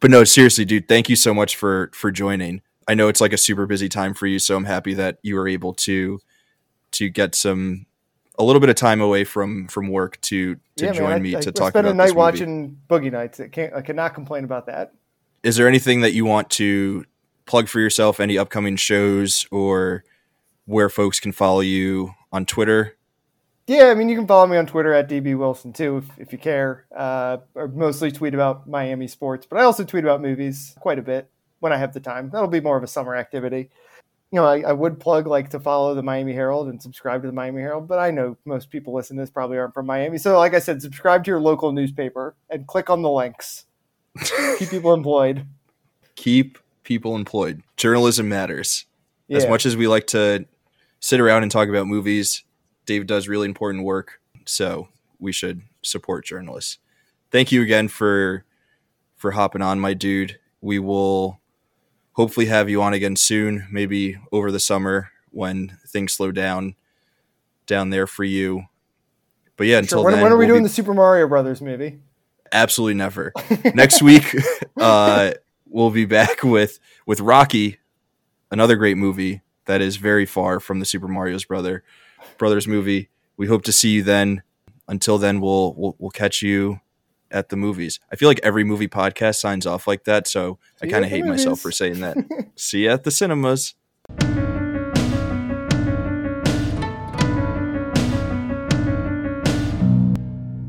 But 0.00 0.10
no, 0.12 0.22
seriously, 0.24 0.64
dude, 0.64 0.86
thank 0.86 1.08
you 1.08 1.16
so 1.16 1.34
much 1.34 1.56
for 1.56 1.90
for 1.92 2.10
joining. 2.10 2.62
I 2.86 2.94
know 2.94 3.08
it's 3.08 3.20
like 3.20 3.32
a 3.32 3.38
super 3.38 3.66
busy 3.66 3.88
time 3.88 4.14
for 4.14 4.26
you, 4.26 4.38
so 4.38 4.56
I'm 4.56 4.64
happy 4.64 4.94
that 4.94 5.18
you 5.22 5.34
were 5.34 5.48
able 5.48 5.74
to 5.74 6.20
to 6.92 7.08
get 7.10 7.34
some 7.34 7.86
a 8.38 8.44
little 8.44 8.60
bit 8.60 8.70
of 8.70 8.76
time 8.76 9.00
away 9.00 9.24
from 9.24 9.66
from 9.68 9.88
work 9.88 10.20
to 10.22 10.54
to 10.76 10.84
yeah, 10.84 10.92
join 10.92 11.10
man, 11.10 11.22
me 11.22 11.36
I, 11.36 11.40
to 11.40 11.50
I 11.50 11.52
talk 11.52 11.70
about 11.70 11.84
a 11.84 11.94
night 11.94 12.06
this 12.06 12.12
movie. 12.12 12.18
watching 12.18 12.80
Boogie 12.88 13.12
Nights. 13.12 13.40
I 13.40 13.48
can't. 13.48 13.74
I 13.74 13.82
cannot 13.82 14.14
complain 14.14 14.44
about 14.44 14.66
that. 14.66 14.92
Is 15.42 15.56
there 15.56 15.68
anything 15.68 16.00
that 16.00 16.12
you 16.12 16.24
want 16.24 16.50
to 16.50 17.04
plug 17.46 17.68
for 17.68 17.80
yourself? 17.80 18.20
Any 18.20 18.38
upcoming 18.38 18.76
shows 18.76 19.46
or 19.50 20.04
where 20.66 20.88
folks 20.88 21.20
can 21.20 21.32
follow 21.32 21.60
you 21.60 22.14
on 22.32 22.44
Twitter? 22.44 22.96
Yeah, 23.66 23.90
I 23.90 23.94
mean, 23.94 24.08
you 24.08 24.16
can 24.16 24.26
follow 24.26 24.46
me 24.46 24.56
on 24.56 24.66
Twitter 24.66 24.94
at 24.94 25.10
DB 25.10 25.36
Wilson 25.36 25.74
too, 25.74 25.98
if, 25.98 26.18
if 26.18 26.32
you 26.32 26.38
care. 26.38 26.86
Uh, 26.94 27.38
I 27.54 27.66
mostly 27.66 28.10
tweet 28.10 28.32
about 28.32 28.66
Miami 28.66 29.06
sports, 29.08 29.46
but 29.48 29.58
I 29.58 29.64
also 29.64 29.84
tweet 29.84 30.04
about 30.04 30.22
movies 30.22 30.74
quite 30.80 30.98
a 30.98 31.02
bit 31.02 31.30
when 31.60 31.72
I 31.72 31.76
have 31.76 31.92
the 31.92 32.00
time. 32.00 32.30
That'll 32.30 32.48
be 32.48 32.60
more 32.60 32.78
of 32.78 32.82
a 32.82 32.86
summer 32.86 33.14
activity. 33.14 33.68
You 34.30 34.40
know, 34.40 34.46
I, 34.46 34.60
I 34.60 34.72
would 34.72 35.00
plug 35.00 35.26
like 35.26 35.50
to 35.50 35.60
follow 35.60 35.94
the 35.94 36.02
Miami 36.02 36.34
Herald 36.34 36.68
and 36.68 36.82
subscribe 36.82 37.22
to 37.22 37.28
the 37.28 37.32
Miami 37.32 37.62
Herald, 37.62 37.88
but 37.88 37.98
I 37.98 38.10
know 38.10 38.36
most 38.44 38.68
people 38.70 38.94
listening 38.94 39.16
to 39.18 39.22
this 39.22 39.30
probably 39.30 39.56
aren't 39.56 39.72
from 39.72 39.86
Miami. 39.86 40.18
So, 40.18 40.36
like 40.36 40.52
I 40.52 40.58
said, 40.58 40.82
subscribe 40.82 41.24
to 41.24 41.30
your 41.30 41.40
local 41.40 41.72
newspaper 41.72 42.36
and 42.50 42.66
click 42.66 42.90
on 42.90 43.00
the 43.00 43.10
links. 43.10 43.64
Keep 44.58 44.70
people 44.70 44.92
employed. 44.92 45.46
Keep 46.16 46.58
people 46.82 47.16
employed. 47.16 47.62
Journalism 47.76 48.28
matters. 48.28 48.84
Yeah. 49.28 49.38
As 49.38 49.46
much 49.46 49.64
as 49.64 49.76
we 49.76 49.86
like 49.86 50.06
to 50.08 50.46
sit 51.00 51.20
around 51.20 51.42
and 51.42 51.52
talk 51.52 51.68
about 51.68 51.86
movies, 51.86 52.44
Dave 52.86 53.06
does 53.06 53.28
really 53.28 53.46
important 53.46 53.84
work, 53.84 54.20
so 54.46 54.88
we 55.18 55.32
should 55.32 55.62
support 55.82 56.24
journalists. 56.24 56.78
Thank 57.30 57.52
you 57.52 57.62
again 57.62 57.88
for 57.88 58.44
for 59.16 59.32
hopping 59.32 59.62
on, 59.62 59.80
my 59.80 59.94
dude. 59.94 60.38
We 60.60 60.78
will 60.78 61.40
hopefully 62.18 62.46
have 62.46 62.68
you 62.68 62.82
on 62.82 62.92
again 62.92 63.14
soon, 63.14 63.68
maybe 63.70 64.18
over 64.32 64.50
the 64.50 64.58
summer 64.58 65.12
when 65.30 65.78
things 65.86 66.12
slow 66.12 66.32
down 66.32 66.74
down 67.64 67.90
there 67.90 68.08
for 68.08 68.24
you. 68.24 68.64
But 69.56 69.68
yeah, 69.68 69.78
until 69.78 69.98
Sure. 70.00 70.04
When, 70.06 70.14
then, 70.14 70.22
when 70.24 70.32
are 70.32 70.36
we 70.36 70.46
we'll 70.46 70.56
doing 70.56 70.64
be- 70.64 70.68
the 70.68 70.74
Super 70.74 70.92
Mario 70.92 71.28
Brothers 71.28 71.62
movie? 71.62 72.00
absolutely 72.50 72.94
never. 72.94 73.32
Next 73.74 74.02
week, 74.02 74.34
uh, 74.80 75.32
we'll 75.66 75.90
be 75.90 76.06
back 76.06 76.42
with 76.42 76.80
with 77.06 77.20
Rocky, 77.20 77.78
another 78.50 78.74
great 78.74 78.96
movie 78.96 79.42
that 79.66 79.80
is 79.80 79.96
very 79.96 80.26
far 80.26 80.58
from 80.58 80.80
the 80.80 80.86
Super 80.86 81.06
Mario's 81.08 81.44
brother 81.44 81.84
brothers 82.36 82.66
movie. 82.66 83.10
We 83.36 83.46
hope 83.46 83.62
to 83.64 83.72
see 83.72 83.90
you 83.90 84.02
then. 84.02 84.42
Until 84.88 85.18
then, 85.18 85.40
we'll 85.40 85.72
we'll, 85.74 85.94
we'll 85.98 86.10
catch 86.10 86.42
you 86.42 86.80
at 87.30 87.48
the 87.48 87.56
movies. 87.56 88.00
I 88.10 88.16
feel 88.16 88.28
like 88.28 88.40
every 88.42 88.64
movie 88.64 88.88
podcast 88.88 89.36
signs 89.36 89.66
off 89.66 89.86
like 89.86 90.04
that, 90.04 90.26
so 90.26 90.58
I 90.76 90.80
See 90.80 90.86
you 90.86 90.92
kind 90.92 91.04
of 91.04 91.10
hate 91.10 91.24
myself 91.24 91.60
for 91.60 91.70
saying 91.70 92.00
that. 92.00 92.16
see 92.56 92.84
you 92.84 92.90
at 92.90 93.04
the 93.04 93.10
cinemas. 93.10 93.74